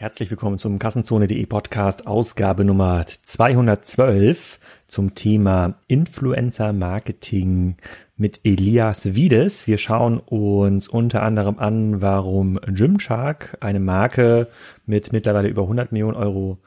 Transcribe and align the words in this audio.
Herzlich 0.00 0.30
willkommen 0.30 0.58
zum 0.58 0.78
Kassenzone.de 0.78 1.44
Podcast, 1.46 2.06
Ausgabe 2.06 2.64
Nummer 2.64 3.04
212 3.04 4.60
zum 4.86 5.16
Thema 5.16 5.74
Influencer 5.88 6.72
Marketing 6.72 7.74
mit 8.16 8.38
Elias 8.44 9.16
Wiedes. 9.16 9.66
Wir 9.66 9.76
schauen 9.76 10.20
uns 10.20 10.86
unter 10.86 11.24
anderem 11.24 11.58
an, 11.58 12.00
warum 12.00 12.60
Gymshark, 12.64 13.58
eine 13.58 13.80
Marke 13.80 14.46
mit 14.86 15.12
mittlerweile 15.12 15.48
über 15.48 15.62
100 15.62 15.90
Millionen 15.90 16.16
Euro 16.16 16.58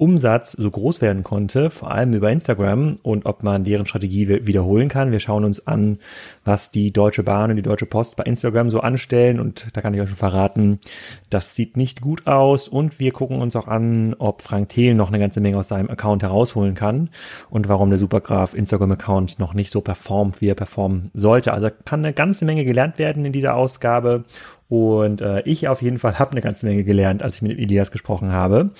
Umsatz 0.00 0.52
so 0.52 0.70
groß 0.70 1.02
werden 1.02 1.24
konnte, 1.24 1.68
vor 1.68 1.90
allem 1.90 2.14
über 2.14 2.30
Instagram 2.30 2.98
und 3.02 3.26
ob 3.26 3.42
man 3.42 3.64
deren 3.64 3.84
Strategie 3.84 4.46
wiederholen 4.46 4.88
kann. 4.88 5.12
Wir 5.12 5.20
schauen 5.20 5.44
uns 5.44 5.66
an, 5.66 5.98
was 6.42 6.70
die 6.70 6.90
Deutsche 6.90 7.22
Bahn 7.22 7.50
und 7.50 7.56
die 7.56 7.62
Deutsche 7.62 7.84
Post 7.84 8.16
bei 8.16 8.24
Instagram 8.24 8.70
so 8.70 8.80
anstellen 8.80 9.38
und 9.38 9.76
da 9.76 9.82
kann 9.82 9.92
ich 9.92 10.00
euch 10.00 10.08
schon 10.08 10.16
verraten, 10.16 10.80
das 11.28 11.54
sieht 11.54 11.76
nicht 11.76 12.00
gut 12.00 12.26
aus 12.26 12.66
und 12.66 12.98
wir 12.98 13.12
gucken 13.12 13.42
uns 13.42 13.54
auch 13.56 13.68
an, 13.68 14.14
ob 14.18 14.40
Frank 14.40 14.70
Thelen 14.70 14.96
noch 14.96 15.08
eine 15.08 15.18
ganze 15.18 15.42
Menge 15.42 15.58
aus 15.58 15.68
seinem 15.68 15.90
Account 15.90 16.22
herausholen 16.22 16.74
kann 16.74 17.10
und 17.50 17.68
warum 17.68 17.90
der 17.90 17.98
Supergraph 17.98 18.54
Instagram 18.54 18.92
Account 18.92 19.38
noch 19.38 19.52
nicht 19.52 19.70
so 19.70 19.82
performt, 19.82 20.40
wie 20.40 20.48
er 20.48 20.54
performen 20.54 21.10
sollte. 21.12 21.52
Also 21.52 21.68
kann 21.84 22.00
eine 22.00 22.14
ganze 22.14 22.46
Menge 22.46 22.64
gelernt 22.64 22.98
werden 22.98 23.26
in 23.26 23.32
dieser 23.32 23.54
Ausgabe 23.54 24.24
und 24.70 25.20
äh, 25.20 25.42
ich 25.46 25.66
auf 25.66 25.82
jeden 25.82 25.98
Fall 25.98 26.20
habe 26.20 26.30
eine 26.30 26.42
ganze 26.42 26.64
Menge 26.64 26.84
gelernt, 26.84 27.24
als 27.24 27.34
ich 27.34 27.42
mit 27.42 27.58
Elias 27.58 27.90
gesprochen 27.90 28.30
habe. 28.30 28.70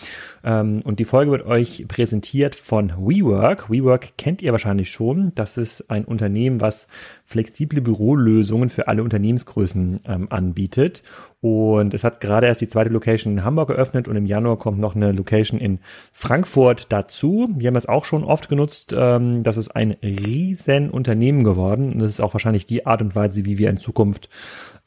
Ähm, 0.45 0.81
und 0.85 1.01
die 1.01 1.05
Folge 1.05 1.33
wird 1.33 1.45
euch 1.45 1.85
präsentiert 1.89 2.55
von 2.55 2.93
WeWork. 2.97 3.69
WeWork 3.69 4.17
kennt 4.17 4.41
ihr 4.41 4.53
wahrscheinlich 4.53 4.93
schon. 4.93 5.33
Das 5.35 5.57
ist 5.57 5.91
ein 5.91 6.05
Unternehmen, 6.05 6.61
was 6.61 6.87
flexible 7.25 7.81
Bürolösungen 7.81 8.71
für 8.71 8.87
alle 8.87 9.03
Unternehmensgrößen 9.03 10.03
ähm, 10.07 10.29
anbietet. 10.31 11.03
Und 11.41 11.95
es 11.95 12.05
hat 12.05 12.21
gerade 12.21 12.47
erst 12.47 12.61
die 12.61 12.69
zweite 12.69 12.91
Location 12.91 13.33
in 13.33 13.45
Hamburg 13.45 13.69
geöffnet 13.69 14.09
und 14.09 14.15
im 14.15 14.27
Januar 14.27 14.59
kommt 14.59 14.79
noch 14.79 14.95
eine 14.95 15.11
Location 15.13 15.59
in 15.59 15.81
Frankfurt 16.13 16.93
dazu. 16.93 17.49
Wir 17.57 17.69
haben 17.69 17.77
es 17.77 17.87
auch 17.87 18.05
schon 18.05 18.25
oft 18.25 18.49
genutzt. 18.49 18.95
Ähm, 18.97 19.43
das 19.43 19.57
ist 19.57 19.75
ein 19.75 19.97
riesen 20.03 20.91
Unternehmen 20.91 21.43
geworden. 21.43 21.93
Und 21.93 21.99
das 21.99 22.13
ist 22.13 22.21
auch 22.21 22.35
wahrscheinlich 22.35 22.67
die 22.67 22.87
Art 22.87 23.01
und 23.03 23.17
Weise, 23.17 23.45
wie 23.47 23.59
wir 23.59 23.71
in 23.71 23.79
Zukunft 23.79 24.29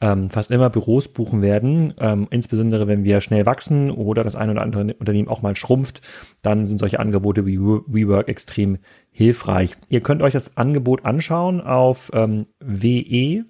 ähm, 0.00 0.30
fast 0.30 0.50
immer 0.50 0.70
Büros 0.70 1.08
buchen 1.08 1.42
werden. 1.42 1.94
Ähm, 2.00 2.26
insbesondere 2.30 2.86
wenn 2.86 3.04
wir 3.04 3.20
schnell 3.20 3.46
wachsen 3.46 3.90
oder 3.90 4.24
das 4.24 4.36
ein 4.36 4.50
oder 4.50 4.62
andere 4.62 4.94
Unternehmen 4.94 5.28
auch 5.28 5.42
mal 5.42 5.56
schrumpft, 5.56 6.00
dann 6.42 6.66
sind 6.66 6.78
solche 6.78 7.00
Angebote 7.00 7.46
wie 7.46 7.58
WeWork 7.58 8.28
extrem 8.28 8.78
hilfreich. 9.10 9.76
Ihr 9.88 10.00
könnt 10.00 10.22
euch 10.22 10.32
das 10.32 10.56
Angebot 10.56 11.04
anschauen 11.04 11.60
auf 11.60 12.10
ähm, 12.14 12.46
we.co 12.60 13.44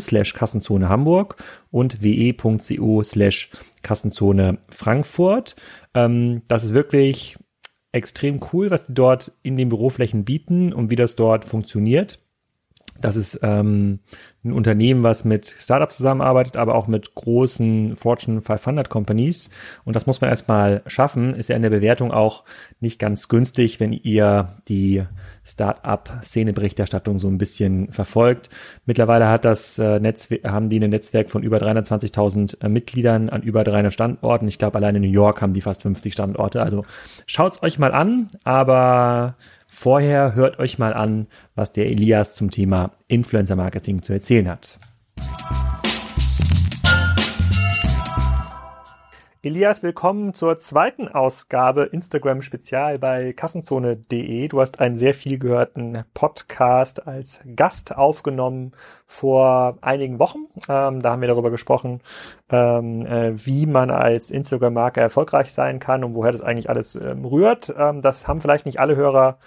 slash 0.00 0.34
Kassenzone 0.34 0.88
Hamburg 0.88 1.36
und 1.70 2.02
we.co 2.02 3.02
slash 3.02 3.50
Kassenzone 3.82 4.58
Frankfurt. 4.68 5.56
Ähm, 5.94 6.42
das 6.48 6.64
ist 6.64 6.74
wirklich 6.74 7.36
extrem 7.92 8.40
cool, 8.52 8.70
was 8.70 8.86
die 8.86 8.94
dort 8.94 9.32
in 9.42 9.56
den 9.56 9.68
Büroflächen 9.68 10.24
bieten 10.24 10.72
und 10.72 10.90
wie 10.90 10.96
das 10.96 11.16
dort 11.16 11.44
funktioniert. 11.44 12.20
Das 13.00 13.16
ist 13.16 13.40
ähm, 13.42 14.00
ein 14.44 14.52
Unternehmen, 14.52 15.02
was 15.02 15.24
mit 15.24 15.54
Startups 15.58 15.96
zusammenarbeitet, 15.96 16.56
aber 16.56 16.74
auch 16.74 16.86
mit 16.86 17.14
großen 17.14 17.96
Fortune 17.96 18.40
500 18.40 18.88
Companies. 18.88 19.50
Und 19.84 19.96
das 19.96 20.06
muss 20.06 20.20
man 20.20 20.30
erstmal 20.30 20.82
schaffen. 20.86 21.34
Ist 21.34 21.48
ja 21.48 21.56
in 21.56 21.62
der 21.62 21.70
Bewertung 21.70 22.10
auch 22.12 22.44
nicht 22.80 22.98
ganz 22.98 23.28
günstig, 23.28 23.80
wenn 23.80 23.92
ihr 23.92 24.56
die 24.68 25.04
Startup-Szene-Berichterstattung 25.44 27.18
so 27.18 27.28
ein 27.28 27.38
bisschen 27.38 27.90
verfolgt. 27.92 28.50
Mittlerweile 28.86 29.28
hat 29.28 29.44
das 29.44 29.78
äh, 29.78 29.98
Netzwerk, 29.98 30.44
haben 30.44 30.68
die 30.68 30.80
ein 30.80 30.90
Netzwerk 30.90 31.30
von 31.30 31.42
über 31.42 31.58
320.000 31.58 32.62
äh, 32.62 32.68
Mitgliedern 32.68 33.28
an 33.30 33.42
über 33.42 33.64
300 33.64 33.92
Standorten. 33.92 34.48
Ich 34.48 34.58
glaube, 34.58 34.78
allein 34.78 34.96
in 34.96 35.02
New 35.02 35.08
York 35.08 35.42
haben 35.42 35.54
die 35.54 35.60
fast 35.62 35.82
50 35.82 36.12
Standorte. 36.12 36.62
Also 36.62 36.84
schaut's 37.26 37.62
euch 37.62 37.78
mal 37.78 37.92
an, 37.92 38.28
aber 38.44 39.36
Vorher 39.82 40.34
hört 40.34 40.58
euch 40.58 40.78
mal 40.78 40.92
an, 40.92 41.26
was 41.54 41.72
der 41.72 41.86
Elias 41.86 42.34
zum 42.34 42.50
Thema 42.50 42.90
Influencer 43.08 43.56
Marketing 43.56 44.02
zu 44.02 44.12
erzählen 44.12 44.46
hat. 44.46 44.78
Elias, 49.42 49.82
willkommen 49.82 50.34
zur 50.34 50.58
zweiten 50.58 51.08
Ausgabe 51.08 51.84
Instagram 51.84 52.42
Spezial 52.42 52.98
bei 52.98 53.32
Kassenzone.de. 53.32 54.48
Du 54.48 54.60
hast 54.60 54.80
einen 54.80 54.96
sehr 54.96 55.14
viel 55.14 55.38
gehörten 55.38 56.04
Podcast 56.12 57.06
als 57.06 57.40
Gast 57.56 57.96
aufgenommen 57.96 58.72
vor 59.06 59.78
einigen 59.80 60.18
Wochen. 60.18 60.40
Ähm, 60.68 61.00
da 61.00 61.12
haben 61.12 61.22
wir 61.22 61.28
darüber 61.28 61.50
gesprochen, 61.50 62.02
ähm, 62.50 63.06
äh, 63.06 63.32
wie 63.46 63.64
man 63.64 63.90
als 63.90 64.30
Instagram-Marke 64.30 65.00
erfolgreich 65.00 65.54
sein 65.54 65.78
kann 65.78 66.04
und 66.04 66.14
woher 66.14 66.32
das 66.32 66.42
eigentlich 66.42 66.68
alles 66.68 66.96
ähm, 66.96 67.24
rührt. 67.24 67.74
Ähm, 67.78 68.02
das 68.02 68.28
haben 68.28 68.42
vielleicht 68.42 68.66
nicht 68.66 68.78
alle 68.78 68.94
Hörer 68.94 69.38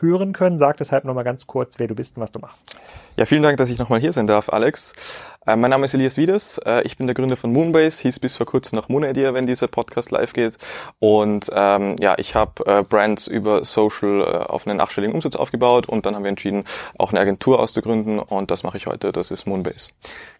hören 0.00 0.32
können. 0.32 0.58
Sag 0.58 0.76
deshalb 0.78 1.04
nochmal 1.04 1.24
ganz 1.24 1.46
kurz, 1.46 1.78
wer 1.78 1.88
du 1.88 1.94
bist 1.94 2.16
und 2.16 2.22
was 2.22 2.32
du 2.32 2.38
machst. 2.38 2.76
Ja, 3.16 3.26
vielen 3.26 3.42
Dank, 3.42 3.56
dass 3.56 3.70
ich 3.70 3.78
nochmal 3.78 4.00
hier 4.00 4.12
sein 4.12 4.26
darf, 4.26 4.48
Alex. 4.50 4.94
Äh, 5.46 5.54
mein 5.56 5.70
Name 5.70 5.84
ist 5.84 5.94
Elias 5.94 6.16
Wiedes. 6.16 6.58
Äh, 6.66 6.82
ich 6.82 6.96
bin 6.96 7.06
der 7.06 7.14
Gründer 7.14 7.36
von 7.36 7.52
Moonbase, 7.52 8.02
hieß 8.02 8.18
bis 8.18 8.36
vor 8.36 8.46
kurzem 8.46 8.76
noch 8.76 8.88
Moonidea, 8.88 9.32
wenn 9.32 9.46
dieser 9.46 9.68
Podcast 9.68 10.10
live 10.10 10.32
geht. 10.32 10.58
Und 10.98 11.50
ähm, 11.54 11.94
ja, 12.00 12.14
ich 12.18 12.34
habe 12.34 12.66
äh, 12.66 12.82
Brands 12.82 13.28
über 13.28 13.64
Social 13.64 14.22
äh, 14.22 14.24
auf 14.50 14.66
einen 14.66 14.80
achtstelligen 14.80 15.14
Umsatz 15.14 15.36
aufgebaut 15.36 15.88
und 15.88 16.04
dann 16.04 16.16
haben 16.16 16.24
wir 16.24 16.30
entschieden, 16.30 16.64
auch 16.98 17.12
eine 17.12 17.20
Agentur 17.20 17.60
auszugründen 17.60 18.18
und 18.18 18.50
das 18.50 18.64
mache 18.64 18.76
ich 18.76 18.86
heute. 18.86 19.12
Das 19.12 19.30
ist 19.30 19.46
Moonbase. 19.46 19.92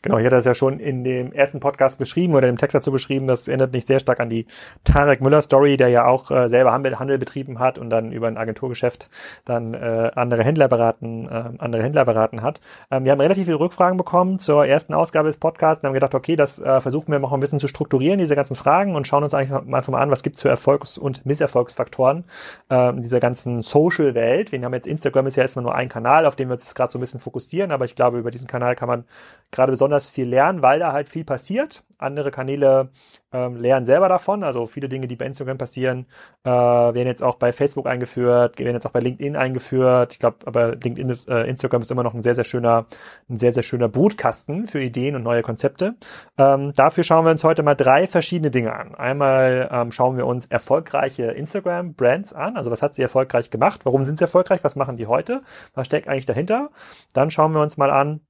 Genau, 0.03 0.19
ich 0.19 0.25
hatte 0.25 0.37
das 0.37 0.45
ja 0.45 0.55
schon 0.55 0.81
in 0.81 1.05
dem 1.05 1.33
ersten 1.33 1.61
Podcast 1.61 1.99
beschrieben 1.99 2.35
oder 2.35 2.49
im 2.49 2.59
Text 2.59 2.75
dazu 2.75 2.91
beschrieben. 2.91 3.29
Das 3.29 3.47
erinnert 3.47 3.73
mich 3.73 3.87
sehr 3.87 4.01
stark 4.01 4.19
an 4.19 4.29
die 4.29 4.47
Tarek 4.83 5.21
Müller 5.21 5.43
Story, 5.43 5.77
der 5.77 5.89
ja 5.89 6.07
auch 6.07 6.33
äh, 6.33 6.49
selber 6.49 6.73
Handel, 6.73 6.99
Handel 6.99 7.19
betrieben 7.19 7.61
hat 7.61 7.79
und 7.79 7.91
dann 7.91 8.11
über 8.11 8.27
ein 8.27 8.37
Agenturgeschäft 8.37 9.09
dann 9.45 9.75
äh, 9.75 10.11
andere 10.17 10.43
Händler 10.43 10.67
beraten, 10.67 11.29
äh, 11.29 11.51
andere 11.59 11.85
Händler 11.85 12.05
beraten 12.05 12.43
hat. 12.43 12.61
Ähm, 12.91 13.05
wir 13.05 13.13
haben 13.13 13.21
relativ 13.21 13.45
viele 13.45 13.61
Rückfragen 13.61 13.97
bekommen 13.97 14.41
zur 14.41 14.67
ersten 14.67 14.96
Ausgabe 14.97 15.29
des 15.29 15.37
Podcasts 15.37 15.83
und 15.83 15.89
haben 15.89 15.95
gedacht, 15.95 16.15
okay, 16.15 16.37
das 16.37 16.59
äh, 16.59 16.81
versuchen 16.81 17.13
wir 17.13 17.19
mal 17.19 17.33
ein 17.33 17.41
bisschen 17.41 17.59
zu 17.59 17.69
strukturieren, 17.69 18.19
diese 18.19 18.37
ganzen 18.37 18.57
Fragen 18.57 18.95
und 18.95 19.07
schauen 19.07 19.25
uns 19.25 19.35
eigentlich 19.35 19.51
mal 19.51 19.79
einfach 19.79 19.93
mal 19.93 20.01
an, 20.01 20.11
was 20.11 20.23
gibt's 20.23 20.43
für 20.43 20.49
Erfolgs- 20.49 20.99
und 20.99 21.27
Misserfolgsfaktoren 21.27 22.25
äh, 22.71 22.91
in 22.91 23.03
dieser 23.03 23.21
ganzen 23.21 23.63
Social-Welt. 23.63 24.53
Wir 24.53 24.63
haben 24.63 24.75
jetzt 24.75 24.87
Instagram 24.87 25.27
ist 25.27 25.37
ja 25.37 25.43
erstmal 25.43 25.65
nur 25.65 25.75
ein 25.75 25.89
Kanal, 25.89 26.27
auf 26.27 26.37
dem 26.37 26.49
wir 26.49 26.55
uns 26.55 26.65
jetzt 26.65 26.75
gerade 26.75 26.91
so 26.91 26.99
ein 26.99 27.01
bisschen 27.01 27.21
fokussieren, 27.21 27.73
aber 27.73 27.85
ich 27.85 27.97
glaube, 27.97 28.19
über 28.19 28.31
diesen 28.31 28.47
Kanal 28.47 28.77
kann 28.77 28.89
man 28.89 29.05
gerade 29.51 29.73
besonders 29.73 30.09
viel 30.09 30.29
lernen, 30.29 30.63
weil 30.63 30.79
da 30.79 30.93
halt 30.93 31.09
viel 31.09 31.25
passiert. 31.25 31.85
Andere 31.99 32.31
Kanäle 32.31 32.91
ähm, 33.33 33.57
lernen 33.57 33.87
selber 33.87 34.09
davon. 34.09 34.45
Also 34.45 34.67
viele 34.67 34.89
Dinge, 34.89 35.07
die 35.07 35.17
bei 35.17 35.27
Instagram 35.27 35.59
passieren, 35.59 36.07
äh, 36.45 36.51
werden 36.51 37.07
jetzt 37.07 37.23
auch 37.23 37.37
bei 37.37 37.53
Facebook 37.53 37.87
eingeführt, 37.87 38.59
werden 38.59 38.75
jetzt 38.75 38.87
auch 38.87 38.93
bei 38.93 39.01
LinkedIn 39.01 39.37
eingeführt. 39.37 40.13
Ich 40.13 40.19
glaube, 40.19 40.39
aber 40.47 40.77
LinkedIn 40.77 41.09
ist, 41.09 41.29
äh, 41.29 41.45
Instagram 41.45 41.83
ist 41.83 41.91
immer 41.91 42.03
noch 42.03 42.15
ein 42.15 42.23
sehr, 42.23 42.35
sehr 42.35 42.45
schöner, 42.45 42.87
ein 43.29 43.39
sehr, 43.39 43.53
sehr 43.53 43.63
schöner 43.63 43.89
Brutkasten 43.89 44.67
für 44.67 44.81
Ideen 44.81 45.17
und 45.17 45.23
neue 45.23 45.43
Konzepte. 45.43 45.97
Ähm, 46.39 46.73
dafür 46.75 47.05
schauen 47.05 47.25
wir 47.25 47.31
uns 47.31 47.45
heute 47.45 47.63
mal 47.63 47.75
drei 47.75 48.07
verschiedene 48.07 48.51
Dinge 48.51 48.73
an. 48.73 48.95
Einmal 48.95 49.69
ähm, 49.73 49.93
schauen 49.93 50.17
wir 50.17 50.27
uns 50.27 50.47
erfolgreiche 50.47 51.25
Instagram-Brands 51.25 52.33
an. 52.33 52.57
Also 52.57 52.71
was 52.71 52.83
hat 52.83 52.95
sie 52.95 53.03
erfolgreich 53.03 53.51
gemacht? 53.51 53.81
Warum 53.85 54.05
sind 54.05 54.19
sie 54.19 54.25
erfolgreich? 54.25 54.63
Was 54.63 54.77
machen 54.77 54.97
die 54.97 55.07
heute? 55.07 55.43
Was 55.75 55.87
steckt 55.87 56.09
eigentlich 56.09 56.27
dahinter? 56.27 56.71
Dann 57.13 57.31
schauen 57.31 57.53
wir 57.53 57.61
uns 57.61 57.77
mal 57.77 57.91
an, 57.91 58.21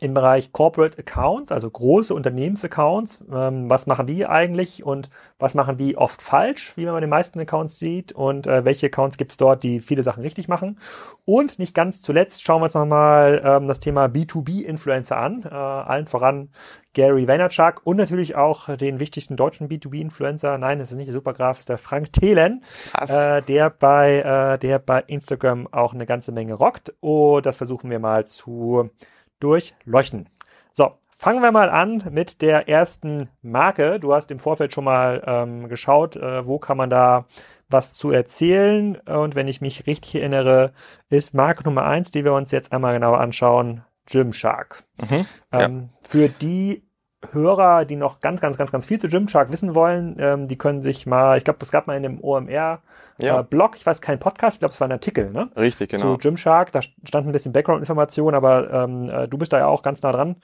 im 0.00 0.14
Bereich 0.14 0.52
Corporate 0.52 0.98
Accounts, 0.98 1.52
also 1.52 1.70
große 1.70 2.14
Unternehmensaccounts. 2.14 3.24
Ähm, 3.32 3.70
was 3.70 3.86
machen 3.86 4.06
die 4.06 4.26
eigentlich 4.26 4.84
und 4.84 5.10
was 5.38 5.54
machen 5.54 5.76
die 5.76 5.96
oft 5.96 6.22
falsch, 6.22 6.72
wie 6.76 6.84
man 6.86 6.94
bei 6.94 7.00
den 7.00 7.10
meisten 7.10 7.38
Accounts 7.38 7.78
sieht 7.78 8.12
und 8.12 8.46
äh, 8.46 8.64
welche 8.64 8.86
Accounts 8.86 9.16
gibt 9.16 9.32
es 9.32 9.36
dort, 9.36 9.62
die 9.62 9.80
viele 9.80 10.02
Sachen 10.02 10.22
richtig 10.22 10.48
machen. 10.48 10.78
Und 11.24 11.58
nicht 11.58 11.74
ganz 11.74 12.00
zuletzt 12.00 12.42
schauen 12.42 12.60
wir 12.60 12.64
uns 12.64 12.74
nochmal 12.74 13.42
ähm, 13.44 13.68
das 13.68 13.80
Thema 13.80 14.06
B2B-Influencer 14.06 15.16
an, 15.16 15.44
äh, 15.44 15.54
allen 15.54 16.06
voran 16.06 16.50
Gary 16.94 17.28
Vaynerchuk 17.28 17.80
und 17.84 17.96
natürlich 17.96 18.34
auch 18.34 18.74
den 18.76 19.00
wichtigsten 19.00 19.36
deutschen 19.36 19.68
B2B-Influencer. 19.68 20.58
Nein, 20.58 20.78
das 20.78 20.90
ist 20.90 20.96
nicht 20.96 21.08
der 21.08 21.14
Supergraf, 21.14 21.58
ist 21.58 21.68
der 21.68 21.78
Frank 21.78 22.12
Thelen, 22.12 22.62
äh, 23.08 23.40
der 23.42 23.70
bei 23.70 24.18
äh, 24.18 24.58
der 24.58 24.78
bei 24.78 25.00
Instagram 25.06 25.68
auch 25.72 25.94
eine 25.94 26.06
ganze 26.06 26.32
Menge 26.32 26.54
rockt. 26.54 26.92
Und 27.00 27.46
das 27.46 27.56
versuchen 27.56 27.88
wir 27.88 27.98
mal 27.98 28.26
zu 28.26 28.90
durchleuchten. 29.42 30.28
So, 30.72 30.92
fangen 31.16 31.42
wir 31.42 31.52
mal 31.52 31.70
an 31.70 32.04
mit 32.10 32.42
der 32.42 32.68
ersten 32.68 33.28
Marke. 33.42 34.00
Du 34.00 34.14
hast 34.14 34.30
im 34.30 34.38
Vorfeld 34.38 34.72
schon 34.72 34.84
mal 34.84 35.22
ähm, 35.26 35.68
geschaut, 35.68 36.16
äh, 36.16 36.46
wo 36.46 36.58
kann 36.58 36.76
man 36.76 36.90
da 36.90 37.26
was 37.68 37.94
zu 37.94 38.10
erzählen. 38.10 38.96
Und 38.96 39.34
wenn 39.34 39.48
ich 39.48 39.60
mich 39.60 39.86
richtig 39.86 40.16
erinnere, 40.16 40.72
ist 41.08 41.34
Marke 41.34 41.64
Nummer 41.64 41.84
eins, 41.84 42.10
die 42.10 42.24
wir 42.24 42.34
uns 42.34 42.50
jetzt 42.50 42.72
einmal 42.72 42.94
genauer 42.94 43.20
anschauen, 43.20 43.84
Gymshark. 44.06 44.84
Mhm, 45.00 45.26
ähm, 45.52 45.90
ja. 45.92 46.08
Für 46.08 46.28
die 46.28 46.82
Hörer, 47.30 47.84
die 47.84 47.96
noch 47.96 48.20
ganz, 48.20 48.40
ganz, 48.40 48.56
ganz, 48.56 48.72
ganz 48.72 48.84
viel 48.84 48.98
zu 48.98 49.08
Gymshark 49.08 49.52
wissen 49.52 49.74
wollen, 49.74 50.16
ähm, 50.18 50.48
die 50.48 50.58
können 50.58 50.82
sich 50.82 51.06
mal, 51.06 51.38
ich 51.38 51.44
glaube, 51.44 51.58
es 51.62 51.70
gab 51.70 51.86
mal 51.86 51.96
in 51.96 52.02
dem 52.02 52.22
OMR 52.22 52.80
ja. 53.18 53.40
äh, 53.40 53.68
ich 53.76 53.86
weiß 53.86 54.00
kein 54.00 54.18
Podcast, 54.18 54.56
ich 54.56 54.60
glaube, 54.60 54.72
es 54.72 54.80
war 54.80 54.88
ein 54.88 54.92
Artikel, 54.92 55.30
ne? 55.30 55.50
Richtig, 55.56 55.90
genau. 55.90 56.12
Zu 56.12 56.18
Gymshark, 56.18 56.72
da 56.72 56.80
stand 56.82 57.26
ein 57.26 57.32
bisschen 57.32 57.52
Background-Information, 57.52 58.34
aber 58.34 58.70
ähm, 58.72 59.08
äh, 59.08 59.28
du 59.28 59.38
bist 59.38 59.52
da 59.52 59.58
ja 59.58 59.66
auch 59.66 59.82
ganz 59.82 60.02
nah 60.02 60.12
dran 60.12 60.36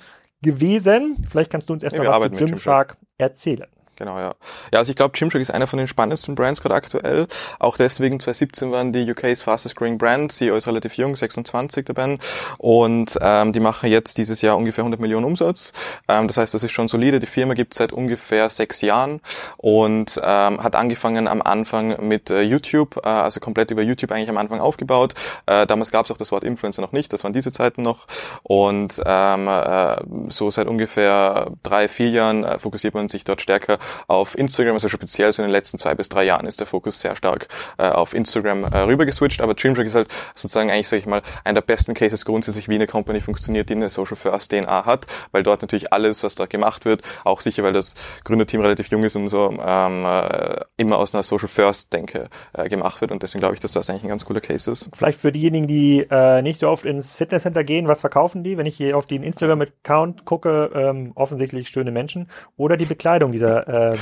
gewesen. 0.43 1.17
Vielleicht 1.29 1.51
kannst 1.51 1.69
du 1.69 1.73
uns 1.73 1.83
erstmal 1.83 2.07
ja, 2.07 2.13
was 2.13 2.23
zu 2.23 2.31
Gymshark, 2.31 2.49
Gymshark 2.49 2.97
erzählen. 3.19 3.69
Genau, 3.99 4.17
ja. 4.21 4.35
Ja, 4.73 4.79
also 4.79 4.91
ich 4.91 4.97
glaube, 4.97 5.19
Gymshark 5.19 5.43
ist 5.43 5.51
einer 5.51 5.67
von 5.67 5.77
den 5.77 5.89
spannendsten 5.89 6.37
Brands 6.37 6.63
gerade 6.63 6.77
aktuell. 6.77 7.27
Auch 7.59 7.77
deswegen 7.77 8.21
2017 8.21 8.71
waren 8.71 8.93
die 8.93 9.11
UK's 9.11 9.43
fastest 9.43 9.75
growing 9.75 9.99
Brand. 9.99 10.31
CEO 10.31 10.55
ist 10.55 10.69
relativ 10.69 10.97
jung, 10.97 11.17
26 11.17 11.85
der 11.85 11.95
Ben. 11.95 12.21
Und 12.59 13.19
ähm, 13.21 13.53
die 13.53 13.59
machen 13.59 13.91
jetzt 13.91 14.17
dieses 14.17 14.41
Jahr 14.41 14.57
ungefähr 14.57 14.83
100 14.83 15.01
Millionen 15.01 15.25
Umsatz. 15.25 15.73
Ähm, 16.07 16.29
das 16.29 16.37
heißt, 16.37 16.55
das 16.55 16.63
ist 16.63 16.71
schon 16.71 16.87
solide. 16.87 17.19
Die 17.19 17.27
Firma 17.27 17.55
gibt 17.55 17.75
seit 17.75 17.93
ungefähr 17.93 18.49
sechs 18.51 18.83
Jahren 18.83 19.21
und 19.57 20.21
ähm, 20.23 20.63
hat 20.63 20.77
angefangen 20.77 21.27
am 21.27 21.43
Anfang 21.43 22.07
mit 22.07 22.31
äh, 22.31 22.43
YouTube, 22.43 23.01
äh, 23.05 23.09
also 23.09 23.41
komplett 23.41 23.73
über 23.73 23.83
YouTube 23.83 24.13
eigentlich 24.13 24.31
am 24.31 24.39
Anfang 24.39 24.61
aufgebaut. 24.61 25.15
Äh, 25.47 25.67
damals 25.67 25.91
gab 25.91 26.05
es 26.05 26.13
auch 26.13 26.17
das 26.17 26.31
Wort 26.31 26.45
Influencer 26.45 26.83
noch 26.83 26.93
nicht, 26.93 27.13
das 27.13 27.25
waren 27.25 27.33
diese 27.33 27.51
Zeiten 27.51 27.83
noch. 27.83 28.07
Und 28.45 29.03
ähm, 29.05 29.49
äh, 29.49 29.97
so 30.29 30.53
seit 30.53 30.69
ungefähr 30.69 31.51
drei, 31.65 31.89
vier 31.89 32.11
Jahren 32.11 32.45
äh, 32.45 32.61
fokussiert 32.61 32.95
man 32.95 33.09
sich 33.09 33.25
dort 33.25 33.43
stärker 33.43 33.79
auf 34.07 34.37
Instagram, 34.37 34.75
also 34.75 34.89
speziell 34.89 35.33
so 35.33 35.43
in 35.43 35.49
den 35.49 35.53
letzten 35.53 35.79
zwei 35.79 35.95
bis 35.95 36.09
drei 36.09 36.25
Jahren 36.25 36.47
ist 36.47 36.61
der 36.61 36.67
Fokus 36.67 37.01
sehr 37.01 37.17
stark 37.17 37.49
äh, 37.79 37.89
auf 37.89 38.15
Instagram 38.15 38.65
äh, 38.65 38.79
rüber 38.81 39.07
geswitcht, 39.07 39.41
aber 39.41 39.55
Gymtrack 39.55 39.87
ist 39.87 39.95
halt 39.95 40.09
sozusagen 40.35 40.71
eigentlich, 40.71 40.89
sage 40.89 41.01
ich 41.01 41.07
mal, 41.07 41.23
einer 41.45 41.61
der 41.61 41.67
besten 41.67 41.95
Cases 41.95 42.25
grundsätzlich, 42.25 42.69
wie 42.69 42.75
eine 42.75 42.87
Company 42.87 43.21
funktioniert, 43.21 43.69
die 43.69 43.75
eine 43.75 43.89
Social 43.89 44.17
First 44.17 44.53
DNA 44.53 44.87
hat, 44.87 45.07
weil 45.33 45.43
dort 45.43 45.63
natürlich 45.63 45.93
alles, 45.93 46.23
was 46.23 46.35
da 46.35 46.47
gemacht 46.47 46.85
wird, 46.85 47.03
auch 47.25 47.41
sicher, 47.41 47.63
weil 47.63 47.73
das 47.73 47.95
Gründerteam 48.25 48.61
relativ 48.61 48.89
jung 48.89 49.05
ist 49.05 49.17
und 49.17 49.29
so, 49.29 49.51
ähm, 49.65 50.05
äh, 50.05 50.61
immer 50.77 50.99
aus 50.99 51.15
einer 51.15 51.23
Social 51.23 51.49
First 51.49 51.93
Denke 51.93 52.29
äh, 52.53 52.69
gemacht 52.69 53.01
wird 53.01 53.11
und 53.11 53.23
deswegen 53.23 53.41
glaube 53.41 53.55
ich, 53.55 53.61
dass 53.61 53.73
das 53.73 53.89
eigentlich 53.91 54.05
ein 54.05 54.09
ganz 54.09 54.25
cooler 54.25 54.41
Case 54.41 54.71
ist. 54.71 54.89
Vielleicht 54.95 55.21
für 55.21 55.33
diejenigen, 55.33 55.67
die 55.67 56.07
äh, 56.11 56.43
nicht 56.43 56.61
so 56.61 56.69
oft 56.69 56.85
ins 56.85 57.17
Fitnesscenter 57.17 57.65
gehen, 57.65 57.89
was 57.89 58.01
verkaufen 58.01 58.45
die? 58.45 58.57
Wenn 58.57 58.67
ich 58.67 58.77
hier 58.77 58.97
auf 58.97 59.07
den 59.07 59.23
Instagram-Account 59.23 60.25
gucke, 60.25 60.71
ähm, 60.75 61.13
offensichtlich 61.15 61.69
schöne 61.69 61.91
Menschen 61.91 62.29
oder 62.57 62.77
die 62.77 62.85
Bekleidung 62.85 63.33
dieser 63.33 63.69
äh, 63.93 63.99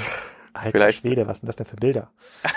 Alter 0.56 0.70
Vielleicht. 0.72 1.00
Schwede, 1.00 1.26
was 1.26 1.38
sind 1.38 1.48
das 1.48 1.56
denn 1.56 1.66
für 1.66 1.76
Bilder? 1.76 2.08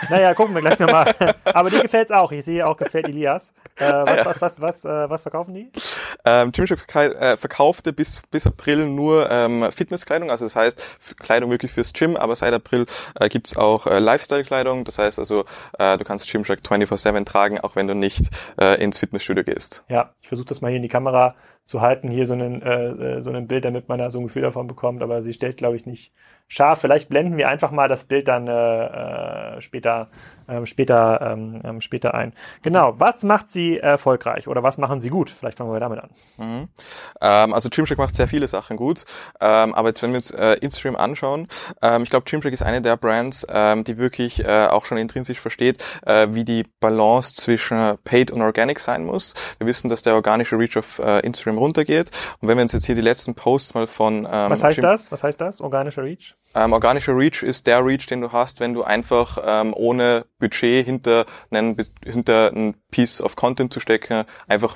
Naja, 0.09 0.33
gucken 0.33 0.55
wir 0.55 0.61
gleich 0.61 0.79
nochmal. 0.79 1.13
Aber 1.43 1.69
dir 1.69 1.81
gefällt's 1.81 2.11
auch. 2.11 2.31
Ich 2.31 2.45
sehe 2.45 2.65
auch, 2.65 2.77
gefällt 2.77 3.07
Elias. 3.07 3.53
Äh, 3.75 3.91
was, 3.91 4.25
was, 4.25 4.41
was, 4.41 4.61
was, 4.61 4.85
äh, 4.85 5.09
was 5.09 5.21
verkaufen 5.23 5.53
die? 5.53 5.69
Ähm, 6.25 6.51
Gymshark 6.51 6.83
äh, 6.95 7.37
verkaufte 7.37 7.91
bis, 7.91 8.21
bis 8.31 8.47
April 8.47 8.85
nur 8.87 9.29
ähm, 9.29 9.69
Fitnesskleidung, 9.71 10.31
also 10.31 10.45
das 10.45 10.55
heißt 10.55 10.81
Kleidung 11.19 11.49
wirklich 11.49 11.71
fürs 11.71 11.93
Gym, 11.93 12.15
aber 12.15 12.35
seit 12.35 12.53
April 12.53 12.85
äh, 13.19 13.29
gibt's 13.29 13.57
auch 13.57 13.87
äh, 13.87 13.99
Lifestyle-Kleidung. 13.99 14.85
Das 14.85 14.97
heißt 14.97 15.19
also, 15.19 15.45
äh, 15.77 15.97
du 15.97 16.03
kannst 16.03 16.29
Gymshark 16.31 16.59
24-7 16.59 17.25
tragen, 17.25 17.59
auch 17.59 17.75
wenn 17.75 17.87
du 17.87 17.95
nicht 17.95 18.29
äh, 18.59 18.81
ins 18.81 18.97
Fitnessstudio 18.97 19.43
gehst. 19.43 19.83
Ja, 19.89 20.13
ich 20.21 20.27
versuche 20.27 20.47
das 20.47 20.61
mal 20.61 20.69
hier 20.69 20.77
in 20.77 20.83
die 20.83 20.89
Kamera 20.89 21.35
zu 21.69 21.81
halten, 21.81 22.09
hier 22.09 22.25
so 22.25 22.33
ein, 22.33 22.63
äh, 22.63 22.87
äh, 22.87 23.21
so 23.21 23.29
ein 23.29 23.47
Bild, 23.47 23.63
damit 23.63 23.89
man 23.89 23.99
da 23.99 24.09
so 24.09 24.17
ein 24.17 24.23
Gefühl 24.23 24.41
davon 24.41 24.65
bekommt, 24.65 25.03
aber 25.03 25.21
sie 25.21 25.33
stellt, 25.33 25.57
glaube 25.57 25.75
ich, 25.75 25.85
nicht 25.85 26.11
scharf. 26.49 26.81
Vielleicht 26.81 27.09
blenden 27.09 27.37
wir 27.37 27.47
einfach 27.47 27.69
mal 27.69 27.87
das 27.87 28.05
Bild 28.05 28.27
dann 28.27 28.47
äh, 28.47 29.61
später, 29.61 30.09
äh, 30.47 30.65
später, 30.65 31.21
ähm, 31.21 31.61
ähm, 31.63 31.79
später 31.79 32.15
ein. 32.15 32.33
Genau, 32.63 32.99
was 32.99 33.23
macht 33.23 33.49
sie 33.49 33.77
erfolgreich 33.77 34.47
oder 34.47 34.63
was 34.63 34.79
machen 34.79 34.99
sie 34.99 35.11
gut? 35.11 35.29
Vielleicht 35.29 35.59
fangen 35.59 35.71
wir 35.71 35.79
damit 35.79 35.99
an. 35.99 36.09
Mhm. 36.37 36.67
Ähm, 37.21 37.53
also 37.53 37.69
Gymshark 37.69 37.99
macht 37.99 38.15
sehr 38.15 38.27
viele 38.27 38.47
Sachen 38.47 38.75
gut, 38.75 39.05
ähm, 39.39 39.75
aber 39.75 39.89
jetzt, 39.89 40.01
wenn 40.01 40.09
wir 40.09 40.17
uns 40.17 40.31
äh, 40.31 40.55
Instagram 40.61 40.95
anschauen, 40.95 41.47
ähm, 41.83 42.01
ich 42.01 42.09
glaube, 42.09 42.25
Gymshark 42.27 42.53
ist 42.53 42.63
eine 42.63 42.81
der 42.81 42.97
Brands, 42.97 43.45
ähm, 43.47 43.83
die 43.83 43.99
wirklich 43.99 44.43
äh, 44.43 44.65
auch 44.65 44.85
schon 44.85 44.97
intrinsisch 44.97 45.39
versteht, 45.39 45.83
äh, 46.03 46.29
wie 46.31 46.45
die 46.45 46.63
Balance 46.79 47.35
zwischen 47.35 47.95
Paid 48.03 48.31
und 48.31 48.41
Organic 48.41 48.79
sein 48.79 49.05
muss. 49.05 49.35
Wir 49.59 49.67
wissen, 49.67 49.87
dass 49.87 50.01
der 50.01 50.15
organische 50.15 50.57
Reach 50.57 50.77
auf 50.77 50.99
Instagram 51.21 51.58
runtergeht 51.59 52.09
und 52.41 52.47
wenn 52.47 52.57
wir 52.57 52.63
uns 52.63 52.71
jetzt 52.73 52.85
hier 52.85 52.95
die 52.95 53.01
letzten 53.01 53.35
Posts 53.35 53.73
mal 53.75 53.87
von 53.87 54.19
ähm, 54.19 54.49
Was 54.49 54.63
heißt 54.63 54.83
das? 54.83 55.11
Was 55.11 55.23
heißt 55.23 55.39
das? 55.39 55.61
Organischer 55.61 56.03
Reach? 56.03 56.35
Ähm, 56.59 56.73
organischer 56.73 57.15
Reach 57.15 57.41
ist 57.41 57.67
der 57.67 57.85
Reach, 57.85 58.05
den 58.05 58.19
du 58.19 58.33
hast, 58.33 58.59
wenn 58.59 58.73
du 58.73 58.83
einfach 58.83 59.37
ähm, 59.45 59.73
ohne 59.73 60.25
Budget 60.39 60.85
hinter 60.85 61.25
einen, 61.51 61.77
hinter 62.03 62.51
ein 62.53 62.75
Piece 62.91 63.21
of 63.21 63.37
Content 63.37 63.71
zu 63.71 63.79
stecken, 63.79 64.25
einfach 64.49 64.75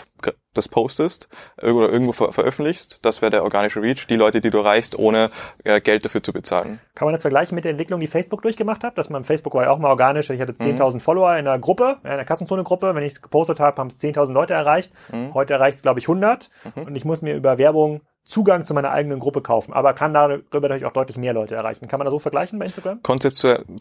das 0.54 0.70
postest 0.70 1.28
oder 1.62 1.90
irgendwo 1.90 2.14
ver 2.14 2.32
veröffentlichst. 2.32 3.04
Das 3.04 3.22
wäre 3.22 3.32
der 3.32 3.44
organische 3.44 3.82
Reach, 3.82 4.08
die 4.08 4.16
Leute, 4.16 4.40
die 4.40 4.50
du 4.50 4.60
erreichst, 4.60 4.98
ohne 4.98 5.30
äh, 5.66 5.82
Geld 5.82 6.06
dafür 6.06 6.24
zu 6.24 6.32
bezahlen. 6.32 6.80
Kann 6.96 7.08
man 7.08 7.14
das 7.14 7.24
vergleichen 7.24 7.56
mit 7.56 7.66
der 7.66 7.72
Entwicklung, 7.72 8.00
die 8.00 8.08
Facebook 8.08 8.44
durchgemacht 8.44 8.84
hat? 8.84 8.98
Dass 8.98 9.10
man 9.10 9.26
Facebook 9.26 9.54
war 9.54 9.64
ja 9.64 9.72
auch 9.72 9.80
mal 9.80 9.90
organisch. 9.90 10.30
Ich 10.30 10.40
hatte 10.40 10.54
10.000 10.54 10.94
mhm. 10.94 11.00
Follower 11.02 11.32
in 11.34 11.48
einer 11.48 11.60
Gruppe, 11.60 11.98
in 12.04 12.10
einer 12.10 12.24
Kassenzone-Gruppe. 12.24 12.96
Wenn 12.96 13.04
ich 13.04 13.14
es 13.14 13.22
gepostet 13.22 13.60
habe, 13.60 13.78
haben 13.78 13.88
es 13.88 14.00
10.000 14.00 14.32
Leute 14.32 14.54
erreicht. 14.54 14.94
Mhm. 15.12 15.34
Heute 15.34 15.56
erreicht 15.56 15.78
es, 15.78 15.82
glaube 15.84 16.00
ich, 16.00 16.06
100. 16.06 16.50
Mhm. 16.76 16.84
Und 16.84 16.96
ich 16.96 17.04
muss 17.04 17.22
mir 17.22 17.36
über 17.36 17.58
Werbung 17.58 18.02
Zugang 18.26 18.66
zu 18.66 18.74
meiner 18.74 18.92
eigenen 18.92 19.20
Gruppe 19.20 19.42
kaufen, 19.42 19.74
aber 19.74 19.94
kann 19.94 20.14
darüber 20.14 20.62
natürlich 20.62 20.86
auch 20.86 20.94
deutlich 20.94 21.18
mehr 21.18 21.34
Leute 21.34 21.56
erreichen. 21.56 21.88
Kann 21.88 21.98
man 21.98 22.06
das 22.06 22.12
so 22.12 22.20
vergleichen 22.20 22.58
bei 22.58 22.66
Instagram? 22.66 23.02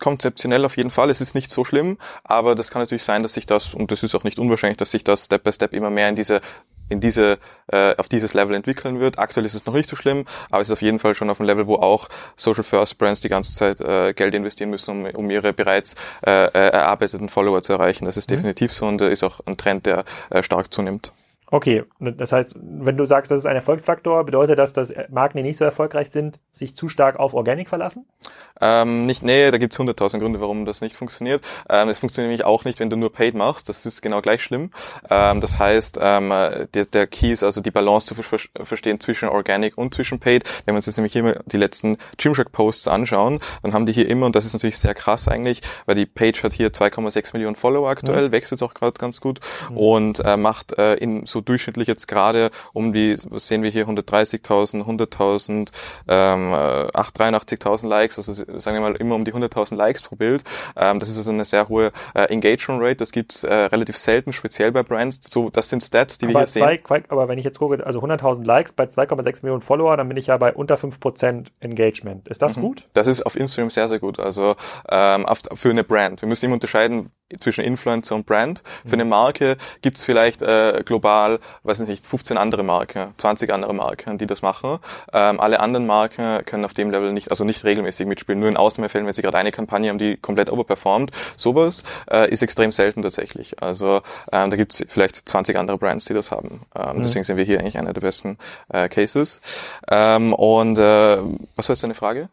konzeptionell 0.01 0.65
auf 0.65 0.77
jeden 0.77 0.91
Fall. 0.91 1.11
Es 1.11 1.21
ist 1.21 1.35
nicht 1.35 1.51
so 1.51 1.65
schlimm, 1.65 1.99
aber 2.25 2.55
das 2.55 2.71
kann 2.71 2.83
natürlich 2.83 3.05
sein, 3.05 3.23
dass 3.23 3.35
sich 3.35 3.47
das, 3.47 3.75
und 3.75 3.93
das 3.93 4.03
ist 4.03 4.15
auch 4.15 4.25
nicht 4.25 4.39
unwahrscheinlich, 4.39 4.79
dass 4.79 4.91
sich 4.91 5.05
das 5.05 5.27
Step 5.27 5.45
by 5.45 5.53
Step 5.53 5.73
immer 5.73 5.91
mehr 5.91 6.09
in 6.09 6.17
diese 6.17 6.41
in 6.89 7.01
diese, 7.01 7.39
äh, 7.69 7.97
auf 7.97 8.09
dieses 8.09 8.35
Level 8.35 8.55
entwickeln 8.55 9.01
wird. 9.01 9.19
Aktuell 9.19 9.47
ist 9.47 9.55
es 9.55 9.65
noch 9.65 9.75
nicht 9.75 9.89
so 9.89 9.97
schlimm, 9.97 10.25
aber 10.51 10.61
es 10.61 10.69
ist 10.69 10.73
auf 10.73 10.83
jeden 10.83 10.99
Fall 10.99 11.15
schon 11.15 11.31
auf 11.31 11.41
einem 11.41 11.47
Level, 11.47 11.67
wo 11.67 11.77
auch 11.77 12.09
Social 12.37 12.63
First 12.63 12.99
Brands 12.99 13.23
die 13.23 13.29
ganze 13.29 13.55
Zeit 13.55 13.81
äh, 13.81 14.13
Geld 14.13 14.35
investieren 14.35 14.71
müssen, 14.71 15.07
um, 15.07 15.15
um 15.15 15.31
ihre 15.31 15.53
bereits 15.53 15.95
äh, 16.27 16.47
äh 16.47 16.69
erarbeiteten 16.69 17.29
Follower 17.29 17.63
zu 17.63 17.73
erreichen. 17.73 18.05
Das 18.05 18.17
ist 18.17 18.31
mhm. 18.31 18.37
definitiv 18.37 18.73
so 18.73 18.87
und 18.87 19.01
äh, 19.01 19.11
ist 19.11 19.25
auch 19.25 19.41
ein 19.47 19.57
Trend, 19.57 19.87
der 19.87 20.05
äh, 20.31 20.43
stark 20.43 20.73
zunimmt. 20.73 21.13
Okay, 21.53 21.85
das 22.01 22.33
heißt, 22.33 22.55
wenn 22.59 22.97
du 22.97 23.05
sagst, 23.05 23.31
das 23.31 23.41
ist 23.41 23.47
ein 23.47 23.57
Erfolgsfaktor, 23.57 24.25
bedeutet 24.25 24.59
das, 24.59 24.73
dass 24.73 24.91
Marken, 25.11 25.37
die 25.37 25.43
nicht 25.43 25.59
so 25.59 25.67
erfolgreich 25.67 26.09
sind, 26.09 26.41
sich 26.51 26.75
zu 26.75 26.89
stark 26.89 27.19
auf 27.19 27.35
Organic 27.35 27.69
verlassen? 27.69 28.07
Ähm, 28.59 29.05
nicht, 29.05 29.23
nee, 29.23 29.51
da 29.51 29.59
gibt's 29.59 29.79
hunderttausend 29.79 30.23
Gründe, 30.23 30.41
warum 30.41 30.65
das 30.65 30.81
nicht 30.81 30.97
funktioniert. 30.97 31.43
Ähm, 31.69 31.91
es 31.91 31.99
funktioniert 31.99 32.31
nämlich 32.31 32.47
auch 32.47 32.65
nicht, 32.65 32.81
wenn 32.81 32.89
du 32.89 32.97
nur 32.97 33.13
Paid 33.13 33.35
machst. 33.35 33.69
Das 33.69 33.85
ist 33.85 34.01
genau 34.01 34.23
gleich 34.23 34.43
schlimm. 34.43 34.71
Ähm, 35.11 35.43
das 35.43 35.59
heißt, 35.59 35.99
ähm, 36.01 36.31
der, 36.73 36.87
der 36.87 37.07
Key 37.07 37.33
ist 37.33 37.43
also 37.43 37.61
die 37.61 37.71
Balance 37.71 38.07
zu 38.07 38.15
ver 38.15 38.39
verstehen 38.65 38.99
zwischen 38.99 39.29
Organic 39.29 39.77
und 39.77 39.93
zwischen 39.93 40.21
Paid. 40.21 40.45
Wenn 40.65 40.75
wir 40.75 40.77
uns 40.77 40.87
jetzt 40.87 40.97
nämlich 40.97 41.13
hier 41.13 41.43
die 41.45 41.59
letzten 41.59 41.99
Gymshark-Posts 42.17 42.89
anschauen, 42.89 43.41
dann 43.63 43.75
haben 43.75 43.85
die 43.85 43.93
hier 43.93 44.09
immer, 44.09 44.25
und 44.25 44.35
das 44.35 44.47
ist 44.47 44.55
natürlich 44.55 44.79
sehr 44.79 44.95
krass 44.95 45.29
eigentlich, 45.29 45.61
weil 45.85 45.97
die 45.97 46.07
Page 46.07 46.43
hat 46.45 46.55
hier 46.55 46.71
2,6 46.71 47.35
Millionen 47.35 47.57
Follower 47.57 47.91
aktuell, 47.91 48.29
mhm. 48.29 48.33
wächst 48.33 48.53
jetzt 48.53 48.63
auch 48.63 48.73
gerade 48.73 48.95
ganz 48.95 49.21
gut 49.21 49.41
mhm. 49.69 49.77
und 49.77 50.25
äh, 50.25 50.39
macht 50.39 50.79
äh, 50.79 50.95
in 50.95 51.27
so 51.27 51.42
durchschnittlich 51.45 51.89
jetzt 51.89 52.09
gerade 52.09 52.51
um 52.73 52.93
die, 52.93 53.17
was 53.29 53.49
sehen 53.49 53.63
wir 53.63 53.71
hier, 53.71 53.87
130.000, 53.87 54.85
100.000, 54.85 55.69
ähm, 56.09 56.53
83.000 56.53 57.87
Likes, 57.87 58.19
also 58.19 58.35
sagen 58.35 58.77
wir 58.77 58.81
mal 58.81 58.97
immer 58.97 59.15
um 59.15 59.25
die 59.25 59.33
100.000 59.33 59.75
Likes 59.75 60.03
pro 60.03 60.17
Bild. 60.17 60.45
Ähm, 60.77 60.99
das 60.99 61.09
ist 61.09 61.17
also 61.17 61.31
eine 61.31 61.45
sehr 61.45 61.69
hohe 61.69 61.93
äh, 62.15 62.25
Engagement 62.25 62.83
Rate, 62.83 62.97
das 62.97 63.13
gibt's 63.13 63.45
äh, 63.45 63.53
relativ 63.55 63.97
selten, 63.97 64.33
speziell 64.33 64.73
bei 64.73 64.83
Brands. 64.83 65.21
So, 65.31 65.51
das 65.51 65.69
sind 65.69 65.83
Stats, 65.83 66.19
die 66.19 66.27
aber 66.27 66.35
wir 66.35 66.41
hier 66.41 66.47
zwei, 66.47 66.81
sehen. 66.87 67.05
Aber 67.09 67.29
wenn 67.29 67.39
ich 67.39 67.45
jetzt 67.45 67.59
gucke, 67.59 67.85
also 67.85 68.01
100.000 68.01 68.45
Likes 68.45 68.73
bei 68.73 68.85
2,6 68.85 69.43
Millionen 69.43 69.63
Follower, 69.63 69.97
dann 69.97 70.09
bin 70.09 70.17
ich 70.17 70.27
ja 70.27 70.37
bei 70.37 70.53
unter 70.53 70.77
5% 70.77 71.49
Engagement. 71.61 72.29
Ist 72.29 72.43
das 72.43 72.57
mhm. 72.57 72.63
gut? 72.63 72.85
Das 72.95 73.07
ist 73.07 73.25
auf 73.25 73.37
Instagram 73.37 73.71
sehr, 73.71 73.89
sehr 73.89 73.99
gut. 73.99 74.19
Also 74.19 74.57
ähm, 74.89 75.27
auf, 75.27 75.41
für 75.55 75.71
eine 75.71 75.85
Brand. 75.85 76.23
Wir 76.23 76.29
müssen 76.29 76.47
immer 76.47 76.55
unterscheiden, 76.55 77.11
zwischen 77.41 77.65
Influencer 77.65 78.15
und 78.15 78.27
Brand. 78.27 78.63
Für 78.87 78.95
eine 78.95 79.05
Marke 79.05 79.57
gibt's 79.81 80.03
vielleicht 80.03 80.43
äh, 80.43 80.83
global, 80.85 81.39
weiß 81.63 81.81
nicht, 81.81 82.07
15 82.07 82.37
andere 82.37 82.63
Marken, 82.63 83.15
20 83.17 83.53
andere 83.53 83.75
Marken, 83.75 84.19
die 84.19 84.27
das 84.27 84.43
machen. 84.43 84.79
Ähm, 85.13 85.41
alle 85.41 85.61
anderen 85.61 85.87
Marken 85.87 86.45
können 86.45 86.65
auf 86.65 86.73
dem 86.73 86.91
Level 86.91 87.13
nicht, 87.13 87.31
also 87.31 87.45
nicht 87.45 87.65
regelmäßig 87.65 88.07
mitspielen, 88.07 88.41
nur 88.41 88.49
in 88.49 88.57
Ausnahmefällen, 88.57 89.07
wenn 89.07 89.15
sie 89.15 89.23
gerade 89.23 89.39
eine 89.39 89.53
Kampagne 89.53 89.89
haben, 89.89 89.99
die 89.99 90.17
komplett 90.17 90.51
overperformt. 90.51 91.11
Sowas 91.37 91.85
äh, 92.11 92.31
ist 92.31 92.43
extrem 92.43 92.73
selten 92.73 93.03
tatsächlich. 93.03 93.63
Also 93.63 94.03
ähm, 94.33 94.51
da 94.51 94.57
gibt's 94.57 94.85
vielleicht 94.89 95.29
20 95.29 95.57
andere 95.57 95.79
Brands, 95.79 96.05
die 96.07 96.15
das 96.15 96.31
haben. 96.31 96.63
Ähm, 96.75 96.99
mhm. 96.99 97.03
Deswegen 97.03 97.25
sind 97.25 97.37
wir 97.37 97.45
hier 97.45 97.61
eigentlich 97.61 97.79
einer 97.79 97.93
der 97.93 98.01
besten 98.01 98.39
äh, 98.69 98.89
Cases. 98.89 99.41
Ähm, 99.91 100.33
und 100.33 100.79
äh, 100.79 101.19
was 101.57 101.69
war 101.69 101.75
jetzt 101.75 101.83
deine 101.83 101.95
Frage? 101.95 102.29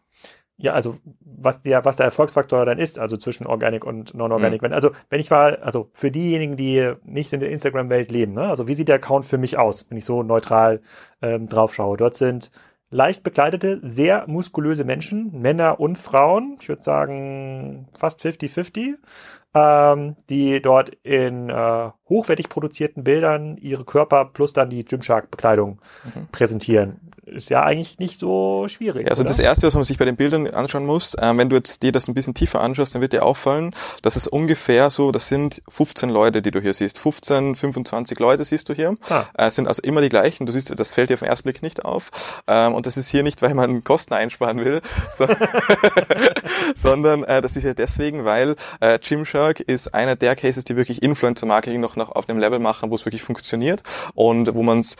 Ja, 0.60 0.74
also 0.74 0.98
was 1.22 1.62
der, 1.62 1.84
was 1.84 1.96
der 1.96 2.06
Erfolgsfaktor 2.06 2.66
dann 2.66 2.78
ist, 2.78 2.98
also 2.98 3.16
zwischen 3.16 3.46
Organic 3.46 3.84
und 3.84 4.14
Non-Organic. 4.14 4.60
Mhm. 4.60 4.66
Wenn, 4.66 4.72
also 4.74 4.90
wenn 5.08 5.20
ich 5.20 5.30
mal, 5.30 5.56
also 5.56 5.88
für 5.92 6.10
diejenigen, 6.10 6.56
die 6.56 6.92
nicht 7.04 7.32
in 7.32 7.40
der 7.40 7.50
Instagram-Welt 7.50 8.10
leben, 8.10 8.34
ne, 8.34 8.42
also 8.42 8.68
wie 8.68 8.74
sieht 8.74 8.88
der 8.88 8.96
Account 8.96 9.24
für 9.24 9.38
mich 9.38 9.56
aus, 9.56 9.86
wenn 9.88 9.96
ich 9.96 10.04
so 10.04 10.22
neutral 10.22 10.82
ähm, 11.22 11.48
drauf 11.48 11.74
schaue? 11.74 11.96
Dort 11.96 12.14
sind 12.14 12.50
leicht 12.90 13.22
bekleidete, 13.22 13.80
sehr 13.82 14.24
muskulöse 14.26 14.84
Menschen, 14.84 15.40
Männer 15.40 15.80
und 15.80 15.96
Frauen, 15.96 16.58
ich 16.60 16.68
würde 16.68 16.82
sagen 16.82 17.88
fast 17.96 18.20
50-50, 18.20 18.96
ähm, 19.54 20.16
die 20.28 20.60
dort 20.60 20.90
in 21.02 21.48
äh, 21.50 21.90
hochwertig 22.08 22.48
produzierten 22.48 23.04
Bildern 23.04 23.56
ihre 23.56 23.84
Körper 23.84 24.24
plus 24.24 24.52
dann 24.52 24.70
die 24.70 24.84
Gymshark-Bekleidung 24.84 25.80
mhm. 26.04 26.28
präsentieren 26.30 27.10
ist 27.30 27.50
ja 27.50 27.62
eigentlich 27.62 27.98
nicht 27.98 28.18
so 28.18 28.66
schwierig. 28.68 29.08
Also 29.10 29.22
oder? 29.22 29.28
das 29.28 29.38
Erste, 29.38 29.66
was 29.66 29.74
man 29.74 29.84
sich 29.84 29.98
bei 29.98 30.04
den 30.04 30.16
Bildern 30.16 30.46
anschauen 30.48 30.86
muss, 30.86 31.14
äh, 31.14 31.32
wenn 31.36 31.48
du 31.48 31.56
jetzt 31.56 31.82
dir 31.82 31.92
das 31.92 32.08
ein 32.08 32.14
bisschen 32.14 32.34
tiefer 32.34 32.60
anschaust, 32.60 32.94
dann 32.94 33.02
wird 33.02 33.12
dir 33.12 33.24
auffallen, 33.24 33.74
dass 34.02 34.16
es 34.16 34.26
ungefähr 34.26 34.90
so, 34.90 35.12
das 35.12 35.28
sind 35.28 35.62
15 35.68 36.10
Leute, 36.10 36.42
die 36.42 36.50
du 36.50 36.60
hier 36.60 36.74
siehst. 36.74 36.98
15, 36.98 37.54
25 37.56 38.18
Leute 38.18 38.44
siehst 38.44 38.68
du 38.68 38.74
hier. 38.74 38.96
Ah. 39.08 39.24
Äh, 39.34 39.50
sind 39.50 39.68
also 39.68 39.82
immer 39.82 40.00
die 40.00 40.08
gleichen. 40.08 40.46
Du 40.46 40.52
siehst, 40.52 40.78
das 40.78 40.94
fällt 40.94 41.10
dir 41.10 41.14
auf 41.14 41.20
den 41.20 41.28
ersten 41.28 41.44
Blick 41.44 41.62
nicht 41.62 41.84
auf. 41.84 42.10
Ähm, 42.46 42.74
und 42.74 42.86
das 42.86 42.96
ist 42.96 43.08
hier 43.08 43.22
nicht, 43.22 43.42
weil 43.42 43.54
man 43.54 43.84
Kosten 43.84 44.14
einsparen 44.14 44.58
will, 44.64 44.80
so 45.12 45.26
sondern 46.74 47.24
äh, 47.24 47.40
das 47.40 47.56
ist 47.56 47.64
ja 47.64 47.74
deswegen, 47.74 48.24
weil 48.24 48.56
äh, 48.80 48.98
Gymshark 49.40 49.60
ist 49.60 49.94
einer 49.94 50.16
der 50.16 50.36
Cases, 50.36 50.64
die 50.64 50.76
wirklich 50.76 51.02
Influencer-Marketing 51.02 51.80
noch, 51.80 51.96
noch 51.96 52.12
auf 52.12 52.26
dem 52.26 52.38
Level 52.38 52.58
machen, 52.58 52.90
wo 52.90 52.94
es 52.94 53.06
wirklich 53.06 53.22
funktioniert 53.22 53.82
und 54.14 54.54
wo 54.54 54.62
man 54.62 54.80
es 54.80 54.96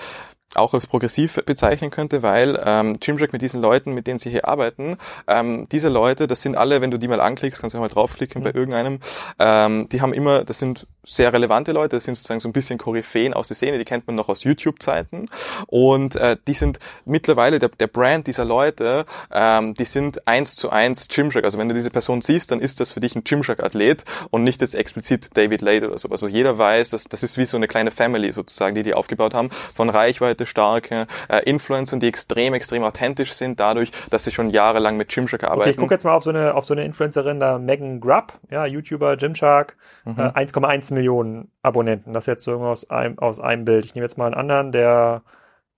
auch 0.54 0.74
als 0.74 0.86
progressiv 0.86 1.38
bezeichnen 1.46 1.90
könnte, 1.90 2.22
weil 2.22 2.60
ähm, 2.64 2.98
Gymshark 2.98 3.32
mit 3.32 3.42
diesen 3.42 3.60
Leuten, 3.60 3.92
mit 3.92 4.06
denen 4.06 4.18
sie 4.18 4.30
hier 4.30 4.48
arbeiten, 4.48 4.96
ähm, 5.28 5.68
diese 5.70 5.90
Leute, 5.90 6.26
das 6.26 6.42
sind 6.42 6.56
alle, 6.56 6.80
wenn 6.80 6.90
du 6.90 6.98
die 6.98 7.06
mal 7.06 7.20
anklickst, 7.20 7.60
kannst 7.60 7.74
du 7.74 7.78
auch 7.78 7.82
mal 7.82 7.88
draufklicken 7.88 8.40
mhm. 8.40 8.44
bei 8.44 8.52
irgendeinem, 8.52 8.98
ähm, 9.38 9.88
die 9.90 10.00
haben 10.00 10.12
immer, 10.12 10.42
das 10.42 10.58
sind 10.58 10.86
sehr 11.02 11.32
relevante 11.32 11.72
Leute, 11.72 11.96
das 11.96 12.04
sind 12.04 12.16
sozusagen 12.16 12.40
so 12.40 12.48
ein 12.48 12.52
bisschen 12.52 12.78
Koryphäen 12.78 13.34
aus 13.34 13.48
der 13.48 13.56
Szene, 13.56 13.78
die 13.78 13.84
kennt 13.84 14.06
man 14.06 14.16
noch 14.16 14.28
aus 14.28 14.44
YouTube-Zeiten 14.44 15.28
und 15.66 16.16
äh, 16.16 16.36
die 16.46 16.54
sind 16.54 16.78
mittlerweile, 17.04 17.58
der, 17.58 17.70
der 17.70 17.86
Brand 17.86 18.26
dieser 18.26 18.44
Leute, 18.44 19.06
ähm, 19.32 19.74
die 19.74 19.84
sind 19.84 20.26
eins 20.26 20.56
zu 20.56 20.70
eins 20.70 21.08
Gymshark, 21.08 21.44
also 21.44 21.58
wenn 21.58 21.68
du 21.68 21.74
diese 21.74 21.90
Person 21.90 22.20
siehst, 22.20 22.50
dann 22.50 22.60
ist 22.60 22.80
das 22.80 22.92
für 22.92 23.00
dich 23.00 23.16
ein 23.16 23.24
Gymshark-Athlet 23.24 24.04
und 24.30 24.44
nicht 24.44 24.60
jetzt 24.60 24.74
explizit 24.74 25.30
David 25.34 25.62
Lade 25.62 25.88
oder 25.88 25.98
so. 25.98 26.08
Also 26.10 26.28
jeder 26.28 26.58
weiß, 26.58 26.90
dass 26.90 27.04
das 27.04 27.22
ist 27.22 27.38
wie 27.38 27.46
so 27.46 27.56
eine 27.56 27.68
kleine 27.68 27.90
Family 27.90 28.32
sozusagen, 28.32 28.74
die 28.74 28.82
die 28.82 28.94
aufgebaut 28.94 29.34
haben, 29.34 29.50
von 29.74 29.88
Reichweite, 29.88 30.46
starke 30.46 31.06
äh, 31.28 31.42
Influencern, 31.44 32.00
die 32.00 32.08
extrem, 32.08 32.54
extrem 32.54 32.84
authentisch 32.84 33.32
sind, 33.32 33.60
dadurch, 33.60 33.90
dass 34.10 34.24
sie 34.24 34.32
schon 34.32 34.50
jahrelang 34.50 34.96
mit 34.96 35.08
Gymshark 35.08 35.44
arbeiten. 35.44 35.60
Okay, 35.60 35.70
ich 35.70 35.76
gucke 35.76 35.94
jetzt 35.94 36.04
mal 36.04 36.14
auf 36.14 36.24
so 36.24 36.30
eine, 36.30 36.54
auf 36.54 36.64
so 36.64 36.74
eine 36.74 36.84
Influencerin, 36.84 37.40
da 37.40 37.58
Megan 37.58 38.00
Grubb, 38.00 38.32
ja, 38.50 38.66
YouTuber, 38.66 39.16
Gymshark, 39.16 39.76
mhm. 40.04 40.18
äh, 40.18 40.22
1,1 40.22 40.89
Millionen 40.90 41.50
Abonnenten. 41.62 42.12
Das 42.12 42.24
ist 42.24 42.26
jetzt 42.28 42.44
so 42.44 42.54
aus 42.60 42.88
einem, 42.90 43.18
aus 43.18 43.40
einem 43.40 43.64
Bild. 43.64 43.84
Ich 43.84 43.94
nehme 43.94 44.04
jetzt 44.04 44.18
mal 44.18 44.26
einen 44.26 44.34
anderen, 44.34 44.72
der 44.72 45.22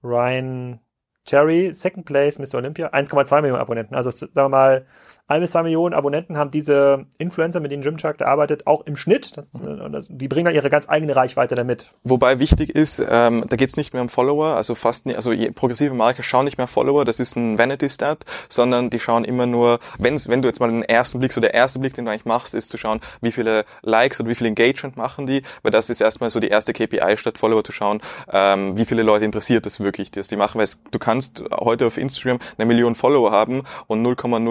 Ryan 0.02 0.80
Cherry, 1.24 1.72
Second 1.72 2.04
Place, 2.06 2.38
Mr. 2.38 2.56
Olympia, 2.56 2.88
1,2 2.88 3.42
Millionen 3.42 3.60
Abonnenten. 3.60 3.94
Also 3.94 4.10
sagen 4.10 4.34
wir 4.34 4.48
mal, 4.48 4.86
ein 5.28 5.40
bis 5.40 5.52
zwei 5.52 5.62
Millionen 5.62 5.94
Abonnenten 5.94 6.36
haben 6.36 6.50
diese 6.50 7.06
Influencer, 7.16 7.60
mit 7.60 7.70
denen 7.70 7.82
Gymshark 7.82 8.18
da 8.18 8.26
arbeitet, 8.26 8.66
auch 8.66 8.84
im 8.86 8.96
Schnitt. 8.96 9.36
Das, 9.36 9.50
das, 9.52 10.06
die 10.08 10.28
bringen 10.28 10.46
dann 10.46 10.54
ihre 10.54 10.68
ganz 10.68 10.88
eigene 10.88 11.16
Reichweite 11.16 11.54
damit. 11.54 11.92
Wobei 12.02 12.38
wichtig 12.38 12.70
ist, 12.70 13.02
ähm, 13.08 13.44
da 13.48 13.56
geht 13.56 13.70
es 13.70 13.76
nicht 13.76 13.92
mehr 13.92 14.02
um 14.02 14.08
Follower, 14.08 14.56
also 14.56 14.74
fast 14.74 15.06
nicht, 15.06 15.16
also 15.16 15.32
progressive 15.54 15.94
Marken 15.94 16.22
schauen 16.22 16.44
nicht 16.44 16.58
mehr 16.58 16.66
Follower, 16.66 17.04
das 17.04 17.20
ist 17.20 17.36
ein 17.36 17.56
Vanity-Stat, 17.56 18.24
sondern 18.48 18.90
die 18.90 19.00
schauen 19.00 19.24
immer 19.24 19.46
nur, 19.46 19.78
wenn's, 19.98 20.28
wenn 20.28 20.42
du 20.42 20.48
jetzt 20.48 20.60
mal 20.60 20.68
den 20.68 20.82
ersten 20.82 21.18
Blick, 21.18 21.32
so 21.32 21.40
der 21.40 21.54
erste 21.54 21.78
Blick, 21.78 21.94
den 21.94 22.04
du 22.04 22.10
eigentlich 22.10 22.24
machst, 22.24 22.54
ist 22.54 22.68
zu 22.68 22.76
schauen, 22.76 23.00
wie 23.20 23.32
viele 23.32 23.64
Likes 23.82 24.20
oder 24.20 24.28
wie 24.28 24.34
viel 24.34 24.48
Engagement 24.48 24.96
machen 24.96 25.26
die, 25.26 25.42
weil 25.62 25.72
das 25.72 25.88
ist 25.88 26.00
erstmal 26.00 26.30
so 26.30 26.40
die 26.40 26.48
erste 26.48 26.72
KPI 26.72 27.16
statt 27.16 27.38
Follower 27.38 27.64
zu 27.64 27.72
schauen, 27.72 28.00
ähm, 28.30 28.76
wie 28.76 28.84
viele 28.84 29.02
Leute 29.02 29.24
interessiert 29.24 29.66
das 29.66 29.80
wirklich, 29.80 30.10
dass 30.10 30.28
die 30.28 30.36
machen, 30.36 30.58
weil 30.58 30.64
es, 30.64 30.80
du 30.90 30.98
kannst 30.98 31.42
heute 31.52 31.86
auf 31.86 31.96
Instagram 31.96 32.38
eine 32.58 32.66
Million 32.66 32.94
Follower 32.94 33.30
haben 33.30 33.62
und 33.86 34.02
0,000 34.02 34.44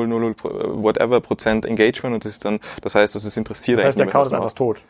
whatever 0.66 1.20
Prozent 1.20 1.66
Engagement 1.66 2.14
und 2.14 2.26
das 2.26 2.34
ist 2.34 2.46
dann, 2.46 2.60
das 2.82 2.96
heißt, 2.96 3.16
dass 3.16 3.24
es 3.24 3.38
interessiert 3.38 3.80
das 3.80 3.86
heißt, 3.88 3.98
eigentlich 3.98 4.12
der 4.12 4.20
Account 4.20 4.28
ist 4.28 4.34
einfach 4.34 4.54
tot. 4.54 4.84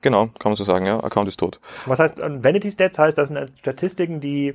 Genau, 0.00 0.26
kann 0.26 0.50
man 0.50 0.56
so 0.56 0.64
sagen, 0.64 0.86
ja. 0.86 1.02
Account 1.02 1.28
ist 1.28 1.38
tot. 1.40 1.58
Was 1.86 1.98
heißt, 1.98 2.18
Vanity 2.18 2.70
Stats 2.70 2.98
heißt, 2.98 3.18
das 3.18 3.28
sind 3.28 3.52
Statistiken, 3.58 4.20
die 4.20 4.54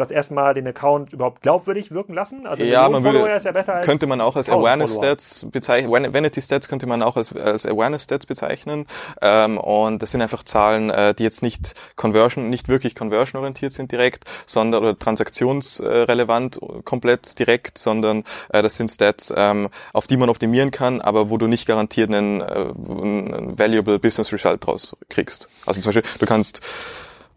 das 0.00 0.10
erstmal 0.10 0.54
den 0.54 0.66
Account 0.66 1.12
überhaupt 1.12 1.42
glaubwürdig 1.42 1.90
wirken 1.90 2.14
lassen? 2.14 2.46
Also 2.46 2.64
ja, 2.64 2.88
man 2.88 3.04
würde, 3.04 3.18
ja 3.28 3.80
könnte 3.82 4.06
man 4.06 4.20
auch 4.20 4.36
als 4.36 4.48
Awareness 4.48 4.96
Stats 4.96 5.46
bezeichnen, 5.50 6.12
Vanity 6.12 6.40
Stats 6.40 6.68
könnte 6.68 6.86
man 6.86 7.02
auch 7.02 7.16
als, 7.16 7.34
als 7.34 7.66
Awareness 7.66 8.04
Stats 8.04 8.26
bezeichnen. 8.26 8.86
Ähm, 9.20 9.58
und 9.58 10.02
das 10.02 10.10
sind 10.10 10.22
einfach 10.22 10.42
Zahlen, 10.42 10.90
äh, 10.90 11.14
die 11.14 11.22
jetzt 11.22 11.42
nicht 11.42 11.74
Conversion, 11.96 12.50
nicht 12.50 12.68
wirklich 12.68 12.94
Conversion 12.94 13.38
orientiert 13.38 13.72
sind 13.72 13.92
direkt, 13.92 14.24
sondern 14.46 14.82
oder 14.82 14.98
transaktionsrelevant 14.98 16.60
äh, 16.62 16.82
komplett 16.82 17.38
direkt, 17.38 17.78
sondern 17.78 18.24
äh, 18.52 18.62
das 18.62 18.76
sind 18.76 18.90
Stats, 18.90 19.32
ähm, 19.36 19.68
auf 19.92 20.06
die 20.06 20.16
man 20.16 20.28
optimieren 20.28 20.70
kann, 20.70 21.00
aber 21.00 21.30
wo 21.30 21.36
du 21.36 21.46
nicht 21.46 21.66
garantiert 21.66 22.12
einen, 22.12 22.40
äh, 22.40 22.44
einen 22.44 23.58
valuable 23.58 23.98
Business 23.98 24.32
Result 24.32 24.66
draus 24.66 24.96
kriegst. 25.08 25.48
Also 25.66 25.80
zum 25.80 25.92
Beispiel, 25.92 26.10
du 26.18 26.26
kannst 26.26 26.60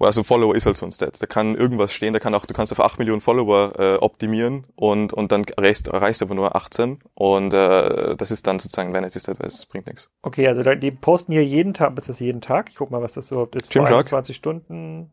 also 0.06 0.24
Follower 0.24 0.56
ist 0.56 0.66
halt 0.66 0.78
so 0.78 0.86
ein 0.86 0.92
Stat. 0.92 1.22
Da 1.22 1.26
kann 1.26 1.56
irgendwas 1.56 1.94
stehen, 1.94 2.14
da 2.14 2.20
kann 2.20 2.34
auch, 2.34 2.46
du 2.46 2.54
kannst 2.54 2.72
auf 2.72 2.80
8 2.80 3.00
Millionen 3.00 3.22
Follower 3.22 3.74
äh, 3.78 3.96
optimieren 3.96 4.64
und, 4.76 5.14
und 5.14 5.32
dann 5.32 5.44
erreichst, 5.44 5.88
erreichst 5.88 6.22
du 6.22 6.26
aber 6.26 6.36
nur 6.36 6.56
18 6.56 7.00
und 7.14 7.54
äh, 7.54 8.16
das 8.16 8.32
ist 8.32 8.48
dann 8.48 8.60
sozusagen 8.60 8.94
Vanity 8.94 9.20
Stat, 9.20 9.40
weil 9.40 9.48
es 9.48 9.66
bringt 9.66 9.88
nichts. 9.88 10.10
Okay, 10.22 10.48
also 10.48 10.64
die 10.64 10.92
posten 10.92 11.32
hier 11.32 11.46
jeden 11.46 11.74
Tag, 11.74 11.98
ist 11.98 12.10
das 12.10 12.20
jeden 12.20 12.42
Tag? 12.42 12.70
Ich 12.70 12.76
guck 12.76 12.92
mal, 12.92 13.02
was 13.02 13.14
das 13.14 13.28
so 13.28 13.46
ist. 13.54 13.72
Vor 13.72 13.86
21 13.86 14.36
Stunden, 14.36 15.12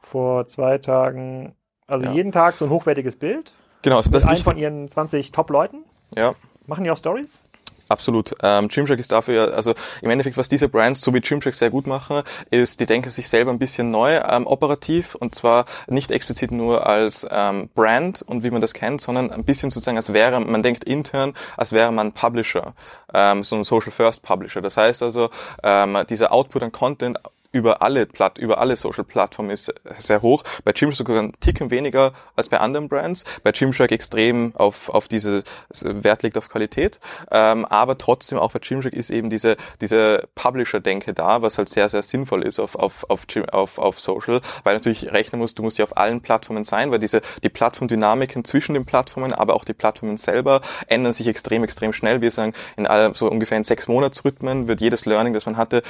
vor 0.00 0.46
zwei 0.46 0.78
Tagen, 0.78 1.54
also 1.86 2.06
ja. 2.06 2.12
jeden 2.12 2.32
Tag 2.32 2.56
so 2.56 2.64
ein 2.64 2.70
hochwertiges 2.70 3.16
Bild. 3.16 3.52
Genau, 3.82 3.98
also 3.98 4.10
das 4.10 4.24
ist 4.24 4.42
von 4.42 4.56
ihren 4.56 4.88
20 4.88 5.32
Top-Leuten. 5.32 5.84
Ja. 6.16 6.34
Machen 6.66 6.84
die 6.84 6.90
auch 6.90 6.96
Stories? 6.96 7.40
Absolut. 7.88 8.34
Ähm, 8.42 8.68
Gymshark 8.68 8.98
ist 8.98 9.12
dafür, 9.12 9.54
also 9.54 9.74
im 10.00 10.10
Endeffekt, 10.10 10.36
was 10.38 10.48
diese 10.48 10.68
Brands 10.68 11.02
so 11.02 11.12
wie 11.12 11.20
Gymshark 11.20 11.54
sehr 11.54 11.70
gut 11.70 11.86
machen, 11.86 12.22
ist, 12.50 12.80
die 12.80 12.86
denken 12.86 13.10
sich 13.10 13.28
selber 13.28 13.50
ein 13.50 13.58
bisschen 13.58 13.90
neu 13.90 14.20
ähm, 14.26 14.46
operativ 14.46 15.14
und 15.14 15.34
zwar 15.34 15.66
nicht 15.86 16.10
explizit 16.10 16.50
nur 16.50 16.86
als 16.86 17.26
ähm, 17.30 17.68
Brand 17.74 18.22
und 18.22 18.42
wie 18.42 18.50
man 18.50 18.62
das 18.62 18.72
kennt, 18.72 19.00
sondern 19.00 19.30
ein 19.30 19.44
bisschen 19.44 19.70
sozusagen, 19.70 19.98
als 19.98 20.12
wäre, 20.12 20.40
man 20.40 20.62
denkt 20.62 20.84
intern, 20.84 21.34
als 21.56 21.72
wäre 21.72 21.92
man 21.92 22.12
Publisher, 22.12 22.74
ähm, 23.12 23.44
so 23.44 23.56
ein 23.56 23.64
Social 23.64 23.92
First 23.92 24.22
Publisher. 24.22 24.62
Das 24.62 24.76
heißt 24.76 25.02
also, 25.02 25.28
ähm, 25.62 25.98
dieser 26.08 26.32
Output 26.32 26.62
an 26.62 26.72
Content 26.72 27.18
über 27.54 27.82
alle 27.82 28.04
Platt, 28.04 28.36
über 28.36 28.58
alle 28.58 28.74
Social 28.74 29.04
Plattformen 29.04 29.50
ist 29.50 29.72
sehr 29.98 30.22
hoch. 30.22 30.42
Bei 30.64 30.72
Gymshark 30.72 30.96
sogar 30.96 31.22
ein 31.22 31.32
Ticken 31.38 31.70
weniger 31.70 32.12
als 32.34 32.48
bei 32.48 32.58
anderen 32.58 32.88
Brands. 32.88 33.24
Bei 33.44 33.52
Gymshark 33.52 33.92
extrem 33.92 34.52
auf, 34.56 34.88
auf 34.88 35.06
diese 35.06 35.44
Wert 35.82 36.24
liegt 36.24 36.36
auf 36.36 36.48
Qualität. 36.48 36.98
Ähm, 37.30 37.64
aber 37.64 37.96
trotzdem 37.96 38.38
auch 38.38 38.50
bei 38.50 38.58
Gymshark 38.58 38.92
ist 38.92 39.10
eben 39.10 39.30
diese, 39.30 39.56
diese 39.80 40.28
Publisher-Denke 40.34 41.14
da, 41.14 41.42
was 41.42 41.56
halt 41.56 41.68
sehr, 41.68 41.88
sehr 41.88 42.02
sinnvoll 42.02 42.42
ist 42.42 42.58
auf, 42.58 42.74
auf, 42.74 43.08
auf, 43.08 43.24
auf, 43.52 43.78
auf 43.78 44.00
Social, 44.00 44.40
weil 44.64 44.74
natürlich 44.74 45.12
rechnen 45.12 45.40
musst, 45.40 45.56
du 45.56 45.62
musst 45.62 45.78
ja 45.78 45.84
auf 45.84 45.96
allen 45.96 46.22
Plattformen 46.22 46.64
sein, 46.64 46.90
weil 46.90 46.98
diese, 46.98 47.22
die 47.44 47.50
Plattformdynamiken 47.50 48.44
zwischen 48.44 48.74
den 48.74 48.84
Plattformen, 48.84 49.32
aber 49.32 49.54
auch 49.54 49.64
die 49.64 49.74
Plattformen 49.74 50.16
selber 50.16 50.60
ändern 50.88 51.12
sich 51.12 51.28
extrem, 51.28 51.62
extrem 51.62 51.92
schnell. 51.92 52.20
Wir 52.20 52.32
sagen, 52.32 52.52
in 52.76 52.88
allem, 52.88 53.14
so 53.14 53.30
ungefähr 53.30 53.58
in 53.58 53.64
sechs 53.64 53.86
Monatsrhythmen 53.86 54.66
wird 54.66 54.80
jedes 54.80 55.06
Learning, 55.06 55.34
das 55.34 55.46
man 55.46 55.56
hatte, 55.56 55.84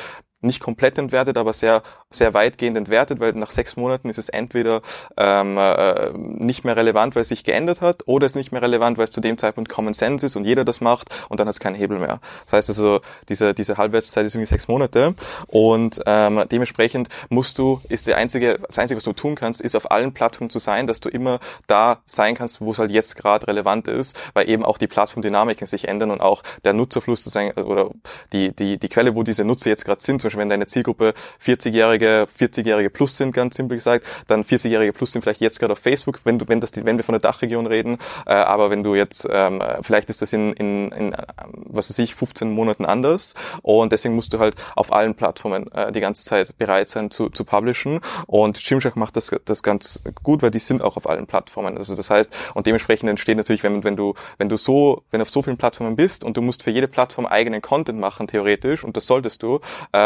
nicht 0.44 0.60
komplett 0.60 0.98
entwertet, 0.98 1.36
aber 1.38 1.52
sehr, 1.52 1.82
sehr 2.10 2.34
weitgehend 2.34 2.76
entwertet, 2.76 3.20
weil 3.20 3.32
nach 3.32 3.50
sechs 3.50 3.76
Monaten 3.76 4.08
ist 4.08 4.18
es 4.18 4.28
entweder 4.28 4.82
ähm, 5.16 5.58
äh, 5.58 6.10
nicht 6.14 6.64
mehr 6.64 6.76
relevant, 6.76 7.14
weil 7.14 7.22
es 7.22 7.28
sich 7.28 7.44
geändert 7.44 7.80
hat, 7.80 8.02
oder 8.06 8.26
es 8.26 8.32
ist 8.32 8.36
nicht 8.36 8.52
mehr 8.52 8.62
relevant, 8.62 8.98
weil 8.98 9.04
es 9.04 9.10
zu 9.10 9.20
dem 9.20 9.38
Zeitpunkt 9.38 9.70
Common 9.70 9.94
Sense 9.94 10.26
ist 10.26 10.36
und 10.36 10.44
jeder 10.44 10.64
das 10.64 10.80
macht 10.80 11.08
und 11.28 11.40
dann 11.40 11.48
hat 11.48 11.54
es 11.54 11.60
keinen 11.60 11.74
Hebel 11.74 11.98
mehr. 11.98 12.20
Das 12.44 12.52
heißt 12.54 12.70
also, 12.70 13.00
diese, 13.28 13.54
diese 13.54 13.76
Halbwertszeit 13.76 14.26
ist 14.26 14.34
irgendwie 14.34 14.48
sechs 14.48 14.68
Monate 14.68 15.14
und 15.48 16.00
ähm, 16.06 16.42
dementsprechend 16.50 17.08
musst 17.28 17.58
du, 17.58 17.80
ist 17.88 18.06
der 18.06 18.16
einzige, 18.16 18.58
das 18.66 18.78
Einzige, 18.78 18.96
was 18.96 19.04
du 19.04 19.12
tun 19.12 19.34
kannst, 19.34 19.60
ist 19.60 19.76
auf 19.76 19.90
allen 19.90 20.12
Plattformen 20.12 20.50
zu 20.50 20.58
sein, 20.58 20.86
dass 20.86 21.00
du 21.00 21.08
immer 21.08 21.38
da 21.66 21.98
sein 22.06 22.34
kannst, 22.34 22.60
wo 22.60 22.72
es 22.72 22.78
halt 22.78 22.90
jetzt 22.90 23.16
gerade 23.16 23.46
relevant 23.48 23.88
ist, 23.88 24.16
weil 24.34 24.48
eben 24.48 24.64
auch 24.64 24.78
die 24.78 24.86
Plattformdynamiken 24.86 25.66
sich 25.66 25.88
ändern 25.88 26.10
und 26.10 26.20
auch 26.20 26.42
der 26.64 26.72
Nutzerfluss 26.72 27.24
sozusagen, 27.24 27.52
oder 27.60 27.90
die, 28.32 28.54
die, 28.54 28.78
die 28.78 28.88
Quelle, 28.88 29.14
wo 29.14 29.22
diese 29.22 29.44
Nutzer 29.44 29.70
jetzt 29.70 29.84
gerade 29.84 30.02
sind, 30.02 30.20
zum 30.20 30.28
Beispiel 30.34 30.40
wenn 30.40 30.48
deine 30.48 30.66
Zielgruppe 30.66 31.14
40-Jährige, 31.42 32.26
40-Jährige 32.38 32.90
plus 32.90 33.16
sind, 33.16 33.32
ganz 33.32 33.56
simpel 33.56 33.76
gesagt, 33.76 34.04
dann 34.26 34.44
40-Jährige 34.44 34.92
plus 34.92 35.12
sind 35.12 35.22
vielleicht 35.22 35.40
jetzt 35.40 35.60
gerade 35.60 35.72
auf 35.72 35.78
Facebook, 35.78 36.20
wenn 36.24 36.38
du, 36.38 36.48
wenn 36.48 36.60
das, 36.60 36.72
wenn 36.74 36.96
wir 36.96 37.04
von 37.04 37.14
der 37.14 37.20
Dachregion 37.20 37.66
reden, 37.66 37.98
äh, 38.26 38.34
aber 38.34 38.70
wenn 38.70 38.82
du 38.82 38.94
jetzt, 38.94 39.26
ähm, 39.30 39.62
vielleicht 39.82 40.10
ist 40.10 40.22
das 40.22 40.32
in, 40.32 40.52
in, 40.54 40.90
in, 40.92 41.16
was 41.54 41.90
weiß 41.90 41.98
ich, 42.00 42.14
15 42.14 42.50
Monaten 42.50 42.84
anders 42.84 43.34
und 43.62 43.92
deswegen 43.92 44.14
musst 44.14 44.32
du 44.32 44.38
halt 44.38 44.54
auf 44.76 44.92
allen 44.92 45.14
Plattformen 45.14 45.70
äh, 45.72 45.92
die 45.92 46.00
ganze 46.00 46.24
Zeit 46.24 46.56
bereit 46.58 46.88
sein 46.88 47.10
zu, 47.10 47.30
zu 47.30 47.44
publishen 47.44 48.00
und 48.26 48.62
Gymshark 48.62 48.96
macht 48.96 49.16
das, 49.16 49.30
das 49.44 49.62
ganz 49.62 50.02
gut, 50.22 50.42
weil 50.42 50.50
die 50.50 50.58
sind 50.58 50.82
auch 50.82 50.96
auf 50.96 51.08
allen 51.08 51.26
Plattformen. 51.26 51.78
Also 51.78 51.94
das 51.94 52.10
heißt, 52.10 52.30
und 52.54 52.66
dementsprechend 52.66 53.08
entsteht 53.08 53.36
natürlich, 53.36 53.62
wenn, 53.62 53.84
wenn 53.84 53.96
du, 53.96 54.14
wenn 54.38 54.48
du 54.48 54.56
so, 54.56 55.02
wenn 55.10 55.20
du 55.20 55.22
auf 55.22 55.30
so 55.30 55.42
vielen 55.42 55.56
Plattformen 55.56 55.96
bist 55.96 56.24
und 56.24 56.36
du 56.36 56.42
musst 56.42 56.62
für 56.62 56.70
jede 56.70 56.88
Plattform 56.88 57.26
eigenen 57.26 57.62
Content 57.62 57.98
machen, 57.98 58.26
theoretisch, 58.26 58.84
und 58.84 58.96
das 58.96 59.06
solltest 59.06 59.42
du, 59.42 59.60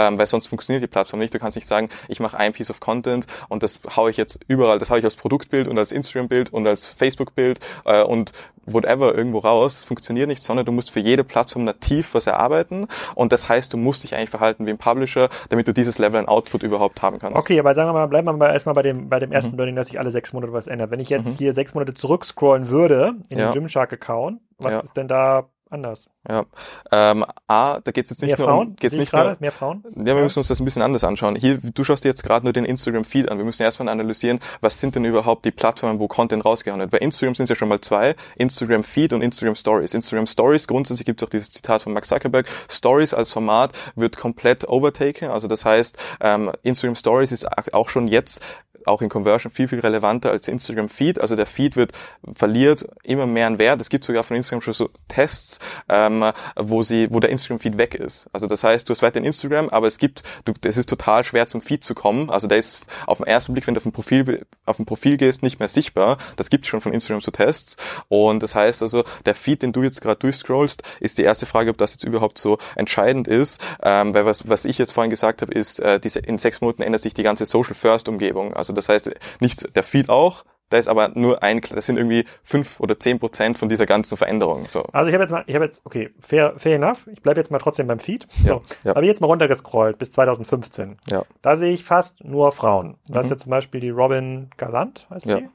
ähm, 0.08 0.18
weil 0.18 0.26
sonst 0.26 0.46
funktioniert 0.46 0.82
die 0.82 0.88
Plattform 0.88 1.20
nicht. 1.20 1.34
Du 1.34 1.38
kannst 1.38 1.56
nicht 1.56 1.68
sagen, 1.68 1.88
ich 2.08 2.20
mache 2.20 2.36
ein 2.38 2.52
Piece 2.52 2.70
of 2.70 2.80
Content 2.80 3.26
und 3.48 3.62
das 3.62 3.80
haue 3.96 4.10
ich 4.10 4.16
jetzt 4.16 4.40
überall, 4.48 4.78
das 4.78 4.90
haue 4.90 4.98
ich 4.98 5.04
als 5.04 5.16
Produktbild 5.16 5.68
und 5.68 5.78
als 5.78 5.92
Instagram-Bild 5.92 6.52
und 6.52 6.66
als 6.66 6.86
Facebook-Bild 6.86 7.60
äh, 7.84 8.02
und 8.02 8.32
whatever 8.66 9.14
irgendwo 9.14 9.38
raus. 9.38 9.76
Das 9.76 9.84
funktioniert 9.84 10.28
nicht, 10.28 10.42
sondern 10.42 10.66
du 10.66 10.72
musst 10.72 10.90
für 10.90 11.00
jede 11.00 11.24
Plattform 11.24 11.64
nativ 11.64 12.14
was 12.14 12.26
erarbeiten 12.26 12.86
und 13.14 13.32
das 13.32 13.48
heißt, 13.48 13.72
du 13.72 13.76
musst 13.76 14.02
dich 14.04 14.14
eigentlich 14.14 14.30
verhalten 14.30 14.66
wie 14.66 14.70
ein 14.70 14.78
Publisher, 14.78 15.28
damit 15.48 15.68
du 15.68 15.72
dieses 15.72 15.98
Level 15.98 16.20
an 16.20 16.26
Output 16.26 16.62
überhaupt 16.62 17.02
haben 17.02 17.18
kannst. 17.18 17.38
Okay, 17.38 17.58
aber 17.58 17.74
sagen 17.74 17.88
wir 17.88 17.94
mal, 17.94 18.06
bleiben 18.06 18.26
wir 18.26 18.32
mal 18.32 18.52
erstmal 18.52 18.74
bei 18.74 18.82
dem, 18.82 19.08
bei 19.08 19.18
dem 19.18 19.32
ersten 19.32 19.52
mhm. 19.52 19.58
Learning, 19.58 19.76
dass 19.76 19.88
sich 19.88 19.98
alle 19.98 20.10
sechs 20.10 20.32
Monate 20.32 20.52
was 20.52 20.66
ändert. 20.66 20.90
Wenn 20.90 21.00
ich 21.00 21.08
jetzt 21.08 21.26
mhm. 21.26 21.38
hier 21.38 21.54
sechs 21.54 21.74
Monate 21.74 21.94
zurückscrollen 21.94 22.68
würde 22.68 23.14
in 23.28 23.38
ja. 23.38 23.48
den 23.48 23.54
Gymshark-Account, 23.54 24.40
was 24.58 24.72
ja. 24.72 24.80
ist 24.80 24.96
denn 24.96 25.08
da 25.08 25.48
anders. 25.70 26.06
Ja. 26.28 26.44
Ähm, 26.90 27.24
A, 27.46 27.80
da 27.80 27.90
geht 27.90 28.04
es 28.04 28.10
jetzt 28.10 28.22
nicht 28.22 28.30
mehr 28.30 28.38
nur 28.38 28.46
Frauen? 28.46 28.68
um 28.68 28.76
geht's 28.76 28.96
nicht 28.96 29.12
nur, 29.12 29.22
gerade? 29.22 29.36
mehr 29.40 29.52
Frauen? 29.52 29.84
Ja, 29.96 30.16
wir 30.16 30.22
müssen 30.22 30.38
uns 30.38 30.48
das 30.48 30.60
ein 30.60 30.64
bisschen 30.64 30.82
anders 30.82 31.04
anschauen. 31.04 31.36
Hier, 31.36 31.58
du 31.58 31.84
schaust 31.84 32.04
dir 32.04 32.08
jetzt 32.08 32.22
gerade 32.22 32.44
nur 32.44 32.52
den 32.52 32.64
Instagram-Feed 32.64 33.30
an. 33.30 33.38
Wir 33.38 33.44
müssen 33.44 33.62
erstmal 33.62 33.88
analysieren, 33.88 34.40
was 34.60 34.80
sind 34.80 34.94
denn 34.94 35.04
überhaupt 35.04 35.44
die 35.44 35.50
Plattformen, 35.50 35.98
wo 35.98 36.08
Content 36.08 36.44
rausgehauen 36.44 36.80
wird. 36.80 36.90
Bei 36.90 36.98
Instagram 36.98 37.34
sind 37.34 37.44
es 37.44 37.50
ja 37.50 37.56
schon 37.56 37.68
mal 37.68 37.80
zwei, 37.80 38.14
Instagram-Feed 38.36 39.12
und 39.12 39.22
Instagram 39.22 39.56
Stories. 39.56 39.94
Instagram 39.94 40.26
Stories, 40.26 40.66
grundsätzlich 40.66 41.06
gibt 41.06 41.22
es 41.22 41.26
auch 41.26 41.30
dieses 41.30 41.50
Zitat 41.50 41.82
von 41.82 41.92
Max 41.92 42.08
Zuckerberg, 42.08 42.46
Stories 42.70 43.14
als 43.14 43.32
Format 43.32 43.72
wird 43.96 44.16
komplett 44.16 44.68
overtaken. 44.68 45.30
Also 45.30 45.48
das 45.48 45.64
heißt, 45.64 45.96
ähm, 46.20 46.52
Instagram 46.62 46.96
Stories 46.96 47.32
ist 47.32 47.46
auch 47.74 47.88
schon 47.88 48.08
jetzt 48.08 48.40
auch 48.88 49.02
in 49.02 49.08
Conversion 49.08 49.52
viel, 49.52 49.68
viel 49.68 49.80
relevanter 49.80 50.30
als 50.30 50.48
Instagram 50.48 50.88
Feed. 50.88 51.20
Also 51.20 51.36
der 51.36 51.46
Feed 51.46 51.76
wird, 51.76 51.92
verliert 52.34 52.86
immer 53.02 53.26
mehr 53.26 53.46
an 53.46 53.58
Wert. 53.58 53.80
Es 53.80 53.88
gibt 53.88 54.04
sogar 54.04 54.24
von 54.24 54.36
Instagram 54.36 54.62
schon 54.62 54.74
so 54.74 54.90
Tests, 55.08 55.60
ähm, 55.88 56.24
wo 56.56 56.82
sie, 56.82 57.08
wo 57.10 57.20
der 57.20 57.30
Instagram 57.30 57.58
Feed 57.58 57.78
weg 57.78 57.94
ist. 57.94 58.28
Also 58.32 58.46
das 58.46 58.64
heißt, 58.64 58.88
du 58.88 58.92
hast 58.92 59.02
weiterhin 59.02 59.26
Instagram, 59.26 59.68
aber 59.68 59.86
es 59.86 59.98
gibt, 59.98 60.22
du, 60.44 60.52
es 60.62 60.76
ist 60.76 60.88
total 60.88 61.24
schwer 61.24 61.46
zum 61.48 61.60
Feed 61.60 61.84
zu 61.84 61.94
kommen. 61.94 62.30
Also 62.30 62.48
der 62.48 62.58
ist 62.58 62.78
auf 63.06 63.18
den 63.18 63.26
ersten 63.26 63.52
Blick, 63.52 63.66
wenn 63.66 63.74
du 63.74 63.78
auf 63.78 63.86
ein 63.86 63.92
Profil, 63.92 64.46
auf 64.64 64.78
ein 64.78 64.86
Profil 64.86 65.16
gehst, 65.16 65.42
nicht 65.42 65.58
mehr 65.58 65.68
sichtbar. 65.68 66.18
Das 66.36 66.50
gibt 66.50 66.66
schon 66.66 66.80
von 66.80 66.92
Instagram 66.92 67.20
so 67.20 67.30
Tests. 67.30 67.76
Und 68.08 68.42
das 68.42 68.54
heißt 68.54 68.82
also, 68.82 69.04
der 69.26 69.34
Feed, 69.34 69.62
den 69.62 69.72
du 69.72 69.82
jetzt 69.82 70.00
gerade 70.00 70.18
durchscrollst, 70.18 70.82
ist 71.00 71.18
die 71.18 71.22
erste 71.22 71.46
Frage, 71.46 71.70
ob 71.70 71.78
das 71.78 71.92
jetzt 71.92 72.04
überhaupt 72.04 72.38
so 72.38 72.58
entscheidend 72.76 73.28
ist. 73.28 73.60
Ähm, 73.82 74.14
weil 74.14 74.24
was, 74.24 74.48
was 74.48 74.64
ich 74.64 74.78
jetzt 74.78 74.92
vorhin 74.92 75.10
gesagt 75.10 75.42
habe, 75.42 75.52
ist, 75.52 75.80
äh, 75.80 76.00
diese, 76.00 76.20
in 76.20 76.38
sechs 76.38 76.60
Monaten 76.60 76.82
ändert 76.82 77.02
sich 77.02 77.14
die 77.14 77.22
ganze 77.22 77.46
Social 77.46 77.74
First 77.74 78.08
Umgebung. 78.08 78.54
Also 78.54 78.72
das 78.78 78.88
heißt, 78.88 79.10
nicht 79.40 79.74
der 79.76 79.82
Feed 79.84 80.08
auch, 80.08 80.44
da 80.70 80.76
ist 80.76 80.86
aber 80.88 81.08
nur 81.14 81.42
ein, 81.42 81.62
das 81.74 81.86
sind 81.86 81.96
irgendwie 81.96 82.26
fünf 82.42 82.78
oder 82.78 83.00
zehn 83.00 83.18
Prozent 83.18 83.58
von 83.58 83.70
dieser 83.70 83.86
ganzen 83.86 84.18
Veränderung. 84.18 84.66
So. 84.68 84.82
Also 84.92 85.08
ich 85.08 85.14
habe 85.14 85.24
jetzt 85.24 85.30
mal, 85.30 85.42
ich 85.46 85.54
habe 85.54 85.64
jetzt, 85.64 85.80
okay, 85.86 86.10
fair, 86.20 86.52
fair 86.58 86.76
enough. 86.76 87.06
Ich 87.10 87.22
bleibe 87.22 87.40
jetzt 87.40 87.50
mal 87.50 87.58
trotzdem 87.58 87.86
beim 87.86 87.98
Feed. 88.00 88.26
So, 88.44 88.48
Ja, 88.48 88.60
ja. 88.84 88.90
habe 88.94 89.06
ich 89.06 89.08
jetzt 89.08 89.22
mal 89.22 89.28
runtergescrollt 89.28 89.96
bis 89.98 90.12
2015. 90.12 90.98
Ja. 91.08 91.22
Da 91.40 91.56
sehe 91.56 91.72
ich 91.72 91.84
fast 91.84 92.22
nur 92.22 92.52
Frauen. 92.52 92.98
Da 93.08 93.20
ist 93.20 93.26
Mhm. 93.26 93.30
jetzt 93.32 93.42
zum 93.44 93.50
Beispiel 93.50 93.80
die 93.80 93.88
Robin 93.88 94.50
Galant, 94.58 95.06
heißt 95.08 95.24
Ja. 95.24 95.38
die. 95.38 95.44
Und 95.44 95.52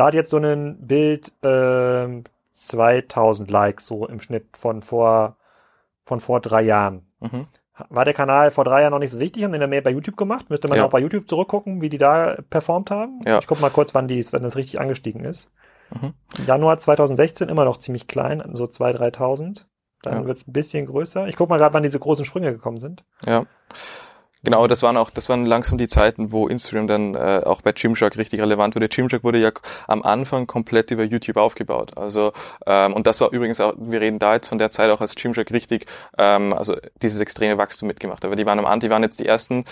da 0.00 0.06
hat 0.06 0.14
jetzt 0.14 0.30
so 0.30 0.38
ein 0.38 0.78
Bild 0.84 1.32
ähm, 1.44 2.24
2000 2.52 3.48
Likes 3.50 3.86
so 3.86 4.06
im 4.08 4.20
Schnitt 4.20 4.56
von 4.56 4.82
vor 4.82 5.36
von 6.04 6.20
vor 6.20 6.40
drei 6.40 6.62
Jahren. 6.62 7.06
Mhm. 7.20 7.46
War 7.90 8.04
der 8.04 8.14
Kanal 8.14 8.50
vor 8.50 8.64
drei 8.64 8.80
Jahren 8.82 8.92
noch 8.92 8.98
nicht 8.98 9.10
so 9.10 9.20
wichtig, 9.20 9.44
haben 9.44 9.52
den 9.52 9.60
dann 9.60 9.70
mehr 9.70 9.82
bei 9.82 9.90
YouTube 9.90 10.16
gemacht. 10.16 10.48
Müsste 10.48 10.68
man 10.68 10.78
Ja. 10.78 10.86
auch 10.86 10.90
bei 10.90 10.98
YouTube 11.00 11.28
zurückgucken, 11.28 11.80
wie 11.82 11.88
die 11.90 11.98
da 11.98 12.36
performt 12.48 12.90
haben. 12.90 13.20
Ja. 13.26 13.38
Ich 13.38 13.46
gucke 13.46 13.60
mal 13.60 13.70
kurz, 13.70 13.94
wann 13.94 14.08
die, 14.08 14.24
wenn 14.32 14.42
das 14.42 14.56
richtig 14.56 14.80
angestiegen 14.80 15.24
ist. 15.24 15.50
Mhm. 15.90 16.14
Januar 16.46 16.78
2016 16.78 17.48
immer 17.48 17.64
noch 17.64 17.76
ziemlich 17.78 18.08
klein, 18.08 18.42
so 18.54 18.64
2.000, 18.66 18.96
3.000. 18.96 19.66
Dann 20.02 20.14
Ja. 20.22 20.26
wird's 20.26 20.46
ein 20.46 20.52
bisschen 20.52 20.86
größer. 20.86 21.28
Ich 21.28 21.36
guck 21.36 21.48
mal 21.50 21.58
gerade, 21.58 21.74
wann 21.74 21.82
diese 21.82 21.98
großen 22.00 22.24
Sprünge 22.24 22.52
gekommen 22.52 22.78
sind. 22.78 23.04
Ja. 23.24 23.44
Genau, 24.46 24.68
das 24.68 24.84
waren 24.84 24.96
auch, 24.96 25.10
das 25.10 25.28
waren 25.28 25.44
langsam 25.44 25.76
die 25.76 25.88
Zeiten, 25.88 26.30
wo 26.30 26.46
Instagram 26.46 26.86
dann 26.86 27.14
äh, 27.16 27.42
auch 27.44 27.62
bei 27.62 27.72
Gymshark 27.72 28.16
richtig 28.16 28.40
relevant 28.40 28.76
wurde. 28.76 28.88
Gymshark 28.88 29.24
wurde 29.24 29.40
ja 29.40 29.50
am 29.88 30.04
Anfang 30.04 30.46
komplett 30.46 30.92
über 30.92 31.02
YouTube 31.02 31.36
aufgebaut. 31.36 31.98
Also 31.98 32.32
ähm, 32.64 32.94
und 32.94 33.08
das 33.08 33.20
war 33.20 33.32
übrigens 33.32 33.60
auch, 33.60 33.74
wir 33.76 34.00
reden 34.00 34.20
da 34.20 34.34
jetzt 34.34 34.46
von 34.46 34.58
der 34.58 34.70
Zeit 34.70 34.88
auch, 34.90 35.00
als 35.00 35.16
Gymshark 35.16 35.50
richtig, 35.50 35.86
ähm, 36.16 36.52
also 36.52 36.76
dieses 37.02 37.18
extreme 37.18 37.58
Wachstum 37.58 37.88
mitgemacht 37.88 38.18
hat. 38.18 38.26
Aber 38.26 38.36
die 38.36 38.46
waren 38.46 38.60
am 38.60 38.66
Anfang, 38.66 38.78
die 38.78 38.90
waren 38.90 39.02
jetzt 39.02 39.18
die 39.18 39.26
ersten 39.26 39.64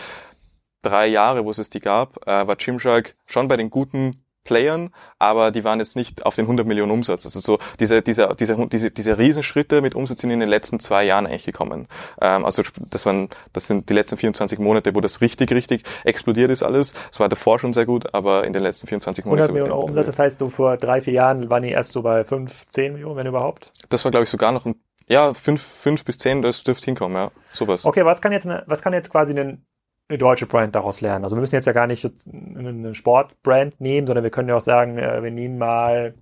drei 0.83 1.07
Jahre, 1.07 1.45
wo 1.45 1.53
es 1.53 1.71
die 1.71 1.79
gab, 1.79 2.27
äh, 2.27 2.45
war 2.45 2.57
Gymshark 2.57 3.15
schon 3.27 3.47
bei 3.47 3.57
den 3.57 3.71
guten 3.71 4.24
Playern, 4.45 4.91
aber 5.19 5.51
die 5.51 5.65
waren 5.65 5.81
jetzt 5.81 5.97
nicht 5.97 6.25
auf 6.25 6.35
den 6.35 6.45
100 6.45 6.67
Millionen 6.67 6.93
Umsatz. 6.93 7.25
Also 7.25 7.41
so 7.41 7.59
diese, 7.81 8.03
diese, 8.03 8.29
diese, 8.39 8.67
diese, 8.69 8.91
diese 8.91 9.19
Riesenschritte 9.19 9.83
mit 9.83 9.95
Umsatz 9.95 10.21
sind 10.21 10.31
in 10.31 10.41
den 10.41 10.49
letzten 10.49 10.81
zwei 10.81 11.05
Jahren 11.05 11.27
eigentlich 11.27 11.45
gekommen. 11.45 11.89
Ähm, 12.21 12.45
also 12.45 12.63
das 12.91 13.07
waren, 13.07 13.29
das 13.53 13.67
sind 13.67 13.89
die 13.89 13.95
letzten 13.95 14.17
24 14.17 14.59
Monate, 14.59 14.95
wo 14.95 15.01
das 15.01 15.21
richtig, 15.21 15.51
richtig 15.53 15.85
explodiert 16.05 16.51
ist 16.51 16.63
alles. 16.63 16.95
Es 17.11 17.19
war 17.21 17.29
davor 17.29 17.59
schon 17.59 17.73
sehr 17.73 17.87
gut, 17.87 18.15
aber 18.15 18.45
in 18.45 18.53
den 18.53 18.63
letzten 18.63 18.87
24 18.87 19.25
Monaten. 19.25 19.51
100 19.51 19.53
Millionen 19.55 19.73
Euro 19.73 19.89
Umsatz, 19.89 20.07
das 20.07 20.19
heißt, 20.19 20.39
so 20.39 20.49
vor 20.51 20.77
drei, 20.77 21.01
vier 21.01 21.15
Jahren 21.15 21.51
waren 21.51 21.63
die 21.63 21.71
erst 21.71 21.93
so 21.93 22.03
bei 22.03 22.25
5, 22.25 22.67
10 22.69 22.93
Millionen, 22.93 23.17
wenn 23.17 23.27
überhaupt. 23.27 23.73
Das 23.89 24.05
war, 24.05 24.11
glaube 24.11 24.25
ich, 24.25 24.31
sogar 24.31 24.53
noch 24.53 24.67
ein, 24.67 24.75
ja, 25.07 25.35
fünf, 25.35 25.63
fünf 25.63 26.05
bis 26.05 26.19
zehn, 26.19 26.43
das 26.43 26.65
dürfte 26.65 26.87
hinkommen, 26.87 27.17
ja, 27.17 27.31
sowas. 27.53 27.85
Okay, 27.85 28.05
was 28.05 28.23
kann 28.23 28.33
jetzt, 28.33 28.47
was 28.67 28.83
kann 28.83 28.93
jetzt 28.93 29.11
quasi 29.11 29.33
eine, 29.33 29.59
eine 30.09 30.19
deutsche 30.19 30.47
Brand 30.47 30.75
daraus 30.75 31.01
lernen? 31.01 31.25
Also 31.25 31.37
wir 31.37 31.41
müssen 31.41 31.55
jetzt 31.55 31.67
ja 31.67 31.73
gar 31.73 31.87
nicht 31.87 32.09
eine 32.33 32.95
Sportbrand 32.95 33.81
nehmen, 33.81 34.07
sondern 34.07 34.25
wir 34.25 34.31
können 34.31 34.49
ja 34.49 34.57
auch 34.57 34.61
sagen, 34.61 34.99
äh, 34.99 35.23
wir 35.23 35.31
nehmen 35.31 35.59
mal 35.59 36.15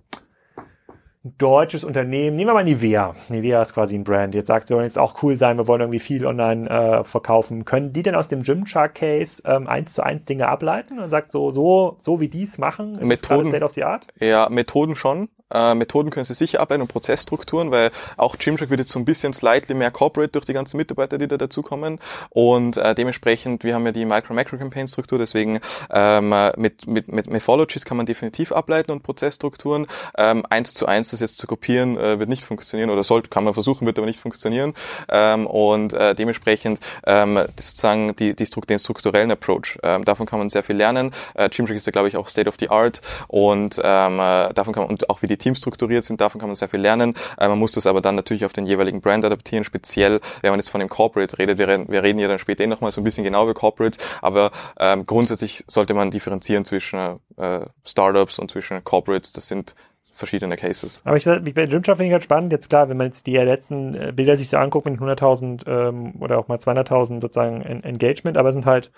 ein 1.25 1.35
deutsches 1.37 1.85
Unternehmen, 1.85 2.35
nehmen 2.35 2.49
wir 2.49 2.53
mal 2.53 2.65
Nivea. 2.65 3.15
Nivea 3.29 3.61
ist 3.61 3.73
quasi 3.73 3.95
ein 3.95 4.03
Brand. 4.03 4.35
Jetzt 4.35 4.47
sagt, 4.47 4.69
wir 4.69 4.75
wollen 4.75 4.85
jetzt 4.85 4.99
auch 4.99 5.23
cool 5.23 5.39
sein, 5.39 5.57
wir 5.57 5.67
wollen 5.69 5.79
irgendwie 5.79 5.99
viel 5.99 6.25
online 6.25 6.69
äh, 6.69 7.03
verkaufen. 7.05 7.63
Können 7.63 7.93
die 7.93 8.03
denn 8.03 8.15
aus 8.15 8.27
dem 8.27 8.41
Gymshark 8.41 8.95
Case 8.95 9.41
ähm, 9.45 9.67
eins 9.67 9.93
zu 9.93 10.03
eins 10.03 10.25
Dinge 10.25 10.49
ableiten 10.49 10.99
und 10.99 11.09
sagt 11.09 11.31
so, 11.31 11.49
so, 11.51 11.95
so 12.01 12.19
wie 12.19 12.27
die 12.27 12.43
es 12.43 12.57
machen, 12.57 12.95
ist 12.95 13.07
Methoden- 13.07 13.45
State 13.45 13.63
of 13.63 13.71
the 13.71 13.85
Art? 13.85 14.07
Ja, 14.19 14.49
Methoden 14.49 14.97
schon. 14.97 15.29
Äh, 15.53 15.75
Methoden 15.75 16.09
können 16.09 16.25
Sie 16.25 16.33
sicher 16.33 16.59
ableiten 16.59 16.81
und 16.81 16.87
Prozessstrukturen, 16.87 17.71
weil 17.71 17.91
auch 18.17 18.37
Gymshark 18.37 18.69
wird 18.69 18.79
jetzt 18.79 18.91
so 18.91 18.99
ein 18.99 19.05
bisschen 19.05 19.33
slightly 19.33 19.75
mehr 19.75 19.91
corporate 19.91 20.31
durch 20.31 20.45
die 20.45 20.53
ganzen 20.53 20.77
Mitarbeiter, 20.77 21.17
die 21.17 21.27
da 21.27 21.37
dazukommen. 21.37 21.99
Und 22.29 22.77
äh, 22.77 22.95
dementsprechend, 22.95 23.63
wir 23.63 23.75
haben 23.75 23.85
ja 23.85 23.91
die 23.91 24.05
Micro-Macro-Campaign-Struktur, 24.05 25.19
deswegen 25.19 25.59
ähm, 25.91 26.31
äh, 26.31 26.51
mit, 26.57 26.87
mit, 26.87 27.11
mit 27.11 27.29
Methodologies 27.29 27.85
kann 27.85 27.97
man 27.97 28.05
definitiv 28.05 28.51
ableiten 28.51 28.91
und 28.91 29.03
Prozessstrukturen. 29.03 29.87
Ähm, 30.17 30.45
eins 30.49 30.73
zu 30.73 30.85
eins 30.85 31.11
das 31.11 31.19
jetzt 31.19 31.37
zu 31.37 31.47
kopieren, 31.47 31.97
äh, 31.97 32.19
wird 32.19 32.29
nicht 32.29 32.43
funktionieren 32.43 32.89
oder 32.89 33.03
sollte, 33.03 33.29
kann 33.29 33.43
man 33.43 33.53
versuchen, 33.53 33.85
wird 33.85 33.97
aber 33.97 34.07
nicht 34.07 34.19
funktionieren. 34.19 34.73
Ähm, 35.09 35.45
und 35.47 35.93
äh, 35.93 36.15
dementsprechend 36.15 36.79
ähm, 37.05 37.39
sozusagen 37.57 38.15
die, 38.15 38.35
die 38.35 38.43
den 38.43 38.79
strukturellen 38.79 39.31
Approach. 39.31 39.77
Ähm, 39.83 40.05
davon 40.05 40.25
kann 40.25 40.39
man 40.39 40.49
sehr 40.49 40.63
viel 40.63 40.75
lernen. 40.75 41.11
Äh, 41.33 41.49
Gymshark 41.49 41.77
ist 41.77 41.87
da, 41.87 41.91
glaube 41.91 42.07
ich, 42.07 42.17
auch 42.17 42.27
State 42.27 42.47
of 42.47 42.55
the 42.59 42.69
Art 42.69 43.01
und 43.27 43.79
ähm, 43.83 44.19
äh, 44.19 44.53
davon 44.53 44.73
kann 44.73 44.83
man, 44.83 44.89
und 44.89 45.09
auch 45.09 45.21
wie 45.21 45.27
die 45.27 45.37
Teams 45.43 45.59
strukturiert 45.59 46.05
sind, 46.05 46.21
davon 46.21 46.39
kann 46.39 46.49
man 46.49 46.55
sehr 46.55 46.69
viel 46.69 46.79
lernen. 46.79 47.13
Äh, 47.37 47.47
man 47.47 47.59
muss 47.59 47.73
das 47.73 47.85
aber 47.85 48.01
dann 48.01 48.15
natürlich 48.15 48.45
auf 48.45 48.53
den 48.53 48.65
jeweiligen 48.65 49.01
Brand 49.01 49.25
adaptieren, 49.25 49.63
speziell, 49.63 50.21
wenn 50.41 50.51
man 50.51 50.59
jetzt 50.59 50.69
von 50.69 50.79
dem 50.79 50.89
Corporate 50.89 51.37
redet. 51.37 51.57
Wir 51.57 51.73
wir 51.73 52.03
reden 52.03 52.19
ja 52.19 52.27
dann 52.27 52.39
später 52.39 52.63
eh 52.63 52.67
nochmal 52.67 52.91
so 52.91 53.01
ein 53.01 53.03
bisschen 53.03 53.23
genau 53.23 53.43
über 53.43 53.53
Corporates, 53.53 53.99
aber 54.21 54.51
ähm, 54.79 55.05
grundsätzlich 55.05 55.63
sollte 55.67 55.93
man 55.93 56.11
differenzieren 56.11 56.65
zwischen 56.65 57.19
äh, 57.37 57.61
Startups 57.83 58.39
und 58.39 58.51
zwischen 58.51 58.83
Corporates. 58.83 59.33
Das 59.33 59.47
sind 59.47 59.75
verschiedene 60.13 60.55
Cases. 60.55 61.01
Aber 61.05 61.17
ich, 61.17 61.25
ich 61.25 61.53
bei 61.53 61.65
Gymshark 61.65 61.97
finde 61.97 62.09
ich 62.09 62.13
halt 62.13 62.23
spannend. 62.23 62.51
Jetzt 62.51 62.69
klar, 62.69 62.89
wenn 62.89 62.97
man 62.97 63.07
jetzt 63.07 63.25
die 63.25 63.35
letzten 63.35 63.95
äh, 63.95 64.11
Bilder 64.15 64.37
sich 64.37 64.49
so 64.49 64.57
anguckt 64.57 64.85
mit 64.85 64.99
100.000 64.99 65.67
ähm, 65.67 66.21
oder 66.21 66.37
auch 66.37 66.47
mal 66.47 66.57
200.000 66.57 67.21
sozusagen 67.21 67.61
en 67.61 67.83
Engagement, 67.83 68.37
aber 68.37 68.49
es 68.49 68.53
sind 68.53 68.65
halt 68.65 68.91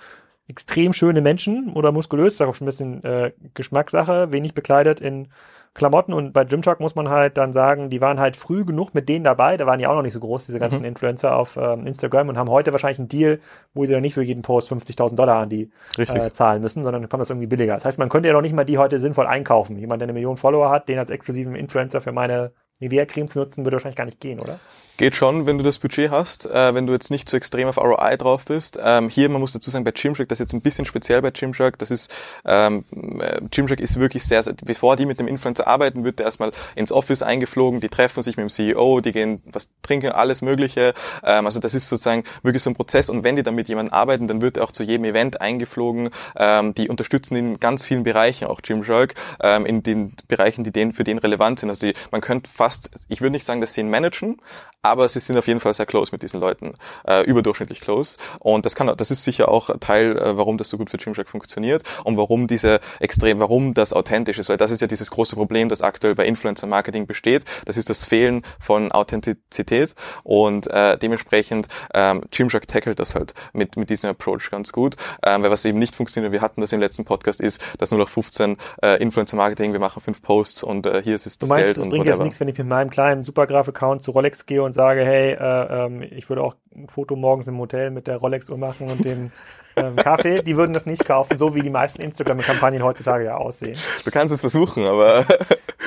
extrem 0.48 0.94
schöne 0.94 1.22
Menschen 1.22 1.74
oder 1.74 1.92
muskulös, 1.92 2.36
ist 2.36 2.42
auch 2.42 2.54
schon 2.54 2.66
ein 2.66 2.70
bisschen 2.70 3.04
äh, 3.04 3.32
Geschmackssache, 3.54 4.32
wenig 4.32 4.54
bekleidet 4.54 5.02
in 5.02 5.30
Klamotten 5.76 6.14
und 6.14 6.32
bei 6.32 6.46
Gymshark 6.46 6.80
muss 6.80 6.96
man 6.96 7.10
halt 7.10 7.38
dann 7.38 7.52
sagen, 7.54 7.90
die 7.90 8.00
waren 8.02 8.20
halt 8.20 8.36
früh 8.38 8.64
genug 8.66 8.96
mit 8.96 9.10
denen 9.10 9.26
dabei, 9.26 9.58
da 9.58 9.68
waren 9.68 9.78
die 9.78 9.86
auch 9.86 9.94
noch 9.94 10.02
nicht 10.02 10.14
so 10.14 10.22
groß, 10.22 10.46
diese 10.46 10.58
ganzen 10.58 10.80
Mhm. 10.80 10.86
Influencer 10.86 11.36
auf 11.36 11.58
ähm, 11.58 11.86
Instagram 11.86 12.30
und 12.30 12.38
haben 12.38 12.50
heute 12.50 12.72
wahrscheinlich 12.72 12.98
einen 12.98 13.10
Deal, 13.10 13.40
wo 13.74 13.86
sie 13.86 13.92
dann 13.92 14.02
nicht 14.02 14.14
für 14.14 14.24
jeden 14.24 14.42
Post 14.42 14.72
50.000 14.72 15.16
Dollar 15.16 15.42
an 15.42 15.50
die 15.50 15.70
äh, 15.98 16.32
zahlen 16.32 16.62
müssen, 16.62 16.84
sondern 16.84 17.02
dann 17.04 17.10
kommt 17.10 17.22
das 17.22 17.30
irgendwie 17.30 17.48
billiger. 17.48 17.74
Das 17.74 17.84
heißt, 17.86 18.00
man 18.00 18.08
könnte 18.10 18.30
ja 18.30 18.34
noch 18.34 18.42
nicht 18.42 18.56
mal 18.56 18.64
die 18.64 18.78
heute 18.78 19.00
sinnvoll 19.00 19.28
einkaufen. 19.28 19.78
Jemand, 19.78 20.02
der 20.02 20.06
eine 20.06 20.14
Million 20.14 20.38
Follower 20.38 20.70
hat, 20.70 20.88
den 20.88 20.98
als 20.98 21.10
exklusiven 21.10 21.56
Influencer 21.56 22.00
für 22.00 22.14
meine 22.14 22.54
Nivea-Creme 22.80 23.28
zu 23.28 23.40
nutzen, 23.40 23.66
würde 23.66 23.76
wahrscheinlich 23.76 23.98
gar 23.98 24.06
nicht 24.06 24.22
gehen, 24.22 24.40
oder? 24.40 24.60
Geht 24.98 25.18
schon, 25.18 25.46
wenn 25.46 25.58
du 25.58 25.64
das 25.64 25.80
Budget 25.80 26.10
hast, 26.10 26.46
äh, 26.46 26.74
wenn 26.74 26.88
du 26.88 26.94
jetzt 26.94 27.12
nicht 27.12 27.28
zu 27.28 27.36
extrem 27.36 27.68
auf 27.68 27.76
ROI 27.76 28.16
drauf 28.16 28.46
bist. 28.46 28.80
Ähm, 28.82 29.10
hier, 29.10 29.28
man 29.28 29.42
muss 29.42 29.52
dazu 29.52 29.70
sagen, 29.70 29.84
bei 29.84 29.92
Gymshark, 29.92 30.30
das 30.30 30.40
ist 30.40 30.46
jetzt 30.46 30.54
ein 30.54 30.62
bisschen 30.62 30.86
speziell 30.86 31.22
bei 31.22 31.32
Gymshark, 31.32 31.78
das 31.80 31.92
ist, 31.92 32.10
ähm, 32.46 32.86
äh, 33.20 33.42
Gymshark 33.52 33.82
ist 33.82 34.00
wirklich 34.00 34.24
sehr, 34.24 34.42
sehr, 34.42 34.54
bevor 34.64 34.96
die 34.96 35.06
mit 35.06 35.20
dem 35.20 35.28
Influencer 35.28 35.68
arbeiten, 35.68 36.06
wird 36.06 36.20
der 36.20 36.28
erstmal 36.28 36.54
ins 36.76 36.94
Office 36.94 37.24
eingeflogen, 37.24 37.82
die 37.82 37.90
treffen 37.90 38.24
sich 38.24 38.38
mit 38.38 38.46
dem 38.46 38.50
CEO, 38.50 39.02
die 39.02 39.12
gehen 39.12 39.44
was 39.52 39.68
trinken, 39.82 40.12
alles 40.12 40.42
mögliche. 40.42 40.94
Ähm, 41.24 41.46
also 41.46 41.60
das 41.60 41.74
ist 41.74 41.90
sozusagen 41.90 42.24
wirklich 42.42 42.64
so 42.64 42.70
ein 42.70 42.76
Prozess 42.76 43.10
und 43.10 43.26
wenn 43.26 43.36
die 43.36 43.44
dann 43.44 43.56
mit 43.56 43.68
jemandem 43.68 43.94
arbeiten, 43.94 44.30
dann 44.30 44.40
wird 44.40 44.56
er 44.56 44.64
auch 44.64 44.72
zu 44.72 44.84
jedem 44.84 45.04
Event 45.04 45.42
eingeflogen. 45.42 46.10
Ähm, 46.38 46.74
die 46.74 46.88
unterstützen 46.88 47.36
in 47.36 47.60
ganz 47.60 47.84
vielen 47.84 48.04
Bereichen, 48.04 48.48
auch 48.48 48.62
Gymshark, 48.62 49.16
ähm, 49.42 49.66
in 49.66 49.84
den 49.84 50.16
Bereichen, 50.30 50.64
die 50.64 50.72
denen, 50.72 50.94
für 50.94 51.04
den 51.04 51.18
relevant 51.18 51.60
sind. 51.60 51.68
Also 51.68 51.86
die, 51.86 51.94
man 52.12 52.22
könnte 52.22 52.50
fast, 52.50 52.92
ich 53.10 53.20
würde 53.20 53.34
nicht 53.34 53.46
sagen, 53.46 53.60
dass 53.60 53.74
sie 53.74 53.82
ihn 53.82 53.90
managen, 53.90 54.38
aber 54.86 55.08
sie 55.10 55.20
sind 55.20 55.38
auf 55.38 55.48
jeden 55.48 55.60
Fall 55.60 55.74
sehr 55.74 55.86
close 55.86 56.12
mit 56.12 56.22
diesen 56.22 56.40
Leuten, 56.40 56.74
äh, 57.08 57.24
überdurchschnittlich 57.24 57.82
close. 57.82 58.18
Und 58.40 58.66
das 58.66 58.76
kann, 58.76 58.92
das 58.96 59.12
ist 59.12 59.24
sicher 59.24 59.50
auch 59.50 59.70
Teil, 59.80 60.18
äh, 60.18 60.38
warum 60.38 60.58
das 60.58 60.70
so 60.70 60.78
gut 60.78 60.90
für 60.90 60.98
Gymshark 60.98 61.30
funktioniert 61.30 61.84
und 62.04 62.18
warum 62.18 62.48
diese 62.48 62.80
extrem, 63.00 63.40
warum 63.40 63.74
das 63.74 63.94
authentisch 63.94 64.40
ist, 64.40 64.50
weil 64.50 64.58
das 64.58 64.72
ist 64.72 64.82
ja 64.82 64.88
dieses 64.88 65.12
große 65.12 65.36
Problem, 65.36 65.70
das 65.70 65.82
aktuell 65.82 66.16
bei 66.16 66.26
Influencer 66.26 66.68
Marketing 66.68 67.08
besteht. 67.08 67.46
Das 67.66 67.78
ist 67.78 67.90
das 67.90 68.04
Fehlen 68.04 68.44
von 68.60 68.92
Authentizität 68.92 69.96
und 70.24 70.68
äh, 70.68 70.98
dementsprechend 70.98 71.68
ähm, 71.94 72.22
Gymshark 72.32 72.68
tackelt 72.68 73.00
das 73.00 73.16
halt 73.16 73.34
mit 73.54 73.78
mit 73.78 73.90
diesem 73.90 74.10
Approach 74.10 74.50
ganz 74.52 74.72
gut, 74.72 74.96
ähm, 75.24 75.44
weil 75.44 75.52
was 75.52 75.66
eben 75.66 75.80
nicht 75.80 75.96
funktioniert, 75.96 76.32
wir 76.32 76.42
hatten 76.42 76.62
das 76.62 76.72
im 76.72 76.80
letzten 76.80 77.06
Podcast, 77.06 77.42
ist, 77.42 77.62
dass 77.78 77.92
nur 77.92 78.00
noch 78.00 78.10
15 78.10 78.58
äh, 78.82 79.02
Influencer 79.02 79.38
Marketing, 79.38 79.74
wir 79.74 79.80
machen 79.80 80.02
fünf 80.02 80.22
Posts 80.22 80.64
und 80.64 80.86
äh, 80.86 81.02
hier 81.04 81.16
ist 81.16 81.26
es 81.26 81.38
Du 81.38 81.46
das 81.46 81.50
meinst, 81.50 81.66
Geld 81.66 81.78
es 81.78 81.84
und 81.84 81.90
bringt 81.90 82.06
whatever. 82.06 82.18
jetzt 82.18 82.26
nichts, 82.26 82.40
wenn 82.40 82.48
ich 82.48 82.58
mit 82.58 82.68
meinem 82.68 82.90
kleinen 82.90 83.24
Supergraph-Account 83.24 84.04
zu 84.04 84.12
Rolex 84.12 84.46
gehe 84.46 84.64
und 84.64 84.74
sage, 84.76 85.04
hey, 85.04 85.32
äh, 85.34 85.86
ähm, 85.86 86.04
ich 86.04 86.30
würde 86.30 86.44
auch 86.44 86.56
ein 86.76 86.88
Foto 86.88 87.16
morgens 87.16 87.48
im 87.48 87.58
Hotel 87.58 87.90
mit 87.90 88.06
der 88.06 88.18
Rolex-Uhr 88.18 88.58
machen 88.58 88.90
und 88.90 89.04
dem 89.04 89.32
ähm, 89.76 89.96
Kaffee. 89.96 90.44
Die 90.44 90.56
würden 90.56 90.74
das 90.74 90.86
nicht 90.86 91.06
kaufen, 91.06 91.38
so 91.38 91.56
wie 91.56 91.62
die 91.62 91.72
meisten 91.72 92.02
Instagram-Kampagnen 92.02 92.84
heutzutage 92.84 93.26
ja 93.26 93.38
aussehen. 93.38 93.78
Du 94.04 94.12
kannst 94.12 94.34
es 94.34 94.42
versuchen, 94.42 94.86
aber 94.86 95.26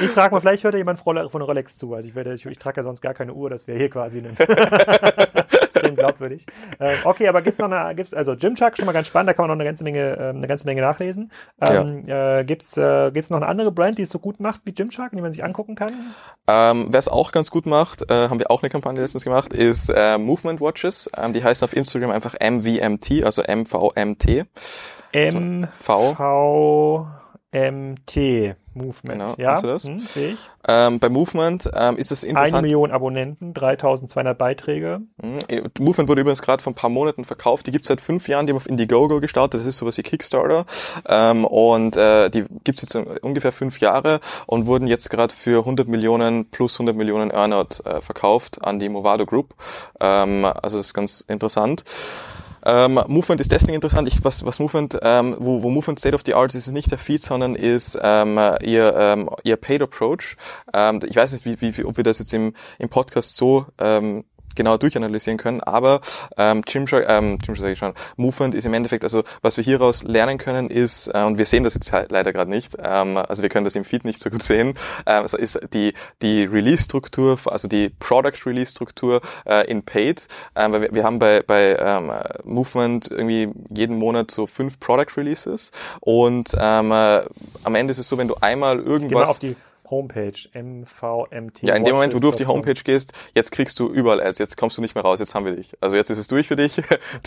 Ich 0.01 0.11
frage 0.11 0.33
mal, 0.33 0.41
vielleicht 0.41 0.63
hört 0.63 0.75
ja 0.75 0.79
jemand 0.79 1.01
von 1.01 1.17
Rolex- 1.17 1.77
zu. 1.77 1.95
Also 1.95 2.09
ich, 2.09 2.15
werde, 2.15 2.33
ich, 2.33 2.47
ich 2.47 2.59
trage 2.59 2.79
ja 2.79 2.83
sonst 2.83 3.01
gar 3.01 3.15
keine 3.15 3.33
Uhr, 3.33 3.51
das 3.51 3.67
wäre 3.67 3.79
hier 3.79 3.91
quasi 3.91 4.21
ein 4.21 4.37
extrem 5.99 6.07
glaubwürdig. 6.07 6.47
Äh, 6.81 6.95
okay, 7.05 7.27
aber 7.27 7.43
gibt's 7.43 7.59
noch 7.59 7.71
eine, 7.71 7.95
gibt's, 7.95 8.15
also 8.15 8.37
Gymshark 8.37 8.77
schon 8.77 8.87
mal 8.87 8.93
ganz 8.93 9.09
spannend, 9.09 9.29
da 9.29 9.33
kann 9.33 9.45
man 9.45 9.49
noch 9.49 9.57
eine 9.57 9.65
ganze 9.65 9.83
Menge, 9.83 10.17
äh, 10.17 10.29
eine 10.29 10.47
ganze 10.47 10.65
Menge 10.67 10.81
nachlesen. 10.81 11.33
Ähm, 11.61 12.05
äh, 12.07 12.45
gibt's, 12.45 12.77
äh, 12.77 13.11
gibt's 13.11 13.31
noch 13.31 13.39
eine 13.39 13.47
andere 13.47 13.73
Brand, 13.73 13.99
die 13.99 14.03
es 14.03 14.11
so 14.11 14.19
gut 14.19 14.39
macht 14.39 14.61
wie 14.65 14.73
Gymshark, 14.73 15.13
die 15.13 15.21
man 15.21 15.33
sich 15.33 15.43
angucken 15.43 15.75
kann? 15.75 15.93
Ähm, 16.47 16.87
Wer 16.91 16.99
es 16.99 17.09
auch 17.09 17.33
ganz 17.33 17.51
gut 17.51 17.67
macht, 17.67 18.09
äh, 18.11 18.29
haben 18.29 18.39
wir 18.39 18.51
auch 18.51 18.63
eine 18.63 18.71
Kampagne 18.71 19.01
letztens 19.01 19.25
gemacht, 19.25 19.53
ist 19.53 19.89
äh, 19.89 20.19
Movement 20.19 20.61
Watches. 20.61 21.11
Ähm, 21.17 21.33
die 21.33 21.43
heißen 21.43 21.65
auf 21.65 21.75
Instagram 21.75 22.11
einfach 22.11 22.35
MVMT, 22.39 23.25
also 23.25 23.43
MVMT. 23.43 24.47
M 25.13 25.69
V. 25.73 26.15
V 26.15 27.09
M 27.51 27.95
T 28.05 28.55
Movement. 28.75 29.19
Genau, 29.21 29.35
ja, 29.39 29.53
hast 29.53 29.65
du 29.65 29.69
das? 29.69 29.85
Hm, 29.85 29.99
sehe 30.01 30.33
ich. 30.33 30.39
Ähm, 30.69 30.99
bei 30.99 31.09
Movement 31.09 31.69
ähm, 31.75 31.97
ist 31.97 32.13
es 32.13 32.23
Eine 32.23 32.33
interessant. 32.33 32.63
Million 32.63 32.91
Abonnenten, 32.91 33.55
3200 33.55 34.37
Beiträge. 34.37 35.01
Mhm. 35.23 35.39
Movement 35.79 36.09
wurde 36.09 36.21
übrigens 36.21 36.43
gerade 36.43 36.63
vor 36.63 36.73
ein 36.73 36.77
paar 36.77 36.91
Monaten 36.91 37.25
verkauft. 37.25 37.67
Die 37.67 37.73
gibt's 37.73 37.89
seit 37.89 38.01
fünf 38.01 38.29
Jahren. 38.29 38.47
Die 38.47 38.53
haben 38.53 38.59
auf 38.59 38.69
Indiegogo 38.69 39.21
gestartet. 39.21 39.63
Das 39.63 39.69
ist 39.69 39.79
sowas 39.79 39.97
wie 39.97 40.03
Kickstarter. 40.03 40.67
Ähm, 41.09 41.47
und 41.47 41.97
äh, 41.97 42.29
die 42.29 42.45
gibt's 42.65 42.83
jetzt 42.83 42.95
ungefähr 42.95 43.53
fünf 43.53 43.81
Jahre 43.81 44.21
und 44.47 44.67
wurden 44.67 44.87
jetzt 44.87 45.09
gerade 45.09 45.35
für 45.35 45.61
100 45.61 45.89
Millionen 45.89 46.51
plus 46.51 46.75
100 46.75 46.95
Millionen 46.95 47.31
Earnout 47.31 47.83
äh, 47.85 48.01
verkauft 48.01 48.63
an 48.63 48.79
die 48.79 48.91
Movado 48.91 49.25
Group. 49.25 49.55
Ähm, 50.01 50.45
also 50.45 50.77
das 50.77 50.89
ist 50.89 50.95
ganz 50.95 51.23
interessant. 51.23 51.85
Ähm, 52.65 53.01
Movement 53.07 53.41
ist 53.41 53.53
deswegen 53.53 53.75
interessant. 53.75 54.09
Ich, 54.09 54.25
was, 54.25 54.45
was 54.45 54.59
Movement, 54.59 54.99
ähm, 55.03 55.37
wo, 55.39 55.63
wo 55.63 55.71
Movement 55.71 55.99
State 55.99 56.15
of 56.15 56.23
the 56.27 56.35
Art 56.35 56.55
ist, 56.55 56.67
ist 56.67 56.73
nicht 56.73 56.91
der 56.91 56.99
Feed, 56.99 57.23
sondern 57.23 57.55
ist 57.55 57.99
ähm, 58.03 58.39
ihr, 58.63 58.95
ähm, 58.97 59.31
ihr 59.45 59.57
Paid 59.57 59.83
Approach. 59.83 60.37
Ähm, 60.73 61.01
ich 61.09 61.17
weiß 61.17 61.33
nicht, 61.33 61.47
wie, 61.47 61.61
wie, 61.61 61.85
ob 61.85 61.97
wir 61.97 62.05
das 62.05 62.19
jetzt 62.19 62.33
im, 62.35 62.55
im 62.79 62.89
Podcast 62.89 63.37
so 63.37 63.67
ähm, 63.79 64.25
genau 64.59 64.77
durchanalysieren 64.77 65.39
können, 65.39 65.63
aber 65.63 66.01
ähm, 66.37 66.61
Gymshark, 66.61 67.07
ähm, 67.09 67.39
Gymshark 67.39 67.59
sage 67.59 67.73
ich 67.73 67.79
schon, 67.79 67.95
Movement 68.17 68.55
ist 68.55 68.67
im 68.67 68.75
Endeffekt, 68.75 69.05
also 69.05 69.23
was 69.41 69.57
wir 69.57 69.65
hieraus 69.65 70.03
lernen 70.03 70.37
können 70.37 70.69
ist, 70.69 71.09
äh, 71.09 71.25
und 71.25 71.39
wir 71.39 71.47
sehen 71.47 71.65
das 71.65 71.73
jetzt 71.73 71.93
halt 71.93 72.11
leider 72.11 72.35
gerade 72.35 72.51
nicht, 72.51 72.77
ähm, 72.85 73.17
also 73.17 73.43
wir 73.43 73.49
können 73.49 73.65
das 73.65 73.75
im 73.75 73.85
Feed 73.85 74.05
nicht 74.05 74.23
so 74.23 74.29
gut 74.29 74.43
sehen, 74.43 74.75
ähm, 75.07 75.23
also 75.23 75.39
ist 75.39 75.59
die, 75.73 75.95
die 76.21 76.45
Release-Struktur, 76.45 77.39
also 77.47 77.69
die 77.69 77.89
Product-Release-Struktur 77.89 79.23
äh, 79.47 79.67
in 79.71 79.83
Paid, 79.83 80.27
ähm, 80.55 80.73
weil 80.73 80.83
wir, 80.83 80.93
wir 80.93 81.05
haben 81.05 81.19
bei, 81.19 81.43
bei 81.47 81.77
ähm, 81.81 82.13
Movement 82.45 83.11
irgendwie 83.11 83.49
jeden 83.71 83.99
Monat 83.99 84.31
so 84.31 84.47
fünf 84.47 84.81
Product-Releases. 84.81 85.73
Und 86.01 86.51
ähm, 86.59 86.93
äh, 86.93 87.23
am 87.63 87.75
Ende 87.75 87.93
ist 87.93 87.99
es 87.99 88.09
so, 88.09 88.19
wenn 88.19 88.29
du 88.29 88.35
einmal 88.41 88.79
irgendwas... 88.79 89.39
die 89.39 89.57
Homepage 89.91 90.33
MVMT. 90.55 91.63
Ja, 91.63 91.75
in 91.75 91.85
dem 91.85 91.95
Moment, 91.95 92.15
wo 92.15 92.19
du 92.19 92.29
auf 92.29 92.37
die. 92.37 92.47
Homepage 92.47 92.75
gehst, 92.83 93.13
jetzt 93.35 93.53
kriegst 93.53 93.79
du 93.79 93.89
überall 93.89 94.21
Ads, 94.23 94.39
jetzt 94.39 94.57
kommst 94.57 94.77
du 94.79 94.81
nicht 94.83 94.95
mehr 94.95 95.05
raus, 95.05 95.19
jetzt 95.21 95.35
haben 95.35 95.45
wir 95.45 95.55
dich. 95.57 95.73
Also 95.81 95.97
jetzt 95.97 96.09
ist 96.11 96.19
es 96.19 96.27
durch 96.29 96.49
für 96.49 96.57
dich, 96.57 96.75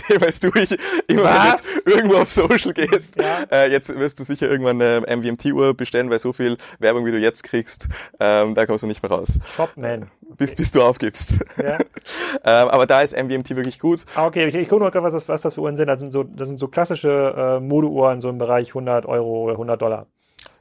Thema 0.07 0.25
ist 0.27 0.43
durch. 0.43 0.71
Immer 1.07 1.07
wenn 1.07 1.17
du 1.17 1.23
Was? 1.23 1.63
irgendwo 1.85 2.15
auf 2.17 2.29
Social 2.29 2.73
gehst, 2.73 3.15
Ja. 3.21 3.43
äh, 3.51 3.71
jetzt 3.71 3.89
wirst 3.89 4.19
du 4.19 4.23
sicher 4.23 4.49
irgendwann 4.49 4.81
eine 4.81 5.01
MVMT-Uhr 5.17 5.73
bestellen, 5.75 6.09
weil 6.09 6.19
so 6.19 6.33
viel 6.33 6.57
Werbung, 6.79 7.05
wie 7.05 7.11
du 7.11 7.19
jetzt 7.19 7.43
kriegst, 7.43 7.87
ähm, 8.19 8.55
da 8.55 8.65
kommst 8.65 8.83
du 8.83 8.87
nicht 8.87 9.03
mehr 9.03 9.11
raus, 9.11 9.37
Shopman. 9.55 10.09
bis, 10.37 10.55
bis 10.55 10.71
du 10.71 10.81
aufgibst. 10.81 11.31
Ja. 11.57 11.77
ähm, 12.43 12.67
aber 12.69 12.85
da 12.87 13.01
ist 13.01 13.13
MVMT 13.15 13.55
wirklich 13.55 13.79
gut. 13.79 14.05
Ah, 14.15 14.25
okay, 14.25 14.47
ich, 14.47 14.55
ich 14.55 14.67
gucke 14.69 14.83
mal 14.83 14.89
gerade, 14.89 15.05
was 15.05 15.13
das, 15.13 15.27
was 15.29 15.41
das 15.41 15.55
für 15.55 15.61
Uhren 15.61 15.75
sind. 15.77 15.87
Das 15.87 15.99
sind 15.99 16.11
so, 16.11 16.23
das 16.23 16.47
sind 16.47 16.59
so 16.59 16.67
klassische 16.67 17.59
äh, 17.61 17.65
Modeuhren, 17.65 18.21
so 18.21 18.29
im 18.29 18.37
Bereich 18.37 18.69
100 18.69 19.05
Euro 19.05 19.43
oder 19.43 19.53
100 19.53 19.81
Dollar. 19.81 20.07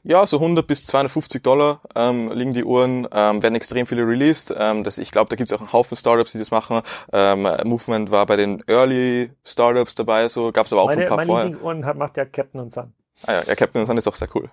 Ja, 0.03 0.25
so 0.25 0.37
100 0.37 0.65
bis 0.65 0.85
250 0.87 1.43
Dollar 1.43 1.81
ähm, 1.95 2.31
liegen 2.31 2.53
die 2.53 2.63
Uhren, 2.63 3.07
ähm, 3.11 3.43
werden 3.43 3.55
extrem 3.55 3.85
viele 3.85 4.01
released. 4.07 4.53
Ähm, 4.57 4.83
das, 4.83 4.97
ich 4.97 5.11
glaube, 5.11 5.29
da 5.29 5.35
gibt 5.35 5.51
es 5.51 5.55
auch 5.55 5.61
einen 5.61 5.73
Haufen 5.73 5.95
Startups, 5.95 6.31
die 6.31 6.39
das 6.39 6.49
machen. 6.49 6.81
Ähm, 7.13 7.47
Movement 7.65 8.09
war 8.09 8.25
bei 8.25 8.35
den 8.35 8.63
Early 8.67 9.31
Startups 9.45 9.93
dabei, 9.95 10.27
so 10.27 10.51
gab 10.51 10.65
es 10.65 10.73
aber 10.73 10.81
auch 10.81 10.87
Meine, 10.87 11.03
ein 11.03 11.07
paar 11.07 11.17
meine 11.17 11.27
vorher. 11.27 11.45
Lieblingsuhren 11.45 11.85
hat, 11.85 11.97
macht 11.97 12.17
ja 12.17 12.25
Captain 12.25 12.61
und 12.61 12.73
Sun. 12.73 12.93
Ah 13.27 13.33
ja, 13.33 13.43
ja, 13.49 13.53
Captain 13.55 13.85
Sun 13.85 13.99
ist 13.99 14.07
auch 14.07 14.15
sehr 14.15 14.27
cool. 14.33 14.49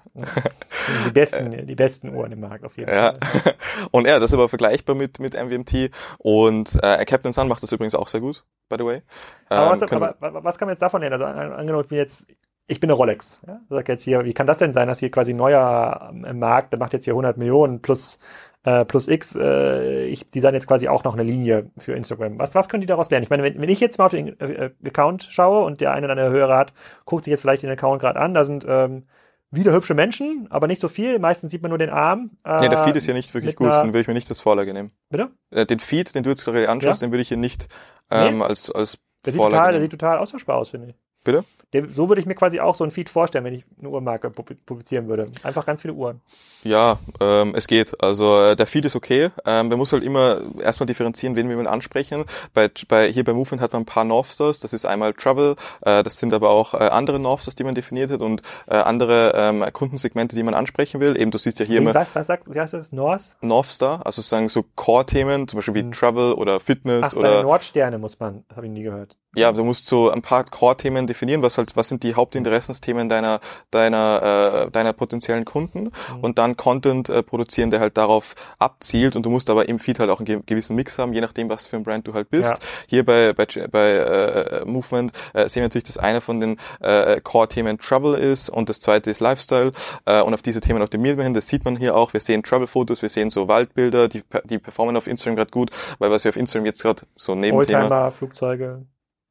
Die 1.07 1.11
besten, 1.11 1.51
die 1.67 1.75
besten 1.75 2.15
Uhren 2.15 2.33
im 2.33 2.41
Markt 2.41 2.65
auf 2.67 2.77
jeden 2.77 2.91
Ja. 2.93 3.15
Fall. 3.15 3.55
Und 3.93 4.07
ja, 4.07 4.19
das 4.19 4.31
ist 4.31 4.35
aber 4.35 4.51
vergleichbar 4.51 4.95
mit, 4.95 5.19
mit 5.21 5.33
MVMT. 5.33 5.91
Und 6.19 6.75
äh, 6.83 7.03
Captain 7.07 7.33
Sun 7.33 7.49
macht 7.49 7.63
das 7.63 7.73
übrigens 7.73 7.95
auch 7.95 8.09
sehr 8.09 8.21
gut, 8.21 8.45
by 8.69 8.77
the 8.79 8.85
way. 8.85 9.03
Aber, 9.49 9.73
Ähm, 9.75 9.81
was, 9.81 9.89
können- 9.89 10.03
aber 10.03 10.17
wa- 10.35 10.45
was 10.45 10.59
kann 10.59 10.67
man 10.69 10.75
jetzt 10.75 10.83
davon 10.83 11.01
lernen? 11.01 11.15
Also 11.15 11.25
an- 11.25 11.53
angenommen, 11.55 11.85
ich 11.85 11.89
bin 11.89 11.97
jetzt, 11.97 12.27
ich 12.69 12.79
bin 12.81 12.89
eine 12.91 12.97
Rolex. 12.97 13.41
Ja? 13.47 13.61
Ich 13.65 13.69
sag 13.71 13.89
jetzt 13.89 14.03
hier, 14.05 14.25
wie 14.25 14.33
kann 14.35 14.47
das 14.47 14.59
denn 14.59 14.73
sein, 14.73 14.87
dass 14.87 15.01
hier 15.01 15.11
quasi 15.11 15.33
ein 15.33 15.37
neuer 15.37 16.13
ähm, 16.13 16.39
Markt, 16.39 16.73
der 16.73 16.79
macht 16.79 16.93
jetzt 16.93 17.05
hier 17.05 17.15
100 17.15 17.37
Millionen 17.37 17.81
plus 17.83 18.19
äh, 18.65 18.85
plus 18.85 19.09
X, 19.09 19.37
äh, 19.37 20.05
ich 20.07 20.31
design 20.31 20.53
jetzt 20.55 20.67
quasi 20.67 20.89
auch 20.89 21.05
noch 21.05 21.15
eine 21.15 21.23
Linie 21.23 21.71
für 21.79 21.95
Instagram. 21.95 22.39
Was, 22.39 22.55
was 22.55 22.69
können 22.69 22.81
die 22.83 22.87
daraus 22.87 23.09
lernen? 23.11 23.23
Ich 23.25 23.31
meine, 23.31 23.43
wenn, 23.43 23.61
wenn 23.61 23.69
ich 23.69 23.81
jetzt 23.81 23.99
mal 23.99 24.07
auf 24.07 24.11
den 24.11 24.39
äh, 24.41 24.71
Account 24.87 25.27
schaue 25.31 25.65
und 25.65 25.81
der 25.81 25.93
eine 25.93 26.07
oder 26.07 26.13
andere 26.13 26.31
Hörer 26.31 26.57
hat, 26.59 26.73
guckt 27.05 27.25
sich 27.25 27.31
jetzt 27.31 27.41
vielleicht 27.41 27.63
den 27.63 27.71
Account 27.71 28.01
gerade 28.03 28.19
an, 28.21 28.35
da 28.35 28.45
sind 28.45 28.67
ähm, 28.69 29.07
wieder 29.51 29.73
hübsche 29.73 29.95
Menschen, 29.95 30.49
aber 30.51 30.67
nicht 30.67 30.81
so 30.81 30.89
viel. 30.89 31.19
Meistens 31.21 31.53
sieht 31.53 31.63
man 31.63 31.71
nur 31.71 31.79
den 31.79 31.89
Arm. 31.89 32.33
Äh, 32.45 32.61
Nee, 32.63 32.69
der 32.69 32.85
Feed 32.85 32.97
ist 32.97 33.05
hier 33.07 33.15
nicht 33.15 33.33
wirklich 33.33 33.57
gut, 33.57 33.69
einer- 33.69 33.83
den 33.83 33.89
würde 33.95 34.01
ich 34.01 34.09
mir 34.09 34.15
nicht 34.15 34.29
als 34.29 34.41
Vorlage 34.41 34.75
nehmen. 34.75 34.91
Bitte? 35.09 35.31
Äh, 35.51 35.65
den 35.65 35.79
Feed, 35.79 36.15
den 36.15 36.25
du 36.25 36.31
jetzt 36.31 36.45
gerade 36.45 36.69
anschaust, 36.69 37.01
Ja. 37.01 37.07
den 37.07 37.13
würde 37.13 37.23
ich 37.23 37.29
hier 37.29 37.37
nicht 37.39 37.69
ähm, 38.11 38.43
als, 38.43 38.71
als 38.71 38.99
Der 39.25 39.33
sieht, 39.33 39.41
Vorlage 39.41 39.57
total, 39.57 39.73
der 39.73 39.81
nehmen. 39.81 39.91
sieht 39.91 40.01
total 40.01 40.19
austauschbar 40.19 40.57
aus, 40.57 40.71
finde 40.71 40.89
ich. 40.89 40.95
Bitte? 41.25 41.45
Der, 41.75 41.87
so 41.89 42.09
würde 42.09 42.21
ich 42.21 42.27
mir 42.27 42.35
quasi 42.35 42.61
auch 42.61 42.75
so 42.75 42.83
ein 42.85 42.91
Feed 42.91 43.11
vorstellen, 43.11 43.45
wenn 43.45 43.53
ich 43.53 43.65
eine 43.79 43.91
Uhrmarke 43.91 44.29
pub- 44.29 44.57
publizieren 44.65 45.07
würde. 45.07 45.27
Einfach 45.43 45.67
ganz 45.67 45.83
viele 45.83 45.93
Uhren. 45.95 46.23
Ja, 46.65 46.99
ähm, 47.21 47.53
es 47.55 47.67
geht. 47.67 48.03
Also 48.03 48.41
äh, 48.41 48.57
der 48.57 48.67
Feed 48.67 48.87
ist 48.87 48.97
okay. 48.97 49.29
Ähm, 49.45 49.69
man 49.69 49.77
muss 49.77 49.93
halt 49.93 50.03
immer 50.03 50.39
erstmal 50.63 50.87
differenzieren, 50.87 51.37
wen 51.37 51.49
wir 51.49 51.57
man 51.57 51.67
ansprechen. 51.67 52.25
Bei, 52.55 52.71
bei, 52.89 53.13
hier 53.13 53.23
bei 53.23 53.35
Movement 53.35 53.63
hat 53.63 53.75
man 53.75 53.83
ein 53.83 53.87
paar 53.87 54.05
Northstars. 54.05 54.61
Das 54.61 54.73
ist 54.73 54.87
einmal 54.87 55.13
Travel, 55.13 55.57
äh, 55.83 56.03
das 56.03 56.19
sind 56.19 56.33
aber 56.33 56.51
auch 56.51 56.73
äh, 56.73 56.79
andere 56.79 57.19
Northstars, 57.19 57.55
die 57.55 57.65
man 57.65 57.75
definiert 57.75 58.11
hat 58.11 58.21
und 58.23 58.43
äh, 58.67 58.77
andere 58.77 59.33
ähm, 59.37 59.65
Kundensegmente, 59.73 60.35
die 60.37 60.43
man 60.43 60.55
ansprechen 60.55 61.01
will. 61.01 61.21
Eben, 61.21 61.31
du 61.31 61.39
siehst 61.39 61.59
ja 61.59 61.67
hier 61.67 61.79
immer 61.79 61.95
was, 61.95 62.15
was 62.15 62.27
sagst 62.29 62.49
du? 62.49 62.55
Wie 62.55 62.61
heißt 62.61 62.73
das? 62.73 62.93
North? 62.93 63.37
Northstar, 63.43 64.07
also 64.07 64.23
sozusagen 64.23 64.49
so 64.49 64.65
Core-Themen, 64.75 65.49
zum 65.49 65.59
Beispiel 65.59 65.75
wie 65.75 65.83
Mhm. 65.83 65.93
Travel 65.93 66.33
oder 66.33 66.61
Fitness 66.61 67.13
Ach, 67.13 67.19
oder 67.19 67.43
Nordsterne 67.43 67.99
muss 67.99 68.19
man, 68.19 68.45
habe 68.57 68.67
ich 68.67 68.73
nie 68.73 68.83
gehört. 68.83 69.17
Ja, 69.37 69.53
du 69.53 69.63
musst 69.63 69.87
so 69.87 70.11
ein 70.11 70.23
paar 70.23 70.43
Core-Themen 70.45 71.07
definieren, 71.07 71.43
was 71.43 71.59
halt, 71.59 71.77
was 71.77 71.89
sind 71.89 72.03
die 72.03 72.15
Hauptinteressensthemen 72.15 73.09
deiner, 73.09 73.41
deiner, 73.71 74.65
äh, 74.67 74.71
deiner 74.71 74.93
potenziellen 74.95 75.45
Kunden 75.45 75.85
Mhm. 75.85 76.21
und 76.23 76.39
dann 76.39 76.57
Content 76.57 77.09
äh, 77.11 77.23
produzieren, 77.23 77.71
der 77.71 77.81
halt 77.81 77.97
darauf 77.99 78.35
abzielt 78.59 79.17
und 79.17 79.25
du 79.27 79.31
musst 79.31 79.51
aber 79.51 79.69
im 79.69 79.79
Feed 79.79 79.99
halt 80.01 80.11
auch 80.11 80.19
einen 80.19 80.27
ge- 80.27 80.41
gewissen 80.47 80.75
Mix 80.77 80.99
haben, 80.99 81.13
je 81.13 81.21
nachdem, 81.21 81.49
was 81.51 81.67
für 81.67 81.77
ein 81.77 81.85
Brand 81.85 82.07
du 82.09 82.15
halt 82.15 82.31
bist. 82.31 82.51
Ja. 82.51 82.59
Hier 82.87 83.05
bei, 83.05 83.33
bei, 83.35 83.47
bei 83.71 83.91
äh, 83.93 84.65
Movement 84.65 85.13
äh, 85.35 85.47
sehen 85.49 85.61
wir 85.61 85.67
natürlich, 85.67 85.85
dass 85.85 85.99
einer 85.99 86.21
von 86.21 86.41
den 86.41 86.57
äh, 86.81 87.21
Core-Themen 87.21 87.79
Trouble 87.79 88.17
ist 88.17 88.49
und 88.49 88.69
das 88.69 88.81
zweite 88.81 89.11
ist 89.11 89.21
Lifestyle 89.21 89.73
äh, 90.07 90.23
und 90.23 90.35
auf 90.35 90.43
diese 90.43 90.61
Themen 90.61 90.81
optimiert 90.83 91.17
wir 91.19 91.25
hin. 91.25 91.35
Das 91.35 91.49
sieht 91.49 91.65
man 91.65 91.77
hier 91.77 91.95
auch. 91.97 92.13
Wir 92.15 92.21
sehen 92.21 92.43
Trouble-Fotos, 92.43 93.03
wir 93.03 93.11
sehen 93.11 93.29
so 93.31 93.47
Waldbilder, 93.47 94.09
die, 94.09 94.23
die 94.45 94.59
performen 94.59 94.97
auf 94.97 95.07
Instagram 95.07 95.37
gerade 95.37 95.51
gut, 95.51 95.71
weil 95.99 96.11
was 96.11 96.25
wir 96.25 96.31
auf 96.31 96.37
Instagram 96.37 96.67
jetzt 96.67 96.83
gerade 96.83 97.03
so 97.17 97.35
Nebenthema 97.35 97.81
Oldtimer, 97.83 98.11
Flugzeuge. 98.11 98.87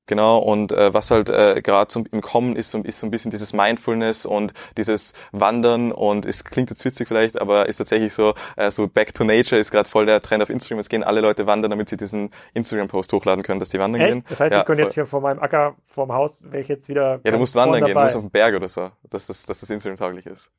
Genau, 0.07 0.39
und 0.39 0.71
äh, 0.71 0.93
was 0.93 1.11
halt 1.11 1.29
äh, 1.29 1.61
gerade 1.61 1.89
zum 1.89 2.05
im 2.11 2.21
Kommen 2.21 2.55
ist, 2.55 2.71
so, 2.71 2.79
ist 2.79 2.99
so 2.99 3.07
ein 3.07 3.11
bisschen 3.11 3.29
dieses 3.29 3.51
Mindfulness 3.51 4.25
und 4.25 4.53
dieses 4.77 5.13
Wandern 5.33 5.91
und 5.91 6.25
es 6.25 6.45
klingt 6.45 6.69
jetzt 6.69 6.85
witzig 6.85 7.09
vielleicht, 7.09 7.39
aber 7.41 7.67
ist 7.67 7.77
tatsächlich 7.77 8.13
so, 8.13 8.33
äh, 8.55 8.71
so 8.71 8.87
Back 8.87 9.13
to 9.13 9.25
Nature 9.25 9.59
ist 9.59 9.69
gerade 9.69 9.89
voll 9.89 10.05
der 10.05 10.21
Trend 10.21 10.41
auf 10.41 10.49
Instagram. 10.49 10.79
Es 10.79 10.87
gehen 10.87 11.03
alle 11.03 11.19
Leute 11.19 11.45
wandern, 11.45 11.71
damit 11.71 11.89
sie 11.89 11.97
diesen 11.97 12.31
Instagram-Post 12.53 13.11
hochladen 13.11 13.43
können, 13.43 13.59
dass 13.59 13.69
sie 13.69 13.79
wandern 13.79 14.01
gehen. 14.01 14.17
Echt? 14.19 14.31
Das 14.31 14.39
heißt, 14.39 14.53
ja, 14.53 14.59
ich 14.61 14.65
könnte 14.65 14.83
jetzt 14.83 14.93
hier 14.93 15.05
vor 15.05 15.19
meinem 15.19 15.39
Acker, 15.39 15.75
vor 15.85 16.05
dem 16.05 16.13
Haus, 16.13 16.39
wäre 16.41 16.63
ich 16.63 16.69
jetzt 16.69 16.87
wieder. 16.87 17.19
ja, 17.23 17.31
du 17.31 17.37
musst 17.37 17.55
wandern 17.55 17.83
gehen, 17.83 17.93
du 17.93 17.99
musst 17.99 18.15
dabei. 18.15 18.25
auf 18.25 18.31
den 18.31 18.31
Berg 18.31 18.55
oder 18.55 18.69
so, 18.69 18.89
dass 19.09 19.27
das, 19.27 19.45
dass 19.45 19.59
das 19.59 19.69
Instagram-tauglich 19.69 20.25
ist. 20.25 20.51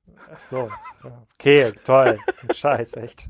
So. 0.51 0.69
Ja. 1.05 1.23
Okay, 1.35 1.73
toll. 1.85 2.19
Scheiß, 2.55 2.97
echt. 2.97 3.29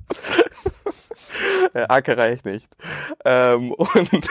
Äh, 1.75 1.85
AK 1.89 2.09
reicht 2.17 2.45
nicht. 2.47 2.69
Ähm, 3.25 3.73
und 3.73 4.29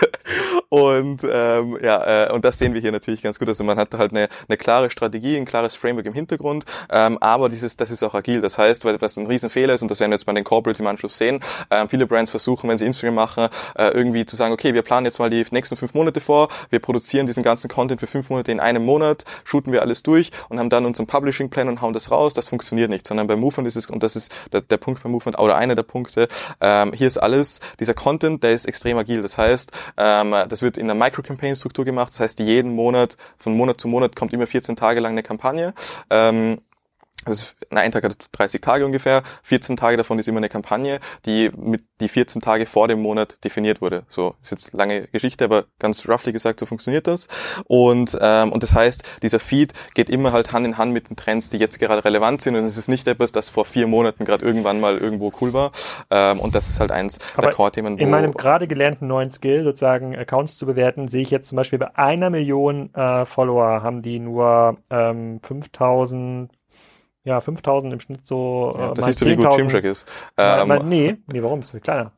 und 0.69 1.23
ähm, 1.23 1.77
ja, 1.81 2.25
äh, 2.25 2.33
und 2.33 2.43
das 2.43 2.59
sehen 2.59 2.73
wir 2.73 2.81
hier 2.81 2.91
natürlich 2.91 3.21
ganz 3.21 3.39
gut. 3.39 3.47
Also 3.47 3.63
man 3.63 3.77
hat 3.77 3.93
halt 3.93 4.11
eine, 4.11 4.27
eine 4.47 4.57
klare 4.57 4.89
Strategie, 4.89 5.37
ein 5.37 5.45
klares 5.45 5.75
Framework 5.75 6.05
im 6.05 6.13
Hintergrund, 6.13 6.65
ähm, 6.91 7.17
aber 7.21 7.49
dieses, 7.49 7.77
das 7.77 7.89
ist 7.89 8.03
auch 8.03 8.13
agil. 8.13 8.41
Das 8.41 8.57
heißt, 8.57 8.83
weil 8.83 8.99
was 8.99 9.17
ein 9.17 9.27
Riesenfehler 9.27 9.73
ist, 9.73 9.81
und 9.81 9.89
das 9.89 9.99
werden 9.99 10.11
wir 10.11 10.15
jetzt 10.15 10.25
bei 10.25 10.33
den 10.33 10.43
Corporates 10.43 10.79
im 10.79 10.87
Anschluss 10.87 11.17
sehen, 11.17 11.39
äh, 11.69 11.87
viele 11.87 12.05
Brands 12.05 12.31
versuchen, 12.31 12.69
wenn 12.69 12.77
sie 12.77 12.85
Instagram 12.85 13.15
machen, 13.15 13.47
äh, 13.77 13.89
irgendwie 13.89 14.25
zu 14.25 14.35
sagen, 14.35 14.53
okay, 14.53 14.73
wir 14.73 14.81
planen 14.81 15.05
jetzt 15.05 15.19
mal 15.19 15.29
die 15.29 15.45
nächsten 15.51 15.77
fünf 15.77 15.93
Monate 15.93 16.19
vor, 16.19 16.49
wir 16.69 16.79
produzieren 16.79 17.27
diesen 17.27 17.43
ganzen 17.43 17.69
Content 17.69 18.01
für 18.01 18.07
fünf 18.07 18.29
Monate 18.29 18.51
in 18.51 18.59
einem 18.59 18.83
Monat, 18.83 19.23
shooten 19.45 19.71
wir 19.71 19.81
alles 19.81 20.03
durch 20.03 20.31
und 20.49 20.59
haben 20.59 20.69
dann 20.69 20.85
unseren 20.85 21.07
Publishing-Plan 21.07 21.69
und 21.69 21.81
hauen 21.81 21.93
das 21.93 22.11
raus. 22.11 22.33
Das 22.33 22.49
funktioniert 22.49 22.89
nicht, 22.89 23.07
sondern 23.07 23.27
bei 23.27 23.35
Movement 23.35 23.67
ist 23.67 23.77
es, 23.77 23.85
und 23.87 24.03
das 24.03 24.15
ist 24.15 24.33
der, 24.51 24.61
der 24.61 24.77
Punkt 24.77 25.01
bei 25.03 25.09
Movement, 25.09 25.39
oder 25.39 25.55
einer 25.55 25.75
der 25.75 25.83
Punkte, 25.83 26.27
ähm, 26.59 26.86
hier 26.93 27.07
ist 27.07 27.17
alles, 27.17 27.59
dieser 27.79 27.93
Content, 27.93 28.43
der 28.43 28.53
ist 28.53 28.65
extrem 28.65 28.97
agil. 28.97 29.21
Das 29.21 29.37
heißt, 29.37 29.71
ähm, 29.97 30.35
das 30.49 30.61
wird 30.61 30.77
in 30.77 30.87
der 30.87 30.95
Micro-Campaign-Struktur 30.95 31.85
gemacht. 31.85 32.13
Das 32.13 32.19
heißt, 32.19 32.39
jeden 32.39 32.73
Monat, 32.73 33.17
von 33.37 33.55
Monat 33.55 33.79
zu 33.79 33.87
Monat 33.87 34.15
kommt 34.15 34.33
immer 34.33 34.47
14 34.47 34.75
Tage 34.75 34.99
lang 34.99 35.13
eine 35.13 35.23
Kampagne. 35.23 35.73
Ähm, 36.09 36.59
also 37.27 37.45
ein 37.69 37.91
Tag 37.91 38.03
hat 38.03 38.17
30 38.31 38.61
Tage 38.61 38.85
ungefähr, 38.85 39.23
14 39.43 39.77
Tage 39.77 39.97
davon 39.97 40.19
ist 40.19 40.27
immer 40.27 40.37
eine 40.37 40.49
Kampagne, 40.49 40.99
die 41.25 41.51
mit 41.55 41.83
die 41.99 42.09
14 42.09 42.41
Tage 42.41 42.65
vor 42.65 42.87
dem 42.87 43.01
Monat 43.01 43.43
definiert 43.43 43.81
wurde. 43.81 44.03
So 44.09 44.35
ist 44.41 44.51
jetzt 44.51 44.73
lange 44.73 45.07
Geschichte, 45.07 45.45
aber 45.45 45.65
ganz 45.79 46.07
roughly 46.07 46.31
gesagt, 46.31 46.59
so 46.59 46.65
funktioniert 46.65 47.07
das. 47.07 47.27
Und 47.65 48.17
ähm, 48.21 48.51
und 48.51 48.63
das 48.63 48.73
heißt, 48.73 49.03
dieser 49.21 49.39
Feed 49.39 49.73
geht 49.93 50.09
immer 50.09 50.31
halt 50.31 50.51
Hand 50.51 50.65
in 50.65 50.77
Hand 50.77 50.93
mit 50.93 51.09
den 51.09 51.15
Trends, 51.15 51.49
die 51.49 51.57
jetzt 51.57 51.79
gerade 51.79 52.03
relevant 52.05 52.41
sind. 52.41 52.55
Und 52.55 52.65
es 52.65 52.77
ist 52.77 52.87
nicht 52.87 53.07
etwas, 53.07 53.31
das 53.31 53.49
vor 53.49 53.65
vier 53.65 53.87
Monaten 53.87 54.25
gerade 54.25 54.45
irgendwann 54.45 54.79
mal 54.79 54.97
irgendwo 54.97 55.31
cool 55.41 55.53
war. 55.53 55.71
Ähm, 56.09 56.39
und 56.39 56.55
das 56.55 56.69
ist 56.69 56.79
halt 56.79 56.91
eins 56.91 57.19
aber 57.33 57.47
der 57.47 57.55
Core-Themen. 57.55 57.97
In 57.97 58.09
meinem 58.09 58.33
gerade 58.33 58.67
gelernten 58.67 59.07
neuen 59.07 59.29
Skill, 59.29 59.63
sozusagen 59.63 60.15
Accounts 60.15 60.57
zu 60.57 60.65
bewerten, 60.65 61.07
sehe 61.07 61.21
ich 61.21 61.31
jetzt 61.31 61.49
zum 61.49 61.55
Beispiel 61.55 61.79
bei 61.79 61.95
einer 61.95 62.29
Million 62.29 62.93
äh, 62.93 63.25
Follower 63.25 63.83
haben 63.83 64.01
die 64.01 64.19
nur 64.19 64.77
ähm, 64.89 65.39
5000 65.43 66.51
ja, 67.27 67.41
5000 67.41 67.93
im 67.93 67.99
Schnitt 67.99 68.25
so. 68.25 68.73
Ja, 68.77 68.91
äh, 68.91 68.93
das 68.93 69.05
siehst 69.05 69.21
du, 69.21 69.25
wie 69.25 69.35
gut 69.35 69.55
Gymshark 69.57 69.83
ist. 69.83 70.07
Ähm, 70.37 70.67
mal, 70.67 70.83
nee, 70.83 71.17
nee, 71.27 71.43
warum? 71.43 71.59
Ist 71.59 71.71
viel 71.71 71.81
kleiner. 71.81 72.13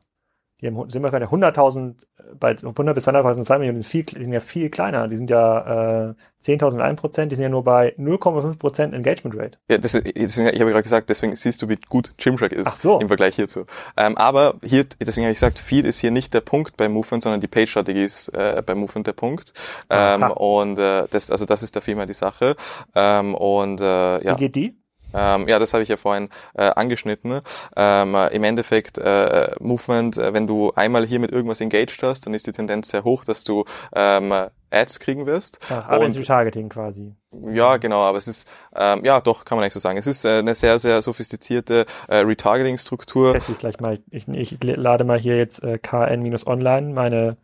Die 0.60 0.66
haben, 0.66 0.88
sind 0.90 1.02
wir 1.02 1.10
gerade 1.10 1.26
100.000, 1.26 1.94
bei 2.38 2.50
100 2.50 2.94
bis 2.94 3.08
200.000, 3.08 3.44
2 3.44 3.58
Millionen, 3.58 3.82
viel, 3.82 4.04
die 4.04 4.22
sind 4.22 4.32
ja 4.32 4.40
viel 4.40 4.70
kleiner. 4.70 5.08
Die 5.08 5.16
sind 5.16 5.30
ja 5.30 6.10
äh, 6.10 6.14
10.000 6.44 6.74
und 6.74 6.80
1 6.80 7.00
Prozent, 7.00 7.32
die 7.32 7.36
sind 7.36 7.44
ja 7.44 7.48
nur 7.48 7.64
bei 7.64 7.94
0,5 7.98 8.58
Prozent 8.58 8.94
Engagement 8.94 9.36
Rate. 9.36 9.58
Ja, 9.68 9.78
das, 9.78 9.92
deswegen, 9.92 10.54
ich 10.54 10.60
habe 10.60 10.70
gerade 10.70 10.82
gesagt, 10.82 11.08
deswegen 11.08 11.34
siehst 11.34 11.62
du, 11.62 11.68
wie 11.68 11.78
gut 11.88 12.16
Gymshark 12.18 12.52
ist 12.52 12.78
so. 12.78 13.00
im 13.00 13.08
Vergleich 13.08 13.36
hierzu. 13.36 13.64
Ähm, 13.96 14.16
aber 14.16 14.54
hier, 14.62 14.84
deswegen 15.00 15.24
habe 15.24 15.32
ich 15.32 15.38
gesagt, 15.38 15.58
Feed 15.58 15.86
ist 15.86 15.98
hier 15.98 16.10
nicht 16.10 16.34
der 16.34 16.42
Punkt 16.42 16.76
bei 16.76 16.88
Movement, 16.88 17.22
sondern 17.22 17.40
die 17.40 17.48
Page-Strategie 17.48 18.04
ist 18.04 18.28
äh, 18.28 18.62
bei 18.64 18.74
Movement 18.74 19.06
der 19.06 19.14
Punkt. 19.14 19.54
Ähm, 19.88 20.22
und 20.30 20.78
äh, 20.78 21.08
das, 21.10 21.30
also 21.30 21.46
das 21.46 21.62
ist 21.62 21.74
da 21.74 21.80
vielmehr 21.80 22.06
die 22.06 22.12
Sache. 22.12 22.54
Ähm, 22.94 23.34
und 23.34 23.80
äh, 23.80 24.24
ja. 24.24 24.34
Wie 24.34 24.44
geht 24.44 24.54
die? 24.56 24.79
Ähm, 25.14 25.48
ja, 25.48 25.58
das 25.58 25.72
habe 25.72 25.82
ich 25.82 25.88
ja 25.88 25.96
vorhin 25.96 26.28
äh, 26.54 26.70
angeschnitten. 26.70 27.40
Ähm, 27.76 28.16
Im 28.30 28.44
Endeffekt, 28.44 28.98
äh, 28.98 29.50
Movement, 29.60 30.16
äh, 30.16 30.32
wenn 30.32 30.46
du 30.46 30.72
einmal 30.74 31.06
hier 31.06 31.20
mit 31.20 31.32
irgendwas 31.32 31.60
engaged 31.60 32.02
hast, 32.02 32.26
dann 32.26 32.34
ist 32.34 32.46
die 32.46 32.52
Tendenz 32.52 32.88
sehr 32.90 33.04
hoch, 33.04 33.24
dass 33.24 33.44
du 33.44 33.64
ähm, 33.94 34.32
Ads 34.70 35.00
kriegen 35.00 35.26
wirst. 35.26 35.58
Ach, 35.68 35.88
aber 35.88 36.04
und, 36.04 36.18
Retargeting 36.18 36.68
quasi. 36.68 37.12
Ja, 37.52 37.76
genau, 37.76 38.00
aber 38.02 38.18
es 38.18 38.28
ist, 38.28 38.48
ähm, 38.74 39.04
ja 39.04 39.20
doch, 39.20 39.44
kann 39.44 39.58
man 39.58 39.64
nicht 39.64 39.72
so 39.72 39.80
sagen. 39.80 39.98
Es 39.98 40.06
ist 40.06 40.24
äh, 40.24 40.38
eine 40.38 40.54
sehr, 40.54 40.78
sehr 40.78 41.02
sophistizierte 41.02 41.86
äh, 42.08 42.18
Retargeting-Struktur. 42.18 43.34
Ich 43.36 43.58
gleich 43.58 43.80
mal, 43.80 43.98
ich, 44.10 44.28
ich 44.28 44.58
lade 44.62 45.04
mal 45.04 45.18
hier 45.18 45.36
jetzt 45.36 45.62
äh, 45.62 45.78
KN-Online, 45.78 46.92
meine 46.92 47.36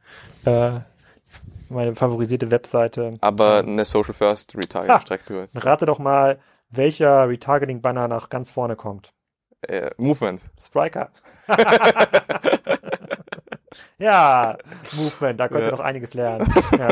äh, 0.44 0.80
meine 1.68 1.96
favorisierte 1.96 2.50
Webseite. 2.52 3.14
Aber 3.20 3.58
eine 3.58 3.84
Social 3.84 4.14
First 4.14 4.56
Retargeting-Struktur. 4.56 5.48
Rate 5.54 5.86
doch 5.86 5.98
mal, 5.98 6.38
welcher 6.70 7.28
Retargeting-Banner 7.28 8.08
nach 8.08 8.28
ganz 8.28 8.50
vorne 8.50 8.76
kommt. 8.76 9.12
Äh, 9.62 9.90
Movement. 9.96 10.42
Spriker. 10.58 11.10
ja, 13.98 14.58
Movement, 14.92 15.40
da 15.40 15.48
könnt 15.48 15.62
ihr 15.62 15.66
ja. 15.66 15.72
noch 15.72 15.80
einiges 15.80 16.14
lernen. 16.14 16.52
Ja. 16.78 16.88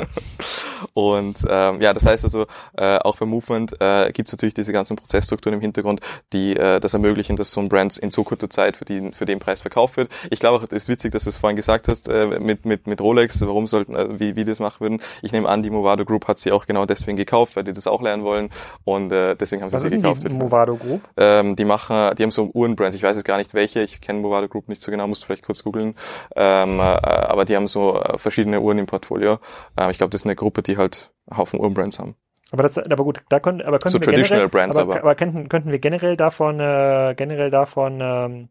Und 0.93 1.39
ähm, 1.49 1.81
ja, 1.81 1.93
das 1.93 2.05
heißt 2.05 2.25
also, 2.25 2.47
äh, 2.77 2.99
auch 2.99 3.17
bei 3.17 3.27
Movement 3.27 3.75
äh, 3.81 4.13
gibt 4.13 4.29
es 4.29 4.33
natürlich 4.33 4.55
diese 4.55 4.73
ganzen 4.73 4.97
Prozessstrukturen 4.97 5.55
im 5.55 5.61
Hintergrund, 5.61 6.01
die 6.33 6.57
äh, 6.57 6.81
das 6.81 6.95
ermöglichen, 6.95 7.37
dass 7.37 7.53
so 7.53 7.61
ein 7.61 7.69
Brand 7.69 7.97
in 7.97 8.11
so 8.11 8.23
kurzer 8.25 8.51
Zeit 8.51 8.77
für, 8.77 8.85
die, 8.85 9.13
für 9.13 9.25
den 9.25 9.39
Preis 9.39 9.61
verkauft 9.61 9.97
wird. 9.97 10.11
Ich 10.31 10.41
glaube 10.41 10.59
auch, 10.59 10.63
es 10.63 10.71
ist 10.71 10.89
witzig, 10.89 11.13
dass 11.13 11.25
du 11.25 11.31
es 11.31 11.39
vorhin 11.39 11.57
gesagt 11.57 11.89
hast, 11.89 12.09
äh, 12.09 12.39
mit, 12.39 12.65
mit, 12.67 12.87
mit 12.87 13.01
Rolex, 13.01 13.41
warum 13.43 13.67
sollten, 13.67 13.95
äh, 13.95 14.21
wie, 14.21 14.37
wie 14.37 14.45
die 14.45 14.51
das 14.51 14.61
machen 14.61 14.81
würden. 14.81 15.01
Ich 15.23 15.33
nehme 15.33 15.49
an, 15.49 15.63
die 15.63 15.71
Movado 15.71 16.05
Group 16.05 16.29
hat 16.29 16.39
sie 16.39 16.53
auch 16.53 16.67
genau 16.67 16.87
deswegen 16.87 17.17
gekauft, 17.17 17.57
weil 17.57 17.65
die 17.65 17.73
das 17.73 17.87
auch 17.87 18.03
lernen 18.03 18.25
wollen 18.25 18.51
und 18.85 19.11
äh, 19.13 19.35
deswegen 19.35 19.63
haben 19.63 19.71
sie 19.71 19.77
Was 19.77 19.83
sie 19.83 19.91
gekauft. 19.91 20.23
Die 20.25 20.33
Movado 20.33 20.77
Group? 20.77 21.03
Ähm, 21.17 21.57
die 21.57 21.65
machen, 21.65 22.15
die 22.17 22.23
haben 22.23 22.31
so 22.31 22.51
Uhrenbrands, 22.53 22.97
ich 22.97 23.03
weiß 23.03 23.17
jetzt 23.17 23.27
gar 23.27 23.39
nicht 23.39 23.55
welche, 23.55 23.81
ich 23.81 24.01
kenne 24.01 24.21
Movado 24.21 24.49
Group 24.49 24.69
nicht 24.69 24.83
so 24.83 24.91
genau, 24.91 25.07
musst 25.07 25.23
du 25.23 25.27
vielleicht 25.27 25.45
kurz 25.45 25.63
googeln, 25.63 25.95
ähm, 26.37 26.74
äh, 26.79 26.83
aber 26.83 27.45
die 27.45 27.57
haben 27.57 27.69
so 27.69 28.01
äh, 28.01 28.19
verschiedene 28.19 28.61
Uhren 28.61 28.79
im 28.79 28.87
Portfolio. 28.87 29.39
Ähm, 29.79 29.91
ich 29.91 29.99
glaube, 29.99 30.11
das 30.11 30.23
ist 30.23 30.27
eine 30.27 30.37
Gruppe, 30.37 30.63
die 30.63 30.77
halt 30.77 31.11
Haufen 31.35 31.61
Uhrenbrands 31.61 31.99
haben. 31.99 32.17
Aber 32.53 32.63
das, 32.63 32.79
aber 32.79 33.05
gut, 33.05 33.23
da 33.31 33.41
können, 33.41 33.63
aber 33.63 33.79
könnten 33.79 33.95
so 33.95 34.01
wir 34.01 34.05
traditional 34.05 34.49
generell, 34.49 34.49
Brands, 34.49 34.77
aber, 34.77 34.93
aber, 34.93 35.01
aber 35.03 35.15
könnten, 35.15 35.49
könnten 35.49 35.71
wir 35.71 35.79
generell 35.79 36.17
davon, 36.17 36.61
äh, 36.61 37.15
generell 37.17 37.51
davon 37.51 37.99
ähm, 38.01 38.49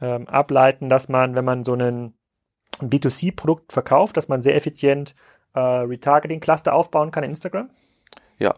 ähm, 0.00 0.28
ableiten, 0.28 0.88
dass 0.88 1.08
man, 1.08 1.34
wenn 1.34 1.44
man 1.44 1.64
so 1.64 1.74
einen 1.74 2.14
B2C-Produkt 2.80 3.72
verkauft, 3.72 4.16
dass 4.16 4.28
man 4.28 4.42
sehr 4.42 4.56
effizient 4.56 5.14
äh, 5.54 5.60
Retargeting-Cluster 5.60 6.74
aufbauen 6.74 7.10
kann 7.10 7.24
in 7.24 7.30
Instagram? 7.30 7.70
Ja, 8.38 8.54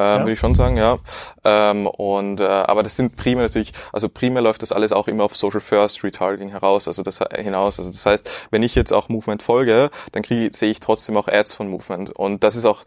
äh, 0.00 0.02
ja. 0.02 0.18
würde 0.20 0.32
ich 0.32 0.38
schon 0.38 0.54
sagen, 0.54 0.76
ja. 0.76 0.98
Ähm, 1.44 1.86
und 1.86 2.40
äh, 2.40 2.44
aber 2.44 2.82
das 2.82 2.96
sind 2.96 3.16
primär 3.16 3.44
natürlich, 3.44 3.72
also 3.92 4.08
primär 4.08 4.42
läuft 4.42 4.62
das 4.62 4.72
alles 4.72 4.92
auch 4.92 5.08
immer 5.08 5.24
auf 5.24 5.36
Social 5.36 5.60
First 5.60 6.02
Retargeting 6.02 6.48
heraus, 6.48 6.88
also 6.88 7.02
das 7.02 7.20
hinaus. 7.36 7.78
Also 7.78 7.90
das 7.90 8.06
heißt, 8.06 8.30
wenn 8.50 8.62
ich 8.62 8.74
jetzt 8.74 8.92
auch 8.92 9.08
Movement 9.08 9.42
folge, 9.42 9.90
dann 10.12 10.22
kriege 10.22 10.56
sehe 10.56 10.70
ich 10.70 10.80
trotzdem 10.80 11.16
auch 11.16 11.28
Ads 11.28 11.52
von 11.54 11.68
Movement. 11.68 12.10
Und 12.10 12.42
das 12.42 12.56
ist 12.56 12.64
auch 12.64 12.84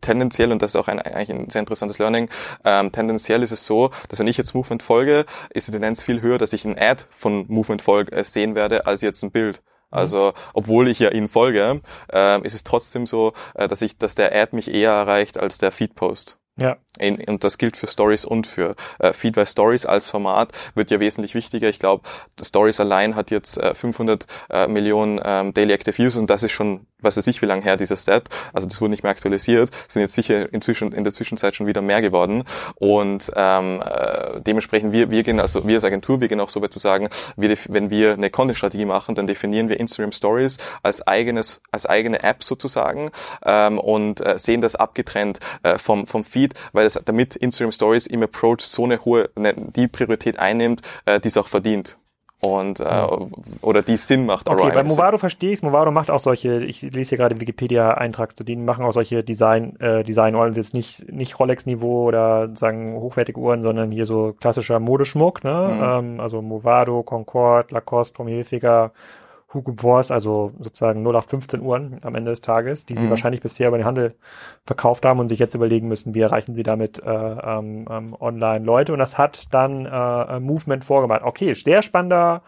tendenziell, 0.00 0.50
und 0.50 0.60
das 0.60 0.72
ist 0.72 0.76
auch 0.76 0.88
ein, 0.88 0.98
eigentlich 0.98 1.30
ein 1.30 1.50
sehr 1.50 1.60
interessantes 1.60 1.98
Learning, 1.98 2.28
ähm, 2.64 2.90
tendenziell 2.90 3.42
ist 3.42 3.52
es 3.52 3.64
so, 3.64 3.90
dass 4.08 4.18
wenn 4.18 4.26
ich 4.26 4.36
jetzt 4.36 4.54
Movement 4.54 4.82
folge, 4.82 5.24
ist 5.50 5.68
die 5.68 5.72
Tendenz 5.72 6.02
viel 6.02 6.20
höher, 6.20 6.38
dass 6.38 6.52
ich 6.52 6.64
ein 6.64 6.76
Ad 6.78 7.04
von 7.10 7.46
Movement 7.48 7.82
folge, 7.82 8.12
äh, 8.12 8.24
sehen 8.24 8.54
werde, 8.54 8.86
als 8.86 9.00
jetzt 9.00 9.22
ein 9.22 9.30
Bild. 9.30 9.62
Mhm. 9.94 9.98
Also, 10.00 10.32
obwohl 10.52 10.88
ich 10.88 10.98
ja 10.98 11.10
ihnen 11.10 11.28
folge, 11.28 11.80
äh, 12.12 12.40
ist 12.42 12.54
es 12.54 12.64
trotzdem 12.64 13.06
so, 13.06 13.32
äh, 13.54 13.68
dass 13.68 13.80
ich, 13.82 13.96
dass 13.98 14.14
der 14.14 14.34
Ad 14.34 14.54
mich 14.54 14.72
eher 14.72 14.90
erreicht 14.90 15.38
als 15.38 15.58
der 15.58 15.72
Feed-Post. 15.72 16.38
Ja. 16.56 16.76
In, 16.98 17.16
und 17.28 17.44
das 17.44 17.58
gilt 17.58 17.76
für 17.76 17.86
Stories 17.86 18.24
und 18.24 18.46
für 18.46 18.76
äh, 18.98 19.12
Feed, 19.12 19.36
weil 19.36 19.46
Stories 19.46 19.86
als 19.86 20.10
Format 20.10 20.52
wird 20.74 20.90
ja 20.90 21.00
wesentlich 21.00 21.34
wichtiger. 21.34 21.68
Ich 21.68 21.78
glaube, 21.78 22.08
Stories 22.40 22.80
allein 22.80 23.16
hat 23.16 23.30
jetzt 23.30 23.58
äh, 23.58 23.74
500 23.74 24.26
äh, 24.50 24.68
Millionen 24.68 25.20
ähm, 25.24 25.54
Daily 25.54 25.72
Active 25.72 26.00
Users 26.00 26.18
und 26.18 26.30
das 26.30 26.42
ist 26.42 26.52
schon 26.52 26.86
was 27.04 27.16
weiß 27.16 27.26
ich 27.26 27.40
wie 27.42 27.46
lange 27.46 27.62
her, 27.62 27.76
dieser 27.76 27.96
Stat. 27.96 28.28
Also 28.52 28.66
das 28.66 28.80
wurde 28.80 28.90
nicht 28.90 29.02
mehr 29.02 29.12
aktualisiert, 29.12 29.70
sind 29.86 30.02
jetzt 30.02 30.14
sicher 30.14 30.52
inzwischen 30.52 30.92
in 30.92 31.04
der 31.04 31.12
Zwischenzeit 31.12 31.54
schon 31.54 31.66
wieder 31.66 31.82
mehr 31.82 32.02
geworden. 32.02 32.44
Und 32.76 33.30
ähm, 33.36 33.82
äh, 33.82 34.40
dementsprechend, 34.40 34.92
wir, 34.92 35.10
wir 35.10 35.22
gehen, 35.22 35.38
also 35.38 35.66
wir 35.66 35.76
als 35.76 35.84
Agentur, 35.84 36.20
wir 36.20 36.28
gehen 36.28 36.40
auch 36.40 36.48
so 36.48 36.60
weit 36.62 36.72
zu 36.72 36.78
sagen, 36.78 37.08
wir, 37.36 37.56
wenn 37.68 37.90
wir 37.90 38.14
eine 38.14 38.30
Content-Strategie 38.30 38.86
machen, 38.86 39.14
dann 39.14 39.26
definieren 39.26 39.68
wir 39.68 39.78
Instagram 39.78 40.12
Stories 40.12 40.58
als 40.82 41.06
eigenes, 41.06 41.60
als 41.70 41.86
eigene 41.86 42.22
App 42.22 42.42
sozusagen 42.42 43.10
ähm, 43.44 43.78
und 43.78 44.20
äh, 44.20 44.38
sehen 44.38 44.60
das 44.60 44.74
abgetrennt 44.74 45.38
äh, 45.62 45.78
vom, 45.78 46.06
vom 46.06 46.24
Feed, 46.24 46.54
weil 46.72 46.83
es 46.84 47.00
damit 47.04 47.36
Instagram 47.36 47.72
Stories 47.72 48.06
im 48.06 48.22
Approach 48.22 48.60
so 48.60 48.84
eine 48.84 49.04
hohe, 49.04 49.30
eine, 49.36 49.54
die 49.54 49.88
Priorität 49.88 50.38
einnimmt, 50.38 50.82
äh, 51.06 51.20
die 51.20 51.28
es 51.28 51.36
auch 51.36 51.48
verdient 51.48 51.98
und 52.44 52.80
äh, 52.80 52.84
oder 53.62 53.82
die 53.82 53.96
Sinn 53.96 54.26
macht. 54.26 54.48
Okay, 54.48 54.70
bei 54.74 54.82
Movado 54.82 55.18
verstehe 55.18 55.50
ich 55.50 55.56
es. 55.56 55.62
Movado 55.62 55.90
macht 55.90 56.10
auch 56.10 56.20
solche, 56.20 56.64
ich 56.64 56.82
lese 56.82 57.10
hier 57.10 57.18
gerade 57.18 57.40
Wikipedia-Eintrag 57.40 58.36
zu 58.36 58.44
denen, 58.44 58.64
machen 58.64 58.84
auch 58.84 58.92
solche 58.92 59.24
Design, 59.24 59.76
äh, 59.80 60.04
Design-Uhren, 60.04 60.52
jetzt 60.52 60.74
nicht, 60.74 61.10
nicht 61.10 61.38
Rolex-Niveau 61.38 62.04
oder 62.04 62.54
sagen 62.54 62.96
hochwertige 62.96 63.40
Uhren, 63.40 63.62
sondern 63.62 63.90
hier 63.90 64.06
so 64.06 64.34
klassischer 64.38 64.78
Modeschmuck, 64.78 65.42
ne? 65.42 65.70
Mhm. 65.70 65.82
Ähm, 66.14 66.20
also 66.20 66.42
Movado, 66.42 67.02
Concorde, 67.02 67.72
Lacoste, 67.74 68.16
Tommy 68.16 68.32
Hilfiger, 68.32 68.92
Hugo 69.54 69.72
Boss, 69.72 70.10
also 70.10 70.52
sozusagen 70.58 71.02
0 71.02 71.16
auf 71.16 71.26
15 71.26 71.60
Uhren 71.60 71.98
am 72.02 72.14
Ende 72.14 72.32
des 72.32 72.40
Tages, 72.40 72.84
die 72.86 72.94
mhm. 72.94 72.98
sie 72.98 73.10
wahrscheinlich 73.10 73.40
bisher 73.40 73.68
über 73.68 73.78
den 73.78 73.86
Handel 73.86 74.14
verkauft 74.66 75.04
haben 75.04 75.20
und 75.20 75.28
sich 75.28 75.38
jetzt 75.38 75.54
überlegen 75.54 75.88
müssen, 75.88 76.14
wie 76.14 76.20
erreichen 76.20 76.54
sie 76.54 76.62
damit 76.62 77.02
äh, 77.02 77.10
ähm, 77.10 77.86
ähm, 77.90 78.16
online 78.18 78.64
Leute. 78.64 78.92
Und 78.92 78.98
das 78.98 79.16
hat 79.16 79.54
dann 79.54 79.86
äh, 79.86 80.40
Movement 80.40 80.84
vorgemacht. 80.84 81.22
Okay, 81.22 81.54
sehr 81.54 81.82
spannender 81.82 82.42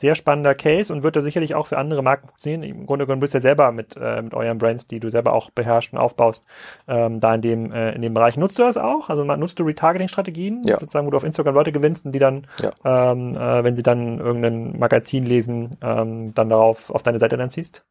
sehr 0.00 0.14
spannender 0.14 0.54
Case 0.54 0.92
und 0.92 1.02
wird 1.02 1.14
da 1.14 1.20
sicherlich 1.20 1.54
auch 1.54 1.66
für 1.66 1.78
andere 1.78 2.02
Marken 2.02 2.28
funktionieren. 2.28 2.62
Im 2.62 2.86
Grunde 2.86 3.04
genommen 3.06 3.20
bist 3.20 3.34
du 3.34 3.38
ja 3.38 3.42
selber 3.42 3.70
mit, 3.70 3.96
äh, 4.00 4.22
mit 4.22 4.34
euren 4.34 4.58
Brands, 4.58 4.86
die 4.86 4.98
du 4.98 5.10
selber 5.10 5.34
auch 5.34 5.50
beherrschst 5.50 5.92
und 5.92 5.98
aufbaust, 5.98 6.44
ähm, 6.88 7.20
da 7.20 7.34
in 7.34 7.42
dem, 7.42 7.72
äh, 7.72 7.92
in 7.92 8.02
dem 8.02 8.14
Bereich. 8.14 8.36
Nutzt 8.36 8.58
du 8.58 8.62
das 8.62 8.78
auch? 8.78 9.10
Also 9.10 9.24
nutzt 9.24 9.58
du 9.58 9.64
Retargeting-Strategien, 9.64 10.62
ja. 10.64 10.80
sozusagen, 10.80 11.06
wo 11.06 11.10
du 11.10 11.18
auf 11.18 11.24
Instagram 11.24 11.54
Leute 11.54 11.72
gewinnst 11.72 12.06
und 12.06 12.12
die 12.12 12.18
dann, 12.18 12.46
ja. 12.60 13.12
ähm, 13.12 13.36
äh, 13.36 13.62
wenn 13.62 13.76
sie 13.76 13.82
dann 13.82 14.18
irgendein 14.18 14.78
Magazin 14.78 15.26
lesen, 15.26 15.70
ähm, 15.82 16.34
dann 16.34 16.48
darauf 16.48 16.90
auf 16.90 17.02
deine 17.02 17.18
Seite 17.18 17.36
dann 17.36 17.50
ziehst? 17.50 17.84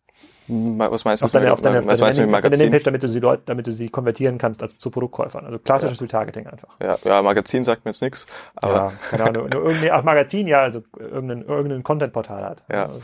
Was 0.49 1.05
meinst 1.05 1.21
du? 1.21 1.25
Auf 1.25 1.31
deine, 1.31 1.53
auf 1.53 1.61
deine, 1.61 1.85
was 1.85 1.99
meinst 1.99 2.17
du 2.17 2.21
mit 2.21 2.31
Magazin? 2.31 2.51
Landingpage, 2.53 2.83
damit 2.83 3.03
du 3.03 3.07
sie 3.07 3.19
Leute, 3.19 3.43
damit 3.45 3.67
du 3.67 3.71
sie 3.71 3.87
konvertieren 3.89 4.39
kannst 4.39 4.63
als 4.63 4.77
zu 4.79 4.89
Produktkäufern. 4.89 5.45
Also 5.45 5.59
klassisches 5.59 5.99
ja. 5.99 6.05
Retargeting 6.05 6.47
einfach. 6.47 6.69
Ja, 6.81 6.97
ja, 7.03 7.21
Magazin 7.21 7.63
sagt 7.63 7.85
mir 7.85 7.91
jetzt 7.91 8.01
nichts. 8.01 8.25
Aber 8.55 8.91
ja, 9.11 9.17
genau, 9.17 9.41
nur, 9.41 9.49
nur 9.49 9.65
irgendein 9.69 9.91
ach, 9.91 10.03
Magazin, 10.03 10.47
ja, 10.47 10.61
also 10.61 10.81
irgendein, 10.97 11.43
irgendein 11.43 11.83
Content-Portal 11.83 12.43
hat. 12.43 12.63
Ja, 12.71 12.83
also, 12.83 12.99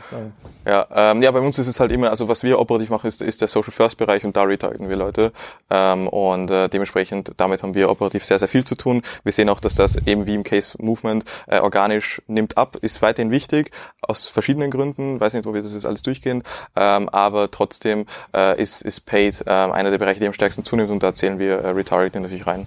ja, 0.66 0.86
ähm, 0.92 1.22
ja, 1.22 1.30
bei 1.30 1.38
uns 1.38 1.58
ist 1.60 1.68
es 1.68 1.78
halt 1.78 1.92
immer, 1.92 2.10
also 2.10 2.28
was 2.28 2.42
wir 2.42 2.58
operativ 2.58 2.90
machen, 2.90 3.06
ist, 3.06 3.22
ist 3.22 3.40
der 3.40 3.48
Social 3.48 3.70
First 3.70 3.96
Bereich 3.96 4.24
und 4.24 4.36
da 4.36 4.42
retargeten 4.42 4.88
wir 4.88 4.96
Leute. 4.96 5.30
Ähm, 5.70 6.08
und 6.08 6.50
äh, 6.50 6.68
dementsprechend, 6.68 7.32
damit 7.36 7.62
haben 7.62 7.74
wir 7.74 7.90
operativ 7.90 8.24
sehr, 8.24 8.40
sehr 8.40 8.48
viel 8.48 8.64
zu 8.64 8.74
tun. 8.74 9.02
Wir 9.22 9.32
sehen 9.32 9.48
auch, 9.48 9.60
dass 9.60 9.76
das 9.76 9.96
eben 10.06 10.26
wie 10.26 10.34
im 10.34 10.42
Case 10.42 10.76
Movement 10.80 11.24
äh, 11.46 11.60
organisch 11.60 12.20
nimmt 12.26 12.58
ab, 12.58 12.76
ist 12.80 13.02
weiterhin 13.02 13.30
wichtig, 13.30 13.70
aus 14.02 14.26
verschiedenen 14.26 14.72
Gründen. 14.72 15.20
Weiß 15.20 15.32
nicht, 15.34 15.46
ob 15.46 15.54
wir 15.54 15.62
das 15.62 15.74
jetzt 15.74 15.86
alles 15.86 16.02
durchgehen, 16.02 16.42
ähm, 16.74 17.08
aber 17.10 17.35
trotzdem 17.50 18.06
äh, 18.34 18.60
ist, 18.60 18.82
ist 18.82 19.00
Paid 19.00 19.44
äh, 19.46 19.50
einer 19.50 19.90
der 19.90 19.98
Bereiche, 19.98 20.20
die 20.20 20.26
am 20.26 20.32
stärksten 20.32 20.64
zunimmt 20.64 20.90
und 20.90 21.02
da 21.02 21.14
zählen 21.14 21.38
wir 21.38 21.58
äh, 21.58 21.70
Retargeting 21.70 22.22
natürlich 22.22 22.46
rein. 22.46 22.66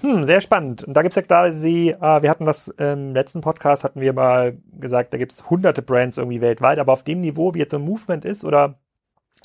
Hm, 0.00 0.26
sehr 0.26 0.40
spannend. 0.40 0.84
Und 0.84 0.94
da 0.94 1.02
gibt's 1.02 1.16
ja 1.16 1.22
klar, 1.22 1.52
Sie, 1.52 1.90
äh, 1.90 2.22
wir 2.22 2.30
hatten 2.30 2.46
das 2.46 2.68
im 2.68 3.14
letzten 3.14 3.40
Podcast, 3.40 3.82
hatten 3.82 4.00
wir 4.00 4.12
mal 4.12 4.56
gesagt, 4.78 5.12
da 5.12 5.18
gibt's 5.18 5.50
hunderte 5.50 5.82
Brands 5.82 6.18
irgendwie 6.18 6.40
weltweit, 6.40 6.78
aber 6.78 6.92
auf 6.92 7.02
dem 7.02 7.20
Niveau, 7.20 7.54
wie 7.54 7.58
jetzt 7.58 7.72
so 7.72 7.78
ein 7.78 7.84
Movement 7.84 8.24
ist 8.24 8.44
oder, 8.44 8.78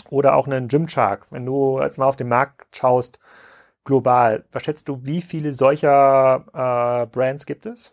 oder 0.09 0.35
auch 0.35 0.45
einen 0.45 0.67
Gymshark, 0.67 1.25
wenn 1.31 1.45
du 1.45 1.79
jetzt 1.81 1.97
mal 1.97 2.05
auf 2.05 2.17
den 2.17 2.27
Markt 2.27 2.75
schaust, 2.75 3.19
global, 3.83 4.45
was 4.51 4.63
schätzt 4.63 4.87
du, 4.89 4.99
wie 5.03 5.21
viele 5.21 5.53
solcher 5.53 6.45
äh, 6.53 7.07
Brands 7.07 7.45
gibt 7.45 7.65
es? 7.65 7.91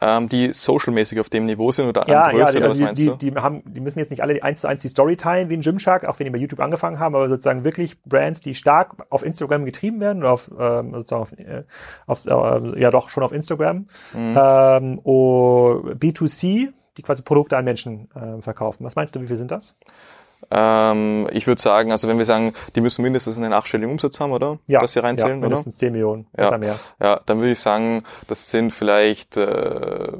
Ähm, 0.00 0.28
die 0.28 0.52
socialmäßig 0.52 1.20
auf 1.20 1.28
dem 1.28 1.46
Niveau 1.46 1.72
sind 1.72 1.86
oder 1.86 2.08
ja, 2.08 2.30
Größe, 2.30 2.38
ja, 2.38 2.50
die, 2.50 2.56
oder 2.58 2.68
also 2.68 2.82
was 2.82 2.92
die, 2.94 3.10
die, 3.18 3.30
die, 3.30 3.36
haben, 3.36 3.62
die 3.66 3.80
müssen 3.80 3.98
jetzt 3.98 4.10
nicht 4.10 4.22
alle 4.22 4.42
eins 4.42 4.62
zu 4.62 4.66
eins 4.68 4.80
die 4.80 4.88
Story 4.88 5.16
teilen 5.16 5.50
wie 5.50 5.54
ein 5.54 5.60
Gymshark, 5.60 6.06
auch 6.06 6.18
wenn 6.18 6.24
die 6.24 6.30
bei 6.30 6.38
YouTube 6.38 6.60
angefangen 6.60 6.98
haben, 6.98 7.14
aber 7.14 7.28
sozusagen 7.28 7.64
wirklich 7.64 8.00
Brands, 8.02 8.40
die 8.40 8.54
stark 8.54 8.94
auf 9.10 9.22
Instagram 9.22 9.64
getrieben 9.64 10.00
werden 10.00 10.22
oder 10.22 10.32
auf, 10.32 10.50
ähm, 10.58 10.94
sozusagen 10.94 11.22
auf, 11.22 11.32
äh, 11.32 11.64
auf 12.06 12.26
äh, 12.26 12.80
ja 12.80 12.90
doch 12.90 13.08
schon 13.08 13.22
auf 13.22 13.32
Instagram. 13.32 13.86
Mhm. 14.14 14.36
Ähm, 14.36 14.98
und 15.00 16.00
B2C, 16.00 16.72
die 16.96 17.02
quasi 17.02 17.22
Produkte 17.22 17.56
an 17.56 17.64
Menschen 17.64 18.10
äh, 18.14 18.40
verkaufen. 18.40 18.84
Was 18.84 18.96
meinst 18.96 19.14
du, 19.14 19.20
wie 19.20 19.26
viel 19.26 19.36
sind 19.36 19.50
das? 19.50 19.74
Ähm, 20.50 21.28
ich 21.32 21.46
würde 21.46 21.62
sagen, 21.62 21.92
also 21.92 22.08
wenn 22.08 22.18
wir 22.18 22.24
sagen, 22.24 22.54
die 22.74 22.80
müssen 22.80 23.02
mindestens 23.02 23.36
einen 23.36 23.52
achtstelligen 23.52 23.92
Umsatz 23.92 24.18
haben, 24.20 24.32
oder? 24.32 24.58
Ja. 24.66 24.80
Dass 24.80 24.92
sie 24.92 25.02
reinzählen, 25.02 25.40
ja, 25.40 25.48
mindestens 25.48 25.74
oder? 25.74 25.80
10 25.80 25.92
Millionen, 25.92 26.26
ja. 26.36 26.58
mehr. 26.58 26.78
Ja, 27.00 27.20
dann 27.26 27.38
würde 27.38 27.52
ich 27.52 27.60
sagen, 27.60 28.02
das 28.26 28.50
sind 28.50 28.72
vielleicht 28.72 29.36
äh, 29.36 30.12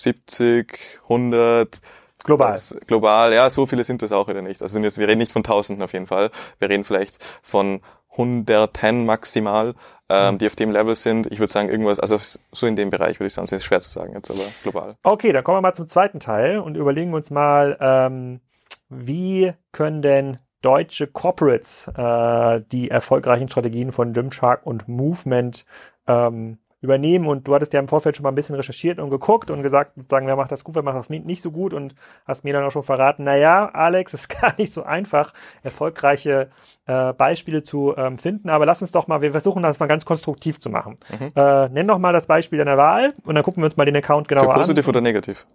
70, 0.00 0.78
100, 1.04 1.80
Global. 2.26 2.52
Das, 2.54 2.76
global, 2.88 3.32
ja, 3.32 3.48
so 3.48 3.66
viele 3.66 3.84
sind 3.84 4.02
das 4.02 4.10
auch 4.10 4.26
wieder 4.26 4.42
nicht. 4.42 4.60
Also 4.60 4.72
sind 4.72 4.82
jetzt, 4.82 4.98
wir 4.98 5.06
reden 5.06 5.18
nicht 5.18 5.30
von 5.30 5.44
Tausenden 5.44 5.84
auf 5.84 5.92
jeden 5.92 6.08
Fall. 6.08 6.30
Wir 6.58 6.68
reden 6.68 6.82
vielleicht 6.82 7.24
von 7.40 7.80
Hunderten 8.16 9.06
maximal, 9.06 9.74
ähm, 10.08 10.34
mhm. 10.34 10.38
die 10.38 10.46
auf 10.48 10.56
dem 10.56 10.72
Level 10.72 10.96
sind. 10.96 11.26
Ich 11.30 11.38
würde 11.38 11.52
sagen, 11.52 11.68
irgendwas, 11.68 12.00
also 12.00 12.18
so 12.50 12.66
in 12.66 12.74
dem 12.74 12.90
Bereich 12.90 13.20
würde 13.20 13.28
ich 13.28 13.34
sagen, 13.34 13.46
ist 13.48 13.64
schwer 13.64 13.80
zu 13.80 13.90
sagen 13.90 14.12
jetzt, 14.14 14.30
aber 14.30 14.42
global. 14.62 14.96
Okay, 15.04 15.32
dann 15.32 15.44
kommen 15.44 15.58
wir 15.58 15.62
mal 15.62 15.74
zum 15.74 15.86
zweiten 15.86 16.18
Teil 16.18 16.58
und 16.58 16.76
überlegen 16.76 17.14
uns 17.14 17.30
mal, 17.30 17.76
ähm, 17.80 18.40
wie 18.88 19.52
können 19.72 20.02
denn 20.02 20.38
deutsche 20.62 21.06
Corporates 21.06 21.88
äh, 21.96 22.60
die 22.72 22.90
erfolgreichen 22.90 23.48
Strategien 23.48 23.92
von 23.92 24.12
Gymshark 24.12 24.66
und 24.66 24.88
Movement 24.88 25.64
ähm, 26.06 26.58
übernehmen 26.80 27.26
und 27.26 27.48
du 27.48 27.54
hattest 27.54 27.72
ja 27.72 27.80
im 27.80 27.88
Vorfeld 27.88 28.16
schon 28.16 28.22
mal 28.22 28.30
ein 28.30 28.34
bisschen 28.34 28.54
recherchiert 28.54 28.98
und 28.98 29.10
geguckt 29.10 29.50
und 29.50 29.62
gesagt, 29.62 29.92
sagen, 30.10 30.26
wer 30.26 30.36
macht 30.36 30.52
das 30.52 30.62
gut, 30.62 30.74
wer 30.74 30.82
macht 30.82 30.96
das 30.96 31.08
nicht 31.08 31.40
so 31.40 31.50
gut 31.50 31.72
und 31.72 31.94
hast 32.26 32.44
mir 32.44 32.52
dann 32.52 32.64
auch 32.64 32.70
schon 32.70 32.82
verraten, 32.82 33.24
naja, 33.24 33.70
Alex, 33.72 34.14
ist 34.14 34.28
gar 34.28 34.54
nicht 34.58 34.72
so 34.72 34.82
einfach, 34.82 35.32
erfolgreiche 35.62 36.50
äh, 36.86 37.12
Beispiele 37.12 37.62
zu 37.62 37.94
ähm, 37.96 38.18
finden, 38.18 38.50
aber 38.50 38.66
lass 38.66 38.82
uns 38.82 38.92
doch 38.92 39.08
mal, 39.08 39.22
wir 39.22 39.32
versuchen 39.32 39.62
das 39.62 39.80
mal 39.80 39.86
ganz 39.86 40.04
konstruktiv 40.04 40.60
zu 40.60 40.70
machen. 40.70 40.98
Mhm. 41.18 41.30
Äh, 41.34 41.68
nenn 41.70 41.88
doch 41.88 41.98
mal 41.98 42.12
das 42.12 42.26
Beispiel 42.26 42.58
deiner 42.58 42.76
Wahl 42.76 43.14
und 43.24 43.34
dann 43.34 43.44
gucken 43.44 43.62
wir 43.62 43.66
uns 43.66 43.76
mal 43.76 43.84
den 43.84 43.96
Account 43.96 44.28
genauer 44.28 44.52
an. 44.52 44.60
Positiv 44.60 44.86
oder 44.88 45.00
negativ? 45.00 45.46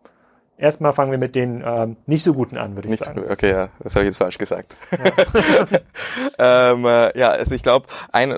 Erstmal 0.58 0.94
fangen 0.94 1.10
wir 1.12 1.18
mit 1.18 1.36
den 1.36 1.64
ähm, 1.66 1.98
nicht 2.06 2.24
so 2.24 2.34
guten 2.34 2.58
an, 2.58 2.76
würde 2.76 2.88
ich 2.88 2.92
nicht 2.92 3.04
sagen. 3.04 3.24
So, 3.26 3.32
okay, 3.32 3.52
ja, 3.52 3.70
das 3.80 3.96
habe 3.96 4.04
ich 4.04 4.10
jetzt 4.10 4.18
falsch 4.18 4.38
gesagt. 4.38 4.76
Ja, 4.92 5.68
ähm, 6.72 6.86
äh, 6.86 7.18
ja 7.18 7.30
also 7.30 7.56
ich 7.56 7.64
glaube, 7.64 7.88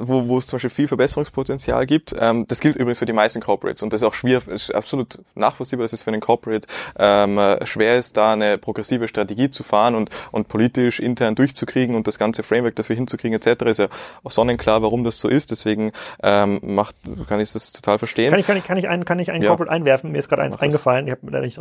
wo, 0.02 0.28
wo 0.30 0.38
es 0.38 0.48
zum 0.48 0.58
Beispiel 0.58 0.70
viel 0.70 0.88
Verbesserungspotenzial 0.88 1.86
gibt, 1.86 2.16
ähm, 2.18 2.48
das 2.48 2.62
gilt 2.62 2.78
übrigens 2.78 3.00
für 3.00 3.06
die 3.06 3.14
meisten 3.14 3.42
Corporates 3.42 3.84
und 3.84 3.92
das 3.92 4.02
ist 4.02 4.08
auch 4.08 4.14
schwierig, 4.14 4.48
ist 4.48 4.74
absolut 4.74 5.20
nachvollziehbar, 5.36 5.84
dass 5.84 5.92
es 5.92 6.02
für 6.02 6.12
einen 6.12 6.22
Corporate 6.22 6.68
ähm, 6.98 7.38
äh, 7.38 7.66
schwer 7.66 7.98
ist, 7.98 8.16
da 8.16 8.34
eine 8.34 8.58
progressive 8.58 9.08
Strategie 9.10 9.52
zu 9.52 9.64
fahren 9.64 9.96
und, 9.96 10.10
und 10.32 10.48
politisch 10.48 11.00
intern 11.00 11.36
durchzukriegen 11.36 11.96
und 11.96 12.08
das 12.08 12.18
ganze 12.20 12.44
Framework 12.44 12.76
dafür 12.76 12.96
hinzukriegen 12.96 13.38
etc. 13.38 13.64
Ist 13.66 13.80
ja 13.80 13.88
auch 14.24 14.32
sonnenklar, 14.32 14.82
warum 14.82 15.04
das 15.04 15.20
so 15.20 15.28
ist. 15.28 15.52
Deswegen 15.52 15.92
ähm, 16.22 16.60
macht, 16.64 16.96
kann 17.28 17.40
ich 17.40 17.52
das 17.52 17.74
total 17.74 18.00
verstehen. 18.00 18.32
Kann 18.32 18.40
ich, 18.40 18.48
kann 18.48 18.58
ich, 18.58 18.64
kann 18.64 18.78
ich 18.78 18.88
einen, 18.88 19.06
kann 19.06 19.20
ich 19.20 19.32
einen 19.32 19.44
ja. 19.44 19.50
Corporate 19.50 19.72
einwerfen? 19.72 20.12
Mir 20.12 20.20
ist 20.20 20.30
gerade 20.30 20.44
eins 20.44 20.56
Mach 20.56 20.62
eingefallen. 20.62 21.08
Ich 21.08 21.12
habe 21.12 21.32
da 21.32 21.40
nicht 21.40 21.58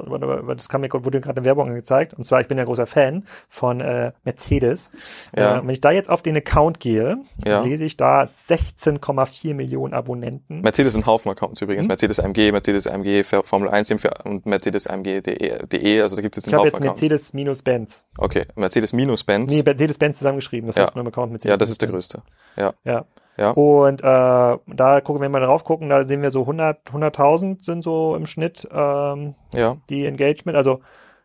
aber 0.53 0.57
das 0.57 0.69
kam 0.69 0.83
mir 0.83 0.91
wurde 0.93 1.21
gerade 1.21 1.39
eine 1.39 1.47
Werbung 1.47 1.69
angezeigt. 1.69 2.13
Und 2.15 2.25
zwar, 2.25 2.41
ich 2.43 2.49
bin 2.49 2.59
ja 2.59 2.65
großer 2.65 2.87
Fan 2.87 3.25
von 3.49 3.81
äh, 3.81 4.13
Mercedes. 4.25 4.93
Ja. 5.37 5.59
Äh, 5.59 5.63
wenn 5.63 5.71
ich 5.71 5.81
da 5.81 5.91
jetzt 5.91 6.11
auf 6.11 6.23
den 6.23 6.37
Account 6.37 6.79
gehe, 6.79 7.19
ja. 7.45 7.63
lese 7.63 7.85
ich 7.85 7.97
da 7.97 8.25
16,4 8.25 9.55
Millionen 9.55 9.95
Abonnenten. 9.95 10.61
Mercedes 10.61 10.93
sind 10.93 11.07
Haufen 11.07 11.31
Accounts 11.31 11.63
übrigens. 11.63 11.85
Hm? 11.85 11.89
Mercedes 11.89 12.21
AMG, 12.21 12.53
Mercedes 12.53 12.87
AMG 12.87 13.25
Formel 13.25 13.71
1 13.71 13.91
und 14.25 14.47
Mercedes 14.47 14.87
AMG.de. 14.87 16.03
Also 16.03 16.17
da 16.17 16.23
gibt 16.23 16.37
es 16.37 16.45
jetzt 16.45 16.53
einen 16.53 16.63
Haufen 16.63 16.75
Accounts. 16.75 17.01
Mercedes 17.01 17.33
minus 17.33 17.63
Benz. 17.63 18.05
Okay, 18.19 18.45
Mercedes 18.55 18.93
minus 18.93 19.25
Benz. 19.25 19.51
Nee, 19.51 19.63
Mercedes 19.63 19.97
Benz 19.97 20.19
zusammengeschrieben. 20.19 20.67
Das 20.67 20.77
ja. 20.77 20.83
heißt 20.83 20.95
nur 20.95 21.03
im 21.03 21.09
Account 21.09 21.33
Mercedes. 21.33 21.51
Ja, 21.51 21.57
das 21.57 21.71
ist 21.71 21.81
der 21.81 21.89
größte. 21.89 22.23
Ja. 22.57 22.75
Ja. 22.85 23.07
Ja. 23.37 23.51
Und 23.51 24.03
äh, 24.03 24.05
da 24.05 25.01
gucken, 25.03 25.23
wenn 25.23 25.33
wir 25.33 25.41
drauf 25.41 25.65
gucken, 25.65 25.89
da 25.89 26.07
sehen 26.07 26.23
wir 26.23 26.31
so 26.31 26.41
100, 26.41 26.91
100.000 26.91 27.65
sind 27.65 27.83
so 27.83 28.15
im 28.15 28.27
Schnitt 28.27 28.69
ähm, 28.71 29.35
ja. 29.55 29.77
die 29.89 30.07
Engagement. 30.07 30.57
Also 30.57 30.81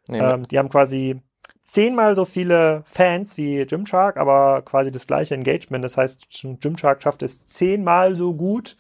nee, 0.08 0.20
ähm, 0.20 0.48
die 0.48 0.58
haben 0.58 0.70
quasi 0.70 1.22
zehnmal 1.68 2.16
so 2.16 2.26
viele 2.26 2.84
Fans 2.86 3.38
wie 3.38 3.66
Gymshark, 3.66 4.18
aber 4.18 4.62
quasi 4.64 4.90
das 4.90 5.06
gleiche 5.06 5.36
Engagement. 5.36 5.84
Das 5.84 5.98
heißt, 5.98 6.28
Gymshark 6.62 7.04
schafft 7.04 7.22
es 7.24 7.46
zehnmal 7.46 8.16
so 8.16 8.34
gut, 8.34 8.78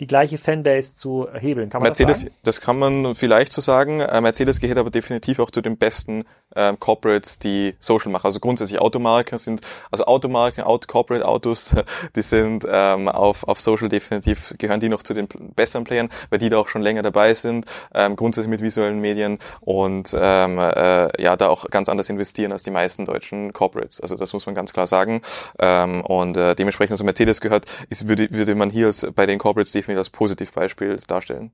die 0.00 0.06
gleiche 0.06 0.36
Fanbase 0.36 0.94
zu 0.94 1.26
hebeln. 1.32 1.70
Kann 1.70 1.80
man 1.80 1.88
Mercedes, 1.88 2.18
das, 2.18 2.22
sagen? 2.22 2.34
das 2.42 2.60
kann 2.60 2.78
man 2.78 3.14
vielleicht 3.14 3.52
so 3.52 3.60
sagen. 3.60 4.00
Äh, 4.00 4.20
Mercedes 4.20 4.60
gehört 4.60 4.78
aber 4.78 4.90
definitiv 4.90 5.38
auch 5.38 5.50
zu 5.50 5.62
den 5.62 5.78
besten 5.78 6.24
ähm, 6.54 6.78
Corporates, 6.78 7.38
die 7.38 7.74
Social 7.80 8.12
machen. 8.12 8.26
Also 8.26 8.38
grundsätzlich 8.38 8.78
Automarken 8.78 9.38
sind, 9.38 9.62
also 9.90 10.04
Automarken, 10.04 10.64
Auto, 10.64 10.86
Corporate 10.86 11.26
Autos, 11.26 11.74
die 12.16 12.22
sind 12.22 12.66
ähm, 12.68 13.08
auf, 13.08 13.48
auf 13.48 13.60
Social 13.60 13.88
definitiv, 13.88 14.54
gehören 14.58 14.80
die 14.80 14.90
noch 14.90 15.02
zu 15.02 15.14
den 15.14 15.28
besseren 15.54 15.84
Playern, 15.84 16.10
weil 16.28 16.38
die 16.38 16.50
da 16.50 16.58
auch 16.58 16.68
schon 16.68 16.82
länger 16.82 17.02
dabei 17.02 17.32
sind, 17.32 17.64
ähm, 17.94 18.16
grundsätzlich 18.16 18.50
mit 18.50 18.60
visuellen 18.60 19.00
Medien 19.00 19.38
und 19.60 20.14
ähm, 20.18 20.58
äh, 20.58 21.22
ja, 21.22 21.36
da 21.36 21.48
auch 21.48 21.70
ganz 21.70 21.88
anders 21.88 22.10
investieren 22.10 22.52
als 22.52 22.62
die 22.62 22.70
meisten 22.70 23.06
deutschen 23.06 23.54
Corporates. 23.54 24.00
Also 24.00 24.16
das 24.16 24.32
muss 24.34 24.44
man 24.44 24.54
ganz 24.54 24.74
klar 24.74 24.86
sagen. 24.86 25.22
Ähm, 25.58 26.02
und 26.02 26.36
äh, 26.36 26.54
dementsprechend, 26.54 26.92
also 26.92 27.04
Mercedes 27.04 27.40
gehört, 27.40 27.64
ist, 27.88 28.08
würde, 28.08 28.28
würde 28.30 28.54
man 28.54 28.68
hier 28.68 28.86
als, 28.86 29.06
bei 29.14 29.24
den 29.24 29.38
Corporates 29.38 29.72
definitiv 29.72 29.85
als 29.94 30.10
Positivbeispiel 30.10 30.96
darstellen. 31.06 31.52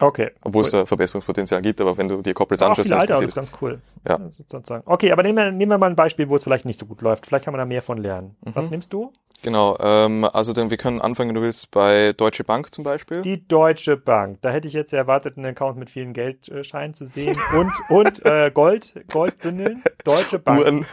Okay. 0.00 0.30
Obwohl 0.42 0.62
cool. 0.62 0.66
es 0.66 0.72
da 0.72 0.86
Verbesserungspotenzial 0.86 1.60
gibt, 1.62 1.80
aber 1.80 1.96
wenn 1.96 2.08
du 2.08 2.22
die 2.22 2.32
Corporates 2.32 2.62
anschaust... 2.62 2.88
Viele 2.88 3.00
alte 3.00 3.16
Autos, 3.16 3.34
ganz 3.34 3.52
cool. 3.60 3.80
Ja. 4.06 4.18
Sozusagen. 4.30 4.82
Okay, 4.86 5.10
aber 5.12 5.22
nehmen 5.22 5.38
wir, 5.38 5.50
nehmen 5.50 5.72
wir 5.72 5.78
mal 5.78 5.90
ein 5.90 5.96
Beispiel, 5.96 6.28
wo 6.28 6.36
es 6.36 6.44
vielleicht 6.44 6.64
nicht 6.64 6.78
so 6.78 6.86
gut 6.86 7.02
läuft. 7.02 7.26
Vielleicht 7.26 7.44
kann 7.44 7.52
man 7.52 7.58
da 7.58 7.64
mehr 7.64 7.82
von 7.82 7.98
lernen. 7.98 8.36
Mhm. 8.44 8.54
Was 8.54 8.70
nimmst 8.70 8.92
du? 8.92 9.12
Genau, 9.42 9.76
ähm, 9.80 10.24
also 10.24 10.52
dann 10.52 10.70
wir 10.70 10.76
können 10.76 11.00
anfangen, 11.00 11.30
wenn 11.30 11.36
du 11.36 11.42
willst, 11.42 11.70
bei 11.70 12.12
Deutsche 12.12 12.44
Bank 12.44 12.74
zum 12.74 12.84
Beispiel. 12.84 13.22
Die 13.22 13.46
Deutsche 13.46 13.96
Bank. 13.96 14.38
Da 14.42 14.50
hätte 14.50 14.66
ich 14.66 14.74
jetzt 14.74 14.92
erwartet, 14.92 15.36
einen 15.36 15.46
Account 15.46 15.78
mit 15.78 15.90
vielen 15.90 16.12
Geldscheinen 16.12 16.94
zu 16.94 17.04
sehen 17.04 17.36
und, 17.56 17.72
und 17.88 18.26
äh, 18.26 18.50
Gold, 18.52 18.94
Goldbündeln. 19.12 19.82
Deutsche 20.04 20.38
Bank. 20.40 20.60
Uhren. 20.60 20.86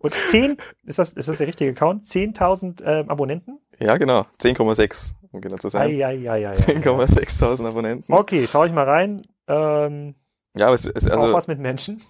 Und 0.00 0.12
10, 0.12 0.58
ist 0.84 0.98
das, 0.98 1.12
ist 1.12 1.28
das 1.28 1.38
der 1.38 1.46
richtige 1.46 1.70
Account? 1.70 2.04
10.000 2.04 2.84
äh, 2.84 3.04
Abonnenten? 3.08 3.58
Ja, 3.78 3.96
genau. 3.96 4.26
10,6 4.40 5.14
um 5.34 5.40
genau 5.42 5.56
zu 5.56 5.68
sein. 5.68 5.90
10,6.000 5.90 7.68
Abonnenten. 7.68 8.12
Okay, 8.12 8.46
schau 8.50 8.64
ich 8.64 8.72
mal 8.72 8.84
rein. 8.84 9.22
Ähm, 9.48 10.14
ja, 10.56 10.66
aber 10.66 10.74
es 10.74 10.86
ist 10.86 11.10
also. 11.10 11.26
Auch 11.26 11.32
was 11.32 11.48
mit 11.48 11.58
Menschen? 11.58 12.02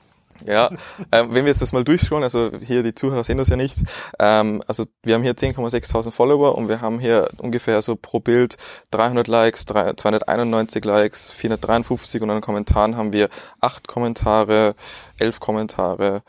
Ja, 0.45 0.69
ähm, 1.13 1.29
wenn 1.31 1.45
wir 1.45 1.47
jetzt 1.47 1.63
das 1.63 1.73
mal 1.73 1.85
durchschauen, 1.85 2.23
also 2.23 2.51
hier 2.61 2.83
die 2.83 2.95
Zuhörer 2.95 3.25
sehen 3.25 3.39
das 3.39 3.49
ja 3.49 3.57
nicht, 3.57 3.77
ähm, 4.19 4.63
also 4.67 4.85
wir 5.03 5.15
haben 5.15 5.23
hier 5.23 5.35
10,6.000 5.35 6.11
Follower 6.11 6.57
und 6.57 6.69
wir 6.69 6.81
haben 6.81 6.99
hier 6.99 7.29
ungefähr 7.39 7.81
so 7.83 7.97
pro 7.97 8.21
Bild 8.21 8.57
300 8.91 9.29
Likes, 9.29 9.65
3, 9.67 9.93
291 9.95 10.85
Likes, 10.85 11.31
453 11.31 12.21
und 12.21 12.31
an 12.31 12.41
Kommentaren 12.41 12.97
haben 12.97 13.13
wir 13.13 13.29
8 13.61 13.87
Kommentare, 13.87 14.75
11 15.19 15.41
Kommentare, 15.41 16.23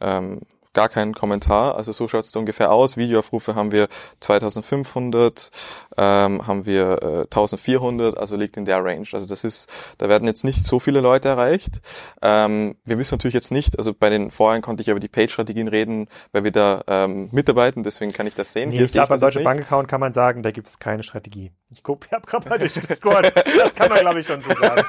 ähm, 0.00 0.40
gar 0.72 0.88
keinen 0.88 1.14
Kommentar. 1.14 1.76
Also 1.76 1.92
so 1.92 2.06
schaut 2.08 2.24
es 2.24 2.36
ungefähr 2.36 2.70
aus. 2.70 2.96
Videoaufrufe 2.96 3.54
haben 3.54 3.72
wir 3.72 3.88
2500, 4.20 5.50
ähm, 5.96 6.46
haben 6.46 6.66
wir 6.66 7.02
äh, 7.02 7.20
1400, 7.22 8.16
also 8.18 8.36
liegt 8.36 8.56
in 8.56 8.64
der 8.64 8.84
Range. 8.84 9.06
Also 9.12 9.26
das 9.26 9.44
ist, 9.44 9.68
da 9.98 10.08
werden 10.08 10.26
jetzt 10.26 10.44
nicht 10.44 10.66
so 10.66 10.78
viele 10.78 11.00
Leute 11.00 11.28
erreicht. 11.28 11.80
Ähm, 12.22 12.76
wir 12.84 12.98
wissen 12.98 13.14
natürlich 13.14 13.34
jetzt 13.34 13.50
nicht, 13.50 13.78
also 13.78 13.92
bei 13.94 14.10
den 14.10 14.30
vorhin 14.30 14.62
konnte 14.62 14.82
ich 14.82 14.88
über 14.88 15.00
die 15.00 15.08
Page-Strategien 15.08 15.68
reden, 15.68 16.08
weil 16.32 16.44
wir 16.44 16.52
da 16.52 16.82
ähm, 16.86 17.28
mitarbeiten, 17.32 17.82
deswegen 17.82 18.12
kann 18.12 18.26
ich 18.26 18.34
das 18.34 18.52
sehen. 18.52 18.70
Nee, 18.70 18.76
Hier 18.76 18.86
ich 18.86 18.92
glaube, 18.92 19.08
beim 19.08 19.20
Deutsche 19.20 19.40
Bank-Account 19.42 19.88
kann 19.88 20.00
man 20.00 20.12
sagen, 20.12 20.42
da 20.42 20.50
gibt 20.50 20.68
es 20.68 20.78
keine 20.78 21.02
Strategie. 21.02 21.52
Ich 21.70 21.82
gucke, 21.82 22.06
ich 22.06 22.12
habe 22.12 22.26
gerade 22.26 22.48
mal 22.48 22.58
durchgescored. 22.58 23.32
Das 23.60 23.74
kann 23.74 23.88
man, 23.88 23.98
glaube 24.00 24.20
ich, 24.20 24.26
schon 24.26 24.40
so 24.40 24.50
sagen. 24.54 24.82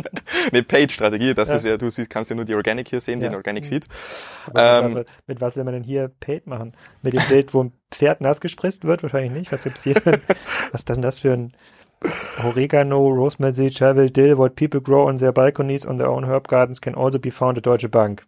nee, 0.52 0.62
Page-Strategie, 0.62 1.34
das 1.34 1.48
Ja. 1.48 1.56
ist 1.56 1.64
ja, 1.64 1.76
du 1.76 1.90
siehst, 1.90 2.10
kannst 2.10 2.30
ja 2.30 2.36
nur 2.36 2.44
die 2.44 2.54
Organic 2.54 2.88
hier 2.88 3.00
sehen, 3.00 3.20
Ja. 3.20 3.28
den 3.28 3.34
Organic 3.36 3.66
Feed. 3.66 3.86
Aber 4.48 4.86
Ähm, 4.86 4.94
mit, 4.94 5.08
mit 5.26 5.40
was 5.40 5.56
will 5.56 5.64
man 5.64 5.74
denn 5.74 5.82
hier 5.82 6.08
Paid 6.20 6.46
machen? 6.46 6.74
Mit 7.02 7.14
dem 7.14 7.22
Bild, 7.28 7.54
wo 7.54 7.64
ein 7.64 7.72
Pferd 7.90 8.20
nass 8.20 8.40
gespritzt 8.40 8.84
wird? 8.84 9.02
Wahrscheinlich 9.02 9.32
nicht. 9.32 9.52
Was 9.52 9.64
gibt's 9.64 9.84
hier 9.84 9.94
denn? 9.94 10.20
Was 10.72 10.80
ist 10.80 10.88
denn 10.88 11.02
das 11.02 11.20
für 11.20 11.32
ein 11.32 11.52
Oregano, 12.44 13.08
Rosemary, 13.08 13.70
Chervil, 13.70 14.10
Dill, 14.10 14.36
what 14.36 14.56
people 14.56 14.80
grow 14.80 15.08
on 15.08 15.16
their 15.16 15.32
balconies 15.32 15.86
on 15.86 15.96
their 15.96 16.10
own 16.10 16.24
herb 16.24 16.48
gardens 16.48 16.80
can 16.80 16.94
also 16.94 17.18
be 17.18 17.30
found 17.30 17.56
at 17.56 17.64
Deutsche 17.64 17.88
Bank. 17.88 18.26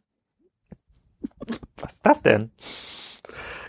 Was 1.79 1.93
ist 1.93 2.01
das 2.07 2.23
denn? 2.23 2.53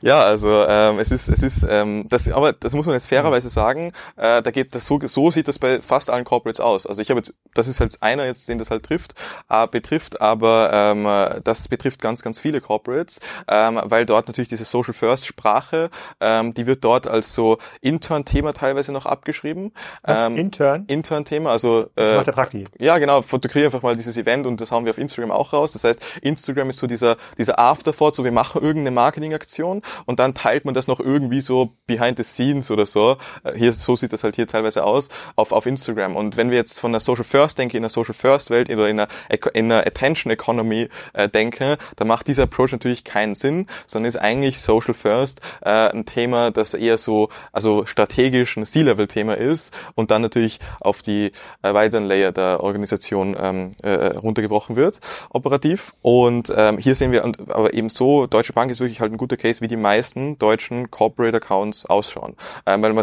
Ja, 0.02 0.24
also 0.24 0.66
ähm, 0.68 1.00
es 1.00 1.12
ist, 1.12 1.30
es 1.30 1.44
ist, 1.44 1.66
ähm, 1.70 2.06
das, 2.10 2.30
aber 2.30 2.54
das 2.54 2.74
muss 2.74 2.86
man 2.86 2.94
jetzt 2.94 3.08
fairerweise 3.08 3.50
sagen, 3.50 3.92
äh, 4.16 4.42
da 4.42 4.52
geht 4.52 4.76
das 4.76 4.86
so, 4.86 5.00
so 5.04 5.32
sieht 5.32 5.48
das 5.48 5.60
bei 5.60 5.82
fast 5.82 6.10
allen 6.10 6.26
Corporates 6.26 6.60
aus. 6.60 6.86
Also 6.86 7.02
ich 7.02 7.10
habe 7.10 7.20
jetzt, 7.20 7.34
das 7.54 7.68
ist 7.68 7.80
halt 7.80 8.02
einer 8.02 8.26
jetzt, 8.26 8.48
den 8.48 8.58
das 8.58 8.70
halt 8.72 8.84
trifft, 8.84 9.14
äh, 9.50 9.68
betrifft, 9.68 10.22
aber 10.22 10.70
ähm, 10.74 11.06
äh, 11.06 11.42
das 11.44 11.68
betrifft 11.68 12.02
ganz, 12.02 12.22
ganz 12.22 12.40
viele 12.40 12.62
Corporates, 12.62 13.20
ähm, 13.48 13.80
weil 13.84 14.06
dort 14.06 14.28
natürlich 14.28 14.50
diese 14.50 14.66
Social 14.66 14.94
First 14.94 15.26
Sprache, 15.26 15.90
ähm, 16.20 16.54
die 16.54 16.66
wird 16.68 16.84
dort 16.84 17.08
als 17.08 17.34
so 17.34 17.58
Intern-Thema 17.82 18.54
teilweise 18.54 18.92
noch 18.92 19.06
abgeschrieben. 19.06 19.72
Was? 20.04 20.28
Ähm, 20.28 20.38
Intern? 20.38 20.86
Intern-Thema, 20.88 21.52
also 21.52 21.88
Das 21.96 22.14
äh, 22.14 22.16
macht 22.18 22.28
der 22.28 22.32
Prakti. 22.34 22.66
ja, 22.80 22.98
genau, 22.98 23.22
fotografiere 23.22 23.66
einfach 23.68 23.82
mal 23.82 23.96
dieses 23.96 24.18
Event 24.18 24.46
und 24.48 24.62
das 24.62 24.72
hauen 24.72 24.86
wir 24.86 24.92
auf 24.92 24.98
Instagram 24.98 25.32
auch 25.32 25.54
raus. 25.54 25.74
Das 25.74 25.84
heißt, 25.84 26.00
Instagram 26.22 26.70
ist 26.70 26.78
so 26.78 26.88
dieser, 26.88 27.18
dieser 27.38 27.60
Afterthought, 27.60 28.16
so 28.16 28.24
wir 28.24 28.32
machen 28.32 28.62
irgendeine 28.62 28.92
Marketingaktion 28.92 29.82
und 30.06 30.20
dann 30.20 30.34
teilt 30.34 30.66
man 30.66 30.74
das 30.74 30.88
noch 30.88 31.00
irgendwie 31.00 31.42
so 31.42 31.74
behind 31.88 32.18
the 32.18 32.24
scenes 32.24 32.72
oder 32.72 32.86
so. 32.86 33.18
Äh, 33.44 33.58
Hier, 33.58 33.74
so 33.74 33.96
sieht 33.96 34.14
das 34.14 34.24
halt 34.24 34.36
hier 34.36 34.48
teilweise 34.48 34.84
aus, 34.84 35.10
auf, 35.36 35.52
auf 35.52 35.66
Instagram. 35.66 36.16
Und 36.16 36.38
wenn 36.38 36.50
wir 36.50 36.58
jetzt 36.58 36.80
von 36.80 36.92
der 36.92 37.02
Social 37.02 37.24
First 37.24 37.58
denke, 37.58 37.78
in 37.78 37.84
der 37.84 37.90
Social 37.90 38.14
First 38.14 38.50
Welt 38.50 38.70
oder 38.70 38.90
in 38.90 39.00
Eco- 39.30 39.52
in 39.54 39.72
einer 39.72 39.86
Attention 39.86 40.32
Economy 40.32 40.90
äh, 41.14 41.30
denke, 41.30 41.78
dann 41.96 42.08
macht 42.08 42.28
dieser 42.28 42.44
Approach 42.44 42.72
natürlich 42.72 43.04
keinen 43.04 43.36
Sinn, 43.36 43.68
sondern 43.88 44.10
ist 44.10 44.18
eigentlich 44.18 44.62
Social 44.62 44.94
First 44.94 45.42
äh, 45.62 45.70
ein 45.70 46.06
Thema, 46.06 46.52
das 46.52 46.74
eher 46.74 46.98
so, 46.98 47.30
also 47.52 47.86
strategisch 47.86 48.58
ein 48.58 48.66
C-Level-Thema 48.66 49.36
ist 49.38 49.74
und 49.96 50.12
dann 50.12 50.22
natürlich 50.22 50.60
auf 50.82 51.02
die 51.02 51.32
äh, 51.62 51.74
weiteren 51.74 52.06
Layer 52.06 52.32
der 52.32 52.62
Organisation 52.62 53.36
ähm, 53.40 53.72
äh, 53.84 54.18
runtergebrochen 54.18 54.76
wird, 54.76 55.00
operativ. 55.30 55.94
Und 56.02 56.54
ähm, 56.56 56.78
hier 56.78 56.96
sehen 56.96 57.12
wir, 57.12 57.24
und, 57.24 57.52
aber 57.52 57.74
eben 57.74 57.90
so, 57.90 58.28
Deutsche 58.28 58.54
Bank 58.54 58.72
ist 58.72 58.80
wirklich 58.80 59.00
halt 59.00 59.12
ein 59.12 59.18
guter 59.18 59.38
Case, 59.38 59.62
wie 59.62 59.68
die 59.68 59.77
meisten 59.82 60.38
deutschen 60.38 60.92
Corporate 60.92 61.38
Accounts 61.38 61.86
ausschauen. 61.86 62.36
Ähm, 62.66 62.82
man, 62.82 62.96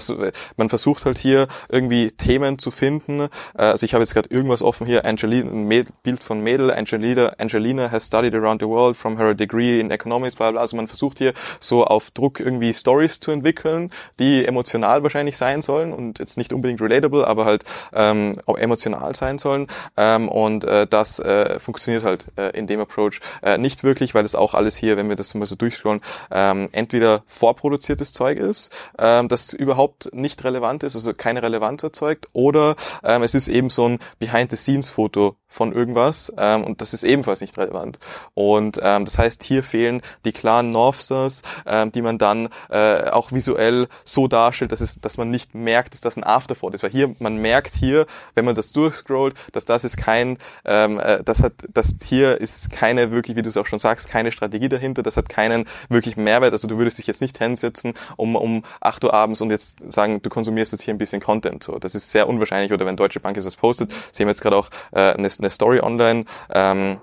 man 0.56 0.68
versucht 0.68 1.04
halt 1.04 1.18
hier 1.18 1.46
irgendwie 1.68 2.10
Themen 2.10 2.58
zu 2.58 2.70
finden. 2.70 3.20
Äh, 3.20 3.28
also 3.56 3.84
ich 3.84 3.94
habe 3.94 4.02
jetzt 4.02 4.14
gerade 4.14 4.28
irgendwas 4.30 4.62
offen 4.62 4.86
hier, 4.86 5.04
Angelina, 5.04 5.50
ein 5.50 5.86
Bild 6.02 6.20
von 6.22 6.40
Mädel, 6.40 6.70
Angelina, 6.70 7.32
Angelina 7.38 7.90
has 7.90 8.06
studied 8.06 8.34
around 8.34 8.60
the 8.60 8.68
world 8.68 8.96
from 8.96 9.16
her 9.18 9.34
degree 9.34 9.80
in 9.80 9.90
economics, 9.90 10.36
bla 10.36 10.50
bla. 10.50 10.60
Also 10.60 10.76
man 10.76 10.88
versucht 10.88 11.18
hier 11.18 11.32
so 11.60 11.84
auf 11.84 12.10
Druck 12.10 12.40
irgendwie 12.40 12.72
Stories 12.74 13.20
zu 13.20 13.30
entwickeln, 13.30 13.90
die 14.18 14.44
emotional 14.44 15.02
wahrscheinlich 15.02 15.36
sein 15.36 15.62
sollen 15.62 15.92
und 15.92 16.18
jetzt 16.18 16.36
nicht 16.36 16.52
unbedingt 16.52 16.80
relatable, 16.80 17.26
aber 17.26 17.44
halt 17.44 17.64
ähm, 17.92 18.32
auch 18.46 18.58
emotional 18.58 19.14
sein 19.14 19.38
sollen. 19.38 19.66
Ähm, 19.96 20.28
und 20.28 20.64
äh, 20.64 20.86
das 20.86 21.18
äh, 21.18 21.58
funktioniert 21.58 22.04
halt 22.04 22.26
äh, 22.36 22.50
in 22.50 22.66
dem 22.66 22.80
Approach 22.80 23.20
äh, 23.42 23.58
nicht 23.58 23.84
wirklich, 23.84 24.14
weil 24.14 24.22
das 24.22 24.34
auch 24.34 24.54
alles 24.54 24.76
hier, 24.76 24.96
wenn 24.96 25.08
wir 25.08 25.16
das 25.16 25.34
mal 25.34 25.46
so 25.46 25.56
durchscrollen, 25.56 26.00
ähm, 26.30 26.63
entweder 26.72 27.22
vorproduziertes 27.26 28.12
Zeug 28.12 28.38
ist, 28.38 28.72
ähm, 28.98 29.28
das 29.28 29.52
überhaupt 29.52 30.10
nicht 30.14 30.42
relevant 30.44 30.82
ist, 30.82 30.94
also 30.94 31.14
keine 31.14 31.42
Relevanz 31.42 31.82
erzeugt, 31.82 32.28
oder 32.32 32.76
ähm, 33.02 33.22
es 33.22 33.34
ist 33.34 33.48
eben 33.48 33.70
so 33.70 33.88
ein 33.88 33.98
Behind-the-Scenes-Foto 34.18 35.36
von 35.54 35.72
irgendwas 35.72 36.32
ähm, 36.36 36.64
und 36.64 36.80
das 36.80 36.92
ist 36.92 37.04
ebenfalls 37.04 37.40
nicht 37.40 37.56
relevant. 37.56 37.98
Und 38.34 38.80
ähm, 38.82 39.04
das 39.04 39.18
heißt, 39.18 39.44
hier 39.44 39.62
fehlen 39.62 40.02
die 40.24 40.32
klaren 40.32 40.72
Northstars, 40.72 41.42
ähm, 41.66 41.92
die 41.92 42.02
man 42.02 42.18
dann 42.18 42.48
äh, 42.70 43.10
auch 43.10 43.30
visuell 43.30 43.86
so 44.04 44.26
darstellt, 44.26 44.72
dass, 44.72 44.80
es, 44.80 45.00
dass 45.00 45.16
man 45.16 45.30
nicht 45.30 45.54
merkt, 45.54 45.94
dass 45.94 46.00
das 46.00 46.16
ein 46.16 46.24
Afterthought 46.24 46.74
ist. 46.74 46.82
Weil 46.82 46.90
hier, 46.90 47.14
man 47.20 47.36
merkt 47.36 47.74
hier, 47.74 48.06
wenn 48.34 48.44
man 48.44 48.56
das 48.56 48.72
durchscrollt, 48.72 49.34
dass 49.52 49.64
das 49.64 49.84
ist 49.84 49.96
kein, 49.96 50.38
ähm, 50.64 50.98
äh, 50.98 51.22
das 51.24 51.42
hat, 51.42 51.52
das 51.72 51.94
hier 52.04 52.40
ist 52.40 52.70
keine 52.70 53.12
wirklich, 53.12 53.36
wie 53.36 53.42
du 53.42 53.48
es 53.48 53.56
auch 53.56 53.66
schon 53.66 53.78
sagst, 53.78 54.08
keine 54.08 54.32
Strategie 54.32 54.68
dahinter, 54.68 55.04
das 55.04 55.16
hat 55.16 55.28
keinen 55.28 55.66
wirklich 55.88 56.16
Mehrwert. 56.16 56.52
Also 56.54 56.68
du 56.68 56.78
würdest 56.78 56.98
dich 56.98 57.06
jetzt 57.06 57.20
nicht 57.20 57.38
hinsetzen 57.38 57.94
um, 58.16 58.36
um 58.36 58.64
8 58.80 59.04
Uhr 59.04 59.14
abends 59.14 59.40
und 59.40 59.50
jetzt 59.50 59.92
sagen, 59.92 60.22
du 60.22 60.30
konsumierst 60.30 60.72
jetzt 60.72 60.82
hier 60.82 60.94
ein 60.94 60.98
bisschen 60.98 61.20
Content. 61.20 61.62
So, 61.62 61.78
das 61.78 61.94
ist 61.94 62.10
sehr 62.10 62.28
unwahrscheinlich. 62.28 62.72
Oder 62.72 62.86
wenn 62.86 62.96
Deutsche 62.96 63.20
Bank 63.20 63.36
etwas 63.36 63.56
postet, 63.56 63.92
sehen 64.12 64.26
wir 64.26 64.32
jetzt 64.32 64.42
gerade 64.42 64.56
auch 64.56 64.70
äh, 64.92 65.12
eine, 65.12 65.28
eine 65.38 65.50
Story 65.50 65.80
online. 65.80 66.24
Ähm, 66.52 66.98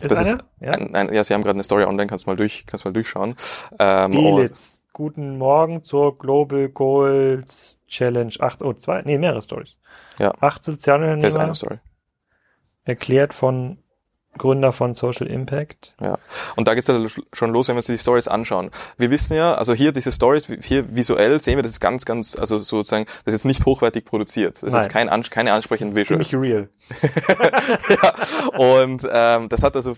Ist 0.00 0.10
das 0.10 0.18
eine? 0.18 0.28
ist 0.28 0.44
ja? 0.60 0.72
ein, 0.72 0.94
ein, 0.94 1.14
ja, 1.14 1.22
sie 1.22 1.34
haben 1.34 1.42
gerade 1.42 1.56
eine 1.56 1.64
Story 1.64 1.84
online, 1.84 2.08
kannst 2.08 2.26
mal 2.26 2.36
durch, 2.36 2.64
kannst 2.66 2.84
mal 2.84 2.92
durchschauen. 2.92 3.36
Ähm, 3.78 4.16
und-. 4.16 4.78
Guten 4.98 5.38
Morgen 5.38 5.84
zur 5.84 6.18
Global 6.18 6.70
Goals 6.70 7.78
Challenge 7.86 8.32
8, 8.36 8.62
oh, 8.62 8.72
zwei, 8.72 9.02
nee, 9.02 9.16
mehrere 9.16 9.42
Stories. 9.42 9.76
Ja. 10.18 10.32
Acht 10.40 10.62
das 10.62 10.68
ist 10.68 10.80
Sozialunternehmer, 10.80 11.38
eine 11.38 11.54
Story. 11.54 11.78
erklärt 12.82 13.32
von 13.32 13.78
Gründer 14.36 14.72
von 14.72 14.94
Social 14.94 15.26
Impact. 15.26 15.94
Ja. 16.00 16.18
Und 16.56 16.68
da 16.68 16.74
geht's 16.74 16.88
ja 16.88 17.00
schon 17.32 17.50
los, 17.50 17.68
wenn 17.68 17.74
wir 17.74 17.78
uns 17.78 17.86
die 17.86 17.98
Stories 17.98 18.28
anschauen. 18.28 18.70
Wir 18.96 19.10
wissen 19.10 19.36
ja, 19.36 19.54
also 19.54 19.74
hier 19.74 19.92
diese 19.92 20.12
Stories, 20.12 20.46
hier 20.62 20.94
visuell 20.94 21.40
sehen 21.40 21.56
wir, 21.56 21.62
das 21.62 21.72
ist 21.72 21.80
ganz, 21.80 22.04
ganz, 22.04 22.36
also 22.36 22.58
sozusagen, 22.58 23.06
das 23.24 23.34
ist 23.34 23.44
jetzt 23.44 23.46
nicht 23.46 23.66
hochwertig 23.66 24.04
produziert. 24.04 24.56
Das 24.56 24.64
ist 24.64 24.72
Nein. 24.72 24.82
jetzt 24.82 24.92
kein, 24.92 25.22
keine 25.30 25.52
ansprechenden 25.52 25.96
Visuals. 25.96 26.28
Ziemlich 26.28 26.50
real. 26.50 26.68
ja. 27.90 28.58
Und 28.58 29.06
ähm, 29.10 29.48
das 29.48 29.62
hat 29.62 29.76
also 29.76 29.94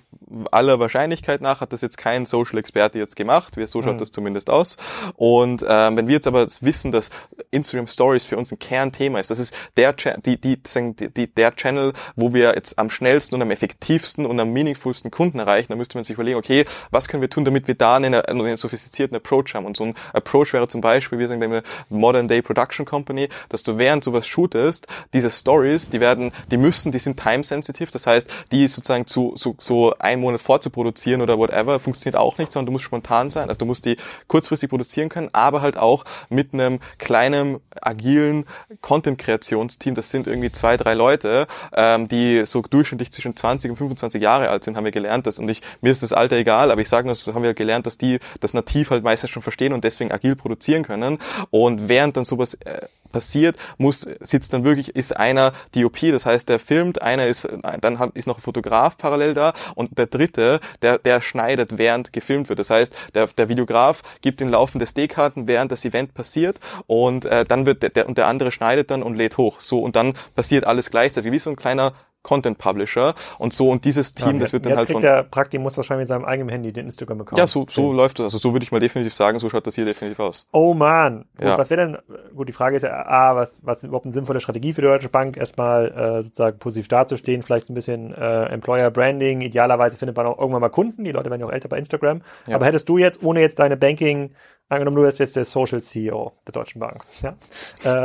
aller 0.50 0.80
Wahrscheinlichkeit 0.80 1.40
nach 1.40 1.60
hat 1.60 1.72
das 1.72 1.80
jetzt 1.80 1.98
kein 1.98 2.26
Social 2.26 2.58
Experte 2.58 2.98
jetzt 2.98 3.16
gemacht. 3.16 3.54
So 3.66 3.82
schaut 3.82 3.94
Mhm. 3.94 3.98
das 3.98 4.10
zumindest 4.12 4.50
aus. 4.50 4.76
Und 5.16 5.64
ähm, 5.68 5.96
wenn 5.96 6.06
wir 6.08 6.14
jetzt 6.14 6.26
aber 6.26 6.46
wissen, 6.60 6.92
dass 6.92 7.10
Instagram 7.50 7.86
Stories 7.88 8.24
für 8.24 8.36
uns 8.36 8.52
ein 8.52 8.58
Kernthema 8.58 9.18
ist, 9.20 9.30
das 9.30 9.38
ist 9.38 9.54
der 9.76 9.92
die, 9.92 10.40
die, 10.40 10.58
die, 10.62 11.34
der 11.34 11.54
Channel, 11.56 11.92
wo 12.16 12.32
wir 12.32 12.54
jetzt 12.54 12.78
am 12.78 12.90
schnellsten 12.90 13.34
und 13.34 13.42
am 13.42 13.50
effektivsten 13.50 14.26
und 14.30 14.40
am 14.40 14.52
meaningfulsten 14.52 15.10
Kunden 15.10 15.38
erreichen, 15.38 15.66
dann 15.68 15.78
müsste 15.78 15.96
man 15.98 16.04
sich 16.04 16.14
überlegen, 16.14 16.38
okay, 16.38 16.64
was 16.90 17.08
können 17.08 17.20
wir 17.20 17.28
tun, 17.28 17.44
damit 17.44 17.66
wir 17.66 17.74
da 17.74 17.96
einen, 17.96 18.14
einen 18.14 18.56
sophistizierten 18.56 19.16
Approach 19.16 19.54
haben. 19.54 19.66
Und 19.66 19.76
so 19.76 19.84
ein 19.84 19.94
Approach 20.12 20.52
wäre 20.52 20.68
zum 20.68 20.80
Beispiel, 20.80 21.18
wir 21.18 21.28
sagen 21.28 21.42
immer 21.42 21.62
Modern 21.88 22.28
Day 22.28 22.42
Production 22.42 22.86
Company, 22.86 23.28
dass 23.48 23.62
du 23.62 23.76
während 23.76 24.04
sowas 24.04 24.26
shootest, 24.26 24.86
diese 25.12 25.30
Stories, 25.30 25.90
die 25.90 26.00
werden, 26.00 26.32
die 26.50 26.56
müssen, 26.56 26.92
die 26.92 26.98
sind 26.98 27.18
time 27.18 27.42
sensitive, 27.42 27.90
das 27.90 28.06
heißt, 28.06 28.30
die 28.52 28.68
sozusagen 28.68 29.06
zu 29.06 29.34
so, 29.36 29.56
so 29.58 29.94
einen 29.98 30.20
Monat 30.20 30.40
vorzuproduzieren 30.40 31.22
oder 31.22 31.38
whatever, 31.38 31.80
funktioniert 31.80 32.16
auch 32.16 32.38
nicht, 32.38 32.52
sondern 32.52 32.66
du 32.66 32.72
musst 32.72 32.84
spontan 32.84 33.30
sein, 33.30 33.48
also 33.48 33.58
du 33.58 33.66
musst 33.66 33.84
die 33.84 33.96
kurzfristig 34.28 34.70
produzieren 34.70 35.08
können, 35.08 35.30
aber 35.32 35.60
halt 35.60 35.76
auch 35.76 36.04
mit 36.28 36.54
einem 36.54 36.78
kleinen, 36.98 37.60
agilen 37.82 38.44
Content-Kreationsteam, 38.80 39.94
das 39.94 40.10
sind 40.10 40.26
irgendwie 40.26 40.52
zwei, 40.52 40.76
drei 40.76 40.94
Leute, 40.94 41.46
ähm, 41.74 42.08
die 42.08 42.44
so 42.46 42.62
durchschnittlich 42.62 43.10
zwischen 43.10 43.36
20 43.36 43.70
und 43.70 43.76
25 43.76 44.09
Jahre 44.18 44.48
alt 44.48 44.64
sind, 44.64 44.76
haben 44.76 44.84
wir 44.84 44.92
gelernt, 44.92 45.26
dass, 45.26 45.38
und 45.38 45.48
ich, 45.48 45.62
mir 45.80 45.92
ist 45.92 46.02
das 46.02 46.12
Alter 46.12 46.36
egal, 46.36 46.70
aber 46.70 46.80
ich 46.80 46.88
sage 46.88 47.06
nur, 47.06 47.14
das 47.14 47.26
haben 47.26 47.42
wir 47.42 47.54
gelernt, 47.54 47.86
dass 47.86 47.98
die 47.98 48.18
das 48.40 48.54
nativ 48.54 48.90
halt 48.90 49.04
meistens 49.04 49.30
schon 49.30 49.42
verstehen 49.42 49.72
und 49.72 49.84
deswegen 49.84 50.12
agil 50.12 50.36
produzieren 50.36 50.82
können 50.82 51.18
und 51.50 51.88
während 51.88 52.16
dann 52.16 52.24
sowas 52.24 52.54
äh, 52.54 52.86
passiert, 53.10 53.56
muss, 53.78 54.06
sitzt 54.20 54.52
dann 54.52 54.64
wirklich, 54.64 54.94
ist 54.94 55.16
einer 55.16 55.52
DOP, 55.74 55.98
das 56.10 56.26
heißt, 56.26 56.48
der 56.48 56.58
filmt, 56.58 57.02
einer 57.02 57.26
ist, 57.26 57.48
dann 57.80 57.98
hat, 57.98 58.10
ist 58.14 58.26
noch 58.26 58.38
ein 58.38 58.42
Fotograf 58.42 58.96
parallel 58.96 59.34
da 59.34 59.52
und 59.74 59.98
der 59.98 60.06
dritte, 60.06 60.60
der, 60.82 60.98
der 60.98 61.20
schneidet, 61.20 61.78
während 61.78 62.12
gefilmt 62.12 62.48
wird. 62.48 62.58
Das 62.58 62.70
heißt, 62.70 62.92
der, 63.14 63.26
der 63.26 63.48
Videograf 63.48 64.02
gibt 64.20 64.40
den 64.40 64.50
laufende 64.50 64.84
SD-Karten, 64.84 65.48
während 65.48 65.72
das 65.72 65.84
Event 65.84 66.14
passiert 66.14 66.58
und 66.86 67.24
äh, 67.24 67.44
dann 67.44 67.66
wird 67.66 67.82
der, 67.82 67.90
der, 67.90 68.08
und 68.08 68.18
der 68.18 68.26
andere 68.26 68.52
schneidet 68.52 68.90
dann 68.90 69.02
und 69.02 69.16
lädt 69.16 69.36
hoch. 69.36 69.60
So, 69.60 69.80
und 69.80 69.96
dann 69.96 70.14
passiert 70.34 70.64
alles 70.66 70.90
gleichzeitig, 70.90 71.32
wie 71.32 71.38
so 71.38 71.50
ein 71.50 71.56
kleiner 71.56 71.92
Content 72.22 72.58
Publisher. 72.58 73.14
Und 73.38 73.52
so 73.52 73.70
und 73.70 73.84
dieses 73.84 74.14
Team, 74.14 74.34
Ja, 74.34 74.38
das 74.40 74.52
wird 74.52 74.66
dann 74.66 74.76
halt 74.76 74.86
kriegt 74.86 74.92
von 74.92 75.02
der 75.02 75.22
Praktimus 75.22 75.76
wahrscheinlich 75.76 76.02
mit 76.02 76.08
seinem 76.08 76.24
eigenen 76.24 76.50
Handy 76.50 76.72
den 76.72 76.86
Instagram-Account. 76.86 77.38
ja 77.38 77.46
so 77.46 77.66
so 77.68 77.92
läuft 77.92 78.18
das. 78.18 78.24
Also 78.24 78.38
so 78.38 78.52
würde 78.52 78.64
ich 78.64 78.72
mal 78.72 78.80
definitiv 78.80 79.14
sagen 79.14 79.38
so 79.38 79.48
schaut 79.48 79.66
das 79.66 79.74
hier 79.74 79.84
definitiv 79.86 80.20
aus. 80.20 80.46
Oh 80.52 80.74
man, 80.74 81.24
gut, 81.38 81.46
Ja. 81.48 81.56
was 81.58 81.70
wäre 81.70 81.80
denn, 81.80 81.98
gut, 82.34 82.48
die 82.48 82.52
Frage 82.52 82.76
ist 82.76 82.82
ja, 82.82 82.90
A, 83.06 83.36
was, 83.36 83.64
was 83.64 83.78
ist 83.78 83.84
überhaupt 83.84 84.04
eine 84.06 84.12
sinnvolle 84.12 84.40
Strategie 84.40 84.72
für 84.72 84.82
die 84.82 84.88
Deutsche 84.88 85.08
Bank, 85.08 85.36
erstmal 85.36 85.90
äh, 85.92 86.22
sozusagen 86.22 86.58
positiv 86.58 86.88
dazustehen, 86.88 87.42
vielleicht 87.42 87.70
ein 87.70 87.74
bisschen 87.74 88.12
äh, 88.14 88.44
Employer 88.46 88.90
Branding, 88.90 89.40
idealerweise 89.40 89.96
findet 89.96 90.16
man 90.16 90.26
auch 90.26 90.38
irgendwann 90.38 90.60
mal 90.60 90.68
Kunden, 90.68 91.04
die 91.04 91.12
Leute 91.12 91.30
werden 91.30 91.40
ja 91.40 91.46
auch 91.46 91.52
älter 91.52 91.68
bei 91.68 91.78
Instagram, 91.78 92.20
Ja. 92.46 92.56
aber 92.56 92.66
hättest 92.66 92.88
du 92.88 92.98
jetzt, 92.98 93.22
ohne 93.24 93.40
jetzt 93.40 93.58
deine 93.58 93.76
Banking, 93.76 94.32
angenommen 94.70 94.96
du 94.96 95.02
wärst 95.02 95.18
jetzt 95.18 95.36
der 95.36 95.44
Social 95.44 95.82
CEO 95.82 96.32
der 96.46 96.52
Deutschen 96.52 96.80
Bank, 96.80 97.04
ja, 97.22 97.36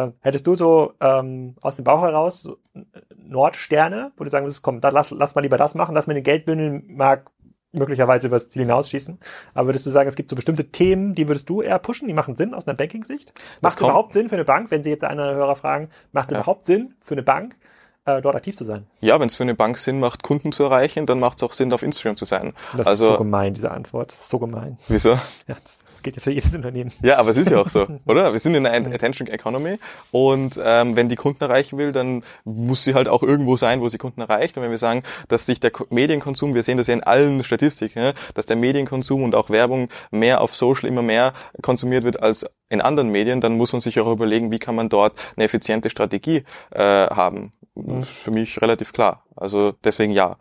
äh, 0.05 0.11
hättest 0.21 0.45
du 0.47 0.55
so 0.55 0.93
ähm, 0.99 1.55
aus 1.61 1.77
dem 1.77 1.85
Bauch 1.85 2.01
heraus 2.01 2.41
so, 2.41 2.57
äh, 2.73 2.81
Nordsterne, 3.15 4.11
wo 4.17 4.23
du 4.23 4.29
sagen 4.29 4.45
würdest, 4.45 4.61
komm, 4.61 4.81
da, 4.81 4.89
lass, 4.89 5.11
lass 5.11 5.35
mal 5.35 5.41
lieber 5.41 5.57
das 5.57 5.75
machen, 5.75 5.95
lass 5.95 6.07
mir 6.07 6.13
den 6.15 6.23
Geldbündel 6.23 6.83
mag 6.87 7.31
möglicherweise 7.71 8.27
über 8.27 8.37
das 8.37 8.47
Ziel 8.47 8.61
hinausschießen. 8.61 9.19
Aber 9.53 9.67
würdest 9.67 9.85
du 9.85 9.89
sagen, 9.89 10.07
es 10.07 10.15
gibt 10.15 10.29
so 10.29 10.35
bestimmte 10.37 10.71
Themen, 10.71 11.13
die 11.13 11.27
würdest 11.27 11.49
du 11.49 11.61
eher 11.61 11.77
pushen, 11.79 12.07
die 12.07 12.13
machen 12.13 12.37
Sinn 12.37 12.53
aus 12.53 12.67
einer 12.67 12.77
Banking-Sicht? 12.77 13.33
Macht 13.61 13.75
es 13.77 13.81
überhaupt 13.83 14.13
Sinn 14.13 14.29
für 14.29 14.35
eine 14.35 14.45
Bank, 14.45 14.71
wenn 14.71 14.81
Sie 14.81 14.89
jetzt 14.91 15.03
einer 15.03 15.25
der 15.25 15.35
Hörer 15.35 15.55
fragen, 15.55 15.89
macht 16.13 16.29
es 16.29 16.35
Ja. 16.35 16.37
überhaupt 16.39 16.65
Sinn 16.65 16.93
für 17.01 17.15
eine 17.15 17.23
Bank, 17.23 17.57
äh, 18.05 18.21
dort 18.21 18.35
aktiv 18.35 18.55
zu 18.57 18.63
sein? 18.65 18.85
ja 19.01 19.19
wenn 19.19 19.27
es 19.27 19.35
für 19.35 19.43
eine 19.43 19.55
Bank 19.55 19.77
Sinn 19.77 19.99
macht 19.99 20.23
Kunden 20.23 20.51
zu 20.51 20.63
erreichen 20.63 21.05
dann 21.05 21.19
macht 21.19 21.37
es 21.37 21.43
auch 21.43 21.53
Sinn 21.53 21.71
auf 21.73 21.83
Instagram 21.83 22.15
zu 22.17 22.25
sein 22.25 22.53
Das 22.75 22.87
also 22.87 23.05
ist 23.05 23.11
so 23.13 23.17
gemein, 23.17 23.53
diese 23.53 23.71
Antwort. 23.71 24.11
Das 24.11 24.21
ist 24.21 24.29
so 24.29 24.39
gemein. 24.39 24.77
wieso 24.87 25.11
Ja, 25.47 25.55
das, 25.63 25.79
das 25.85 26.01
geht 26.01 26.15
ja 26.15 26.21
für 26.21 26.31
jedes 26.31 26.53
Unternehmen. 26.55 26.91
Ja, 27.01 27.17
aber 27.17 27.29
es 27.31 27.37
ist 27.37 27.49
ja 27.49 27.59
auch 27.59 27.69
so, 27.69 27.87
oder? 28.05 28.31
Wir 28.33 28.39
sind 28.39 28.55
in 28.55 28.65
einer 28.65 28.93
Attention 28.93 29.27
Economy 29.27 29.79
und 30.11 30.59
ähm, 30.63 30.95
wenn 30.95 31.09
die 31.09 31.15
Kunden 31.15 31.43
erreichen 31.43 31.77
will, 31.77 31.91
dann 31.91 32.23
muss 32.43 32.83
sie 32.83 32.93
halt 32.93 33.07
auch 33.07 33.23
irgendwo 33.23 33.57
sein, 33.57 33.81
wo 33.81 33.89
sie 33.89 33.97
Kunden 33.97 34.21
erreicht. 34.21 34.57
Und 34.57 34.63
wenn 34.63 34.71
wir 34.71 34.77
sagen, 34.77 35.03
dass 35.27 35.45
sich 35.45 35.59
der 35.59 35.71
Ko- 35.71 35.87
Medienkonsum, 35.89 36.53
wir 36.53 36.63
sehen 36.63 36.77
das 36.77 36.87
ja 36.87 36.93
in 36.93 37.03
allen 37.03 37.43
Statistiken, 37.43 37.99
ja, 37.99 38.13
dass 38.33 38.45
der 38.45 38.55
Medienkonsum 38.55 39.23
und 39.23 39.35
auch 39.35 39.49
Werbung 39.49 39.89
mehr 40.11 40.41
auf 40.41 40.55
Social 40.55 40.87
immer 40.89 41.01
mehr 41.01 41.33
konsumiert 41.61 42.03
wird 42.03 42.21
als 42.21 42.45
in 42.69 42.81
anderen 42.81 43.09
Medien, 43.09 43.41
dann 43.41 43.57
muss 43.57 43.71
man 43.73 43.81
sich 43.81 43.99
auch 43.99 44.11
überlegen, 44.11 44.51
wie 44.51 44.59
kann 44.59 44.75
man 44.75 44.89
dort 44.89 45.13
eine 45.35 45.45
effiziente 45.45 45.89
Strategie 45.89 46.43
äh, 46.71 46.81
haben. 47.07 47.51
Das 47.75 48.09
ist 48.09 48.17
für 48.17 48.31
mich 48.31 48.61
relativ 48.61 48.93
klar. 48.93 49.23
Also 49.35 49.73
deswegen 49.83 50.11
ja. 50.13 50.37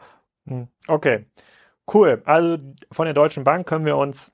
Hm, 0.47 0.68
Okay, 0.87 1.26
cool. 1.93 2.22
Also 2.24 2.59
von 2.93 3.07
der 3.07 3.14
Deutschen 3.14 3.45
Bank 3.45 3.66
können 3.66 3.87
wir 3.87 3.97
uns 3.97 4.32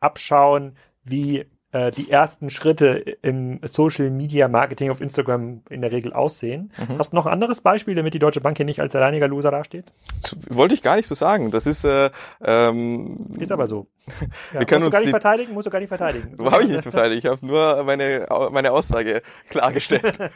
abschauen, 0.00 0.76
wie 1.04 1.46
äh, 1.72 1.90
die 1.90 2.10
ersten 2.10 2.50
Schritte 2.50 2.98
im 3.22 3.60
Social 3.64 4.10
Media 4.10 4.48
Marketing 4.48 4.90
auf 4.90 5.00
Instagram 5.00 5.62
in 5.70 5.82
der 5.82 5.92
Regel 5.92 6.12
aussehen. 6.12 6.72
Mhm. 6.88 6.98
Hast 6.98 7.12
du 7.12 7.16
noch 7.16 7.26
ein 7.26 7.32
anderes 7.32 7.60
Beispiel, 7.60 7.94
damit 7.94 8.14
die 8.14 8.18
Deutsche 8.18 8.40
Bank 8.40 8.56
hier 8.56 8.66
nicht 8.66 8.80
als 8.80 8.96
alleiniger 8.96 9.28
Loser 9.28 9.50
dasteht? 9.50 9.92
Das 10.22 10.36
wollte 10.50 10.74
ich 10.74 10.82
gar 10.82 10.96
nicht 10.96 11.06
so 11.06 11.14
sagen. 11.14 11.50
Das 11.50 11.66
ist 11.66 11.84
äh, 11.84 12.10
ähm, 12.42 13.36
Ist 13.38 13.52
aber 13.52 13.66
so. 13.66 13.86
Ja, 14.52 14.60
Wir 14.60 14.66
können 14.66 14.82
musst 14.82 14.82
du 14.82 14.86
uns 14.86 14.92
gar 14.92 15.00
nicht 15.00 15.10
verteidigen, 15.10 15.52
musst 15.54 15.66
du 15.66 15.70
gar 15.70 15.78
nicht 15.80 15.88
verteidigen. 15.88 16.34
So 16.38 16.50
habe 16.50 16.62
ich 16.62 16.68
nicht 16.70 16.82
verteidigt. 16.82 17.24
Ich 17.24 17.30
habe 17.30 17.44
nur 17.46 17.82
meine, 17.84 18.26
meine 18.52 18.72
Aussage 18.72 19.22
klargestellt. 19.48 20.18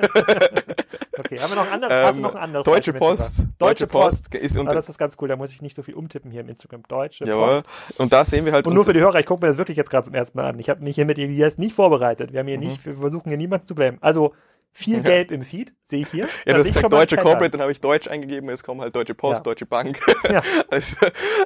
Okay, 1.16 1.38
haben 1.38 1.50
wir 1.50 1.56
noch 1.56 1.66
ein 1.68 1.72
anderes? 1.74 1.92
hast 2.06 2.14
du 2.14 2.16
Ähm, 2.18 2.22
noch 2.22 2.34
ein 2.34 2.42
anderes 2.42 2.64
Deutsche 2.64 2.92
Post. 2.92 3.38
mitgebracht? 3.38 3.54
Deutsche 3.60 3.86
Post 3.86 4.34
ist 4.34 4.56
Ah, 4.56 4.60
unter. 4.60 4.74
das 4.74 4.88
ist 4.88 4.98
ganz 4.98 5.16
cool, 5.20 5.28
da 5.28 5.36
muss 5.36 5.52
ich 5.52 5.62
nicht 5.62 5.76
so 5.76 5.82
viel 5.82 5.94
umtippen 5.94 6.30
hier 6.32 6.40
im 6.40 6.48
Instagram. 6.48 6.82
Deutsche 6.88 7.24
Jawohl. 7.24 7.62
Post. 7.62 8.00
Und 8.00 8.12
da 8.12 8.24
sehen 8.24 8.44
wir 8.44 8.52
halt. 8.52 8.66
Und 8.66 8.74
nur 8.74 8.84
für 8.84 8.92
die 8.92 9.00
Hörer, 9.00 9.20
ich 9.20 9.26
gucke 9.26 9.40
mir 9.44 9.48
das 9.50 9.56
wirklich 9.58 9.76
jetzt 9.76 9.90
gerade 9.90 10.06
zum 10.06 10.14
ersten 10.14 10.36
Mal 10.36 10.46
an. 10.48 10.58
Ich 10.58 10.68
habe 10.68 10.82
mich 10.82 10.96
hier 10.96 11.04
mit 11.04 11.18
Elias 11.18 11.56
nicht 11.56 11.74
vorbereitet. 11.74 12.32
Wir 12.32 12.40
haben 12.40 12.48
hier 12.48 12.58
Mhm. 12.58 12.64
nicht, 12.66 12.84
wir 12.84 12.96
versuchen 12.96 13.28
hier 13.28 13.38
niemanden 13.38 13.64
zu 13.66 13.76
blamen. 13.76 13.98
Also 14.00 14.34
viel 14.76 14.96
Ja. 14.96 15.02
Gelb 15.02 15.30
im 15.30 15.42
Feed, 15.44 15.72
sehe 15.84 16.00
ich 16.02 16.08
hier. 16.10 16.26
ja, 16.44 16.52
Das 16.58 16.66
ist 16.66 16.76
ein 16.76 16.90
Deutsche. 16.90 17.16
Corporate, 17.16 17.50
dann 17.50 17.60
habe 17.62 17.70
ich 17.70 17.80
Deutsch 17.80 18.08
eingegeben, 18.08 18.50
jetzt 18.50 18.64
kommen 18.64 18.80
halt 18.80 18.94
Deutsche 18.94 19.14
Post, 19.14 19.38
Ja. 19.38 19.42
Deutsche 19.44 19.66
Bank. 19.66 20.00
Ja. 20.28 20.42
also, 20.70 20.96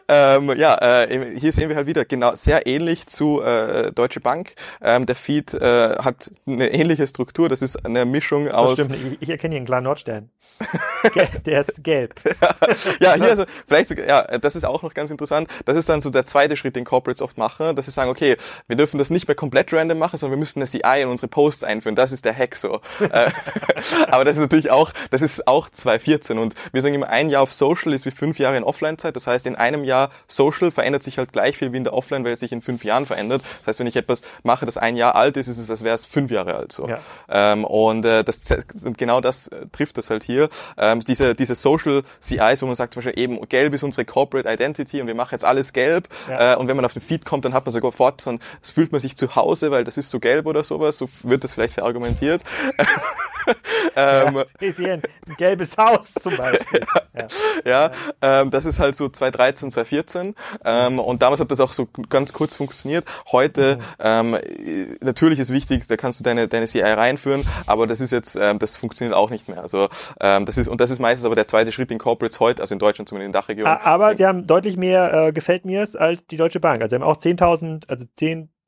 ähm, 0.08 0.56
ja, 0.56 1.02
äh, 1.04 1.38
hier 1.38 1.52
sehen 1.52 1.68
wir 1.68 1.76
halt 1.76 1.86
wieder 1.86 2.04
genau 2.06 2.34
sehr 2.34 2.66
ähnlich 2.66 3.06
zu 3.06 3.42
äh, 3.42 3.92
Deutsche 3.92 4.20
Bank. 4.20 4.54
Ähm, 4.80 5.04
der 5.04 5.14
Feed 5.16 5.52
äh, 5.54 5.96
hat 6.02 6.30
eine 6.46 6.72
ähnliche 6.72 7.06
Struktur. 7.06 7.48
Das 7.50 7.60
ist 7.60 7.84
eine 7.84 8.06
Mischung 8.06 8.46
Das 8.46 8.54
aus. 8.54 8.72
stimmt, 8.74 8.94
ich, 8.94 9.22
ich 9.22 9.28
erkenne 9.30 9.52
hier 9.52 9.58
einen 9.58 9.66
klaren 9.66 9.84
Nordstern. 9.84 10.30
Der 11.46 11.60
ist 11.60 11.84
gelb. 11.84 12.14
ja, 13.00 13.14
hier 13.14 13.30
also 13.30 13.44
vielleicht 13.68 13.90
sogar, 13.90 14.06
ja, 14.08 14.38
das 14.38 14.56
ist 14.56 14.64
auch 14.64 14.82
noch 14.82 14.92
ganz 14.92 15.08
interessant. 15.12 15.48
Das 15.66 15.76
ist 15.76 15.88
dann 15.88 16.00
so 16.00 16.10
der 16.10 16.26
zweite 16.26 16.56
Schritt, 16.56 16.74
den 16.74 16.84
Corporates 16.84 17.22
oft 17.22 17.38
machen, 17.38 17.76
dass 17.76 17.86
sie 17.86 17.92
sagen, 17.92 18.10
okay, 18.10 18.36
wir 18.66 18.74
dürfen 18.76 18.98
das 18.98 19.08
nicht 19.08 19.28
mehr 19.28 19.36
komplett 19.36 19.72
random 19.72 19.98
machen, 19.98 20.16
sondern 20.16 20.36
wir 20.36 20.40
müssen 20.40 20.58
eine 20.58 20.66
CI 20.68 21.02
in 21.02 21.08
unsere 21.08 21.28
Posts 21.28 21.62
einführen. 21.62 21.94
Das 21.94 22.10
ist 22.10 22.24
der 22.24 22.36
Hack 22.36 22.56
so. 22.56 22.80
Äh, 23.26 23.30
Aber 24.10 24.24
das 24.24 24.36
ist 24.36 24.40
natürlich 24.40 24.70
auch, 24.70 24.92
das 25.10 25.22
ist 25.22 25.46
auch 25.46 25.68
2014 25.68 26.38
und 26.38 26.54
wir 26.72 26.82
sagen 26.82 26.94
immer, 26.94 27.08
ein 27.08 27.30
Jahr 27.30 27.42
auf 27.42 27.52
Social 27.52 27.92
ist 27.92 28.06
wie 28.06 28.10
fünf 28.10 28.38
Jahre 28.38 28.56
in 28.56 28.64
Offline-Zeit. 28.64 29.16
Das 29.16 29.26
heißt, 29.26 29.46
in 29.46 29.56
einem 29.56 29.84
Jahr 29.84 30.10
Social 30.26 30.70
verändert 30.70 31.02
sich 31.02 31.18
halt 31.18 31.32
gleich 31.32 31.56
viel 31.56 31.72
wie 31.72 31.76
in 31.76 31.84
der 31.84 31.94
Offline-Welt 31.94 32.38
sich 32.38 32.52
in 32.52 32.62
fünf 32.62 32.84
Jahren 32.84 33.06
verändert. 33.06 33.42
Das 33.60 33.68
heißt, 33.68 33.78
wenn 33.80 33.86
ich 33.86 33.96
etwas 33.96 34.22
mache, 34.42 34.66
das 34.66 34.76
ein 34.76 34.96
Jahr 34.96 35.14
alt 35.14 35.36
ist, 35.36 35.48
ist 35.48 35.58
es, 35.58 35.70
als 35.70 35.84
wäre 35.84 35.94
es 35.94 36.04
fünf 36.04 36.30
Jahre 36.30 36.54
alt 36.54 36.72
so. 36.72 36.88
Ja. 36.88 36.98
Ähm, 37.28 37.64
und 37.64 38.04
äh, 38.04 38.24
das 38.24 38.40
genau 38.96 39.20
das 39.20 39.48
äh, 39.48 39.66
trifft 39.72 39.98
das 39.98 40.10
halt 40.10 40.22
hier. 40.22 40.48
Ähm, 40.76 41.00
diese, 41.00 41.34
diese 41.34 41.54
Social 41.54 42.02
CIs, 42.20 42.62
wo 42.62 42.66
man 42.66 42.74
sagt 42.74 42.94
zum 42.94 43.02
Beispiel 43.02 43.22
eben, 43.22 43.40
gelb 43.48 43.74
ist 43.74 43.82
unsere 43.82 44.04
Corporate 44.04 44.48
Identity 44.48 45.00
und 45.00 45.06
wir 45.06 45.14
machen 45.14 45.32
jetzt 45.32 45.44
alles 45.44 45.72
gelb. 45.72 46.08
Ja. 46.28 46.54
Äh, 46.54 46.56
und 46.56 46.68
wenn 46.68 46.76
man 46.76 46.84
auf 46.84 46.92
den 46.92 47.02
Feed 47.02 47.24
kommt, 47.24 47.44
dann 47.44 47.54
hat 47.54 47.66
man 47.66 47.72
sogar 47.72 47.92
ein, 48.26 48.40
es 48.62 48.70
fühlt 48.70 48.92
man 48.92 49.00
sich 49.00 49.16
zu 49.16 49.34
Hause, 49.34 49.70
weil 49.70 49.84
das 49.84 49.96
ist 49.96 50.10
so 50.10 50.20
gelb 50.20 50.46
oder 50.46 50.64
sowas. 50.64 50.98
So 50.98 51.08
wird 51.22 51.44
das 51.44 51.54
vielleicht 51.54 51.74
verargumentiert. 51.74 52.42
ähm, 53.96 54.44
Ja, 54.60 54.92
ein, 54.94 55.02
gelbes 55.36 55.76
Haus 55.76 56.14
zum 56.14 56.36
Beispiel. 56.36 56.80
Ja. 57.18 57.26
ja, 57.64 57.90
ähm, 58.42 58.52
das 58.52 58.64
ist 58.64 58.78
halt 58.78 58.94
so 58.94 59.08
2013, 59.08 59.72
2014 59.72 60.36
ähm, 60.64 61.00
und 61.00 61.20
damals 61.20 61.40
hat 61.40 61.50
das 61.50 61.58
auch 61.58 61.72
so 61.72 61.88
ganz 62.08 62.32
kurz 62.32 62.54
funktioniert. 62.54 63.04
Heute 63.32 63.80
ähm, 63.98 64.34
äh, 64.34 64.94
natürlich 65.00 65.40
ist 65.40 65.50
wichtig, 65.52 65.88
da 65.88 65.96
kannst 65.96 66.20
du 66.20 66.24
deine 66.24 66.46
deine 66.46 66.66
CI 66.68 66.80
reinführen, 66.82 67.44
aber 67.66 67.88
das 67.88 68.00
ist 68.00 68.12
jetzt 68.12 68.36
ähm, 68.40 68.60
das 68.60 68.76
funktioniert 68.76 69.16
auch 69.16 69.30
nicht 69.30 69.48
mehr. 69.48 69.60
Also 69.62 69.88
ähm, 70.20 70.46
das 70.46 70.58
ist 70.58 70.68
und 70.68 70.80
das 70.80 70.90
ist 70.90 71.00
meistens 71.00 71.26
aber 71.26 71.34
der 71.34 71.48
zweite 71.48 71.72
Schritt 71.72 71.90
in 71.90 71.98
Corporates 71.98 72.38
heute, 72.38 72.62
also 72.62 72.72
in 72.74 72.78
Deutschland 72.78 73.08
zumindest 73.08 73.26
in 73.26 73.32
der 73.32 73.40
Dachregion. 73.40 73.66
A- 73.66 73.80
Aber 73.80 74.16
sie 74.16 74.24
haben 74.24 74.46
deutlich 74.46 74.76
mehr 74.76 75.12
äh, 75.12 75.32
gefällt 75.32 75.64
mir's 75.64 75.96
als 75.96 76.24
die 76.26 76.36
Deutsche 76.36 76.60
Bank. 76.60 76.82
Also 76.82 76.90
sie 76.96 77.02
haben 77.02 77.08
auch 77.08 77.16
10.000, 77.16 77.88
also 77.88 78.04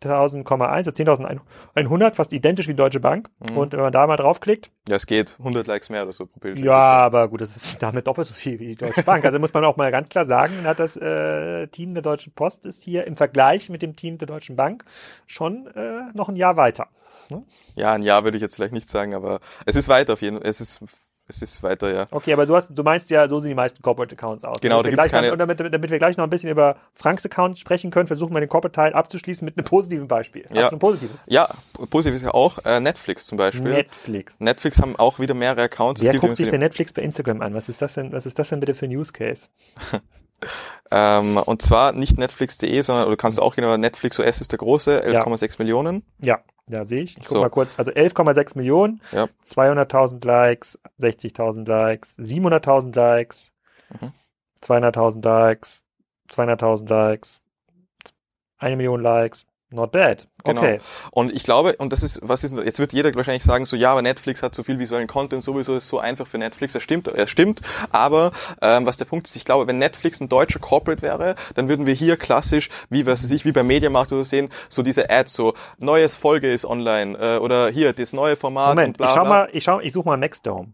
10.000,1, 0.02 0.62
also 0.62 0.90
10.100, 0.90 2.14
fast 2.14 2.32
identisch 2.32 2.68
wie 2.68 2.74
Deutsche 2.74 3.00
Bank. 3.00 3.28
Mhm. 3.38 3.56
Und 3.56 3.72
wenn 3.72 3.80
man 3.80 3.92
da 3.92 4.06
mal 4.06 4.16
draufklickt, 4.16 4.70
Ja, 4.88 4.96
es 4.96 5.06
geht 5.06 5.36
100 5.38 5.66
Likes 5.66 5.90
mehr 5.90 6.02
oder 6.02 6.12
so 6.12 6.26
pro 6.26 6.40
Bild. 6.40 6.58
ja, 6.60 6.74
aber 6.74 7.28
gut, 7.28 7.40
das 7.40 7.56
ist 7.56 7.82
damit 7.82 8.06
doppelt 8.06 8.26
so 8.28 8.34
viel 8.34 8.58
wie 8.58 8.68
die 8.68 8.76
Deutsche 8.76 9.02
Bank. 9.02 9.24
Also 9.24 9.38
muss 9.38 9.52
man 9.52 9.64
auch 9.64 9.76
mal 9.76 9.90
ganz 9.90 10.08
klar 10.08 10.24
sagen, 10.24 10.64
hat 10.64 10.80
das 10.80 10.96
äh, 10.96 11.66
Team 11.68 11.94
der 11.94 12.02
Deutschen 12.02 12.32
Post 12.32 12.66
ist 12.66 12.82
hier 12.82 13.06
im 13.06 13.16
Vergleich 13.16 13.68
mit 13.68 13.82
dem 13.82 13.96
Team 13.96 14.18
der 14.18 14.26
Deutschen 14.26 14.56
Bank 14.56 14.84
schon 15.26 15.66
äh, 15.68 16.10
noch 16.14 16.28
ein 16.28 16.36
Jahr 16.36 16.56
weiter. 16.56 16.88
Ja, 17.76 17.92
ein 17.92 18.02
Jahr 18.02 18.24
würde 18.24 18.36
ich 18.36 18.42
jetzt 18.42 18.56
vielleicht 18.56 18.72
nicht 18.72 18.88
sagen, 18.90 19.14
aber 19.14 19.38
es 19.64 19.76
ist 19.76 19.88
weiter 19.88 20.14
auf 20.14 20.22
jeden 20.22 20.38
Fall. 20.38 20.48
Es 20.48 20.60
ist 20.60 20.80
es 21.30 21.40
ist 21.42 21.62
weiter, 21.62 21.92
ja. 21.92 22.06
Okay, 22.10 22.32
aber 22.32 22.44
du 22.46 22.54
hast, 22.54 22.68
du 22.76 22.82
meinst 22.82 23.08
ja, 23.10 23.26
so 23.28 23.40
sehen 23.40 23.48
die 23.50 23.54
meisten 23.54 23.80
Corporate 23.82 24.14
Accounts 24.14 24.44
aus. 24.44 24.60
Genau, 24.60 24.82
damit 24.82 24.98
da 24.98 25.02
wir 25.02 25.08
gibt's 25.08 25.10
gleich 25.10 25.12
noch- 25.12 25.28
keine- 25.30 25.32
Und 25.32 25.38
damit, 25.60 25.74
damit 25.74 25.90
wir 25.90 25.98
gleich 25.98 26.16
noch 26.16 26.24
ein 26.24 26.30
bisschen 26.30 26.50
über 26.50 26.76
Franks 26.92 27.24
Account 27.24 27.58
sprechen 27.58 27.90
können, 27.90 28.06
versuchen 28.06 28.34
wir 28.34 28.40
den 28.40 28.48
Corporate-Teil 28.48 28.92
abzuschließen 28.92 29.44
mit 29.44 29.56
einem 29.56 29.64
positiven 29.64 30.08
Beispiel. 30.08 30.44
Ja. 30.52 30.68
du 30.68 30.76
ein 30.76 30.78
positives? 30.78 31.20
Ja, 31.26 31.48
positiv 31.88 32.16
ist 32.16 32.24
ja 32.24 32.34
auch 32.34 32.58
äh, 32.64 32.80
Netflix 32.80 33.26
zum 33.26 33.38
Beispiel. 33.38 33.70
Netflix. 33.72 34.38
Netflix 34.40 34.80
haben 34.80 34.96
auch 34.96 35.18
wieder 35.18 35.34
mehrere 35.34 35.62
Accounts. 35.62 36.02
Wer 36.02 36.18
guckt 36.18 36.36
sich 36.36 36.48
denn 36.48 36.60
Netflix 36.60 36.92
bei 36.92 37.02
Instagram 37.02 37.40
an? 37.42 37.54
Was 37.54 37.68
ist 37.68 37.80
das 37.80 37.94
denn, 37.94 38.12
was 38.12 38.26
ist 38.26 38.38
das 38.38 38.48
denn 38.50 38.60
bitte 38.60 38.74
für 38.74 38.86
ein 38.86 38.96
Use 38.96 39.12
Case? 39.12 39.48
Ähm, 40.90 41.36
und 41.36 41.62
zwar 41.62 41.92
nicht 41.92 42.18
Netflix.de, 42.18 42.80
sondern 42.80 43.06
oder 43.06 43.16
kannst 43.16 43.38
du 43.38 43.42
auch 43.42 43.54
genau 43.54 43.76
Netflix 43.76 44.18
US 44.18 44.40
ist 44.40 44.50
der 44.52 44.58
große, 44.58 45.04
11,6 45.06 45.56
Millionen. 45.58 46.02
Ja, 46.18 46.38
ja, 46.70 46.84
sehe 46.84 47.02
ich. 47.02 47.16
Ich 47.18 47.24
guck 47.24 47.36
So. 47.36 47.40
mal 47.40 47.50
kurz. 47.50 47.78
Also 47.78 47.92
11,6 47.92 48.56
Millionen, 48.56 49.00
Ja. 49.12 49.28
200.000 49.46 50.24
Likes, 50.24 50.78
60.000 50.98 51.66
Likes, 51.68 52.16
700.000 52.18 52.94
Likes, 52.96 53.52
Mhm. 54.00 54.12
200.000 54.62 55.22
Likes, 55.24 55.82
200.000 56.30 56.88
Likes, 56.88 57.40
eine 58.58 58.76
Million 58.76 59.00
Likes. 59.02 59.46
Not 59.72 59.92
bad. 59.92 60.26
Genau. 60.42 60.60
Okay. 60.60 60.80
Und 61.12 61.32
ich 61.32 61.44
glaube, 61.44 61.76
und 61.76 61.92
das 61.92 62.02
ist, 62.02 62.18
was 62.22 62.42
ist, 62.42 62.52
jetzt 62.58 62.80
wird 62.80 62.92
jeder 62.92 63.14
wahrscheinlich 63.14 63.44
sagen, 63.44 63.66
so 63.66 63.76
ja, 63.76 63.92
aber 63.92 64.02
Netflix 64.02 64.42
hat 64.42 64.52
so 64.52 64.64
viel 64.64 64.80
visuellen 64.80 65.06
Content, 65.06 65.44
sowieso 65.44 65.76
ist 65.76 65.86
so 65.86 66.00
einfach 66.00 66.26
für 66.26 66.38
Netflix. 66.38 66.72
Das 66.72 66.82
stimmt, 66.82 67.06
er 67.06 67.28
stimmt. 67.28 67.60
Aber 67.92 68.32
ähm, 68.62 68.84
was 68.84 68.96
der 68.96 69.04
Punkt 69.04 69.28
ist, 69.28 69.36
ich 69.36 69.44
glaube, 69.44 69.68
wenn 69.68 69.78
Netflix 69.78 70.20
ein 70.20 70.28
deutscher 70.28 70.58
Corporate 70.58 71.02
wäre, 71.02 71.36
dann 71.54 71.68
würden 71.68 71.86
wir 71.86 71.94
hier 71.94 72.16
klassisch, 72.16 72.68
wie 72.88 73.06
was 73.06 73.20
sich 73.20 73.44
wie 73.44 73.52
beim 73.52 73.68
Mediamarkt 73.68 74.10
oder 74.10 74.24
so 74.24 74.30
sehen, 74.30 74.48
so 74.68 74.82
diese 74.82 75.08
Ads, 75.08 75.34
so 75.34 75.54
neues 75.78 76.16
Folge 76.16 76.52
ist 76.52 76.64
online 76.64 77.16
äh, 77.18 77.38
oder 77.38 77.68
hier 77.68 77.92
das 77.92 78.12
neue 78.12 78.34
Format 78.34 78.74
Moment, 78.74 78.96
bla 78.98 79.06
ich 79.06 79.14
schau 79.14 79.22
bla. 79.22 79.30
mal, 79.30 79.48
ich 79.52 79.62
schau, 79.62 79.78
ich 79.78 79.92
suche 79.92 80.08
mal 80.08 80.16
Maxdome. 80.16 80.72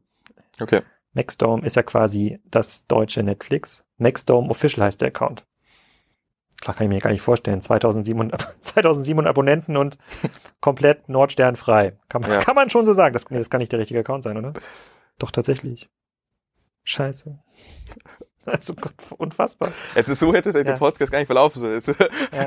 Okay. 0.59 0.81
Maxdome 1.13 1.67
ist 1.67 1.77
ja 1.77 1.83
quasi 1.83 2.41
das 2.51 2.87
deutsche 2.87 3.23
Netflix. 3.23 3.85
Maxdome 3.99 4.49
Official 4.49 4.87
heißt 4.87 5.03
der 5.03 5.09
Account. 5.09 5.45
Klar 6.61 6.75
kann 6.77 6.87
ich 6.87 6.93
mir 6.93 7.01
gar 7.01 7.11
nicht 7.11 7.23
vorstellen. 7.23 7.61
2700, 7.61 8.57
2700 8.61 9.29
Abonnenten 9.31 9.77
und 9.77 9.99
komplett 10.61 11.09
nordsternfrei. 11.09 11.97
Kann 12.09 12.23
man, 12.23 12.31
Ja. 12.31 12.41
kann 12.41 12.55
man 12.55 12.71
schon 12.71 12.87
so 12.87 12.93
sagen. 12.93 13.13
Das, 13.13 13.29
nee, 13.31 13.39
das 13.39 13.51
kann 13.51 13.59
nicht 13.61 13.73
der 13.73 13.79
richtige 13.81 14.01
Account 14.01 14.25
sein, 14.25 14.37
oder? 14.37 14.53
Doch, 15.19 15.31
tatsächlich. 15.31 15.89
Scheiße. 16.85 17.39
Also 18.49 18.75
unfassbar. 19.19 19.73
So 20.07 20.33
hätte 20.33 20.51
es 20.51 20.55
ja. 20.55 20.63
der 20.63 20.75
Podcast 20.75 21.11
gar 21.11 21.19
nicht 21.19 21.27
verlaufen 21.27 21.61
sollen. 21.61 21.83
Ja. 22.33 22.47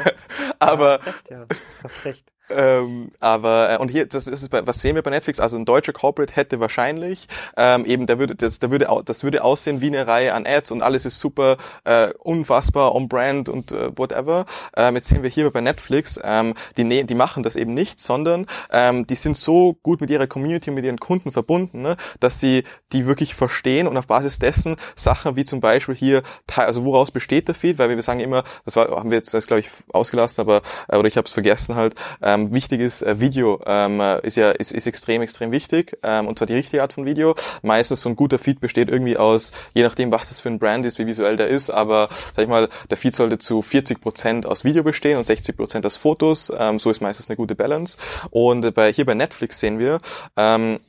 Aber 0.57 0.91
ja, 0.91 0.99
hast 0.99 1.05
recht, 1.07 1.29
ja. 1.29 1.45
Hast 1.83 2.05
recht. 2.05 2.31
Ähm, 2.49 3.11
aber 3.19 3.71
äh, 3.71 3.77
und 3.77 3.89
hier, 3.89 4.05
das 4.05 4.27
ist 4.27 4.49
bei, 4.49 4.65
was 4.65 4.81
sehen 4.81 4.95
wir 4.95 5.01
bei 5.01 5.11
Netflix? 5.11 5.39
Also 5.39 5.57
ein 5.57 5.65
deutscher 5.65 5.93
Corporate 5.93 6.35
hätte 6.35 6.59
wahrscheinlich 6.59 7.27
ähm, 7.57 7.85
eben, 7.85 8.07
der 8.07 8.19
würde, 8.19 8.35
das, 8.35 8.59
der 8.59 8.71
würde, 8.71 8.87
das 9.05 9.23
würde 9.23 9.43
aussehen 9.43 9.81
wie 9.81 9.87
eine 9.87 10.07
Reihe 10.07 10.33
an 10.33 10.45
Ads 10.45 10.71
und 10.71 10.81
alles 10.81 11.05
ist 11.05 11.19
super, 11.19 11.57
äh, 11.83 12.09
unfassbar 12.19 12.95
on 12.95 13.07
Brand 13.07 13.49
und 13.49 13.71
äh, 13.71 13.95
whatever. 13.97 14.45
Ähm, 14.75 14.95
jetzt 14.95 15.09
sehen 15.09 15.23
wir 15.23 15.29
hier 15.29 15.49
bei 15.51 15.61
Netflix, 15.61 16.19
ähm, 16.23 16.53
die 16.77 16.83
ne 16.83 17.03
die 17.03 17.15
machen 17.15 17.43
das 17.43 17.55
eben 17.55 17.73
nicht, 17.73 17.99
sondern 17.99 18.45
ähm, 18.71 19.07
die 19.07 19.15
sind 19.15 19.37
so 19.37 19.77
gut 19.83 20.01
mit 20.01 20.09
ihrer 20.09 20.27
Community, 20.27 20.71
mit 20.71 20.85
ihren 20.85 20.99
Kunden 20.99 21.31
verbunden, 21.31 21.81
ne, 21.81 21.97
dass 22.19 22.39
sie 22.39 22.63
die 22.91 23.05
wirklich 23.05 23.35
verstehen 23.35 23.87
und 23.87 23.97
auf 23.97 24.07
Basis 24.07 24.39
dessen 24.39 24.75
Sachen 24.95 25.35
wie 25.35 25.45
zum 25.45 25.59
Beispiel 25.59 25.95
hier, 25.95 26.23
also 26.55 26.83
woraus 26.85 27.11
besteht 27.11 27.47
der 27.47 27.55
Feed, 27.55 27.77
weil 27.77 27.89
wir 27.89 28.01
sagen 28.01 28.19
immer, 28.19 28.43
das 28.65 28.75
war, 28.75 28.89
haben 28.89 29.09
wir 29.09 29.17
jetzt, 29.17 29.31
glaube 29.47 29.61
ich 29.61 29.69
ausgelassen, 29.93 30.41
aber 30.41 30.61
äh, 30.87 30.97
oder 30.97 31.07
ich 31.07 31.17
habe 31.17 31.25
es 31.25 31.33
vergessen 31.33 31.75
halt. 31.75 31.95
Ähm, 32.21 32.38
ähm, 32.39 32.51
wichtig 32.53 32.81
ist, 32.81 33.01
äh, 33.01 33.19
Video 33.19 33.61
ähm, 33.65 34.01
ist 34.23 34.37
ja 34.37 34.51
ist, 34.51 34.71
ist 34.71 34.87
extrem, 34.87 35.21
extrem 35.21 35.51
wichtig 35.51 35.97
ähm, 36.03 36.27
und 36.27 36.37
zwar 36.37 36.47
die 36.47 36.53
richtige 36.53 36.81
Art 36.81 36.93
von 36.93 37.05
Video. 37.05 37.35
Meistens 37.61 38.01
so 38.01 38.09
ein 38.09 38.15
guter 38.15 38.39
Feed 38.39 38.59
besteht 38.59 38.89
irgendwie 38.89 39.17
aus, 39.17 39.51
je 39.73 39.83
nachdem, 39.83 40.11
was 40.11 40.29
das 40.29 40.41
für 40.41 40.49
ein 40.49 40.59
Brand 40.59 40.85
ist, 40.85 40.99
wie 40.99 41.05
visuell 41.07 41.37
der 41.37 41.47
ist, 41.47 41.69
aber 41.69 42.09
sag 42.35 42.43
ich 42.43 42.49
mal, 42.49 42.69
der 42.89 42.97
Feed 42.97 43.15
sollte 43.15 43.37
zu 43.37 43.61
40 43.61 44.01
Prozent 44.01 44.45
aus 44.45 44.63
Video 44.63 44.83
bestehen 44.83 45.17
und 45.17 45.25
60 45.25 45.55
Prozent 45.55 45.85
aus 45.85 45.95
Fotos. 45.95 46.51
Ähm, 46.57 46.79
so 46.79 46.89
ist 46.89 47.01
meistens 47.01 47.29
eine 47.29 47.37
gute 47.37 47.55
Balance. 47.55 47.97
Und 48.31 48.73
bei, 48.73 48.91
hier 48.91 49.05
bei 49.05 49.13
Netflix 49.13 49.59
sehen 49.59 49.79
wir, 49.79 49.99
ähm, 50.37 50.79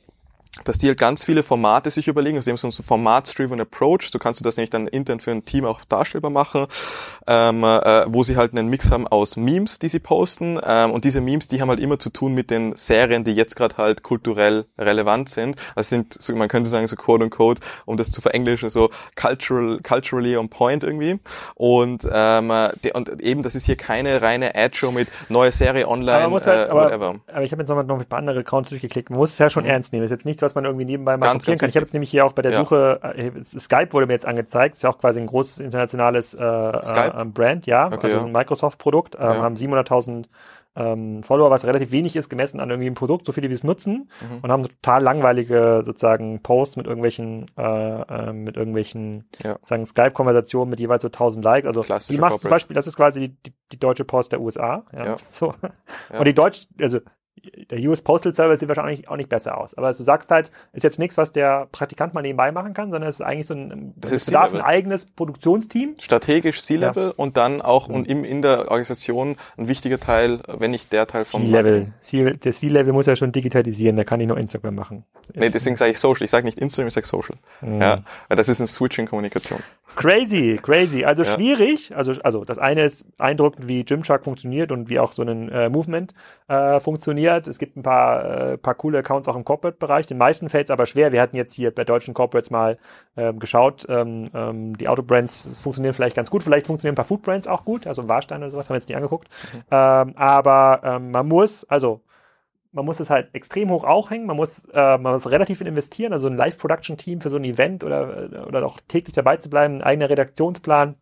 dass 0.65 0.77
die 0.77 0.87
halt 0.87 0.99
ganz 0.99 1.23
viele 1.23 1.43
Formate 1.43 1.89
sich 1.89 2.09
überlegen, 2.09 2.35
also 2.35 2.45
die 2.45 2.51
haben 2.51 2.57
so 2.57 2.67
einen 2.67 2.85
Format-driven 2.85 3.61
Approach, 3.61 4.09
so 4.11 4.19
kannst 4.19 4.41
du 4.41 4.43
das 4.43 4.57
nämlich 4.57 4.69
dann 4.69 4.87
intern 4.87 5.21
für 5.21 5.31
ein 5.31 5.45
Team 5.45 5.63
auch 5.63 5.85
darstellbar 5.85 6.29
machen, 6.29 6.67
ähm, 7.25 7.63
äh, 7.63 8.05
wo 8.07 8.23
sie 8.23 8.35
halt 8.35 8.51
einen 8.51 8.67
Mix 8.67 8.91
haben 8.91 9.07
aus 9.07 9.37
Memes, 9.37 9.79
die 9.79 9.87
sie 9.87 9.99
posten. 9.99 10.59
Ähm, 10.65 10.91
und 10.91 11.05
diese 11.05 11.21
Memes, 11.21 11.47
die 11.47 11.61
haben 11.61 11.69
halt 11.69 11.79
immer 11.79 11.99
zu 11.99 12.09
tun 12.09 12.33
mit 12.33 12.49
den 12.51 12.75
Serien, 12.75 13.23
die 13.23 13.33
jetzt 13.33 13.55
gerade 13.55 13.77
halt 13.77 14.03
kulturell 14.03 14.65
relevant 14.77 15.29
sind. 15.29 15.55
Also 15.75 15.89
sind, 15.89 16.21
so, 16.21 16.35
man 16.35 16.49
könnte 16.49 16.67
sagen 16.67 16.85
so 16.87 16.97
quote 16.97 17.23
unquote, 17.23 17.61
um 17.85 17.95
das 17.95 18.11
zu 18.11 18.19
verenglischen, 18.19 18.69
so 18.69 18.89
cultural, 19.15 19.79
culturally 19.81 20.35
on 20.35 20.49
point 20.49 20.83
irgendwie. 20.83 21.19
Und, 21.55 22.05
ähm, 22.11 22.51
de, 22.83 22.91
und 22.91 23.21
eben, 23.21 23.41
das 23.43 23.55
ist 23.55 23.65
hier 23.65 23.77
keine 23.77 24.21
reine 24.21 24.53
Ad-Show 24.53 24.91
mit 24.91 25.07
neue 25.29 25.53
Serie 25.53 25.87
online, 25.87 26.25
aber, 26.25 26.39
halt, 26.41 26.67
äh, 26.67 26.71
aber, 26.71 26.93
aber 26.93 27.43
ich 27.43 27.53
habe 27.53 27.61
jetzt 27.61 27.69
nochmal 27.69 27.85
noch 27.85 27.97
ein 27.97 28.05
paar 28.05 28.19
andere 28.19 28.39
Accounts 28.39 28.69
durchgeklickt, 28.69 29.09
man 29.09 29.19
muss 29.19 29.31
es 29.31 29.37
ja 29.37 29.49
schon 29.49 29.63
mhm. 29.63 29.69
ernst 29.69 29.93
nehmen, 29.93 30.03
das 30.03 30.11
ist 30.11 30.17
jetzt 30.17 30.25
nicht 30.25 30.40
nichts, 30.41 30.51
was 30.51 30.55
man 30.55 30.65
irgendwie 30.65 30.85
nebenbei 30.85 31.17
mal 31.17 31.25
ganz, 31.27 31.43
kopieren 31.43 31.59
kann. 31.59 31.69
Ich 31.69 31.75
habe 31.75 31.85
jetzt 31.85 31.93
nämlich 31.93 32.09
hier 32.09 32.25
auch 32.25 32.33
bei 32.33 32.41
der 32.41 32.51
ja. 32.51 32.59
Suche, 32.59 32.99
äh, 33.15 33.31
Skype 33.43 33.93
wurde 33.93 34.07
mir 34.07 34.13
jetzt 34.13 34.25
angezeigt, 34.25 34.75
ist 34.75 34.83
ja 34.83 34.89
auch 34.89 34.99
quasi 34.99 35.19
ein 35.19 35.27
großes 35.27 35.59
internationales 35.59 36.33
äh, 36.33 36.43
äh, 36.43 37.25
Brand, 37.25 37.65
ja, 37.67 37.87
okay, 37.87 38.07
also 38.07 38.17
ja. 38.17 38.23
ein 38.23 38.31
Microsoft-Produkt, 38.31 39.15
ähm, 39.15 39.21
haben 39.21 39.55
700.000 39.55 40.25
ähm, 40.73 41.21
Follower, 41.21 41.49
was 41.49 41.65
relativ 41.65 41.91
wenig 41.91 42.15
ist, 42.15 42.29
gemessen 42.29 42.61
an 42.61 42.69
irgendwie 42.69 42.87
einem 42.87 42.95
Produkt, 42.95 43.25
so 43.25 43.33
viele 43.33 43.49
wie 43.49 43.53
es 43.53 43.63
nutzen 43.63 44.09
mhm. 44.21 44.39
und 44.41 44.51
haben 44.51 44.63
total 44.63 45.03
langweilige 45.03 45.81
sozusagen 45.83 46.41
Posts 46.41 46.77
mit 46.77 46.87
irgendwelchen 46.87 47.45
äh, 47.57 48.01
äh, 48.01 48.31
mit 48.31 48.55
irgendwelchen 48.55 49.25
ja. 49.43 49.57
sagen 49.65 49.85
Skype-Konversationen 49.85 50.69
mit 50.69 50.79
jeweils 50.79 51.01
so 51.01 51.09
1000 51.09 51.43
Likes. 51.43 51.67
Also 51.67 51.83
die 52.09 52.17
macht 52.17 52.39
zum 52.39 52.49
Beispiel, 52.49 52.73
das 52.73 52.87
ist 52.87 52.95
quasi 52.95 53.19
die, 53.19 53.35
die, 53.45 53.53
die 53.73 53.79
Deutsche 53.79 54.05
Post 54.05 54.31
der 54.31 54.39
USA. 54.39 54.85
Ja, 54.93 55.05
ja. 55.05 55.15
So. 55.29 55.53
Ja. 56.11 56.19
Und 56.19 56.25
die 56.25 56.33
Deutsch, 56.33 56.67
also 56.79 56.99
der 57.71 57.79
US 57.89 58.01
Postal 58.01 58.33
Service 58.33 58.59
sieht 58.59 58.69
wahrscheinlich 58.69 59.09
auch 59.09 59.15
nicht 59.15 59.29
besser 59.29 59.57
aus. 59.57 59.73
Aber 59.73 59.93
du 59.93 60.03
sagst 60.03 60.29
halt, 60.29 60.51
ist 60.73 60.83
jetzt 60.83 60.99
nichts, 60.99 61.17
was 61.17 61.31
der 61.31 61.67
Praktikant 61.71 62.13
mal 62.13 62.21
nebenbei 62.21 62.51
machen 62.51 62.73
kann, 62.73 62.91
sondern 62.91 63.09
es 63.09 63.15
ist 63.15 63.21
eigentlich 63.21 63.47
so 63.47 63.55
ein, 63.55 63.93
das 63.95 64.11
ist 64.11 64.25
bedarf 64.25 64.53
ein 64.53 64.61
eigenes 64.61 65.05
Produktionsteam. 65.05 65.95
Strategisch 65.99 66.61
C-Level 66.61 67.07
ja. 67.07 67.13
und 67.15 67.37
dann 67.37 67.61
auch 67.61 67.87
und 67.87 68.07
im, 68.07 68.23
in 68.25 68.41
der 68.41 68.69
Organisation 68.69 69.37
ein 69.57 69.67
wichtiger 69.67 69.99
Teil, 69.99 70.39
wenn 70.47 70.71
nicht 70.71 70.91
der 70.93 71.07
Teil 71.07 71.25
vom 71.25 71.45
C-Level. 71.45 71.93
Der 72.11 72.51
C-Level 72.51 72.93
muss 72.93 73.05
ja 73.05 73.15
schon 73.15 73.31
digitalisieren, 73.31 73.95
der 73.95 74.05
kann 74.05 74.19
nicht 74.19 74.27
nur 74.27 74.37
Instagram 74.37 74.75
machen. 74.75 75.05
Nee, 75.33 75.49
deswegen 75.49 75.75
sage 75.75 75.91
ich 75.91 75.99
Social. 75.99 76.25
Ich 76.25 76.31
sage 76.31 76.45
nicht 76.45 76.59
Instagram, 76.59 76.89
ich 76.89 76.93
sage 76.93 77.07
Social. 77.07 77.37
Mhm. 77.61 77.81
Ja, 77.81 77.99
das 78.29 78.49
ist 78.49 78.59
eine 78.59 78.67
Switching-Kommunikation. 78.67 79.59
Crazy, 79.95 80.59
crazy. 80.61 81.03
Also 81.03 81.23
ja. 81.23 81.33
schwierig. 81.33 81.95
Also, 81.95 82.13
also 82.23 82.43
das 82.43 82.57
eine 82.57 82.85
ist 82.85 83.05
eindruckend, 83.17 83.67
wie 83.67 83.83
Gymshark 83.83 84.23
funktioniert 84.23 84.71
und 84.71 84.89
wie 84.89 84.99
auch 84.99 85.11
so 85.11 85.23
ein 85.23 85.49
äh, 85.49 85.69
Movement 85.69 86.13
äh, 86.47 86.79
funktioniert. 86.79 87.20
Es 87.27 87.59
gibt 87.59 87.77
ein 87.77 87.83
paar, 87.83 88.53
äh, 88.53 88.57
paar 88.57 88.75
coole 88.75 88.99
Accounts 88.99 89.27
auch 89.27 89.35
im 89.35 89.45
Corporate-Bereich. 89.45 90.07
Den 90.07 90.17
meisten 90.17 90.49
fällt 90.49 90.67
es 90.67 90.71
aber 90.71 90.85
schwer. 90.85 91.11
Wir 91.11 91.21
hatten 91.21 91.35
jetzt 91.35 91.53
hier 91.53 91.73
bei 91.73 91.83
deutschen 91.83 92.13
Corporates 92.13 92.51
mal 92.51 92.77
ähm, 93.17 93.39
geschaut. 93.39 93.85
Ähm, 93.89 94.29
ähm, 94.33 94.77
die 94.77 94.87
Autobrands 94.87 95.57
funktionieren 95.61 95.93
vielleicht 95.93 96.15
ganz 96.15 96.29
gut. 96.29 96.43
Vielleicht 96.43 96.67
funktionieren 96.67 96.93
ein 96.93 96.95
paar 96.97 97.05
Foodbrands 97.05 97.47
auch 97.47 97.65
gut. 97.65 97.87
Also 97.87 98.07
Warstein 98.07 98.41
oder 98.41 98.51
sowas 98.51 98.67
haben 98.69 98.75
wir 98.75 98.79
jetzt 98.79 98.89
nicht 98.89 98.97
angeguckt. 98.97 99.29
Mhm. 99.53 99.59
Ähm, 99.71 100.13
aber 100.15 100.81
ähm, 100.83 101.11
man 101.11 101.27
muss, 101.27 101.63
also 101.65 102.01
man 102.71 102.85
muss 102.85 102.99
es 102.99 103.09
halt 103.09 103.29
extrem 103.33 103.69
hoch 103.69 103.83
auch 103.83 104.11
hängen, 104.11 104.25
man 104.25 104.37
muss, 104.37 104.65
äh, 104.65 104.97
man 104.97 105.13
muss 105.13 105.29
relativ 105.29 105.57
viel 105.57 105.67
investieren, 105.67 106.13
also 106.13 106.27
ein 106.27 106.37
Live-Production-Team 106.37 107.21
für 107.21 107.29
so 107.29 107.37
ein 107.37 107.43
Event 107.43 107.83
oder, 107.83 108.45
oder 108.47 108.65
auch 108.65 108.79
täglich 108.87 109.13
dabei 109.13 109.37
zu 109.37 109.49
bleiben, 109.49 109.75
ein 109.75 109.83
eigener 109.83 110.09
Redaktionsplan. 110.09 110.95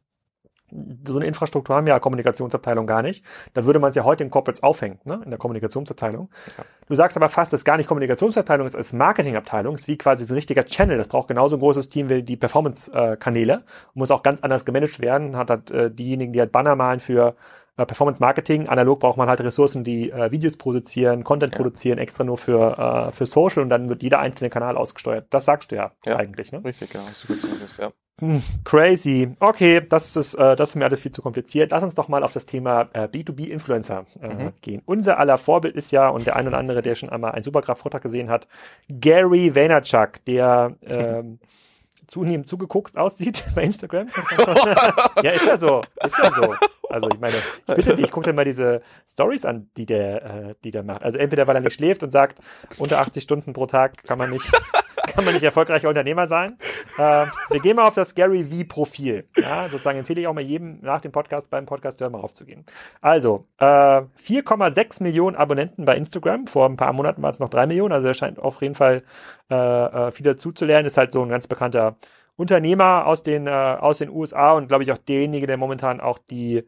So 1.06 1.16
eine 1.16 1.26
Infrastruktur 1.26 1.76
haben 1.76 1.88
ja 1.88 2.00
Kommunikationsabteilung 2.00 2.88
gar 2.88 3.02
nicht. 3.02 3.24
Dann 3.54 3.66
würde 3.66 3.80
man 3.80 3.90
es 3.90 3.96
ja 3.96 4.04
heute 4.04 4.24
in 4.24 4.30
Corporates 4.30 4.64
aufhängen, 4.64 5.00
ne? 5.06 5.22
in 5.24 5.30
der 5.30 5.40
Kommunikationsabteilung. 5.40 6.30
Ja. 6.58 6.66
Du 6.88 6.96
sagst 6.96 7.18
aber 7.18 7.30
fast, 7.30 7.54
es 7.54 7.62
ist 7.62 7.66
gar 7.66 7.78
nicht 7.78 7.88
Kommunikationsabteilung, 7.88 8.68
es 8.68 8.76
ist 8.76 8.94
Marketingabteilung, 8.94 9.76
es 9.76 9.82
ist 9.82 9.88
wie 9.88 9.98
quasi 9.98 10.32
ein 10.32 10.34
richtiger 10.34 10.66
Channel. 10.66 10.98
Das 10.98 11.08
braucht 11.08 11.28
genauso 11.28 11.58
ein 11.58 11.60
großes 11.60 11.90
Team 11.90 12.10
wie 12.10 12.24
die 12.24 12.38
Performance-Kanäle. 12.38 13.64
Muss 13.94 14.12
auch 14.12 14.24
ganz 14.24 14.42
anders 14.42 14.66
gemanagt 14.66 15.00
werden. 15.00 15.36
Hat 15.36 15.50
halt 15.50 15.72
äh, 15.72 15.92
diejenigen, 15.92 16.34
die 16.34 16.40
halt 16.40 16.52
Banner 16.52 16.76
malen 16.76 17.00
für 17.00 17.36
äh, 17.80 17.86
Performance 17.86 18.22
Marketing. 18.22 18.68
Analog 18.68 19.00
braucht 19.00 19.18
man 19.18 19.30
halt 19.30 19.40
Ressourcen, 19.40 19.84
die 19.84 20.12
äh, 20.12 20.32
Videos 20.32 20.58
produzieren, 20.58 21.24
Content 21.24 21.54
ja. 21.54 21.58
produzieren, 21.58 21.98
extra 21.98 22.24
nur 22.24 22.38
für, 22.38 23.10
äh, 23.10 23.12
für 23.14 23.26
Social 23.26 23.64
und 23.64 23.70
dann 23.70 23.88
wird 23.88 24.04
jeder 24.04 24.20
einzelne 24.20 24.50
Kanal 24.50 24.76
ausgesteuert. 24.76 25.28
Das 25.30 25.46
sagst 25.46 25.72
du 25.72 25.78
ja, 25.78 25.92
ja. 26.06 26.18
eigentlich, 26.18 26.52
ne? 26.52 26.64
Richtig, 26.64 26.90
genau. 26.90 27.06
So 27.14 27.34
gut 27.34 27.42
so 27.42 27.82
ja. 27.82 27.92
Hm, 28.20 28.44
crazy. 28.64 29.36
Okay, 29.40 29.82
das 29.88 30.16
ist, 30.16 30.34
äh, 30.34 30.56
das 30.56 30.70
ist 30.70 30.76
mir 30.76 30.86
alles 30.86 31.02
viel 31.02 31.12
zu 31.12 31.22
kompliziert. 31.22 31.72
Lass 31.72 31.84
uns 31.84 31.96
doch 31.96 32.08
mal 32.08 32.24
auf 32.24 32.34
das 32.34 32.46
Thema 32.46 32.88
äh, 32.94 33.08
B2B-Influencer 33.08 34.06
äh, 34.22 34.28
mhm. 34.28 34.54
gehen. 34.62 34.82
Unser 34.86 35.20
aller 35.20 35.38
Vorbild 35.38 35.76
ist 35.76 35.92
ja, 35.92 36.10
und 36.10 36.26
der 36.26 36.36
ein 36.36 36.48
oder 36.48 36.58
andere, 36.58 36.82
der 36.82 36.96
schon 36.96 37.10
einmal 37.10 37.32
einen 37.32 37.44
Supergraph-Vortrag 37.44 38.02
gesehen 38.02 38.30
hat, 38.30 38.48
Gary 38.90 39.56
Vaynerchuk, 39.56 40.24
der 40.26 40.76
ähm, 40.86 41.40
zunehmend 42.08 42.48
zugeguckt 42.48 42.98
aussieht 42.98 43.46
bei 43.56 43.64
Instagram. 43.64 44.08
ja, 45.24 45.32
ist 45.32 45.46
ja 45.46 45.58
so. 45.58 45.82
Ist 46.04 46.18
ja 46.18 46.32
so. 46.34 46.56
Also 46.90 47.08
ich 47.10 47.20
meine, 47.20 47.36
ich 47.36 47.76
bitte 47.76 47.96
dich, 47.96 48.10
guck 48.10 48.24
dir 48.24 48.34
mal 48.34 48.46
diese 48.46 48.82
Stories 49.08 49.46
an, 49.46 49.70
die 49.78 49.86
der, 49.86 50.26
äh, 50.26 50.56
die 50.64 50.72
der 50.72 50.82
macht. 50.84 51.04
Also 51.04 51.20
entweder 51.20 51.46
weil 51.46 51.56
er 51.56 51.62
nicht 51.62 51.76
schläft 51.76 52.02
und 52.02 52.10
sagt, 52.10 52.40
unter 52.80 53.00
80 53.00 53.24
Stunden 53.24 53.54
pro 53.54 53.68
Tag 53.68 54.04
kann 54.04 54.18
man 54.18 54.32
nicht, 54.32 54.52
kann 55.08 55.26
man 55.26 55.34
nicht 55.34 55.44
erfolgreicher 55.44 55.90
Unternehmer 55.90 56.28
sein. 56.28 56.58
Äh, 56.98 57.26
wir 57.50 57.60
gehen 57.62 57.76
mal 57.76 57.88
auf 57.88 57.96
das 57.96 58.16
Gary 58.16 58.46
V 58.46 58.68
Profil. 58.68 59.28
Ja, 59.38 59.68
sozusagen 59.70 60.00
empfehle 60.00 60.22
ich 60.22 60.28
auch 60.28 60.34
mal 60.34 60.44
jedem 60.44 60.80
nach 60.82 61.02
dem 61.02 61.12
Podcast 61.12 61.50
beim 61.50 61.66
Podcast 61.66 62.00
hören 62.02 62.12
mal 62.12 62.20
raufzugehen. 62.20 62.66
Also 63.02 63.48
äh, 63.58 63.64
4,6 63.66 65.04
Millionen 65.04 65.36
Abonnenten 65.36 65.86
bei 65.86 65.96
Instagram. 65.96 66.48
Vor 66.48 66.68
ein 66.68 66.78
paar 66.78 66.94
Monaten 66.94 67.22
war 67.22 67.30
es 67.30 67.40
noch 67.40 67.50
3 67.50 67.68
Millionen. 67.68 67.94
Also 67.94 68.08
er 68.08 68.14
scheint 68.14 68.40
auf 68.40 68.62
jeden 68.62 68.76
Fall 68.76 69.04
äh, 69.50 69.56
äh, 69.56 70.12
viel 70.12 70.26
dazu 70.26 70.52
zu 70.52 70.66
lernen. 70.66 70.88
Ist 70.88 70.98
halt 70.98 71.12
so 71.12 71.22
ein 71.22 71.30
ganz 71.30 71.48
bekannter 71.48 71.98
Unternehmer 72.36 73.06
aus 73.06 73.24
den, 73.24 73.48
äh, 73.48 73.50
aus 73.50 73.98
den 73.98 74.10
USA 74.10 74.54
und 74.54 74.68
glaube 74.68 74.84
ich 74.84 74.92
auch 74.92 74.98
derjenige, 74.98 75.48
der 75.48 75.58
momentan 75.58 76.00
auch 76.00 76.18
die 76.18 76.64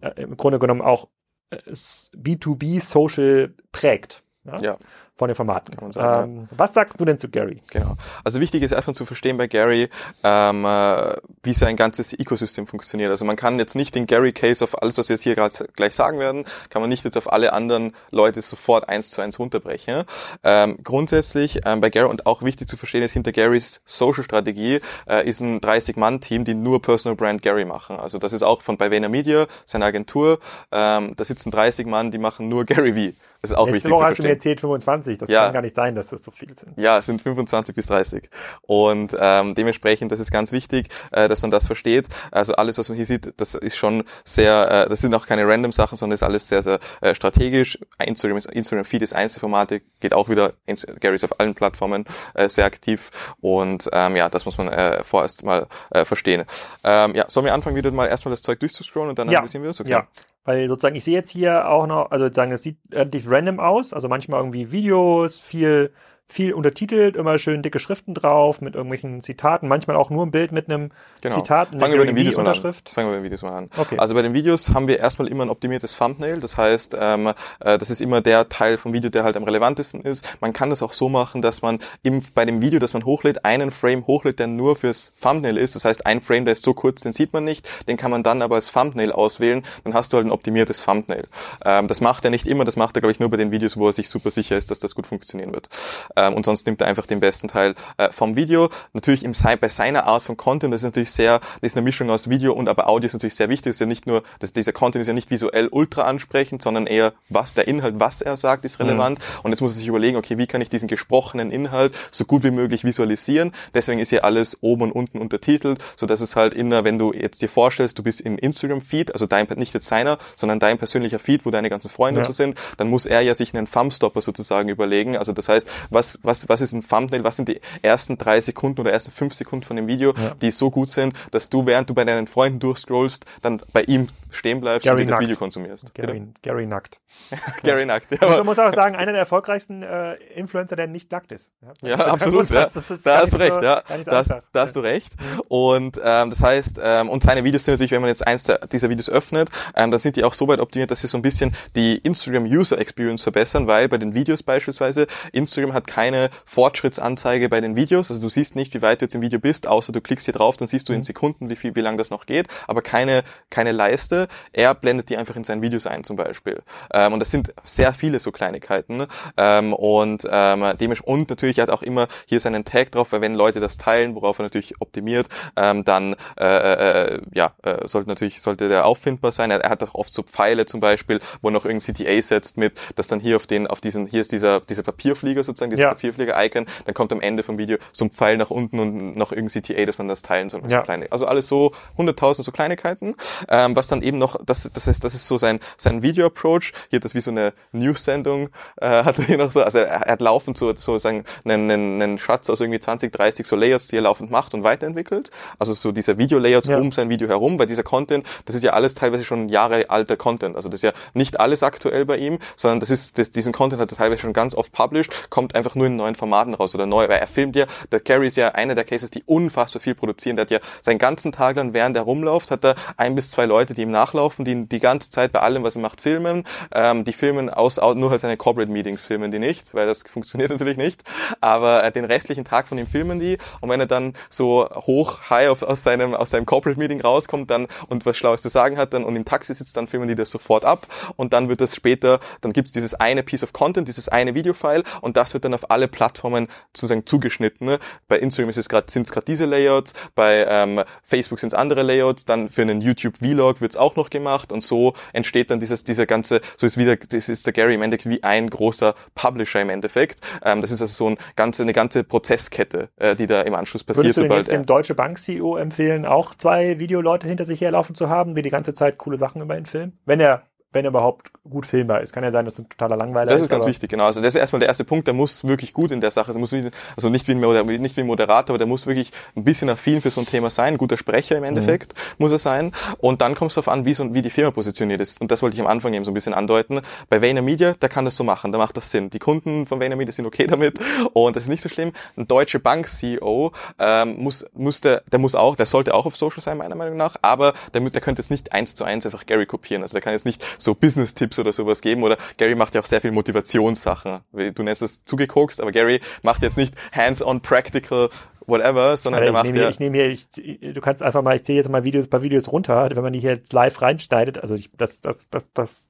äh, 0.00 0.22
im 0.22 0.36
Grunde 0.36 0.58
genommen 0.58 0.82
auch 0.82 1.08
äh, 1.50 1.56
B2B 1.70 2.80
Social 2.80 3.54
prägt. 3.72 4.22
Ja? 4.44 4.60
ja 4.60 4.76
von 5.16 5.28
den 5.28 5.36
Formaten. 5.36 5.92
Sagen, 5.92 6.32
ähm, 6.32 6.48
ja. 6.50 6.58
Was 6.58 6.74
sagst 6.74 6.98
du 6.98 7.04
denn 7.04 7.18
zu 7.18 7.28
Gary? 7.28 7.62
Genau. 7.70 7.96
Also 8.24 8.40
wichtig 8.40 8.62
ist 8.62 8.72
erstmal 8.72 8.96
zu 8.96 9.06
verstehen 9.06 9.36
bei 9.36 9.46
Gary, 9.46 9.88
ähm, 10.24 10.64
äh, 10.64 11.14
wie 11.44 11.54
sein 11.54 11.76
ganzes 11.76 12.12
Ecosystem 12.12 12.66
funktioniert. 12.66 13.10
Also 13.10 13.24
man 13.24 13.36
kann 13.36 13.58
jetzt 13.58 13.76
nicht 13.76 13.94
den 13.94 14.06
Gary-Case 14.06 14.64
auf 14.64 14.82
alles, 14.82 14.98
was 14.98 15.08
wir 15.08 15.14
jetzt 15.14 15.22
hier 15.22 15.36
gerade 15.36 15.54
gleich 15.76 15.94
sagen 15.94 16.18
werden, 16.18 16.44
kann 16.68 16.82
man 16.82 16.88
nicht 16.88 17.04
jetzt 17.04 17.16
auf 17.16 17.32
alle 17.32 17.52
anderen 17.52 17.92
Leute 18.10 18.42
sofort 18.42 18.88
eins 18.88 19.10
zu 19.10 19.20
eins 19.20 19.38
runterbrechen. 19.38 20.02
Ähm, 20.42 20.78
grundsätzlich 20.82 21.60
ähm, 21.64 21.80
bei 21.80 21.90
Gary 21.90 22.08
und 22.08 22.26
auch 22.26 22.42
wichtig 22.42 22.68
zu 22.68 22.76
verstehen 22.76 23.02
ist, 23.02 23.12
hinter 23.12 23.30
Garys 23.30 23.82
Social-Strategie 23.84 24.80
äh, 25.08 25.28
ist 25.28 25.40
ein 25.40 25.60
30-Mann-Team, 25.60 26.44
die 26.44 26.54
nur 26.54 26.82
Personal 26.82 27.14
Brand 27.14 27.42
Gary 27.42 27.64
machen. 27.64 27.96
Also 27.96 28.18
das 28.18 28.32
ist 28.32 28.42
auch 28.42 28.62
von 28.62 28.76
bei 28.78 28.88
Media, 28.88 29.46
seine 29.64 29.84
Agentur. 29.84 30.40
Ähm, 30.72 31.14
da 31.16 31.24
sitzen 31.24 31.50
30 31.50 31.86
Mann, 31.86 32.10
die 32.10 32.18
machen 32.18 32.48
nur 32.48 32.64
Gary 32.64 33.12
V 33.12 33.16
Das 33.44 33.50
ist 33.50 33.56
auch 33.58 33.66
Letzte 33.66 33.74
wichtig 33.74 33.90
Woche 33.92 33.98
zu 34.00 34.06
hast 34.06 34.18
du 34.20 34.22
mir 34.22 34.28
erzählt 34.30 34.60
25. 34.60 35.18
Das 35.18 35.28
Ja. 35.28 35.44
kann 35.44 35.52
gar 35.52 35.60
nicht 35.60 35.76
sein, 35.76 35.94
dass 35.94 36.06
das 36.08 36.24
so 36.24 36.30
viel 36.30 36.56
sind. 36.56 36.78
Ja, 36.78 36.96
es 36.96 37.04
sind 37.04 37.20
25 37.20 37.74
bis 37.74 37.84
30. 37.84 38.30
Und 38.62 39.14
ähm, 39.20 39.54
dementsprechend, 39.54 40.10
das 40.12 40.18
ist 40.18 40.30
ganz 40.30 40.50
wichtig, 40.50 40.88
äh, 41.12 41.28
dass 41.28 41.42
man 41.42 41.50
das 41.50 41.66
versteht. 41.66 42.06
Also 42.30 42.54
alles, 42.54 42.78
was 42.78 42.88
man 42.88 42.96
hier 42.96 43.04
sieht, 43.04 43.34
das 43.36 43.54
ist 43.54 43.76
schon 43.76 44.02
sehr, 44.24 44.86
äh, 44.86 44.88
das 44.88 45.00
sind 45.02 45.14
auch 45.14 45.26
keine 45.26 45.46
random 45.46 45.72
Sachen, 45.72 45.96
sondern 45.96 46.14
ist 46.14 46.22
alles 46.22 46.48
sehr, 46.48 46.62
sehr 46.62 46.78
äh, 47.02 47.14
strategisch. 47.14 47.78
Instagram, 48.02 48.38
ist, 48.38 48.46
Instagram 48.50 48.86
Feed 48.86 49.02
ist 49.02 49.12
Einzelformate, 49.12 49.82
geht 50.00 50.14
auch 50.14 50.30
wieder, 50.30 50.54
Gary 51.00 51.16
ist 51.16 51.24
auf 51.24 51.38
allen 51.38 51.54
Plattformen 51.54 52.06
äh, 52.32 52.48
sehr 52.48 52.64
aktiv. 52.64 53.10
Und 53.42 53.90
ähm, 53.92 54.16
ja, 54.16 54.30
das 54.30 54.46
muss 54.46 54.56
man 54.56 54.68
äh, 54.68 55.04
vorerst 55.04 55.44
mal 55.44 55.66
äh, 55.90 56.06
verstehen. 56.06 56.44
Ähm, 56.82 57.14
ja, 57.14 57.26
sollen 57.28 57.44
wir 57.44 57.52
anfangen, 57.52 57.76
wieder 57.76 57.90
mal 57.90 58.06
erstmal 58.06 58.30
das 58.30 58.40
Zeug 58.40 58.58
durchzuscrollen 58.60 59.10
und 59.10 59.18
dann 59.18 59.28
Ja. 59.28 59.40
analysieren 59.40 59.64
wir 59.64 59.70
es? 59.70 59.80
Okay. 59.82 59.90
Ja, 59.90 60.08
weil 60.44 60.68
sozusagen 60.68 60.96
ich 60.96 61.04
sehe 61.04 61.14
jetzt 61.14 61.30
hier 61.30 61.68
auch 61.68 61.86
noch, 61.86 62.10
also 62.10 62.26
sozusagen 62.26 62.52
es 62.52 62.62
sieht 62.62 62.78
relativ 62.92 63.30
random 63.30 63.60
aus, 63.60 63.92
also 63.92 64.08
manchmal 64.08 64.40
irgendwie 64.40 64.72
Videos, 64.72 65.38
viel 65.40 65.90
viel 66.28 66.52
untertitelt, 66.54 67.16
immer 67.16 67.38
schön 67.38 67.62
dicke 67.62 67.78
Schriften 67.78 68.14
drauf 68.14 68.60
mit 68.60 68.74
irgendwelchen 68.74 69.20
Zitaten, 69.20 69.68
manchmal 69.68 69.96
auch 69.96 70.10
nur 70.10 70.24
ein 70.24 70.30
Bild 70.30 70.52
mit 70.52 70.68
einem 70.68 70.90
Genau. 71.20 71.36
Zitat, 71.36 71.68
Fangen 71.70 71.92
wir 71.92 71.98
bei 71.98 72.06
den 72.06 72.16
Videos 72.16 72.36
mal 72.36 72.46
an. 72.46 72.54
Fangen 72.54 72.82
wir 72.96 73.04
bei 73.06 73.14
den 73.16 73.24
Videos 73.24 73.42
mal 73.42 73.56
an. 73.56 73.70
Okay. 73.76 73.98
Also 73.98 74.14
bei 74.14 74.22
den 74.22 74.34
Videos 74.34 74.70
haben 74.70 74.88
wir 74.88 74.98
erstmal 74.98 75.28
immer 75.28 75.44
ein 75.44 75.50
optimiertes 75.50 75.96
Thumbnail. 75.96 76.40
Das 76.40 76.56
heißt, 76.56 76.96
ähm, 77.00 77.28
äh, 77.60 77.78
das 77.78 77.90
ist 77.90 78.00
immer 78.00 78.20
der 78.20 78.48
Teil 78.48 78.76
vom 78.78 78.92
Video, 78.92 79.10
der 79.10 79.24
halt 79.24 79.36
am 79.36 79.44
relevantesten 79.44 80.02
ist. 80.02 80.26
Man 80.40 80.52
kann 80.52 80.70
das 80.70 80.82
auch 80.82 80.92
so 80.92 81.08
machen, 81.08 81.40
dass 81.40 81.62
man 81.62 81.78
im, 82.02 82.22
bei 82.34 82.44
dem 82.44 82.60
Video, 82.60 82.78
das 82.78 82.92
man 82.94 83.04
hochlädt, 83.04 83.44
einen 83.44 83.70
Frame 83.70 84.06
hochlädt, 84.06 84.38
der 84.38 84.46
nur 84.48 84.76
fürs 84.76 85.12
Thumbnail 85.20 85.56
ist. 85.56 85.74
Das 85.76 85.84
heißt, 85.84 86.04
ein 86.06 86.20
Frame, 86.20 86.44
der 86.44 86.52
ist 86.52 86.64
so 86.64 86.74
kurz, 86.74 87.00
den 87.02 87.12
sieht 87.12 87.32
man 87.32 87.44
nicht. 87.44 87.68
Den 87.88 87.96
kann 87.96 88.10
man 88.10 88.22
dann 88.22 88.42
aber 88.42 88.56
als 88.56 88.72
Thumbnail 88.72 89.12
auswählen. 89.12 89.62
Dann 89.84 89.94
hast 89.94 90.12
du 90.12 90.16
halt 90.16 90.26
ein 90.26 90.32
optimiertes 90.32 90.84
Thumbnail. 90.84 91.24
Ähm, 91.64 91.88
das 91.88 92.00
macht 92.00 92.24
er 92.24 92.30
nicht 92.30 92.46
immer. 92.46 92.64
Das 92.64 92.76
macht 92.76 92.96
er, 92.96 93.00
glaube 93.00 93.12
ich, 93.12 93.20
nur 93.20 93.30
bei 93.30 93.36
den 93.36 93.50
Videos, 93.50 93.76
wo 93.76 93.86
er 93.86 93.92
sich 93.92 94.08
super 94.08 94.30
sicher 94.30 94.56
ist, 94.56 94.70
dass 94.70 94.78
das 94.78 94.94
gut 94.94 95.06
funktionieren 95.06 95.52
wird. 95.52 95.68
Ähm, 96.16 96.34
und 96.34 96.44
sonst 96.44 96.66
nimmt 96.66 96.80
er 96.80 96.86
einfach 96.86 97.06
den 97.06 97.20
besten 97.20 97.48
Teil 97.48 97.74
äh, 97.96 98.10
vom 98.10 98.36
Video. 98.36 98.68
Natürlich 98.92 99.24
im, 99.24 99.32
bei 99.60 99.68
seiner 99.68 100.06
Art 100.06 100.22
von 100.22 100.36
Content, 100.36 100.72
das 100.72 100.80
ist 100.82 100.86
natürlich 100.86 101.10
sehr, 101.10 101.38
das 101.38 101.72
ist 101.72 101.76
eine 101.76 101.84
Mischung 101.84 102.10
aus 102.10 102.28
Video 102.28 102.52
und 102.52 102.68
aber 102.68 102.88
Audio 102.88 103.06
ist 103.06 103.12
natürlich 103.12 103.34
sehr 103.34 103.48
wichtig. 103.48 103.64
Das 103.70 103.76
ist 103.76 103.80
ja 103.80 103.86
nicht 103.86 104.06
nur, 104.06 104.22
das, 104.38 104.52
dieser 104.52 104.72
Content 104.72 105.02
ist 105.02 105.08
ja 105.08 105.14
nicht 105.14 105.30
visuell 105.30 105.68
ultra 105.70 106.02
ansprechend, 106.02 106.62
sondern 106.62 106.86
eher 106.86 107.12
was 107.28 107.54
der 107.54 107.68
Inhalt, 107.68 107.94
was 107.98 108.22
er 108.22 108.36
sagt, 108.36 108.64
ist 108.64 108.78
relevant. 108.80 109.18
Und 109.42 109.50
jetzt 109.50 109.60
muss 109.60 109.72
er 109.72 109.78
sich 109.78 109.88
überlegen, 109.88 110.16
okay, 110.16 110.38
wie 110.38 110.46
kann 110.46 110.60
ich 110.60 110.70
diesen 110.70 110.88
gesprochenen 110.88 111.50
Inhalt 111.50 111.94
so 112.10 112.24
gut 112.24 112.44
wie 112.44 112.50
möglich 112.50 112.84
visualisieren? 112.84 113.52
Deswegen 113.74 113.98
ist 114.00 114.10
hier 114.10 114.24
alles 114.24 114.58
oben 114.60 114.82
und 114.82 114.92
unten 114.92 115.18
untertitelt, 115.18 115.82
so 115.96 116.06
dass 116.06 116.20
es 116.20 116.36
halt 116.36 116.54
in 116.54 116.70
der, 116.70 116.84
wenn 116.84 116.98
du 116.98 117.12
jetzt 117.12 117.42
dir 117.42 117.48
vorstellst, 117.48 117.98
du 117.98 118.02
bist 118.02 118.20
im 118.20 118.38
Instagram-Feed, 118.38 119.12
also 119.12 119.26
dein, 119.26 119.46
nicht 119.56 119.74
jetzt 119.74 119.86
seiner, 119.86 120.18
sondern 120.36 120.60
dein 120.60 120.78
persönlicher 120.78 121.18
Feed, 121.18 121.46
wo 121.46 121.50
deine 121.50 121.70
ganzen 121.70 121.90
Freunde 121.90 122.20
Ja. 122.20 122.24
so 122.24 122.32
sind, 122.32 122.56
dann 122.76 122.88
muss 122.88 123.06
er 123.06 123.20
ja 123.20 123.34
sich 123.34 123.54
einen 123.54 123.70
Thumbstopper 123.70 124.20
sozusagen 124.20 124.68
überlegen. 124.68 125.16
Also 125.16 125.32
das 125.32 125.48
heißt, 125.48 125.66
was, 125.90 126.03
was, 126.22 126.48
was 126.48 126.60
ist 126.60 126.72
ein 126.72 126.86
Thumbnail, 126.86 127.24
was 127.24 127.36
sind 127.36 127.48
die 127.48 127.60
ersten 127.82 128.16
drei 128.18 128.40
Sekunden 128.40 128.80
oder 128.80 128.92
ersten 128.92 129.10
fünf 129.10 129.34
Sekunden 129.34 129.64
von 129.64 129.76
dem 129.76 129.86
Video, 129.86 130.14
Ja. 130.16 130.34
die 130.40 130.50
so 130.50 130.70
gut 130.70 130.88
sind, 130.90 131.14
dass 131.30 131.48
du, 131.50 131.66
während 131.66 131.88
du 131.90 131.94
bei 131.94 132.04
deinen 132.04 132.26
Freunden 132.26 132.58
durchscrollst, 132.60 133.24
dann 133.42 133.60
bei 133.72 133.82
ihm 133.84 134.08
stehen 134.34 134.60
bleibst 134.60 134.84
Gary 134.84 135.02
und 135.02 135.06
dir 135.08 135.12
das. 135.12 135.20
Video 135.20 135.36
konsumierst. 135.36 135.94
Gary, 135.94 136.20
Bitte? 136.20 136.32
Gary 136.42 136.66
nackt. 136.66 137.00
Gary 137.62 137.86
nackt. 137.86 138.10
Ja, 138.12 138.18
Also 138.22 138.36
man 138.38 138.46
muss 138.46 138.58
auch 138.58 138.72
sagen, 138.74 138.96
einer 138.96 139.12
der 139.12 139.20
erfolgreichsten 139.20 139.82
äh, 139.82 140.14
Influencer, 140.34 140.76
der 140.76 140.86
nicht 140.86 141.10
nackt 141.12 141.32
ist. 141.32 141.50
Ja, 141.82 141.96
Das 141.96 142.06
absolut. 142.06 142.50
Ja. 142.50 142.64
das 142.64 142.76
ist 142.76 143.06
Da 143.06 143.18
hast 143.18 143.32
du 143.32 143.36
recht, 143.38 143.54
so- 143.54 143.62
ja. 143.62 143.82
so 143.88 144.10
Da 144.10 144.16
hast, 144.18 144.30
einfach. 144.30 144.48
da 144.52 144.60
hast 144.62 144.76
du 144.76 144.80
recht. 144.80 145.12
Und 145.48 146.00
ähm, 146.02 146.30
das 146.30 146.42
heißt, 146.42 146.80
ähm, 146.82 147.08
und 147.08 147.22
seine 147.22 147.44
Videos 147.44 147.64
sind 147.64 147.74
natürlich, 147.74 147.92
wenn 147.92 148.00
man 148.00 148.08
jetzt 148.08 148.26
eins 148.26 148.44
der, 148.44 148.58
dieser 148.66 148.90
Videos 148.90 149.08
öffnet, 149.08 149.48
ähm, 149.76 149.90
dann 149.90 150.00
sind 150.00 150.16
die 150.16 150.24
auch 150.24 150.34
so 150.34 150.48
weit 150.48 150.60
optimiert, 150.60 150.90
dass 150.90 151.00
sie 151.00 151.06
so 151.08 151.16
ein 151.18 151.22
bisschen 151.22 151.54
die 151.76 151.98
Instagram 151.98 152.44
User 152.44 152.78
Experience 152.78 153.22
verbessern, 153.22 153.66
weil 153.66 153.88
bei 153.88 153.98
den 153.98 154.14
Videos 154.14 154.42
beispielsweise 154.42 155.06
Instagram 155.32 155.72
hat 155.72 155.86
keine 155.86 156.30
Fortschrittsanzeige 156.74 157.48
bei 157.48 157.60
den 157.60 157.76
Videos. 157.76 158.10
Also 158.10 158.20
du 158.20 158.28
siehst 158.28 158.56
nicht, 158.56 158.74
wie 158.74 158.82
weit 158.82 159.00
du 159.00 159.04
jetzt 159.04 159.14
im 159.14 159.22
Video 159.22 159.38
bist, 159.38 159.66
außer 159.68 159.92
du 159.92 160.00
klickst 160.00 160.24
hier 160.24 160.34
drauf, 160.34 160.56
dann 160.56 160.66
siehst 160.66 160.88
du 160.88 160.92
Mhm. 160.92 160.98
in 160.98 161.04
Sekunden, 161.04 161.50
wie 161.50 161.56
viel, 161.56 161.76
wie 161.76 161.80
lang 161.80 161.98
das 161.98 162.10
noch 162.10 162.26
geht, 162.26 162.48
aber 162.66 162.82
keine 162.82 163.22
keine 163.50 163.72
Leiste. 163.72 164.23
Er 164.52 164.74
blendet 164.74 165.08
die 165.08 165.16
einfach 165.16 165.36
in 165.36 165.44
seinen 165.44 165.62
Videos 165.62 165.86
ein 165.86 166.04
zum 166.04 166.16
Beispiel. 166.16 166.62
Ähm, 166.92 167.12
und 167.12 167.20
das 167.20 167.30
sind 167.30 167.52
sehr 167.64 167.92
viele 167.94 168.18
so 168.20 168.32
Kleinigkeiten. 168.32 169.06
Ähm, 169.36 169.72
und 169.72 170.26
ähm, 170.30 170.60
dementsprechend 170.80 171.04
und 171.04 171.30
natürlich 171.30 171.58
er 171.58 171.62
hat 171.62 171.70
auch 171.70 171.82
immer 171.82 172.08
hier 172.26 172.40
seinen 172.40 172.64
Tag 172.64 172.92
drauf, 172.92 173.12
weil 173.12 173.20
wenn 173.20 173.34
Leute 173.34 173.60
das 173.60 173.76
teilen, 173.76 174.14
worauf 174.14 174.38
er 174.38 174.44
natürlich 174.44 174.80
optimiert, 174.80 175.28
ähm, 175.56 175.84
dann 175.84 176.16
äh, 176.40 177.14
äh, 177.14 177.20
ja 177.34 177.52
äh, 177.62 177.86
sollte 177.86 178.08
natürlich 178.08 178.40
sollte 178.42 178.68
der 178.68 178.86
auffindbar 178.86 179.32
sein. 179.32 179.50
Er, 179.50 179.60
er 179.60 179.70
hat 179.70 179.82
auch 179.82 179.94
oft 179.94 180.12
so 180.12 180.22
Pfeile 180.22 180.66
zum 180.66 180.80
Beispiel, 180.80 181.20
wo 181.42 181.48
er 181.48 181.52
noch 181.52 181.64
irgendein 181.64 181.94
CTA 181.94 182.22
setzt 182.22 182.56
mit, 182.56 182.72
dass 182.96 183.08
dann 183.08 183.20
hier 183.20 183.36
auf 183.36 183.46
den 183.46 183.66
auf 183.66 183.80
diesen 183.80 184.06
hier 184.06 184.20
ist 184.20 184.32
dieser 184.32 184.60
dieser 184.60 184.82
Papierflieger 184.82 185.44
sozusagen, 185.44 185.70
dieses 185.70 185.82
Ja. 185.82 185.90
Papierflieger-Icon, 185.90 186.66
dann 186.86 186.94
kommt 186.94 187.12
am 187.12 187.20
Ende 187.20 187.42
vom 187.42 187.58
Video 187.58 187.78
so 187.92 188.04
ein 188.06 188.10
Pfeil 188.10 188.36
nach 188.36 188.50
unten 188.50 188.78
und 188.78 189.16
noch 189.16 189.32
irgendein 189.32 189.62
CTA, 189.62 189.84
dass 189.84 189.98
man 189.98 190.08
das 190.08 190.22
teilen 190.22 190.48
soll. 190.48 190.60
und 190.62 190.70
Ja. 190.70 190.78
So 190.80 190.84
kleine, 190.84 191.06
also 191.10 191.26
alles 191.26 191.48
so 191.48 191.72
100.000 191.98 192.42
so 192.42 192.52
Kleinigkeiten, 192.52 193.14
ähm, 193.48 193.76
was 193.76 193.88
dann 193.88 194.02
eben 194.02 194.13
noch, 194.18 194.38
das, 194.44 194.68
das 194.72 194.86
heißt, 194.86 195.02
das 195.04 195.14
ist 195.14 195.26
so 195.26 195.38
sein 195.38 195.60
sein 195.76 196.02
Video-Approach. 196.02 196.72
Hier 196.90 197.00
das 197.00 197.14
wie 197.14 197.20
so 197.20 197.30
eine 197.30 197.52
News-Sendung, 197.72 198.50
äh, 198.80 199.04
hat 199.04 199.18
er 199.18 199.24
hier 199.24 199.38
noch 199.38 199.52
so, 199.52 199.62
also 199.62 199.78
er, 199.78 200.02
er 200.02 200.12
hat 200.12 200.20
laufend 200.20 200.56
so 200.58 200.68
sozusagen 200.68 201.24
einen, 201.44 201.70
einen, 201.70 202.02
einen 202.02 202.18
Schatz 202.18 202.48
aus 202.50 202.60
irgendwie 202.60 202.80
20, 202.80 203.12
30 203.12 203.46
so 203.46 203.56
Layouts, 203.56 203.88
die 203.88 203.96
er 203.96 204.02
laufend 204.02 204.30
macht 204.30 204.54
und 204.54 204.62
weiterentwickelt. 204.62 205.30
Also 205.58 205.74
so 205.74 205.92
dieser 205.92 206.18
Video-Layouts 206.18 206.68
Ja. 206.68 206.78
um 206.78 206.92
sein 206.92 207.08
Video 207.10 207.28
herum, 207.28 207.58
weil 207.58 207.66
dieser 207.66 207.82
Content, 207.82 208.26
das 208.44 208.54
ist 208.54 208.62
ja 208.62 208.72
alles 208.72 208.94
teilweise 208.94 209.24
schon 209.24 209.48
Jahre 209.48 209.90
alter 209.90 210.16
Content. 210.16 210.56
Also 210.56 210.68
das 210.68 210.76
ist 210.78 210.82
ja 210.82 210.92
nicht 211.12 211.40
alles 211.40 211.62
aktuell 211.62 212.04
bei 212.04 212.16
ihm, 212.16 212.38
sondern 212.56 212.80
das 212.80 212.90
ist, 212.90 213.18
das, 213.18 213.30
diesen 213.30 213.52
Content 213.52 213.80
hat 213.80 213.90
er 213.92 213.96
teilweise 213.96 214.22
schon 214.22 214.32
ganz 214.32 214.54
oft 214.54 214.72
published, 214.72 215.30
kommt 215.30 215.54
einfach 215.54 215.74
nur 215.74 215.86
in 215.86 215.96
neuen 215.96 216.14
Formaten 216.14 216.54
raus 216.54 216.74
oder 216.74 216.86
neu, 216.86 217.08
weil 217.08 217.18
er 217.18 217.26
filmt 217.26 217.56
ja, 217.56 217.66
der 217.92 218.00
Gary 218.00 218.28
ist 218.28 218.36
ja 218.36 218.48
einer 218.50 218.74
der 218.74 218.84
Cases, 218.84 219.10
die 219.10 219.22
unfassbar 219.24 219.80
viel 219.80 219.94
produzieren. 219.94 220.36
Der 220.36 220.44
hat 220.44 220.50
ja 220.50 220.58
seinen 220.82 220.98
ganzen 220.98 221.32
Tag 221.32 221.56
lang, 221.56 221.72
während 221.72 221.96
er 221.96 222.02
rumläuft, 222.02 222.50
hat 222.50 222.64
er 222.64 222.74
ein 222.96 223.14
bis 223.14 223.30
zwei 223.30 223.46
Leute, 223.46 223.74
die 223.74 223.82
ihm 223.82 223.90
nachlaufen, 224.04 224.44
die 224.44 224.68
die 224.68 224.80
ganze 224.80 225.10
Zeit 225.10 225.32
bei 225.32 225.40
allem, 225.40 225.62
was 225.62 225.76
er 225.76 225.82
macht, 225.82 226.00
filmen. 226.00 226.44
Ähm, 226.72 227.04
die 227.04 227.12
filmen 227.12 227.48
aus, 227.50 227.76
nur 227.76 228.10
halt 228.10 228.20
seine 228.20 228.36
Corporate 228.36 228.70
Meetings 228.70 229.04
filmen 229.04 229.30
die 229.30 229.38
nicht, 229.38 229.74
weil 229.74 229.86
das 229.86 230.02
funktioniert 230.08 230.50
natürlich 230.50 230.76
nicht. 230.76 231.02
Aber 231.40 231.84
äh, 231.84 231.92
den 231.92 232.04
restlichen 232.04 232.44
Tag 232.44 232.68
von 232.68 232.78
ihm 232.78 232.86
filmen 232.86 233.18
die. 233.18 233.38
Und 233.60 233.70
wenn 233.70 233.80
er 233.80 233.86
dann 233.86 234.12
so 234.30 234.68
hoch, 234.86 235.30
high 235.30 235.48
auf, 235.48 235.62
aus 235.62 235.82
seinem 235.82 236.14
aus 236.14 236.30
seinem 236.30 236.46
Corporate 236.46 236.78
Meeting 236.78 237.00
rauskommt, 237.00 237.50
dann 237.50 237.66
und 237.88 238.04
was 238.06 238.16
Schlaues 238.16 238.42
zu 238.42 238.48
sagen 238.48 238.76
hat, 238.76 238.92
dann 238.92 239.04
und 239.04 239.16
im 239.16 239.24
Taxi 239.24 239.54
sitzt, 239.54 239.76
dann 239.76 239.88
filmen 239.88 240.08
die 240.08 240.14
das 240.14 240.30
sofort 240.30 240.64
ab. 240.64 240.86
Und 241.16 241.32
dann 241.32 241.48
wird 241.48 241.60
das 241.60 241.74
später, 241.74 242.20
dann 242.40 242.52
gibt's 242.52 242.72
dieses 242.72 242.94
eine 242.94 243.22
Piece 243.22 243.42
of 243.42 243.52
Content, 243.52 243.88
dieses 243.88 244.08
eine 244.08 244.34
Videofile, 244.34 244.82
und 245.00 245.16
das 245.16 245.34
wird 245.34 245.44
dann 245.44 245.54
auf 245.54 245.70
alle 245.70 245.88
Plattformen 245.88 246.48
sozusagen 246.72 247.06
zugeschnitten. 247.06 247.66
Ne? 247.66 247.78
Bei 248.08 248.18
Instagram 248.18 248.50
ist 248.50 248.58
es 248.58 248.68
gerade 248.68 248.90
sind 248.90 249.06
es 249.06 249.12
gerade 249.12 249.24
diese 249.26 249.46
Layouts, 249.46 249.94
bei 250.14 250.46
ähm, 250.48 250.82
Facebook 251.02 251.40
sind 251.40 251.52
es 251.52 251.54
andere 251.54 251.82
Layouts, 251.82 252.24
dann 252.24 252.50
für 252.50 252.62
einen 252.62 252.80
YouTube 252.80 253.18
Vlog 253.18 253.60
wird's 253.60 253.76
auch 253.76 253.93
noch 253.96 254.10
gemacht 254.10 254.52
und 254.52 254.62
so 254.62 254.94
entsteht 255.12 255.50
dann 255.50 255.60
dieses 255.60 255.84
dieser 255.84 256.06
ganze, 256.06 256.40
so 256.56 256.66
ist 256.66 256.76
wieder, 256.76 256.96
das 256.96 257.28
ist 257.28 257.46
der 257.46 257.52
Gary 257.52 257.74
im 257.74 257.82
Endeffekt 257.82 258.08
wie 258.08 258.22
ein 258.22 258.50
großer 258.50 258.94
Publisher 259.14 259.62
im 259.62 259.70
Endeffekt. 259.70 260.20
Ähm, 260.44 260.60
das 260.60 260.70
ist 260.70 260.80
also 260.80 260.92
so 260.92 261.10
ein 261.10 261.18
ganze 261.36 261.62
eine 261.62 261.72
ganze 261.72 262.04
Prozesskette, 262.04 262.90
äh, 262.96 263.14
die 263.14 263.26
da 263.26 263.42
im 263.42 263.54
Anschluss 263.54 263.84
passiert, 263.84 264.16
Würdest 264.16 264.30
du 264.30 264.34
jetzt 264.34 264.52
dem 264.52 264.66
Deutsche 264.66 264.94
Bank 264.94 265.18
CEO 265.18 265.56
empfehlen, 265.56 266.06
auch 266.06 266.34
zwei 266.34 266.78
Videoleute 266.78 267.26
hinter 267.26 267.44
sich 267.44 267.60
herlaufen 267.60 267.94
zu 267.94 268.08
haben, 268.08 268.34
die 268.34 268.42
die 268.42 268.50
ganze 268.50 268.74
Zeit 268.74 268.98
coole 268.98 269.18
Sachen 269.18 269.42
über 269.42 269.56
ihn 269.56 269.66
filmen? 269.66 269.98
Wenn 270.04 270.20
er, 270.20 270.42
wenn 270.74 270.84
er 270.84 270.90
überhaupt 270.90 271.30
gut 271.48 271.66
filmbar 271.66 272.00
ist. 272.00 272.12
Kann 272.12 272.24
ja 272.24 272.30
sein, 272.30 272.44
dass 272.44 272.54
es 272.54 272.60
ein 272.60 272.68
totaler 272.68 272.96
Langweiler 272.96 273.30
Das 273.30 273.36
ist. 273.36 273.44
ist 273.44 273.50
ganz 273.50 273.66
wichtig, 273.66 273.90
genau. 273.90 274.04
Also 274.04 274.20
das 274.20 274.34
ist 274.34 274.40
erstmal 274.40 274.60
der 274.60 274.68
erste 274.68 274.84
Punkt, 274.84 275.06
der 275.06 275.14
muss 275.14 275.44
wirklich 275.44 275.72
gut 275.72 275.90
in 275.90 276.00
der 276.00 276.10
Sache 276.10 276.32
sein. 276.32 276.42
Wie, 276.42 276.70
also 276.96 277.08
nicht 277.10 277.28
wie, 277.28 277.32
ein 277.32 277.66
nicht 277.80 277.96
wie 277.96 278.00
ein 278.00 278.06
Moderator, 278.06 278.54
aber 278.54 278.58
der 278.58 278.66
muss 278.66 278.86
wirklich 278.86 279.12
ein 279.36 279.44
bisschen 279.44 279.68
affin 279.68 280.00
für 280.02 280.10
so 280.10 280.20
ein 280.20 280.26
Thema 280.26 280.50
sein, 280.50 280.74
ein 280.74 280.78
guter 280.78 280.96
Sprecher 280.96 281.36
im 281.36 281.44
Endeffekt 281.44 281.94
muss 282.18 282.32
er 282.32 282.38
sein. 282.38 282.72
Und 282.98 283.20
dann 283.20 283.34
kommt 283.34 283.50
es 283.50 283.54
darauf 283.54 283.68
an, 283.68 283.84
wie, 283.84 283.94
so, 283.94 284.12
wie 284.14 284.22
die 284.22 284.30
Firma 284.30 284.50
positioniert 284.50 285.00
ist. 285.00 285.20
Und 285.20 285.30
das 285.30 285.42
wollte 285.42 285.54
ich 285.54 285.60
am 285.60 285.66
Anfang 285.66 285.92
eben 285.94 286.04
so 286.04 286.10
ein 286.10 286.14
bisschen 286.14 286.34
andeuten. 286.34 286.80
Bei 287.08 287.20
VaynerMedia, 287.22 287.74
der 287.74 287.88
kann 287.88 288.04
das 288.04 288.16
so 288.16 288.24
machen, 288.24 288.52
da 288.52 288.58
macht 288.58 288.76
das 288.76 288.90
Sinn. 288.90 289.10
Die 289.10 289.18
Kunden 289.18 289.66
von 289.66 289.80
VaynerMedia 289.80 290.12
sind 290.12 290.26
okay 290.26 290.46
damit 290.46 290.78
und 291.12 291.36
das 291.36 291.44
ist 291.44 291.48
nicht 291.48 291.62
so 291.62 291.68
schlimm. 291.68 291.92
Ein 292.16 292.26
deutsche 292.26 292.58
Bank-CEO 292.58 293.52
ähm, 293.78 294.16
muss, 294.18 294.46
muss 294.54 294.80
der, 294.80 295.02
der 295.12 295.18
muss 295.18 295.34
auch, 295.34 295.56
der 295.56 295.66
sollte 295.66 295.94
auch 295.94 296.06
auf 296.06 296.16
Social 296.16 296.42
sein, 296.42 296.58
meiner 296.58 296.74
Meinung 296.74 296.96
nach, 296.96 297.16
aber 297.22 297.52
der, 297.72 297.80
der 297.80 298.00
könnte 298.00 298.22
jetzt 298.22 298.30
nicht 298.30 298.52
eins 298.52 298.74
zu 298.74 298.84
eins 298.84 299.04
einfach 299.06 299.26
Gary 299.26 299.46
kopieren. 299.46 299.82
Also 299.82 299.92
der 299.92 300.00
kann 300.00 300.12
jetzt 300.12 300.24
nicht 300.24 300.44
so 300.64 300.74
Business-Tipps 300.74 301.38
oder 301.38 301.52
sowas 301.52 301.80
geben 301.80 302.02
oder 302.02 302.16
Gary 302.36 302.54
macht 302.54 302.74
ja 302.74 302.80
auch 302.80 302.86
sehr 302.86 303.00
viel 303.00 303.12
Motivationssachen. 303.12 304.20
Du 304.54 304.62
nennst 304.62 304.82
es 304.82 305.04
zugekokst, 305.04 305.60
aber 305.60 305.72
Gary 305.72 306.00
macht 306.22 306.42
jetzt 306.42 306.56
nicht 306.56 306.74
hands-on 306.92 307.40
practical 307.40 308.08
whatever, 308.46 308.96
sondern 308.96 309.20
der 309.22 309.28
ich 309.30 309.32
macht 309.34 309.44
nehme 309.46 309.58
ja 309.62 309.68
ich 309.70 309.78
nehme 309.78 309.96
hier, 309.96 310.08
ich, 310.08 310.28
du 310.74 310.80
kannst 310.80 311.02
einfach 311.02 311.22
mal, 311.22 311.34
ich 311.36 311.44
ziehe 311.44 311.56
jetzt 311.56 311.70
mal 311.70 311.84
Videos, 311.84 312.06
ein 312.06 312.10
paar 312.10 312.22
Videos 312.22 312.50
runter, 312.52 312.88
wenn 312.92 313.02
man 313.02 313.12
die 313.12 313.20
hier 313.20 313.30
jetzt 313.32 313.52
live 313.52 313.80
reinschneidet, 313.80 314.38
also 314.38 314.54
ich, 314.54 314.68
das, 314.76 315.00
das, 315.00 315.28
das, 315.30 315.44
das, 315.54 315.88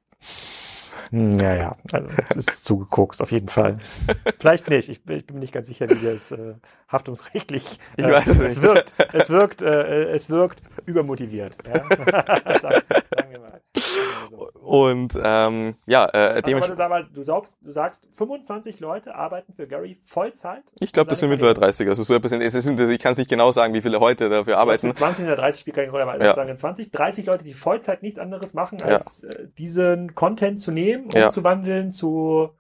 hm, 1.11 1.39
ja, 1.39 1.55
ja, 1.55 1.77
also, 1.93 2.09
ist 2.37 2.65
zugekokst, 2.65 3.21
auf 3.23 3.31
jeden 3.33 3.49
Fall. 3.49 3.79
Vielleicht 4.39 4.69
nicht, 4.71 4.89
ich, 4.89 5.03
bin- 5.03 5.17
ich 5.19 5.27
bin 5.27 5.39
nicht 5.41 5.53
ganz 5.53 5.67
sicher, 5.67 5.89
wie 5.91 6.05
das 6.05 6.31
äh, 6.33 6.55
haftungsrechtlich, 6.89 7.79
Ich 7.97 8.05
äh, 8.05 8.11
weiß 8.13 8.27
es 8.29 8.39
es 8.39 8.49
nicht. 8.57 8.63
wirkt, 8.63 8.95
es 9.13 9.29
wirkt, 9.31 9.63
äh, 9.63 10.05
es 10.11 10.31
wirkt 10.31 10.63
übermotiviert, 10.87 11.57
ja? 11.67 11.83
sagen, 13.35 13.43
sagen 13.43 13.43
wir 13.43 13.51
mal. 13.51 13.61
Sagen 13.75 14.31
wir 14.31 14.39
so. 14.39 14.61
Und 14.61 15.19
ähm, 15.23 15.75
ja, 15.87 16.07
äh, 16.07 16.43
dem 16.43 16.61
du, 16.61 16.75
sag, 16.75 17.13
du, 17.13 17.23
sagst, 17.23 17.57
du 17.61 17.73
sagst, 17.73 18.09
25 18.13 18.81
Leute 18.81 19.15
arbeiten 19.15 19.53
für 19.55 19.67
Gary 19.67 19.99
Vollzeit? 20.03 20.65
Ich 20.81 20.93
glaube, 20.93 21.11
das 21.11 21.21
sind 21.21 21.31
mittlerweile 21.31 21.55
30. 21.55 21.89
Also 21.89 22.03
so 22.03 22.15
etwas, 22.15 22.33
es 22.33 22.53
sind, 22.53 22.81
ich 22.81 23.01
kann 23.01 23.13
es 23.13 23.19
nicht 23.19 23.31
genau 23.31 23.53
sagen, 23.53 23.75
wie 23.75 23.83
viele 23.83 24.01
heute 24.01 24.29
dafür 24.29 24.59
arbeiten. 24.59 24.95
20 24.95 25.25
oder 25.27 25.37
30 25.37 25.61
spielt 25.61 25.77
keine 25.77 25.91
Rolle, 25.91 26.05
aber 26.05 26.25
ja. 26.25 26.35
sagen 26.35 26.57
20, 26.57 26.91
30 26.91 27.27
Leute, 27.27 27.45
die 27.45 27.55
Vollzeit 27.55 28.03
nichts 28.03 28.19
anderes 28.19 28.55
machen, 28.55 28.83
als 28.83 29.23
ja. 29.23 29.29
Äh, 29.31 29.49
diesen 29.59 30.15
Content 30.15 30.61
zu 30.61 30.71
nehmen, 30.71 31.07
umzuwandeln, 31.07 31.87
ja. 31.87 31.91
zu 31.91 32.51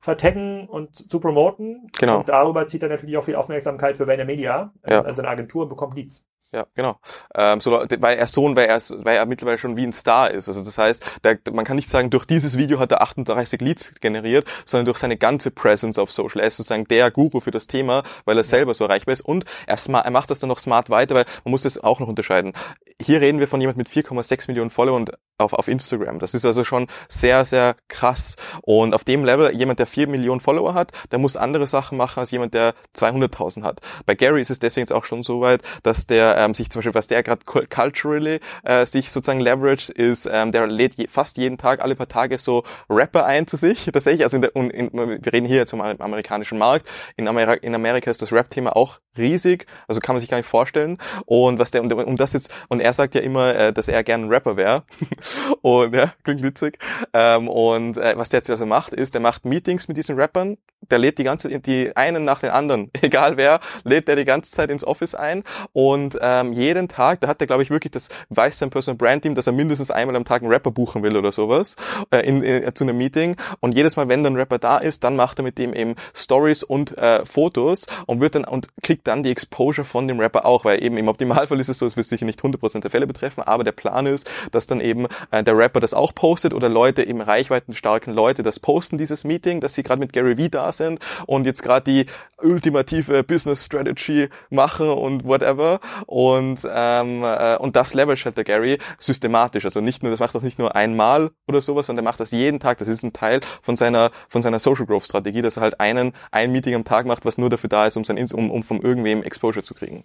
vertaggen 0.00 0.68
und 0.68 1.10
zu 1.10 1.18
promoten. 1.18 1.90
Genau. 1.98 2.18
Und 2.18 2.28
darüber 2.28 2.66
zieht 2.66 2.82
er 2.82 2.90
natürlich 2.90 3.16
auch 3.16 3.24
viel 3.24 3.36
Aufmerksamkeit 3.36 3.96
für 3.96 4.06
Vayner 4.06 4.26
Media, 4.26 4.72
ja. 4.86 5.00
also 5.00 5.22
eine 5.22 5.30
Agentur 5.30 5.68
bekommt 5.68 5.96
Leads. 5.96 6.26
Ja, 6.54 6.66
genau. 6.76 7.00
Ähm, 7.34 7.60
so, 7.60 7.72
weil 7.72 8.16
er 8.16 8.28
Sohn, 8.28 8.54
weil 8.54 8.66
er, 8.66 8.80
weil 8.98 9.16
er 9.16 9.26
mittlerweile 9.26 9.58
schon 9.58 9.76
wie 9.76 9.82
ein 9.82 9.92
Star 9.92 10.30
ist. 10.30 10.46
Also 10.46 10.62
das 10.62 10.78
heißt, 10.78 11.02
der, 11.24 11.36
man 11.52 11.64
kann 11.64 11.74
nicht 11.74 11.90
sagen, 11.90 12.10
durch 12.10 12.26
dieses 12.26 12.56
Video 12.56 12.78
hat 12.78 12.92
er 12.92 13.02
38 13.02 13.60
Leads 13.60 13.92
generiert, 14.00 14.46
sondern 14.64 14.86
durch 14.86 14.98
seine 14.98 15.16
ganze 15.16 15.50
Presence 15.50 15.98
auf 15.98 16.12
Social. 16.12 16.40
Er 16.40 16.46
ist 16.46 16.58
sozusagen 16.58 16.84
der 16.84 17.10
Guru 17.10 17.40
für 17.40 17.50
das 17.50 17.66
Thema, 17.66 18.04
weil 18.24 18.38
er 18.38 18.44
selber 18.44 18.72
so 18.74 18.84
erreichbar 18.84 19.14
ist. 19.14 19.22
Und 19.22 19.46
er, 19.66 19.76
smart, 19.76 20.04
er 20.04 20.12
macht 20.12 20.30
das 20.30 20.38
dann 20.38 20.48
noch 20.48 20.60
smart 20.60 20.90
weiter, 20.90 21.16
weil 21.16 21.24
man 21.42 21.50
muss 21.50 21.62
das 21.62 21.76
auch 21.82 21.98
noch 21.98 22.06
unterscheiden. 22.06 22.52
Hier 23.00 23.20
reden 23.20 23.40
wir 23.40 23.48
von 23.48 23.60
jemand 23.60 23.76
mit 23.76 23.88
4,6 23.88 24.48
Millionen 24.48 24.70
Followern 24.70 25.06
auf, 25.36 25.52
auf 25.52 25.66
Instagram. 25.66 26.20
Das 26.20 26.34
ist 26.34 26.44
also 26.44 26.62
schon 26.62 26.86
sehr, 27.08 27.44
sehr 27.44 27.74
krass. 27.88 28.36
Und 28.62 28.94
auf 28.94 29.02
dem 29.02 29.24
Level, 29.24 29.52
jemand, 29.54 29.80
der 29.80 29.86
4 29.86 30.06
Millionen 30.06 30.40
Follower 30.40 30.74
hat, 30.74 30.92
der 31.10 31.18
muss 31.18 31.36
andere 31.36 31.66
Sachen 31.66 31.98
machen 31.98 32.20
als 32.20 32.30
jemand, 32.30 32.54
der 32.54 32.74
200.000 32.96 33.64
hat. 33.64 33.80
Bei 34.06 34.14
Gary 34.14 34.40
ist 34.40 34.50
es 34.50 34.60
deswegen 34.60 34.82
jetzt 34.82 34.92
auch 34.92 35.04
schon 35.04 35.24
so 35.24 35.40
weit, 35.40 35.62
dass 35.82 36.06
der 36.06 36.36
ähm, 36.38 36.54
sich 36.54 36.70
zum 36.70 36.80
Beispiel, 36.80 36.94
was 36.94 37.08
der 37.08 37.22
gerade 37.24 37.44
culturally 37.44 38.38
äh, 38.62 38.86
sich 38.86 39.10
sozusagen 39.10 39.40
leverage, 39.40 39.90
ist, 39.92 40.28
ähm, 40.30 40.52
der 40.52 40.66
lädt 40.68 40.94
je, 40.94 41.08
fast 41.08 41.36
jeden 41.36 41.58
Tag, 41.58 41.82
alle 41.82 41.96
paar 41.96 42.08
Tage 42.08 42.38
so 42.38 42.62
Rapper 42.88 43.26
ein 43.26 43.48
zu 43.48 43.56
sich. 43.56 43.84
Tatsächlich, 43.92 44.22
also 44.22 44.36
in 44.36 44.42
der, 44.42 44.54
in, 44.54 44.70
in, 44.70 44.92
wir 44.92 45.32
reden 45.32 45.46
hier 45.46 45.56
jetzt 45.56 45.70
vom 45.70 45.80
amerikanischen 45.80 46.58
Markt. 46.58 46.88
In, 47.16 47.26
Ameri 47.26 47.58
in 47.62 47.74
Amerika 47.74 48.10
ist 48.10 48.22
das 48.22 48.32
Rap-Thema 48.32 48.76
auch 48.76 49.00
riesig, 49.18 49.66
also 49.88 50.00
kann 50.00 50.14
man 50.14 50.20
sich 50.20 50.30
gar 50.30 50.38
nicht 50.38 50.48
vorstellen. 50.48 50.98
Und 51.26 51.58
was 51.58 51.70
der, 51.70 51.82
und, 51.82 51.92
um 51.92 52.16
das 52.16 52.32
jetzt, 52.32 52.52
und 52.68 52.80
er 52.80 52.92
sagt 52.92 53.14
ja 53.14 53.20
immer, 53.20 53.54
äh, 53.54 53.72
dass 53.72 53.88
er 53.88 54.02
gern 54.02 54.24
ein 54.24 54.28
Rapper 54.28 54.56
wäre. 54.56 54.84
und 55.62 55.94
ja, 55.94 56.12
klingt 56.22 56.42
witzig. 56.42 56.78
Ähm, 57.12 57.48
und 57.48 57.96
äh, 57.96 58.14
was 58.16 58.28
der 58.28 58.38
jetzt 58.38 58.50
also 58.50 58.66
macht, 58.66 58.92
ist, 58.92 59.14
der 59.14 59.20
macht 59.20 59.44
Meetings 59.44 59.88
mit 59.88 59.96
diesen 59.96 60.16
Rappern, 60.16 60.56
der 60.90 60.98
lädt 60.98 61.18
die 61.18 61.24
ganze 61.24 61.48
die 61.60 61.96
einen 61.96 62.24
nach 62.24 62.40
den 62.40 62.50
anderen, 62.50 62.90
egal 63.02 63.36
wer, 63.36 63.60
lädt 63.84 64.08
der 64.08 64.16
die 64.16 64.24
ganze 64.24 64.50
Zeit 64.50 64.70
ins 64.70 64.84
Office 64.84 65.14
ein 65.14 65.42
und 65.72 66.18
ähm, 66.20 66.52
jeden 66.52 66.88
Tag, 66.88 67.20
da 67.20 67.28
hat 67.28 67.40
er 67.40 67.46
glaube 67.46 67.62
ich 67.62 67.70
wirklich 67.70 67.92
das 67.92 68.08
weiß 68.30 68.58
sein 68.58 68.70
Personal 68.70 68.96
Brand 68.96 69.22
Team, 69.22 69.34
dass 69.34 69.46
er 69.46 69.52
mindestens 69.52 69.90
einmal 69.90 70.16
am 70.16 70.24
Tag 70.24 70.42
einen 70.42 70.52
Rapper 70.52 70.70
buchen 70.70 71.02
will 71.02 71.16
oder 71.16 71.32
sowas 71.32 71.76
äh, 72.10 72.20
in, 72.20 72.42
in, 72.42 72.74
zu 72.74 72.84
einem 72.84 72.96
Meeting 72.96 73.36
und 73.60 73.74
jedes 73.74 73.96
Mal, 73.96 74.08
wenn 74.08 74.22
dann 74.22 74.34
ein 74.34 74.38
Rapper 74.38 74.58
da 74.58 74.78
ist, 74.78 75.04
dann 75.04 75.16
macht 75.16 75.38
er 75.38 75.44
mit 75.44 75.58
dem 75.58 75.74
eben 75.74 75.94
Stories 76.14 76.62
und 76.62 76.96
äh, 76.98 77.24
Fotos 77.24 77.86
und 78.06 78.20
wird 78.20 78.34
dann 78.34 78.44
und 78.44 78.68
kriegt 78.82 79.03
dann 79.04 79.22
die 79.22 79.30
Exposure 79.30 79.84
von 79.84 80.08
dem 80.08 80.20
Rapper 80.20 80.44
auch, 80.44 80.64
weil 80.64 80.82
eben 80.82 80.96
im 80.96 81.08
Optimalfall 81.08 81.60
ist 81.60 81.68
es 81.68 81.78
so, 81.78 81.86
es 81.86 81.96
wird 81.96 82.06
sicher 82.06 82.26
nicht 82.26 82.40
100% 82.40 82.80
der 82.80 82.90
Fälle 82.90 83.06
betreffen, 83.06 83.42
aber 83.42 83.64
der 83.64 83.72
Plan 83.72 84.06
ist, 84.06 84.28
dass 84.52 84.66
dann 84.66 84.80
eben 84.80 85.06
äh, 85.30 85.42
der 85.42 85.56
Rapper 85.56 85.80
das 85.80 85.94
auch 85.94 86.14
postet 86.14 86.54
oder 86.54 86.68
Leute 86.68 87.02
im 87.02 87.20
reichweitenstarken 87.20 88.12
Leute 88.14 88.42
das 88.42 88.60
posten, 88.60 88.98
dieses 88.98 89.24
Meeting, 89.24 89.60
dass 89.60 89.74
sie 89.74 89.82
gerade 89.82 90.00
mit 90.00 90.12
Gary 90.12 90.36
Vee 90.36 90.48
da 90.48 90.72
sind 90.72 91.00
und 91.26 91.46
jetzt 91.46 91.62
gerade 91.62 91.84
die 91.84 92.06
ultimative 92.44 93.22
Business 93.24 93.64
Strategy 93.64 94.28
machen 94.50 94.88
und 94.88 95.24
whatever. 95.24 95.80
Und, 96.06 96.60
ähm, 96.70 97.22
äh, 97.24 97.56
und 97.56 97.76
das 97.76 97.94
leverage 97.94 98.24
halt 98.26 98.36
der 98.36 98.44
Gary 98.44 98.78
systematisch. 98.98 99.64
Also 99.64 99.80
nicht 99.80 100.02
nur, 100.02 100.10
das 100.10 100.20
macht 100.20 100.34
das 100.34 100.42
nicht 100.42 100.58
nur 100.58 100.76
einmal 100.76 101.30
oder 101.48 101.60
sowas, 101.60 101.86
sondern 101.86 102.04
er 102.04 102.10
macht 102.10 102.20
das 102.20 102.30
jeden 102.30 102.60
Tag. 102.60 102.78
Das 102.78 102.88
ist 102.88 103.02
ein 103.02 103.12
Teil 103.12 103.40
von 103.62 103.76
seiner, 103.76 104.10
von 104.28 104.42
seiner 104.42 104.58
Social 104.58 104.86
Growth 104.86 105.04
Strategie, 105.04 105.42
dass 105.42 105.56
er 105.56 105.62
halt 105.62 105.80
einen, 105.80 106.12
ein 106.30 106.52
Meeting 106.52 106.74
am 106.74 106.84
Tag 106.84 107.06
macht, 107.06 107.24
was 107.24 107.38
nur 107.38 107.50
dafür 107.50 107.68
da 107.68 107.86
ist, 107.86 107.96
um 107.96 108.04
sein, 108.04 108.18
um, 108.32 108.50
um 108.50 108.62
vom 108.62 108.80
irgendwem 108.94 109.22
Exposure 109.22 109.62
zu 109.62 109.74
kriegen. 109.74 110.04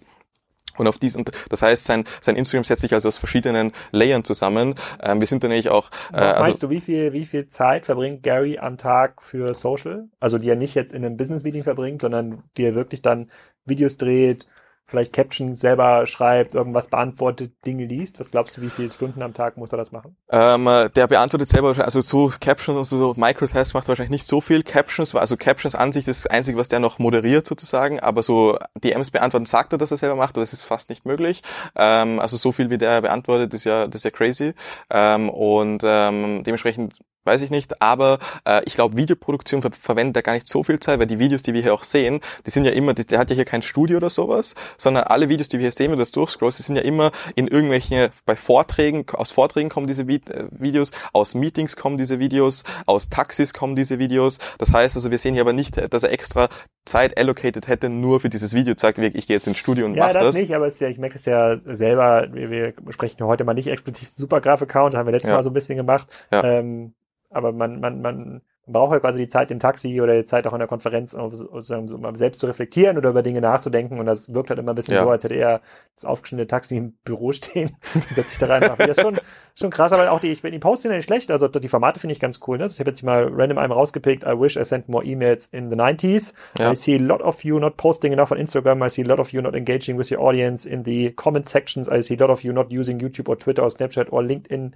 Und 0.76 0.86
auf 0.86 0.98
diesen, 0.98 1.24
das 1.48 1.62
heißt, 1.62 1.84
sein, 1.84 2.04
sein 2.20 2.36
Instagram 2.36 2.64
setzt 2.64 2.82
sich 2.82 2.94
also 2.94 3.08
aus 3.08 3.18
verschiedenen 3.18 3.72
Layern 3.90 4.24
zusammen. 4.24 4.76
Ähm, 5.02 5.20
wir 5.20 5.26
sind 5.26 5.42
dann 5.42 5.50
nämlich 5.50 5.68
auch. 5.68 5.90
Äh, 6.12 6.16
Was 6.16 6.22
also 6.22 6.40
meinst 6.40 6.48
also, 6.48 6.66
du, 6.68 6.70
wie 6.70 6.80
viel, 6.80 7.12
wie 7.12 7.24
viel 7.24 7.48
Zeit 7.48 7.86
verbringt 7.86 8.22
Gary 8.22 8.58
am 8.58 8.78
Tag 8.78 9.20
für 9.20 9.52
Social? 9.52 10.08
Also 10.20 10.38
die 10.38 10.48
er 10.48 10.56
nicht 10.56 10.74
jetzt 10.74 10.94
in 10.94 11.04
einem 11.04 11.16
Business 11.16 11.42
Meeting 11.42 11.64
verbringt, 11.64 12.02
sondern 12.02 12.44
die 12.56 12.64
er 12.64 12.74
wirklich 12.74 13.02
dann 13.02 13.30
Videos 13.66 13.96
dreht, 13.96 14.46
vielleicht 14.90 15.12
Captions 15.12 15.60
selber 15.60 16.06
schreibt, 16.06 16.54
irgendwas 16.54 16.88
beantwortet, 16.88 17.52
Dinge 17.66 17.86
liest? 17.86 18.20
Was 18.20 18.30
glaubst 18.30 18.56
du, 18.56 18.62
wie 18.62 18.70
viele 18.70 18.90
Stunden 18.90 19.22
am 19.22 19.34
Tag 19.34 19.56
muss 19.56 19.72
er 19.72 19.78
das 19.78 19.92
machen? 19.92 20.16
Ähm, 20.30 20.68
der 20.94 21.06
beantwortet 21.06 21.48
selber, 21.48 21.74
also 21.82 22.00
so 22.00 22.30
Captions 22.40 22.76
und 22.76 22.84
so 22.84 23.14
Microtests 23.16 23.74
macht 23.74 23.88
wahrscheinlich 23.88 24.10
nicht 24.10 24.26
so 24.26 24.40
viel. 24.40 24.62
Captions, 24.62 25.14
also 25.14 25.36
Captions 25.36 25.74
an 25.74 25.92
sich 25.92 26.04
das 26.04 26.26
Einzige, 26.26 26.58
was 26.58 26.68
der 26.68 26.80
noch 26.80 26.98
moderiert 26.98 27.46
sozusagen, 27.46 28.00
aber 28.00 28.22
so 28.22 28.58
DMs 28.74 29.10
beantworten 29.10 29.46
sagt 29.46 29.72
er, 29.72 29.78
dass 29.78 29.90
er 29.90 29.96
selber 29.96 30.16
macht, 30.16 30.36
aber 30.36 30.42
das 30.42 30.52
ist 30.52 30.64
fast 30.64 30.90
nicht 30.90 31.06
möglich. 31.06 31.42
Ähm, 31.76 32.18
also 32.18 32.36
so 32.36 32.52
viel 32.52 32.70
wie 32.70 32.78
der 32.78 33.00
beantwortet, 33.00 33.54
ist 33.54 33.64
ja, 33.64 33.86
das 33.86 33.96
ist 33.96 34.04
ja 34.04 34.10
crazy. 34.10 34.54
Ähm, 34.90 35.30
und 35.30 35.82
ähm, 35.84 36.42
dementsprechend 36.44 36.98
weiß 37.24 37.42
ich 37.42 37.50
nicht, 37.50 37.80
aber 37.82 38.18
äh, 38.44 38.62
ich 38.64 38.74
glaube, 38.74 38.96
Videoproduktion 38.96 39.62
ver 39.62 39.70
verwendet 39.72 40.16
da 40.16 40.20
gar 40.20 40.34
nicht 40.34 40.46
so 40.46 40.62
viel 40.62 40.80
Zeit, 40.80 40.98
weil 40.98 41.06
die 41.06 41.18
Videos, 41.18 41.42
die 41.42 41.54
wir 41.54 41.62
hier 41.62 41.74
auch 41.74 41.84
sehen, 41.84 42.20
die 42.46 42.50
sind 42.50 42.64
ja 42.64 42.72
immer, 42.72 42.94
die, 42.94 43.06
der 43.06 43.18
hat 43.18 43.30
ja 43.30 43.36
hier 43.36 43.44
kein 43.44 43.62
Studio 43.62 43.98
oder 43.98 44.10
sowas, 44.10 44.54
sondern 44.76 45.04
alle 45.04 45.28
Videos, 45.28 45.48
die 45.48 45.58
wir 45.58 45.64
hier 45.64 45.72
sehen, 45.72 45.90
wenn 45.90 45.98
du 45.98 46.02
das 46.02 46.12
durchscrollst, 46.12 46.58
die 46.58 46.62
sind 46.62 46.76
ja 46.76 46.82
immer 46.82 47.10
in 47.34 47.46
irgendwelchen, 47.46 48.08
bei 48.26 48.36
Vorträgen, 48.36 49.04
aus 49.12 49.30
Vorträgen 49.30 49.68
kommen 49.68 49.86
diese 49.86 50.08
Vi 50.08 50.16
äh, 50.16 50.46
Videos, 50.50 50.92
aus 51.12 51.34
Meetings 51.34 51.76
kommen 51.76 51.98
diese 51.98 52.18
Videos, 52.18 52.64
aus 52.86 53.08
Taxis 53.08 53.52
kommen 53.52 53.76
diese 53.76 53.98
Videos. 53.98 54.38
Das 54.58 54.72
heißt 54.72 54.96
also, 54.96 55.10
wir 55.10 55.18
sehen 55.18 55.34
hier 55.34 55.42
aber 55.42 55.52
nicht, 55.52 55.92
dass 55.92 56.02
er 56.02 56.12
extra 56.12 56.48
Zeit 56.84 57.18
allocated 57.18 57.68
hätte, 57.68 57.88
nur 57.88 58.20
für 58.20 58.28
dieses 58.28 58.54
Video 58.54 58.74
sagt, 58.76 58.98
ich 58.98 59.26
gehe 59.26 59.36
jetzt 59.36 59.46
ins 59.46 59.58
Studio 59.58 59.86
und 59.86 59.94
ja, 59.94 60.06
mach 60.06 60.12
das. 60.12 60.22
Ja, 60.22 60.26
das 60.28 60.36
nicht, 60.36 60.54
aber 60.54 60.66
ist 60.66 60.80
ja, 60.80 60.88
ich 60.88 60.98
merke 60.98 61.16
es 61.16 61.24
ja 61.24 61.58
selber, 61.64 62.28
wir, 62.32 62.50
wir 62.50 62.74
sprechen 62.90 63.24
heute 63.24 63.44
mal 63.44 63.54
nicht 63.54 63.68
explizit 63.68 64.08
Supergraph-Account, 64.08 64.94
haben 64.94 65.06
wir 65.06 65.12
letztes 65.12 65.28
ja. 65.28 65.36
Mal 65.36 65.42
so 65.42 65.50
ein 65.50 65.54
bisschen 65.54 65.76
gemacht. 65.76 66.08
Ja. 66.32 66.42
Ähm, 66.42 66.94
aber 67.30 67.52
man, 67.52 67.80
man, 67.80 68.00
man 68.02 68.42
braucht 68.72 68.92
ja 68.92 69.00
quasi 69.00 69.20
die 69.20 69.28
Zeit 69.28 69.50
im 69.50 69.60
Taxi 69.60 70.00
oder 70.00 70.16
die 70.16 70.24
Zeit 70.24 70.46
auch 70.46 70.52
in 70.52 70.58
der 70.58 70.68
Konferenz, 70.68 71.14
um, 71.14 71.32
um 71.32 72.16
selbst 72.16 72.40
zu 72.40 72.46
reflektieren 72.46 72.98
oder 72.98 73.10
über 73.10 73.22
Dinge 73.22 73.40
nachzudenken. 73.40 73.98
Und 73.98 74.06
das 74.06 74.32
wirkt 74.32 74.50
halt 74.50 74.58
immer 74.58 74.72
ein 74.72 74.74
bisschen 74.74 74.94
ja. 74.94 75.02
so, 75.02 75.10
als 75.10 75.24
hätte 75.24 75.34
er 75.34 75.60
das 75.94 76.04
aufgeschnittene 76.04 76.46
Taxi 76.46 76.76
im 76.76 76.94
Büro 77.04 77.32
stehen 77.32 77.76
und 77.94 78.04
setzt 78.14 78.30
sich 78.30 78.38
da 78.38 78.46
rein. 78.46 78.70
Das 78.78 78.88
ist 78.88 79.00
schon, 79.00 79.18
schon 79.54 79.70
krass, 79.70 79.92
aber 79.92 80.10
auch 80.10 80.20
die, 80.20 80.32
ich 80.32 80.42
bin 80.42 80.52
die 80.52 80.58
Posts 80.58 80.82
sind 80.82 80.90
ja 80.92 80.96
nicht 80.96 81.06
schlecht. 81.06 81.30
Also 81.30 81.48
die 81.48 81.68
Formate 81.68 82.00
finde 82.00 82.12
ich 82.12 82.20
ganz 82.20 82.40
cool. 82.46 82.58
Ne? 82.58 82.66
Ich 82.66 82.80
habe 82.80 82.90
jetzt 82.90 83.02
mal 83.02 83.28
random 83.30 83.58
einem 83.58 83.72
rausgepickt. 83.72 84.24
I 84.24 84.38
wish 84.38 84.56
I 84.56 84.64
sent 84.64 84.88
more 84.88 85.04
emails 85.04 85.46
in 85.52 85.70
the 85.70 85.76
90s. 85.76 86.34
Ja. 86.58 86.72
I 86.72 86.76
see 86.76 86.96
a 86.96 87.00
lot 87.00 87.20
of 87.22 87.44
you 87.44 87.58
not 87.58 87.76
posting 87.76 88.12
enough 88.12 88.32
on 88.32 88.38
Instagram. 88.38 88.84
I 88.84 88.90
see 88.90 89.02
a 89.02 89.06
lot 89.06 89.18
of 89.18 89.32
you 89.32 89.42
not 89.42 89.54
engaging 89.54 89.98
with 89.98 90.10
your 90.10 90.20
audience 90.20 90.68
in 90.68 90.84
the 90.84 91.12
comment 91.12 91.48
sections. 91.48 91.88
I 91.88 92.02
see 92.02 92.14
a 92.14 92.18
lot 92.18 92.30
of 92.30 92.42
you 92.42 92.52
not 92.52 92.70
using 92.70 92.98
YouTube 93.00 93.28
or 93.28 93.36
Twitter 93.36 93.62
or 93.62 93.68
Snapchat 93.68 94.08
or 94.10 94.22
LinkedIn 94.22 94.72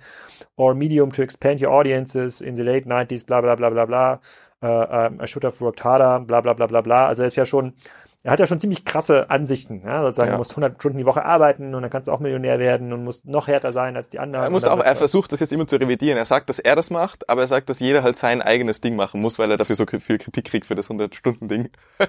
or 0.57 0.75
Medium 0.75 1.11
to 1.13 1.23
expand 1.23 1.61
your 1.61 1.73
audiences 1.73 2.41
in 2.41 2.55
the 2.55 2.63
late 2.63 2.87
90s, 2.87 3.27
bla 3.27 3.41
bla 3.41 3.57
bla 3.57 3.71
bla 3.71 3.84
bla. 3.87 4.21
Uh, 4.63 5.09
um, 5.11 5.21
I 5.21 5.27
should 5.27 5.45
have 5.45 5.61
worked 5.61 5.85
harder, 5.85 6.21
bla 6.21 6.41
bla 6.41 6.55
bla 6.55 6.67
bla 6.67 6.81
bla. 6.81 7.07
Also 7.07 7.23
er 7.23 7.27
ist 7.27 7.37
ja 7.37 7.45
schon 7.45 7.75
er 8.25 8.33
hat 8.33 8.41
ja 8.41 8.47
schon 8.47 8.59
ziemlich 8.59 8.87
krasse 8.87 9.29
Ansichten. 9.29 9.83
Ja? 9.85 10.03
Sozusagen, 10.03 10.29
ja. 10.29 10.33
du 10.33 10.39
musst 10.39 10.53
100 10.53 10.77
Stunden 10.77 10.97
die 10.97 11.05
Woche 11.05 11.27
arbeiten 11.27 11.75
und 11.75 11.83
dann 11.83 11.91
kannst 11.91 12.09
du 12.09 12.13
auch 12.13 12.21
Millionär 12.21 12.59
werden 12.59 12.95
und 12.95 13.05
musst 13.05 13.27
noch 13.27 13.49
härter 13.49 13.71
sein 13.75 13.97
als 13.97 14.09
die 14.09 14.19
anderen. 14.19 14.47
Er, 14.47 14.51
muss 14.51 14.65
auch, 14.65 14.81
er 14.81 14.97
versucht 14.97 15.33
das 15.33 15.41
jetzt 15.41 15.53
immer 15.53 15.67
zu 15.67 15.77
revidieren. 15.77 16.17
Er 16.17 16.25
sagt, 16.25 16.49
dass 16.49 16.59
er 16.59 16.75
das 16.75 16.89
macht, 16.89 17.29
aber 17.29 17.43
er 17.43 17.49
sagt, 17.49 17.69
dass 17.69 17.81
jeder 17.81 18.03
halt 18.03 18.17
sein 18.17 18.41
eigenes 18.41 18.81
Ding 18.81 18.97
machen 18.97 19.21
muss, 19.21 19.39
weil 19.39 19.51
er 19.51 19.59
dafür 19.59 19.77
so 19.77 19.85
viel 19.85 20.17
Kritik 20.17 20.47
kriegt 20.47 20.65
für 20.67 20.75
das 20.75 20.89
100-Stunden-Ding. 20.89 21.69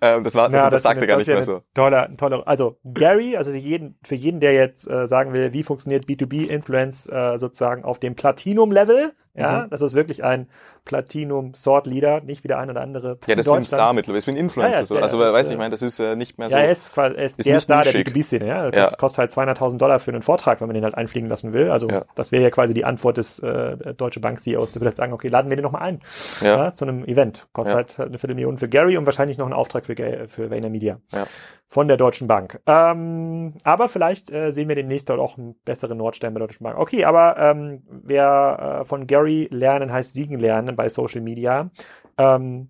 ähm, 0.00 0.24
das 0.24 0.34
war, 0.34 0.48
das, 0.48 0.58
ja, 0.58 0.70
das, 0.70 0.82
das 0.82 0.82
sagt 0.82 1.00
er 1.00 1.06
gar 1.06 1.18
nicht 1.18 1.28
mehr 1.28 1.44
so. 1.44 1.62
Toller, 1.72 2.10
toller, 2.16 2.42
also 2.48 2.76
Gary, 2.82 3.36
also 3.36 3.52
für 3.52 3.56
jeden, 3.56 3.96
für 4.02 4.16
jeden, 4.16 4.40
der 4.40 4.54
jetzt 4.54 4.90
äh, 4.90 5.06
sagen 5.06 5.32
will, 5.32 5.52
wie 5.52 5.62
funktioniert 5.62 6.06
B2B-Influence 6.06 7.06
äh, 7.06 7.38
sozusagen 7.38 7.84
auf 7.84 8.00
dem 8.00 8.16
Platinum-Level, 8.16 9.12
ja, 9.36 9.64
mhm. 9.64 9.70
das 9.70 9.82
ist 9.82 9.94
wirklich 9.94 10.22
ein 10.22 10.48
Platinum 10.84 11.54
Sword 11.54 11.86
Leader, 11.86 12.20
nicht 12.20 12.44
wie 12.44 12.48
der 12.48 12.58
ein 12.58 12.70
oder 12.70 12.82
andere. 12.82 13.18
Ja, 13.26 13.34
das 13.34 13.46
ist 13.46 13.52
ein 13.52 13.64
Star 13.64 13.92
mittlerweile, 13.92 14.18
ist 14.18 14.26
wie 14.28 14.32
ein 14.32 14.36
Influencer. 14.36 14.74
Ja, 14.74 14.80
ja, 14.80 14.84
so. 14.84 14.98
Also, 14.98 15.18
weiß 15.18 15.50
ich 15.50 15.58
meine, 15.58 15.70
das 15.70 15.82
ist 15.82 15.98
äh, 15.98 16.14
nicht 16.14 16.38
mehr 16.38 16.50
so. 16.50 16.56
Ja, 16.56 16.62
er 16.62 16.70
ist 16.70 16.92
quasi, 16.94 17.16
er 17.16 17.24
ist, 17.24 17.38
ist 17.38 17.46
der 17.46 17.60
Star 17.60 17.82
der 17.82 17.92
B2B-Szene, 17.94 18.46
ja. 18.46 18.70
Das 18.70 18.92
ja. 18.92 18.96
kostet 18.96 19.18
halt 19.18 19.30
200.000 19.32 19.78
Dollar 19.78 19.98
für 19.98 20.12
einen 20.12 20.22
Vortrag, 20.22 20.60
wenn 20.60 20.68
man 20.68 20.74
den 20.74 20.84
halt 20.84 20.94
einfliegen 20.94 21.28
lassen 21.28 21.52
will. 21.52 21.70
Also, 21.70 21.88
das 22.14 22.30
wäre 22.30 22.44
ja 22.44 22.50
quasi 22.50 22.74
die 22.74 22.84
Antwort 22.84 23.16
des 23.16 23.40
äh, 23.40 23.94
Deutsche 23.94 24.20
Bank 24.20 24.40
CEOs. 24.40 24.72
Der 24.72 24.80
würde 24.80 24.90
halt 24.90 24.96
sagen, 24.96 25.12
okay, 25.12 25.28
laden 25.28 25.50
wir 25.50 25.56
den 25.56 25.64
nochmal 25.64 25.82
ein. 25.82 26.00
Ja. 26.40 26.64
ja. 26.64 26.72
Zu 26.72 26.84
einem 26.84 27.04
Event. 27.04 27.48
Kostet 27.52 27.74
halt 27.74 28.00
eine 28.00 28.18
Viertelmillion 28.18 28.58
für 28.58 28.68
Gary 28.68 28.96
und 28.96 29.06
wahrscheinlich 29.06 29.38
noch 29.38 29.46
einen 29.46 29.54
Auftrag 29.54 29.84
für, 29.84 29.96
für 30.28 30.50
Vayner 30.50 30.70
Media. 30.70 31.00
Ja. 31.12 31.26
Von 31.66 31.88
der 31.88 31.96
Deutschen 31.96 32.28
Bank. 32.28 32.60
Ähm, 32.66 33.54
aber 33.64 33.88
vielleicht 33.88 34.30
äh, 34.30 34.52
sehen 34.52 34.68
wir 34.68 34.76
demnächst 34.76 35.08
dort 35.08 35.18
auch 35.18 35.38
einen 35.38 35.56
besseren 35.64 35.98
Nordstern 35.98 36.32
bei 36.34 36.38
der 36.38 36.46
Deutschen 36.46 36.62
Bank. 36.62 36.78
Okay, 36.78 37.04
aber 37.04 37.36
ähm, 37.38 37.82
wer 37.88 38.80
äh, 38.82 38.84
von 38.84 39.06
Gary 39.06 39.48
lernen 39.50 39.92
heißt 39.92 40.12
siegen 40.12 40.38
lernen 40.38 40.76
bei 40.76 40.88
Social 40.88 41.20
Media. 41.20 41.70
Ähm, 42.18 42.68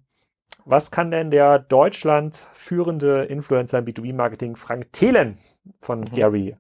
was 0.65 0.91
kann 0.91 1.11
denn 1.11 1.31
der 1.31 1.59
Deutschland 1.59 2.47
führende 2.55 3.25
Influencer 3.25 3.79
im 3.79 3.85
B2B-Marketing 3.85 4.57
Frank 4.57 4.93
Thelen 4.93 5.39
von 5.81 6.01
mhm. 6.01 6.15
Gary 6.15 6.57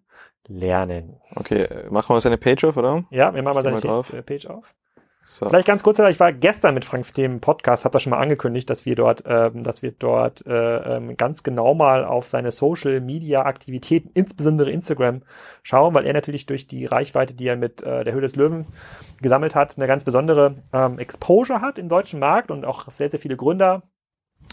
lernen? 0.47 1.16
Okay, 1.37 1.66
machen 1.91 2.14
wir 2.14 2.20
seine 2.20 2.37
Page 2.37 2.64
auf, 2.64 2.76
oder? 2.76 3.05
Ja, 3.11 3.35
wir 3.35 3.43
machen 3.43 3.55
mal 3.55 3.62
seine 3.62 3.76
mal 3.76 4.22
Page 4.22 4.47
auf. 4.47 4.74
So. 5.27 5.49
Vielleicht 5.49 5.66
ganz 5.66 5.83
kurz, 5.83 5.99
ich 5.99 6.20
war 6.20 6.35
gestern 6.35 6.75
mit 6.75 6.85
Frank 6.85 7.14
dem 7.14 7.41
Podcast, 7.41 7.85
habe 7.85 7.95
das 7.95 8.03
schon 8.03 8.11
mal 8.11 8.18
angekündigt, 8.18 8.68
dass 8.68 8.85
wir 8.85 8.95
dort, 8.95 9.25
ähm, 9.27 9.62
dass 9.62 9.81
wir 9.81 9.93
dort 9.93 10.47
äh, 10.47 10.97
ähm, 10.97 11.16
ganz 11.16 11.43
genau 11.43 11.75
mal 11.75 12.05
auf 12.05 12.29
seine 12.29 12.53
Social 12.53 13.01
Media 13.01 13.47
Aktivitäten, 13.47 14.11
insbesondere 14.12 14.70
Instagram, 14.70 15.22
schauen, 15.62 15.95
weil 15.95 16.05
er 16.05 16.12
natürlich 16.12 16.45
durch 16.45 16.66
die 16.66 16.85
Reichweite, 16.85 17.33
die 17.33 17.47
er 17.47 17.57
mit 17.57 17.83
äh, 17.83 18.05
der 18.05 18.12
Höhle 18.12 18.27
des 18.27 18.37
Löwen 18.37 18.66
gesammelt 19.22 19.55
hat, 19.55 19.79
eine 19.79 19.87
ganz 19.87 20.05
besondere 20.05 20.57
ähm, 20.75 20.99
Exposure 20.99 21.62
hat 21.62 21.79
im 21.79 21.89
deutschen 21.89 22.20
Markt 22.20 22.51
und 22.51 22.66
auch 22.66 22.91
sehr, 22.93 23.09
sehr 23.09 23.20
viele 23.20 23.37
Gründer 23.37 23.83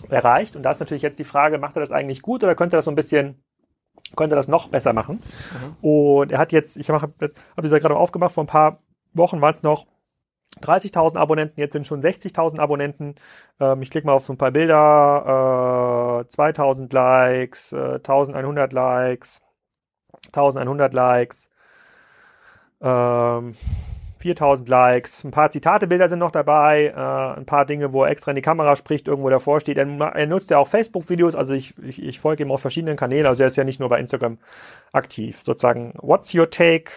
erreicht. 0.09 0.55
Und 0.55 0.63
da 0.63 0.71
ist 0.71 0.79
natürlich 0.79 1.03
jetzt 1.03 1.19
die 1.19 1.25
Frage, 1.25 1.57
macht 1.57 1.75
er 1.75 1.81
das 1.81 1.91
eigentlich 1.91 2.21
gut 2.21 2.45
oder 2.45 2.55
könnte 2.55 2.77
er 2.77 2.79
das 2.79 2.85
so 2.85 2.91
ein 2.91 2.95
bisschen 2.95 3.43
könnte 4.15 4.37
das 4.37 4.47
noch 4.47 4.69
besser 4.69 4.93
machen. 4.93 5.21
Mhm. 5.81 5.89
Und 5.89 6.31
er 6.31 6.39
hat 6.39 6.53
jetzt, 6.53 6.77
ich 6.77 6.89
habe 6.89 7.01
hab 7.01 7.11
das 7.57 7.71
ja 7.71 7.79
gerade 7.79 7.95
aufgemacht, 7.95 8.33
vor 8.33 8.43
ein 8.45 8.47
paar 8.47 8.81
Wochen 9.13 9.41
war 9.41 9.51
es 9.51 9.63
noch 9.63 9.85
30.000 10.59 11.17
Abonnenten, 11.17 11.59
jetzt 11.59 11.73
sind 11.73 11.87
schon 11.87 12.01
60.000 12.01 12.59
Abonnenten. 12.59 13.15
Ähm, 13.59 13.81
ich 13.81 13.89
klicke 13.89 14.05
mal 14.05 14.13
auf 14.13 14.25
so 14.25 14.33
ein 14.33 14.37
paar 14.37 14.51
Bilder. 14.51 16.25
Äh, 16.27 16.33
2.000 16.33 16.93
Likes, 16.93 17.71
äh, 17.71 17.99
1.100 17.99 18.73
Likes, 18.73 19.41
1.100 20.33 20.93
Likes, 20.93 21.49
ähm, 22.81 23.55
4.000 24.21 24.69
Likes. 24.69 25.23
Ein 25.23 25.31
paar 25.31 25.49
Zitate-Bilder 25.49 26.09
sind 26.09 26.19
noch 26.19 26.31
dabei. 26.31 26.93
Äh, 26.95 27.39
ein 27.39 27.45
paar 27.45 27.65
Dinge, 27.65 27.91
wo 27.91 28.03
er 28.03 28.11
extra 28.11 28.31
in 28.31 28.35
die 28.35 28.41
Kamera 28.41 28.75
spricht, 28.75 29.07
irgendwo 29.07 29.29
davor 29.29 29.59
steht. 29.59 29.77
Er, 29.77 29.87
er 29.87 30.27
nutzt 30.27 30.51
ja 30.51 30.59
auch 30.59 30.67
Facebook-Videos. 30.67 31.35
Also 31.35 31.53
ich, 31.53 31.77
ich, 31.79 32.01
ich 32.01 32.19
folge 32.19 32.43
ihm 32.43 32.51
auf 32.51 32.61
verschiedenen 32.61 32.97
Kanälen. 32.97 33.25
Also 33.25 33.43
er 33.43 33.47
ist 33.47 33.57
ja 33.57 33.63
nicht 33.63 33.79
nur 33.79 33.89
bei 33.89 33.99
Instagram 33.99 34.37
aktiv. 34.91 35.41
Sozusagen, 35.41 35.93
what's 36.01 36.33
your 36.33 36.49
take 36.49 36.91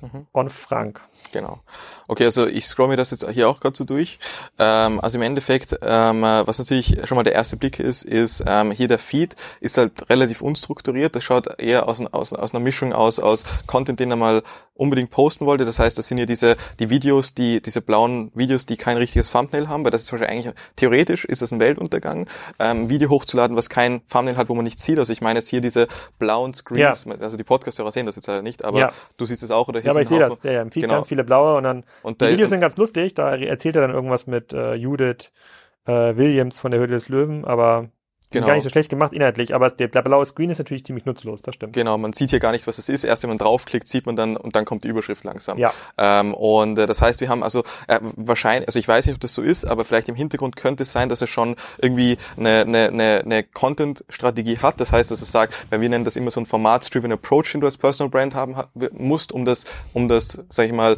mhm. 0.00 0.26
on 0.32 0.50
Frank? 0.50 1.00
Genau. 1.32 1.60
Okay, 2.06 2.24
also 2.24 2.46
ich 2.46 2.66
scroll 2.66 2.88
mir 2.88 2.96
das 2.96 3.10
jetzt 3.10 3.28
hier 3.30 3.48
auch 3.48 3.60
gerade 3.60 3.76
so 3.76 3.84
durch. 3.84 4.18
Ähm, 4.58 5.00
also 5.00 5.18
im 5.18 5.22
Endeffekt, 5.22 5.76
ähm, 5.82 6.22
was 6.22 6.58
natürlich 6.58 6.96
schon 7.04 7.16
mal 7.16 7.22
der 7.22 7.32
erste 7.32 7.56
Blick 7.56 7.78
ist, 7.80 8.04
ist 8.04 8.44
ähm, 8.46 8.70
hier 8.70 8.88
der 8.88 8.98
Feed 8.98 9.34
ist 9.60 9.78
halt 9.78 10.08
relativ 10.10 10.42
unstrukturiert. 10.42 11.16
Das 11.16 11.24
schaut 11.24 11.60
eher 11.60 11.88
aus, 11.88 12.00
aus, 12.12 12.32
aus 12.32 12.54
einer 12.54 12.62
Mischung 12.62 12.92
aus 12.92 13.18
aus 13.18 13.44
Content, 13.66 14.00
den 14.00 14.10
er 14.10 14.16
mal 14.16 14.42
unbedingt 14.74 15.10
posten 15.10 15.46
wollte. 15.46 15.64
Das 15.64 15.78
heißt, 15.78 15.96
das 15.96 16.08
sind 16.08 16.18
ja 16.18 16.26
diese 16.26 16.56
die 16.80 16.90
Videos, 16.90 17.34
die 17.34 17.62
diese 17.62 17.80
blauen 17.80 18.32
Videos, 18.34 18.66
die 18.66 18.76
kein 18.76 18.96
richtiges 18.96 19.30
Thumbnail 19.30 19.68
haben, 19.68 19.84
weil 19.84 19.90
das 19.90 20.02
ist 20.02 20.08
zum 20.08 20.18
Beispiel 20.18 20.36
eigentlich 20.36 20.54
theoretisch 20.76 21.24
ist 21.24 21.42
das 21.42 21.52
ein 21.52 21.60
Weltuntergang, 21.60 22.28
ähm, 22.58 22.88
Video 22.88 23.08
hochzuladen, 23.08 23.56
was 23.56 23.68
kein 23.68 24.06
Thumbnail 24.08 24.36
hat, 24.36 24.48
wo 24.48 24.54
man 24.54 24.64
nicht 24.64 24.80
sieht. 24.80 24.98
Also 24.98 25.12
ich 25.12 25.20
meine 25.20 25.38
jetzt 25.38 25.48
hier 25.48 25.60
diese 25.60 25.86
blauen 26.18 26.54
Screens. 26.54 27.04
Ja. 27.04 27.14
Also 27.20 27.36
die 27.36 27.44
Podcast-Hörer 27.44 27.92
sehen 27.92 28.06
das 28.06 28.16
jetzt 28.16 28.26
leider 28.26 28.42
nicht, 28.42 28.64
aber 28.64 28.78
ja. 28.78 28.92
du 29.16 29.24
siehst 29.24 29.42
es 29.42 29.50
auch 29.50 29.68
oder 29.68 29.80
hier 29.80 29.86
ja, 29.86 29.92
aber 29.92 30.00
ich 30.00 30.08
sehe 30.08 30.18
das. 30.18 30.42
Ja, 30.42 30.60
im 30.60 30.72
Feed 30.72 30.82
genau. 30.82 30.96
ganz 30.96 31.06
viele 31.14 31.24
blaue 31.24 31.56
und 31.56 31.64
dann 31.64 31.84
und 32.02 32.20
die 32.20 32.28
Videos 32.28 32.50
sind 32.50 32.60
ganz 32.60 32.76
lustig. 32.76 33.14
Da 33.14 33.36
erzählt 33.36 33.76
er 33.76 33.82
dann 33.82 33.94
irgendwas 33.94 34.26
mit 34.26 34.52
äh, 34.52 34.74
Judith 34.74 35.32
äh, 35.86 36.16
Williams 36.16 36.60
von 36.60 36.70
der 36.70 36.80
Höhle 36.80 36.92
des 36.92 37.08
Löwen, 37.08 37.44
aber 37.44 37.90
Genau. 38.34 38.48
Gar 38.48 38.54
nicht 38.54 38.64
so 38.64 38.68
schlecht 38.68 38.90
gemacht 38.90 39.12
inhaltlich, 39.12 39.54
aber 39.54 39.70
der 39.70 39.86
blaue 39.86 40.24
Screen 40.24 40.50
ist 40.50 40.58
natürlich 40.58 40.84
ziemlich 40.84 41.06
nutzlos, 41.06 41.40
das 41.40 41.54
stimmt. 41.54 41.72
Genau, 41.72 41.96
man 41.98 42.12
sieht 42.12 42.30
hier 42.30 42.40
gar 42.40 42.50
nicht, 42.50 42.66
was 42.66 42.78
es 42.78 42.88
ist. 42.88 43.04
Erst 43.04 43.22
wenn 43.22 43.30
man 43.30 43.38
draufklickt, 43.38 43.86
sieht 43.86 44.06
man 44.06 44.16
dann 44.16 44.36
und 44.36 44.56
dann 44.56 44.64
kommt 44.64 44.82
die 44.82 44.88
Überschrift 44.88 45.22
langsam. 45.22 45.56
Ja. 45.56 45.72
Ähm, 45.96 46.34
und 46.34 46.76
äh, 46.76 46.86
das 46.86 47.00
heißt, 47.00 47.20
wir 47.20 47.28
haben 47.28 47.44
also 47.44 47.62
äh, 47.86 48.00
wahrscheinlich, 48.16 48.66
also 48.66 48.80
ich 48.80 48.88
weiß 48.88 49.06
nicht, 49.06 49.14
ob 49.14 49.20
das 49.20 49.34
so 49.34 49.42
ist, 49.42 49.64
aber 49.64 49.84
vielleicht 49.84 50.08
im 50.08 50.16
Hintergrund 50.16 50.56
könnte 50.56 50.82
es 50.82 50.90
sein, 50.90 51.08
dass 51.08 51.20
er 51.20 51.28
schon 51.28 51.54
irgendwie 51.78 52.18
eine, 52.36 52.62
eine, 52.62 52.88
eine, 52.88 53.22
eine 53.24 53.42
Content-Strategie 53.44 54.58
hat. 54.58 54.80
Das 54.80 54.90
heißt, 54.90 55.12
dass 55.12 55.20
er 55.20 55.26
sagt, 55.26 55.54
weil 55.70 55.80
wir 55.80 55.88
nennen 55.88 56.04
das 56.04 56.16
immer 56.16 56.32
so 56.32 56.40
ein 56.40 56.46
Format-driven 56.46 57.12
Approach, 57.12 57.52
den 57.52 57.60
du 57.60 57.68
als 57.68 57.76
Personal 57.76 58.10
Brand 58.10 58.34
haben 58.34 58.56
musst, 58.92 59.30
um 59.30 59.44
das, 59.44 59.64
um 59.92 60.08
das, 60.08 60.42
sag 60.48 60.66
ich 60.66 60.72
mal, 60.72 60.96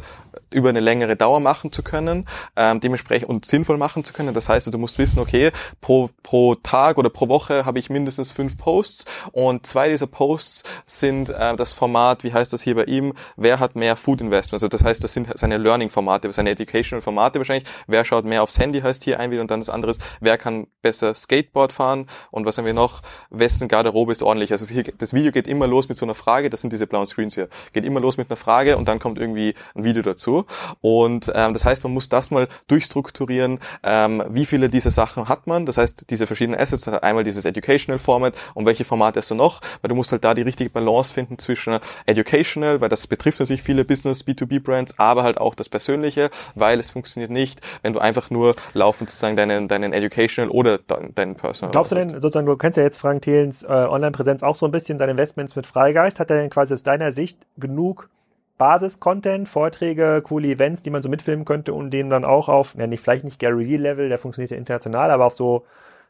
über 0.49 0.69
eine 0.69 0.79
längere 0.79 1.15
Dauer 1.15 1.39
machen 1.39 1.71
zu 1.71 1.83
können, 1.83 2.25
ähm, 2.55 2.79
dementsprechend 2.79 3.29
und 3.29 3.45
sinnvoll 3.45 3.77
machen 3.77 4.03
zu 4.03 4.13
können. 4.13 4.33
Das 4.33 4.49
heißt, 4.49 4.73
du 4.73 4.77
musst 4.77 4.97
wissen, 4.97 5.19
okay, 5.19 5.51
pro, 5.81 6.09
pro 6.23 6.55
Tag 6.55 6.97
oder 6.97 7.09
pro 7.09 7.26
Woche 7.29 7.65
habe 7.65 7.79
ich 7.79 7.89
mindestens 7.89 8.31
fünf 8.31 8.57
Posts 8.57 9.05
und 9.31 9.65
zwei 9.65 9.89
dieser 9.89 10.07
Posts 10.07 10.63
sind 10.85 11.29
äh, 11.29 11.55
das 11.55 11.71
Format, 11.71 12.23
wie 12.23 12.33
heißt 12.33 12.53
das 12.53 12.61
hier 12.61 12.75
bei 12.75 12.85
ihm, 12.85 13.13
wer 13.35 13.59
hat 13.59 13.75
mehr 13.75 13.95
Food 13.95 14.21
Investment? 14.21 14.61
Also 14.61 14.67
das 14.67 14.83
heißt, 14.83 15.03
das 15.03 15.13
sind 15.13 15.27
seine 15.35 15.57
Learning-Formate, 15.57 16.31
seine 16.33 16.51
Educational-Formate 16.51 17.39
wahrscheinlich. 17.39 17.67
Wer 17.87 18.05
schaut 18.05 18.25
mehr 18.25 18.43
aufs 18.43 18.59
Handy, 18.59 18.81
heißt 18.81 19.03
hier 19.03 19.19
ein 19.19 19.31
wieder 19.31 19.41
und 19.41 19.51
dann 19.51 19.59
das 19.59 19.69
andere 19.69 19.91
ist, 19.91 20.01
wer 20.19 20.37
kann 20.37 20.67
besser 20.81 21.13
Skateboard 21.13 21.73
fahren 21.73 22.07
und 22.31 22.45
was 22.45 22.57
haben 22.57 22.65
wir 22.65 22.73
noch? 22.73 23.01
Wessen 23.29 23.67
Garderobe 23.67 24.11
ist 24.11 24.23
ordentlich? 24.23 24.51
Also 24.51 24.65
hier, 24.65 24.83
das 24.83 25.13
Video 25.13 25.31
geht 25.31 25.47
immer 25.47 25.67
los 25.67 25.89
mit 25.89 25.97
so 25.97 26.05
einer 26.05 26.15
Frage, 26.15 26.49
das 26.49 26.61
sind 26.61 26.73
diese 26.73 26.87
blauen 26.87 27.07
Screens 27.07 27.35
hier. 27.35 27.49
Geht 27.73 27.85
immer 27.85 27.99
los 27.99 28.17
mit 28.17 28.29
einer 28.29 28.37
Frage 28.37 28.77
und 28.77 28.87
dann 28.87 28.99
kommt 28.99 29.17
irgendwie 29.17 29.53
ein 29.75 29.83
Video 29.83 30.01
dazu. 30.03 30.45
Und 30.81 31.31
ähm, 31.35 31.53
das 31.53 31.65
heißt, 31.65 31.83
man 31.83 31.93
muss 31.93 32.09
das 32.09 32.31
mal 32.31 32.47
durchstrukturieren, 32.67 33.59
ähm, 33.83 34.23
wie 34.29 34.45
viele 34.45 34.69
dieser 34.69 34.91
Sachen 34.91 35.27
hat 35.29 35.47
man. 35.47 35.65
Das 35.65 35.77
heißt, 35.77 36.09
diese 36.09 36.27
verschiedenen 36.27 36.59
Assets, 36.59 36.87
einmal 36.87 37.16
dieses 37.23 37.45
Educational 37.45 37.99
Format 37.99 38.33
und 38.53 38.65
welche 38.65 38.85
Formate 38.85 39.19
hast 39.19 39.31
du 39.31 39.35
noch, 39.35 39.61
weil 39.81 39.89
du 39.89 39.95
musst 39.95 40.11
halt 40.11 40.23
da 40.23 40.33
die 40.33 40.41
richtige 40.41 40.69
Balance 40.69 41.13
finden 41.13 41.37
zwischen 41.37 41.79
Educational, 42.05 42.81
weil 42.81 42.89
das 42.89 43.07
betrifft 43.07 43.39
natürlich 43.39 43.63
viele 43.63 43.85
Business, 43.85 44.25
B2B-Brands, 44.25 44.95
aber 44.97 45.23
halt 45.23 45.39
auch 45.39 45.55
das 45.55 45.69
Persönliche, 45.69 46.29
weil 46.55 46.79
es 46.79 46.89
funktioniert 46.89 47.31
nicht, 47.31 47.61
wenn 47.81 47.93
du 47.93 47.99
einfach 47.99 48.29
nur 48.29 48.55
laufend 48.73 49.09
sozusagen 49.09 49.35
deinen, 49.35 49.67
deinen 49.67 49.93
Educational 49.93 50.51
oder 50.51 50.77
deinen 50.77 51.35
Personal. 51.35 51.71
Glaubst 51.71 51.91
du 51.91 51.95
denn, 51.95 52.09
sozusagen, 52.09 52.45
du 52.45 52.55
kennst 52.57 52.77
ja 52.77 52.83
jetzt 52.83 52.97
Frank 52.97 53.21
Thelens 53.23 53.63
äh, 53.63 53.67
Online-Präsenz 53.67 54.43
auch 54.43 54.55
so 54.55 54.65
ein 54.65 54.71
bisschen, 54.71 54.97
seine 54.97 55.11
Investments 55.11 55.55
mit 55.55 55.65
Freigeist, 55.65 56.19
hat 56.19 56.29
er 56.29 56.37
denn 56.37 56.49
quasi 56.49 56.73
aus 56.73 56.83
deiner 56.83 57.11
Sicht 57.11 57.37
genug 57.57 58.09
Basis-Content, 58.57 59.47
Vorträge, 59.47 60.21
coole 60.23 60.47
Events, 60.47 60.81
die 60.81 60.89
man 60.89 61.03
so 61.03 61.09
mitfilmen 61.09 61.45
könnte 61.45 61.73
und 61.73 61.91
denen 61.91 62.09
dann 62.09 62.25
auch 62.25 62.49
auf, 62.49 62.75
ja, 62.77 62.87
nicht, 62.87 63.01
vielleicht 63.01 63.23
nicht 63.23 63.39
Gary 63.39 63.67
Vee-Level, 63.67 64.09
der 64.09 64.17
funktioniert 64.17 64.51
ja 64.51 64.57
international, 64.57 65.11
aber 65.11 65.25
auf 65.25 65.33
so 65.33 65.65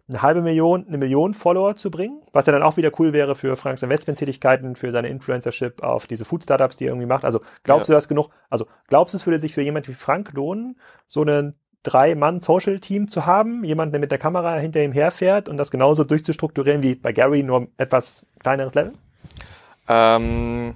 eine 0.10 0.22
halbe 0.22 0.42
Million, 0.42 0.86
eine 0.88 0.98
Million 0.98 1.34
Follower 1.34 1.76
zu 1.76 1.92
bringen, 1.92 2.22
was 2.32 2.46
ja 2.46 2.54
dann 2.54 2.64
auch 2.64 2.78
wieder 2.78 2.92
cool 2.98 3.12
wäre 3.12 3.36
für 3.36 3.56
Franks 3.56 3.84
Investmenttätigkeiten, 3.84 4.76
für 4.76 4.92
seine 4.92 5.10
Influencership 5.10 5.84
auf 5.84 6.08
diese 6.08 6.24
Food-Startups, 6.24 6.78
die 6.78 6.86
er 6.86 6.90
irgendwie 6.90 7.08
macht. 7.08 7.26
Also 7.26 7.42
glaubst 7.64 7.90
ja. 7.90 7.94
du 7.94 7.98
das 7.98 8.08
genug? 8.08 8.30
Also 8.50 8.68
glaubst 8.88 9.14
du, 9.14 9.18
es 9.18 9.26
würde 9.26 9.40
sich 9.40 9.54
für 9.54 9.62
jemand 9.62 9.88
wie 9.90 9.94
Frank 9.94 10.32
lohnen, 10.34 10.78
so 11.08 11.22
einen 11.22 11.56
Drei-Mann-Social-Team 11.84 13.10
zu 13.10 13.26
haben, 13.26 13.64
jemand, 13.64 13.94
der 13.94 14.00
mit 14.00 14.12
der 14.12 14.18
Kamera 14.18 14.56
hinter 14.56 14.82
ihm 14.82 14.92
herfährt 14.92 15.50
und 15.50 15.58
das 15.58 15.72
genauso 15.72 16.04
durchzustrukturieren 16.04 16.84
wie 16.84 16.96
bei 16.96 17.12
Gary, 17.12 17.44
nur 17.44 17.68
etwas 17.78 18.26
kleineres 18.40 18.76
Level? 18.76 18.94
Ähm, 19.90 20.76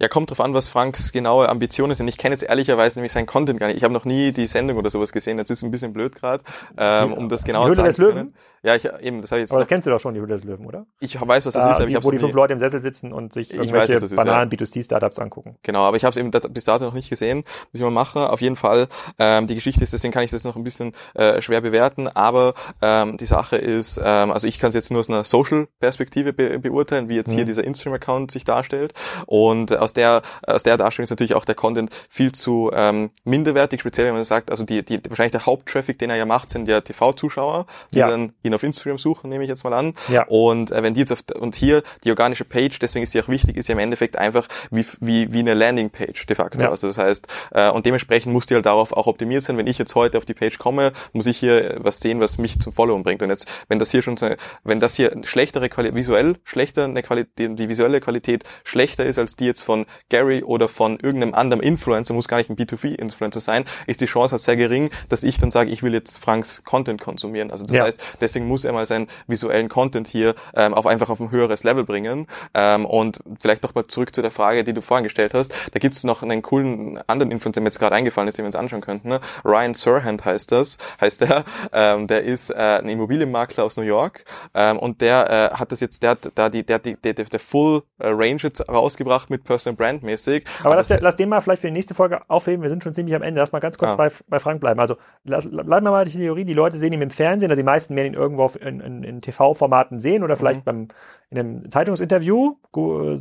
ja, 0.00 0.08
kommt 0.08 0.30
drauf 0.30 0.40
an, 0.40 0.54
was 0.54 0.68
Franks 0.68 1.12
genaue 1.12 1.48
Ambitionen 1.48 1.94
sind. 1.94 2.08
Ich 2.08 2.18
kenne 2.18 2.34
jetzt 2.34 2.42
ehrlicherweise 2.42 2.98
nämlich 2.98 3.12
seinen 3.12 3.26
Content 3.26 3.60
gar 3.60 3.68
nicht. 3.68 3.76
Ich 3.76 3.84
habe 3.84 3.94
noch 3.94 4.04
nie 4.04 4.32
die 4.32 4.48
Sendung 4.48 4.76
oder 4.76 4.90
sowas 4.90 5.12
gesehen. 5.12 5.36
Das 5.36 5.50
ist 5.50 5.62
ein 5.62 5.70
bisschen 5.70 5.92
blöd 5.92 6.14
gerade, 6.14 6.42
ähm, 6.76 7.12
um 7.12 7.28
das 7.28 7.44
genau 7.44 7.68
zu 7.68 7.74
sagen. 7.74 8.34
Ja, 8.64 8.76
ich, 8.76 8.84
eben, 8.84 9.22
das 9.22 9.32
habe 9.32 9.40
ich 9.40 9.42
jetzt. 9.42 9.50
Aber 9.50 9.60
das 9.60 9.68
kennst 9.68 9.86
du 9.86 9.90
doch 9.90 9.98
schon, 9.98 10.14
die 10.14 10.20
Hülle 10.20 10.34
des 10.34 10.44
Löwen, 10.44 10.66
oder? 10.66 10.86
Ich 11.00 11.20
weiß, 11.20 11.46
was 11.46 11.54
das 11.54 11.64
da, 11.64 11.70
ist, 11.72 11.80
aber 11.80 11.88
ich 11.88 12.04
Wo 12.04 12.12
die 12.12 12.18
fünf 12.18 12.32
Leute 12.32 12.52
im 12.52 12.60
Sessel 12.60 12.80
sitzen 12.80 13.12
und 13.12 13.32
sich 13.32 13.52
irgendwelche 13.52 14.00
weiß, 14.00 14.14
banalen 14.14 14.50
ja. 14.50 14.56
B2C-Startups 14.56 15.18
angucken. 15.18 15.56
Genau, 15.64 15.80
aber 15.80 15.96
ich 15.96 16.04
habe 16.04 16.12
es 16.12 16.16
eben 16.16 16.30
bis 16.30 16.64
dato 16.64 16.84
noch 16.84 16.94
nicht 16.94 17.10
gesehen. 17.10 17.38
Muss 17.38 17.46
ich 17.72 17.80
mal 17.80 17.90
machen. 17.90 18.22
Auf 18.22 18.40
jeden 18.40 18.54
Fall, 18.54 18.86
ähm, 19.18 19.48
die 19.48 19.56
Geschichte 19.56 19.82
ist, 19.82 19.92
deswegen 19.92 20.12
kann 20.12 20.22
ich 20.22 20.30
das 20.30 20.44
noch 20.44 20.54
ein 20.54 20.62
bisschen 20.62 20.92
äh, 21.14 21.42
schwer 21.42 21.60
bewerten, 21.60 22.06
aber 22.06 22.54
ähm, 22.80 23.16
die 23.16 23.26
Sache 23.26 23.56
ist, 23.56 24.00
ähm, 24.02 24.30
also 24.30 24.46
ich 24.46 24.60
kann 24.60 24.68
es 24.68 24.74
jetzt 24.74 24.92
nur 24.92 25.00
aus 25.00 25.08
einer 25.08 25.24
Social-Perspektive 25.24 26.32
be 26.32 26.58
beurteilen, 26.60 27.08
wie 27.08 27.16
jetzt 27.16 27.32
mhm. 27.32 27.36
hier 27.36 27.44
dieser 27.44 27.64
Instagram-Account 27.64 28.30
sich 28.30 28.44
darstellt. 28.44 28.92
Und 29.26 29.76
aus 29.76 29.92
der, 29.92 30.22
aus 30.46 30.62
der 30.62 30.76
Darstellung 30.76 31.04
ist 31.04 31.10
natürlich 31.10 31.34
auch 31.34 31.44
der 31.44 31.56
Content 31.56 31.90
viel 32.08 32.30
zu 32.30 32.70
ähm, 32.72 33.10
minderwertig, 33.24 33.80
speziell 33.80 34.06
wenn 34.06 34.14
man 34.14 34.24
sagt, 34.24 34.52
also 34.52 34.64
die, 34.64 34.84
die 34.84 35.00
wahrscheinlich 35.08 35.32
der 35.32 35.46
Haupttraffic, 35.46 35.98
den 35.98 36.10
er 36.10 36.16
ja 36.16 36.26
macht, 36.26 36.50
sind 36.50 36.68
ja 36.68 36.80
TV-Zuschauer, 36.80 37.66
die 37.92 37.98
ja. 37.98 38.08
dann 38.08 38.32
ihn 38.52 38.54
auf 38.54 38.62
Instagram 38.62 38.98
suchen 38.98 39.30
nehme 39.30 39.44
ich 39.44 39.50
jetzt 39.50 39.64
mal 39.64 39.72
an. 39.72 39.94
Ja. 40.08 40.24
Und 40.28 40.70
äh, 40.70 40.82
wenn 40.82 40.94
die 40.94 41.00
jetzt 41.00 41.12
auf, 41.12 41.22
und 41.38 41.54
hier 41.54 41.82
die 42.04 42.10
organische 42.10 42.44
Page, 42.44 42.78
deswegen 42.78 43.02
ist 43.02 43.12
sie 43.12 43.20
auch 43.20 43.28
wichtig, 43.28 43.56
ist 43.56 43.68
ja 43.68 43.72
im 43.72 43.78
Endeffekt 43.78 44.16
einfach 44.16 44.46
wie, 44.70 44.86
wie, 45.00 45.32
wie 45.32 45.40
eine 45.40 45.54
Landingpage 45.54 46.26
de 46.26 46.36
facto. 46.36 46.60
Ja. 46.60 46.70
Also 46.70 46.86
das 46.86 46.98
heißt, 46.98 47.26
äh, 47.52 47.70
und 47.70 47.86
dementsprechend 47.86 48.32
muss 48.32 48.46
die 48.46 48.54
halt 48.54 48.66
darauf 48.66 48.92
auch 48.92 49.06
optimiert 49.06 49.44
sein. 49.44 49.56
Wenn 49.56 49.66
ich 49.66 49.78
jetzt 49.78 49.94
heute 49.94 50.18
auf 50.18 50.24
die 50.24 50.34
Page 50.34 50.58
komme, 50.58 50.92
muss 51.12 51.26
ich 51.26 51.38
hier 51.38 51.76
was 51.78 52.00
sehen, 52.00 52.20
was 52.20 52.38
mich 52.38 52.60
zum 52.60 52.72
Followen 52.72 53.02
bringt. 53.02 53.22
Und 53.22 53.30
jetzt, 53.30 53.48
wenn 53.68 53.78
das 53.78 53.90
hier 53.90 54.02
schon, 54.02 54.16
wenn 54.64 54.80
das 54.80 54.94
hier 54.94 55.12
schlechtere 55.22 55.68
Qualität, 55.68 55.96
visuell 55.96 56.36
schlechter, 56.44 56.84
eine 56.84 57.02
Qualität, 57.02 57.58
die 57.58 57.68
visuelle 57.68 58.00
Qualität 58.00 58.44
schlechter 58.64 59.04
ist 59.04 59.18
als 59.18 59.36
die 59.36 59.46
jetzt 59.46 59.62
von 59.62 59.86
Gary 60.08 60.42
oder 60.42 60.68
von 60.68 60.98
irgendeinem 61.00 61.34
anderen 61.34 61.62
Influencer, 61.62 62.14
muss 62.14 62.28
gar 62.28 62.38
nicht 62.38 62.50
ein 62.50 62.56
B2B-Influencer 62.56 63.40
sein, 63.40 63.64
ist 63.86 64.00
die 64.00 64.06
Chance 64.06 64.32
halt 64.32 64.42
sehr 64.42 64.56
gering, 64.56 64.90
dass 65.08 65.22
ich 65.22 65.38
dann 65.38 65.50
sage, 65.50 65.70
ich 65.70 65.82
will 65.82 65.94
jetzt 65.94 66.18
Franks 66.18 66.62
Content 66.64 67.00
konsumieren. 67.00 67.50
Also 67.50 67.64
das 67.64 67.76
ja. 67.76 67.84
heißt, 67.84 67.98
deswegen 68.20 68.41
muss 68.46 68.64
er 68.64 68.72
mal 68.72 68.86
sein 68.86 69.06
visuellen 69.26 69.68
Content 69.68 70.08
hier 70.08 70.34
ähm, 70.54 70.74
auf 70.74 70.86
einfach 70.86 71.10
auf 71.10 71.20
ein 71.20 71.30
höheres 71.30 71.64
Level 71.64 71.84
bringen. 71.84 72.26
Ähm, 72.54 72.84
und 72.84 73.20
vielleicht 73.40 73.62
noch 73.62 73.74
mal 73.74 73.86
zurück 73.86 74.14
zu 74.14 74.22
der 74.22 74.30
Frage, 74.30 74.64
die 74.64 74.72
du 74.72 74.82
vorhin 74.82 75.04
gestellt 75.04 75.34
hast. 75.34 75.52
Da 75.72 75.78
gibt 75.78 75.94
es 75.94 76.04
noch 76.04 76.22
einen 76.22 76.42
coolen 76.42 77.00
anderen 77.06 77.30
Influencer, 77.30 77.54
der 77.54 77.62
mir 77.62 77.68
jetzt 77.68 77.78
gerade 77.78 77.94
eingefallen 77.94 78.28
ist, 78.28 78.38
den 78.38 78.44
wir 78.44 78.48
uns 78.48 78.56
anschauen 78.56 78.80
könnten. 78.80 79.08
Ne? 79.08 79.20
Ryan 79.44 79.74
Surhand 79.74 80.24
heißt 80.24 80.52
das, 80.52 80.78
heißt 81.00 81.22
der. 81.22 81.44
Ähm, 81.72 82.06
der 82.06 82.24
ist 82.24 82.50
äh, 82.50 82.54
ein 82.54 82.88
Immobilienmakler 82.88 83.64
aus 83.64 83.76
New 83.76 83.82
York 83.82 84.24
ähm, 84.54 84.78
und 84.78 85.00
der 85.00 85.52
äh, 85.52 85.56
hat 85.56 85.72
das 85.72 85.80
jetzt, 85.80 86.02
der 86.02 86.10
hat 86.10 86.32
da 86.34 86.48
die, 86.48 86.64
der, 86.64 86.78
die, 86.78 86.96
der, 86.96 87.14
der 87.14 87.40
Full 87.40 87.82
äh, 87.98 88.08
Range 88.08 88.38
jetzt 88.42 88.68
rausgebracht 88.68 89.30
mit 89.30 89.44
Personal 89.44 89.76
Brand 89.76 90.02
mäßig. 90.02 90.44
Aber, 90.60 90.70
aber 90.70 90.76
lass, 90.76 91.00
lass 91.00 91.16
den 91.16 91.28
mal 91.28 91.40
vielleicht 91.40 91.62
für 91.62 91.68
die 91.68 91.72
nächste 91.72 91.94
Folge 91.94 92.20
aufheben. 92.28 92.62
Wir 92.62 92.68
sind 92.68 92.82
schon 92.82 92.92
ziemlich 92.92 93.14
am 93.14 93.22
Ende. 93.22 93.40
Lass 93.40 93.52
mal 93.52 93.60
ganz 93.60 93.78
kurz 93.78 93.92
ah. 93.92 93.96
bei, 93.96 94.10
bei 94.28 94.38
Frank 94.38 94.60
bleiben. 94.60 94.80
Also 94.80 94.96
lass, 95.24 95.48
bleiben 95.48 95.86
wir 95.86 95.90
mal 95.90 96.04
die 96.04 96.12
Theorie. 96.12 96.44
Die 96.44 96.54
Leute 96.54 96.78
sehen 96.78 96.92
ihn 96.92 97.02
im 97.02 97.10
Fernsehen, 97.10 97.50
also 97.50 97.60
die 97.60 97.64
meisten 97.64 97.96
werden 97.96 98.08
ihn 98.08 98.14
irgendwo 98.32 98.44
auf, 98.44 98.60
in, 98.60 98.80
in, 98.80 99.02
in 99.02 99.20
TV-Formaten 99.20 99.98
sehen 99.98 100.22
oder 100.22 100.36
vielleicht 100.36 100.60
mhm. 100.60 100.64
beim 100.64 100.88
in 101.30 101.38
einem 101.38 101.70
Zeitungsinterview, 101.70 102.56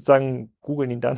sagen, 0.02 0.52
googeln 0.62 0.92
ihn 0.92 1.00
dann, 1.00 1.18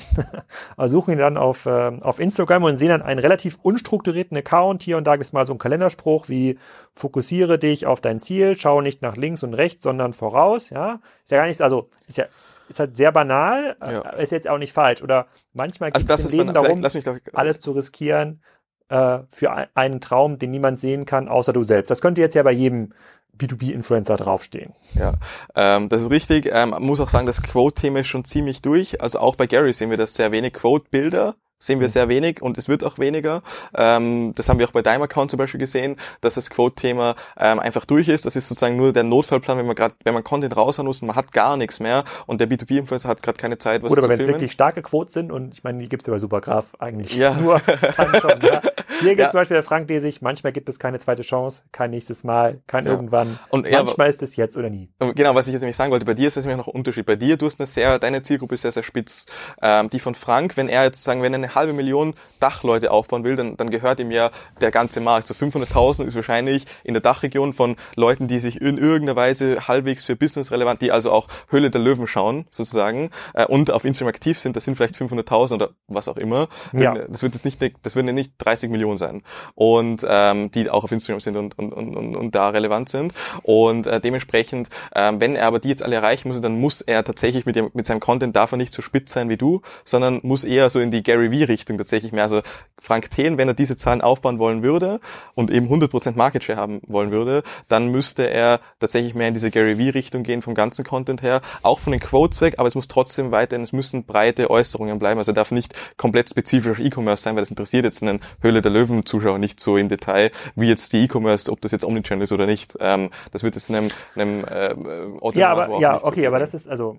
also 0.78 1.00
suchen 1.00 1.14
ihn 1.14 1.18
dann 1.18 1.38
auf, 1.38 1.66
äh, 1.66 1.92
auf 2.02 2.20
Instagram 2.20 2.64
und 2.64 2.78
sehen 2.78 2.90
dann 2.90 3.02
einen 3.02 3.20
relativ 3.20 3.58
unstrukturierten 3.64 4.38
Account. 4.38 4.84
Hier 4.84 4.98
und 4.98 5.08
da 5.08 5.16
gibt 5.16 5.26
es 5.26 5.34
mal 5.34 5.46
so 5.46 5.54
einen 5.54 5.60
Kalenderspruch 5.60 6.30
wie 6.30 6.60
fokussiere 6.94 7.58
dich 7.58 7.88
auf 7.88 8.00
dein 8.00 8.20
Ziel, 8.20 8.56
schau 8.56 8.82
nicht 8.82 9.02
nach 9.02 9.18
links 9.18 9.42
und 9.42 9.56
rechts, 9.56 9.84
sondern 9.84 10.14
voraus. 10.14 10.70
Ja, 10.70 11.00
ist 11.24 11.32
ja 11.32 11.38
gar 11.38 11.48
nichts, 11.48 11.62
also 11.62 11.90
ist 12.08 12.20
ja 12.20 12.26
ist 12.70 12.80
halt 12.80 12.96
sehr 12.96 13.12
banal, 13.12 13.76
ja. 13.82 14.10
ist 14.12 14.32
jetzt 14.32 14.48
auch 14.48 14.58
nicht 14.58 14.74
falsch. 14.74 15.02
Oder 15.02 15.28
manchmal 15.54 15.92
geht 15.92 16.10
also 16.10 16.26
es 16.26 16.32
im 16.32 16.40
Leben 16.40 16.54
darum, 16.54 16.80
mich, 16.80 16.96
ich, 16.96 17.06
alles 17.34 17.60
zu 17.60 17.72
riskieren 17.72 18.42
äh, 18.90 19.20
für 19.30 19.52
einen 19.76 20.02
Traum, 20.02 20.40
den 20.40 20.52
niemand 20.52 20.80
sehen 20.80 21.06
kann, 21.06 21.28
außer 21.28 21.54
du 21.54 21.64
selbst. 21.64 21.90
Das 21.90 22.02
könnte 22.02 22.22
jetzt 22.22 22.36
ja 22.36 22.44
bei 22.44 22.52
jedem 22.52 22.94
B2B-Influencer 23.38 24.16
draufstehen. 24.16 24.74
Ja, 24.94 25.14
ähm, 25.56 25.90
das 25.90 26.04
ist 26.04 26.12
richtig. 26.12 26.50
Ähm, 26.54 26.76
muss 26.80 27.00
auch 27.00 27.10
sagen, 27.10 27.26
das 27.26 27.42
Quote-Thema 27.42 28.02
ist 28.02 28.08
schon 28.08 28.26
ziemlich 28.26 28.62
durch. 28.62 29.02
Also 29.02 29.20
auch 29.20 29.36
bei 29.36 29.48
Gary 29.48 29.74
sehen 29.74 29.90
wir 29.90 29.98
das 29.98 30.14
sehr 30.14 30.32
wenig 30.32 30.54
Quote-Bilder 30.54 31.36
sehen 31.66 31.80
wir 31.80 31.88
mhm. 31.88 31.92
sehr 31.92 32.10
wenig 32.10 32.42
und 32.42 32.58
es 32.58 32.68
wird 32.68 32.84
auch 32.84 33.00
weniger. 33.00 33.42
Ähm, 33.76 34.34
das 34.36 34.50
haben 34.50 34.60
wir 34.60 34.68
auch 34.68 34.72
bei 34.72 34.82
deinem 34.82 35.04
Account 35.04 35.32
zum 35.32 35.38
Beispiel 35.38 35.60
gesehen, 35.60 35.96
dass 36.22 36.36
das 36.36 36.50
Quote-Thema 36.50 37.16
ähm, 37.38 37.60
einfach 37.60 37.86
durch 37.86 38.08
ist. 38.08 38.26
Das 38.26 38.36
ist 38.36 38.48
sozusagen 38.50 38.76
nur 38.76 38.92
der 38.92 39.04
Notfallplan, 39.04 39.58
wenn 39.58 39.66
man 39.66 39.76
gerade, 39.76 39.96
wenn 40.04 40.14
man 40.14 40.24
Content 40.24 40.56
raushauen 40.56 40.88
muss 40.88 41.02
und 41.02 41.08
man 41.08 41.16
hat 41.16 41.32
gar 41.32 41.58
nichts 41.58 41.80
mehr 41.80 42.04
und 42.26 42.42
der 42.42 42.50
B2B-Influencer 42.50 43.08
hat 43.08 43.24
gerade 43.24 43.38
keine 43.38 43.58
Zeit, 43.58 43.84
was 43.84 43.92
Oder 43.92 44.04
zu 44.04 44.10
wenn 44.10 44.20
es 44.20 44.28
wirklich 44.28 44.52
starke 44.52 44.82
Quotes 44.82 45.14
sind 45.14 45.32
und 45.32 45.54
ich 45.54 45.64
meine, 45.64 45.80
die 45.80 45.90
gibt 45.90 46.04
es 46.04 46.08
ja 46.08 46.14
bei 46.14 46.20
Supergraph 46.20 46.66
eigentlich 46.80 47.16
ja. 47.16 47.34
nur 47.40 47.60
schon. 47.60 48.42
Ja. 48.42 48.62
Hier 49.04 49.12
gibt 49.12 49.22
ja. 49.22 49.30
zum 49.30 49.40
Beispiel 49.40 49.56
der 49.56 49.64
Frank 49.64 49.88
der 49.88 50.02
sich, 50.02 50.22
manchmal 50.22 50.54
gibt 50.54 50.70
es 50.70 50.80
keine 50.80 51.00
zweite 51.00 51.22
Chance, 51.22 51.64
kein 51.72 51.92
nächstes 51.92 52.24
Mal, 52.24 52.62
kein 52.68 52.86
ja. 52.86 52.92
irgendwann. 52.92 53.38
Und 53.50 53.70
manchmal 53.70 54.10
ist 54.10 54.24
es 54.24 54.36
jetzt 54.36 54.58
oder 54.58 54.70
nie. 54.70 54.90
Genau, 55.00 55.36
was 55.36 55.48
ich 55.48 55.54
jetzt 55.54 55.62
nämlich 55.62 55.76
sagen 55.76 55.92
wollte, 55.92 56.06
bei 56.06 56.14
dir 56.14 56.28
ist 56.28 56.38
es 56.38 56.46
nämlich 56.46 56.66
noch 56.66 56.74
ein 56.74 56.76
Unterschied. 56.76 57.06
Bei 57.06 57.16
dir, 57.16 57.38
du 57.38 57.46
hast 57.46 57.60
eine 57.60 57.68
sehr, 57.68 58.00
deine 58.00 58.24
Zielgruppe 58.24 58.56
ist 58.56 58.62
sehr, 58.62 58.72
sehr 58.72 58.84
spitz. 58.84 59.26
Ähm, 59.62 59.90
die 59.90 60.00
von 60.00 60.16
Frank, 60.16 60.58
wenn 60.58 60.70
er 60.70 60.84
jetzt 60.84 61.04
sagen, 61.04 61.22
wenn 61.22 61.34
er 61.34 61.38
eine 61.38 61.56
halbe 61.56 61.74
Million 61.74 62.14
Dachleute 62.40 62.92
aufbauen 62.92 63.24
will, 63.24 63.36
dann, 63.36 63.58
dann 63.58 63.70
gehört 63.70 64.00
ihm 64.00 64.12
ja 64.12 64.32
der 64.62 64.72
ganze 64.72 65.00
Markt. 65.02 65.26
So 65.28 65.34
500.000 65.34 66.06
ist 66.06 66.16
wahrscheinlich 66.16 66.66
in 66.84 66.94
der 66.94 67.02
Dachregion 67.02 67.54
von 67.54 67.76
Leuten, 67.96 68.28
die 68.28 68.40
sich 68.40 68.62
in 68.62 68.78
irgendeiner 68.78 69.16
Weise 69.16 69.68
halbwegs 69.68 70.04
für 70.04 70.16
Business 70.16 70.52
relevant, 70.52 70.82
die 70.82 70.92
also 70.92 71.12
auch 71.12 71.28
Höhle 71.50 71.70
der 71.70 71.82
Löwen 71.82 72.08
schauen, 72.08 72.46
sozusagen, 72.52 73.10
äh, 73.34 73.46
und 73.46 73.72
auf 73.72 73.86
Instagram 73.86 74.10
aktiv 74.10 74.40
sind, 74.40 74.56
das 74.56 74.66
sind 74.66 74.76
vielleicht 74.76 74.96
500.000 74.96 75.56
oder 75.56 75.70
was 75.88 76.08
auch 76.08 76.18
immer. 76.18 76.48
Ja. 76.74 76.94
Das 76.94 77.22
wird 77.22 77.34
jetzt 77.34 77.46
nicht, 77.46 77.60
das 77.84 77.96
würden 77.96 78.14
nicht 78.14 78.34
30 78.38 78.70
Millionen 78.70 78.93
sein. 78.98 79.24
Und 79.56 80.06
ähm, 80.08 80.52
die 80.52 80.70
auch 80.70 80.84
auf 80.84 80.92
Instagram 80.92 81.20
sind 81.20 81.36
und, 81.36 81.58
und, 81.58 81.74
und, 81.74 82.16
und, 82.16 82.36
da 82.36 82.50
relevant 82.50 82.90
sind. 82.90 83.14
Und 83.44 83.88
äh, 83.88 84.00
dementsprechend, 84.00 84.70
äh, 84.94 85.12
wenn 85.18 85.36
er 85.36 85.48
aber 85.48 85.60
die 85.60 85.70
jetzt 85.70 85.84
alle 85.84 85.96
erreichen 85.96 86.28
muss, 86.28 86.42
dann 86.42 86.60
muss 86.60 86.82
er 86.82 87.04
tatsächlich 87.04 87.46
mit, 87.46 87.56
dem, 87.56 87.70
mit 87.74 87.88
seinem 87.88 88.00
Content 88.00 88.36
er 88.36 88.58
nicht 88.58 88.74
so 88.74 88.82
spitz 88.82 89.14
sein 89.14 89.30
wie 89.30 89.38
du, 89.38 89.62
sondern 89.86 90.20
muss 90.24 90.44
eher 90.44 90.70
so 90.70 90.80
in 90.80 90.92
die 90.92 91.04
Gary 91.04 91.30
V-Richtung 91.30 91.78
tatsächlich 91.78 92.12
mehr 92.12 92.24
also 92.24 92.42
Frank 92.84 93.10
Thien, 93.12 93.38
wenn 93.38 93.48
er 93.48 93.54
diese 93.54 93.78
Zahlen 93.78 94.02
aufbauen 94.02 94.40
wollen 94.40 94.62
würde 94.62 95.00
und 95.36 95.50
eben 95.52 95.68
100% 95.68 96.18
Market 96.18 96.44
Share 96.44 96.60
haben 96.60 96.82
wollen 96.86 97.12
würde, 97.12 97.44
dann 97.70 97.88
müsste 97.88 98.30
er 98.30 98.60
tatsächlich 98.80 99.16
mehr 99.16 99.30
in 99.30 99.34
diese 99.34 99.52
Gary 99.52 99.78
V-Richtung 99.78 100.24
gehen 100.24 100.42
vom 100.42 100.54
ganzen 100.54 100.84
Content 100.84 101.22
her, 101.22 101.42
auch 101.62 101.80
von 101.80 101.92
den 101.92 102.02
Quotes 102.02 102.42
weg, 102.42 102.56
aber 102.58 102.68
es 102.68 102.76
muss 102.76 102.90
trotzdem 102.90 103.32
weiterhin, 103.32 103.64
es 103.64 103.72
müssen 103.72 104.04
breite 104.04 104.50
Äußerungen 104.50 105.00
bleiben. 105.00 105.18
Also 105.18 105.32
er 105.32 105.36
darf 105.36 105.52
nicht 105.52 105.74
komplett 105.96 106.30
spezifisch 106.30 106.80
E-Commerce 106.80 107.24
sein, 107.24 107.36
weil 107.36 107.42
das 107.42 107.50
interessiert 107.50 107.86
jetzt 107.86 108.04
einen 108.04 108.20
Höhle 108.42 108.62
der 108.62 108.72
Löwen-Zuschauer 108.74 109.38
nicht 109.40 109.60
so 109.60 109.78
im 109.78 109.90
Detail, 109.90 110.32
wie 110.56 110.68
jetzt 110.68 110.94
die 110.94 111.06
E-Commerce, 111.06 111.52
ob 111.52 111.62
das 111.62 111.72
jetzt 111.72 111.86
Omnichannel 111.86 112.24
ist 112.24 112.32
oder 112.32 112.46
nicht. 112.46 112.76
Ähm, 112.80 113.10
das 113.32 113.44
wird 113.44 113.56
jetzt 113.56 113.70
in 113.70 113.76
einem, 113.76 113.90
einem 114.16 114.44
äh, 114.46 115.40
Ja, 115.40 115.52
aber, 115.52 115.80
ja, 115.80 116.04
okay, 116.04 116.22
so 116.22 116.28
aber 116.28 116.40
das 116.40 116.54
ist, 116.54 116.68
also 116.68 116.98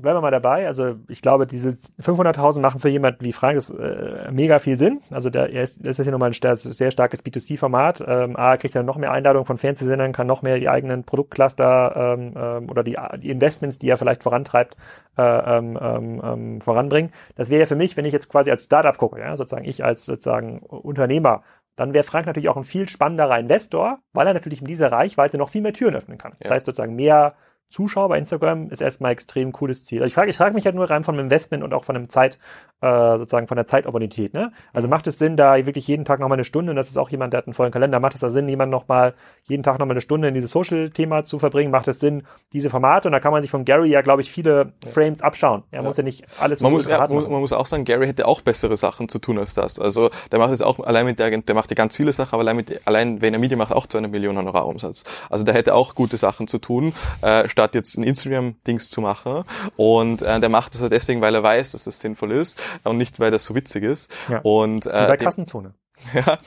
bleiben 0.00 0.16
wir 0.16 0.20
mal 0.22 0.30
dabei. 0.30 0.66
Also 0.66 0.96
ich 1.08 1.22
glaube, 1.22 1.46
diese 1.46 1.70
500.000 2.00 2.60
machen 2.60 2.80
für 2.80 2.88
jemanden 2.88 3.24
wie 3.24 3.32
Frank 3.32 3.56
ist, 3.56 3.70
äh, 3.70 4.30
mega 4.30 4.58
viel 4.58 4.78
Sinn. 4.78 5.00
Also 5.10 5.30
der, 5.30 5.50
er 5.50 5.62
ist, 5.62 5.84
das 5.86 5.98
ist 5.98 6.06
ja 6.06 6.12
nochmal 6.12 6.30
ein 6.30 6.32
sehr, 6.32 6.56
sehr 6.56 6.90
starkes 6.90 7.24
B2C-Format. 7.24 8.04
Ähm, 8.06 8.36
A, 8.36 8.56
kriegt 8.56 8.74
er 8.74 8.82
noch 8.82 8.96
mehr 8.96 9.12
Einladungen 9.12 9.46
von 9.46 9.56
Fernsehsendern, 9.56 10.12
kann 10.12 10.26
noch 10.26 10.42
mehr 10.42 10.58
die 10.58 10.68
eigenen 10.68 11.04
Produktcluster 11.04 12.16
ähm, 12.18 12.34
ähm, 12.36 12.70
oder 12.70 12.82
die, 12.82 12.96
die 13.18 13.30
Investments, 13.30 13.78
die 13.78 13.88
er 13.88 13.96
vielleicht 13.96 14.22
vorantreibt, 14.22 14.76
äh, 15.16 15.22
ähm, 15.22 15.78
ähm, 15.80 16.22
ähm, 16.24 16.60
voranbringen. 16.60 17.12
Das 17.36 17.50
wäre 17.50 17.60
ja 17.60 17.66
für 17.66 17.76
mich, 17.76 17.96
wenn 17.96 18.04
ich 18.04 18.12
jetzt 18.12 18.28
quasi 18.28 18.50
als 18.50 18.64
Startup 18.64 18.96
gucke, 18.96 19.20
ja, 19.20 19.36
sozusagen 19.36 19.64
ich 19.64 19.84
als 19.84 20.06
sozusagen 20.06 20.60
Unternehmer, 20.60 21.42
dann 21.76 21.94
wäre 21.94 22.04
Frank 22.04 22.26
natürlich 22.26 22.48
auch 22.48 22.56
ein 22.56 22.64
viel 22.64 22.88
spannenderer 22.88 23.38
Investor, 23.38 23.98
weil 24.12 24.26
er 24.26 24.34
natürlich 24.34 24.60
mit 24.60 24.70
dieser 24.70 24.92
Reichweite 24.92 25.38
noch 25.38 25.48
viel 25.48 25.62
mehr 25.62 25.72
Türen 25.72 25.96
öffnen 25.96 26.18
kann. 26.18 26.32
Das 26.40 26.50
ja. 26.50 26.54
heißt 26.54 26.66
sozusagen 26.66 26.94
mehr 26.94 27.34
Zuschauer 27.72 28.10
bei 28.10 28.18
Instagram 28.18 28.68
ist 28.68 28.82
erstmal 28.82 29.12
extrem 29.12 29.50
cooles 29.50 29.84
Ziel. 29.84 30.02
Also 30.02 30.10
ich 30.10 30.14
frage 30.14 30.30
ich 30.30 30.36
frage 30.36 30.54
mich 30.54 30.66
halt 30.66 30.76
nur 30.76 30.88
rein 30.90 31.04
vom 31.04 31.18
Investment 31.18 31.64
und 31.64 31.72
auch 31.72 31.84
von 31.84 31.94
dem 31.94 32.08
Zeit, 32.08 32.38
äh, 32.82 33.18
sozusagen 33.18 33.46
von 33.46 33.56
der 33.56 33.66
Zeitopportunität. 33.66 34.34
Ne? 34.34 34.52
Also 34.72 34.88
macht 34.88 35.06
es 35.06 35.18
Sinn, 35.18 35.36
da 35.36 35.54
wirklich 35.66 35.86
jeden 35.86 36.04
Tag 36.04 36.20
nochmal 36.20 36.36
eine 36.36 36.44
Stunde, 36.44 36.70
und 36.70 36.76
das 36.76 36.88
ist 36.88 36.98
auch 36.98 37.10
jemand, 37.10 37.32
der 37.32 37.38
hat 37.38 37.46
einen 37.46 37.54
vollen 37.54 37.72
Kalender, 37.72 38.00
macht 38.00 38.14
es 38.14 38.20
da 38.20 38.30
Sinn, 38.30 38.48
jemand 38.48 38.70
nochmal 38.70 39.14
jeden 39.44 39.62
Tag 39.62 39.78
nochmal 39.78 39.94
eine 39.94 40.00
Stunde 40.00 40.28
in 40.28 40.34
dieses 40.34 40.50
Social-Thema 40.50 41.24
zu 41.24 41.38
verbringen? 41.38 41.70
Macht 41.70 41.88
es 41.88 42.00
Sinn, 42.00 42.24
diese 42.52 42.70
Formate? 42.70 43.08
Und 43.08 43.12
da 43.12 43.20
kann 43.20 43.32
man 43.32 43.42
sich 43.42 43.50
von 43.50 43.64
Gary 43.64 43.90
ja, 43.90 44.00
glaube 44.02 44.22
ich, 44.22 44.30
viele 44.30 44.72
Frames 44.86 45.22
abschauen. 45.22 45.62
Er 45.70 45.80
ja. 45.80 45.82
muss 45.86 45.96
ja 45.96 46.02
nicht 46.02 46.24
alles 46.38 46.60
man 46.60 46.72
muss, 46.72 46.86
ja, 46.86 47.06
man 47.06 47.28
muss 47.28 47.52
auch 47.52 47.66
sagen, 47.66 47.84
Gary 47.84 48.06
hätte 48.06 48.26
auch 48.26 48.40
bessere 48.40 48.76
Sachen 48.76 49.08
zu 49.08 49.18
tun 49.18 49.38
als 49.38 49.54
das. 49.54 49.78
Also 49.78 50.10
der 50.30 50.38
macht 50.38 50.50
jetzt 50.50 50.62
auch 50.62 50.80
allein 50.80 51.06
mit 51.06 51.18
der, 51.18 51.30
der 51.30 51.54
macht 51.54 51.70
ja 51.70 51.74
ganz 51.74 51.96
viele 51.96 52.12
Sachen, 52.12 52.34
aber 52.34 52.42
allein 52.42 52.56
mit 52.56 52.86
allein 52.86 53.20
wenn 53.20 53.34
er 53.34 53.40
Media 53.40 53.56
macht 53.56 53.72
auch 53.72 53.86
zu 53.86 53.98
einer 53.98 54.08
Million 54.08 54.36
Honorarumsatz. 54.36 55.04
Also 55.30 55.44
der 55.44 55.54
hätte 55.54 55.74
auch 55.74 55.94
gute 55.94 56.16
Sachen 56.16 56.46
zu 56.46 56.58
tun, 56.58 56.92
äh, 57.20 57.48
statt 57.48 57.74
jetzt 57.74 57.96
ein 57.96 58.02
Instagram 58.02 58.32
Instagram-Dings 58.32 58.90
zu 58.90 59.00
machen. 59.00 59.44
Und 59.76 60.22
äh, 60.22 60.40
der 60.40 60.48
macht 60.48 60.74
das 60.74 60.82
halt 60.82 60.92
deswegen, 60.92 61.20
weil 61.20 61.34
er 61.34 61.42
weiß, 61.42 61.72
dass 61.72 61.84
das 61.84 62.00
sinnvoll 62.00 62.32
ist 62.32 62.58
und 62.84 62.98
nicht, 62.98 63.20
weil 63.20 63.30
das 63.30 63.44
so 63.44 63.54
witzig 63.54 63.84
ist. 63.84 64.10
Ja. 64.28 64.40
Und, 64.42 64.86
äh, 64.86 65.06
bei 65.08 65.16
Kassenzone. 65.16 65.74
Ja. 66.14 66.38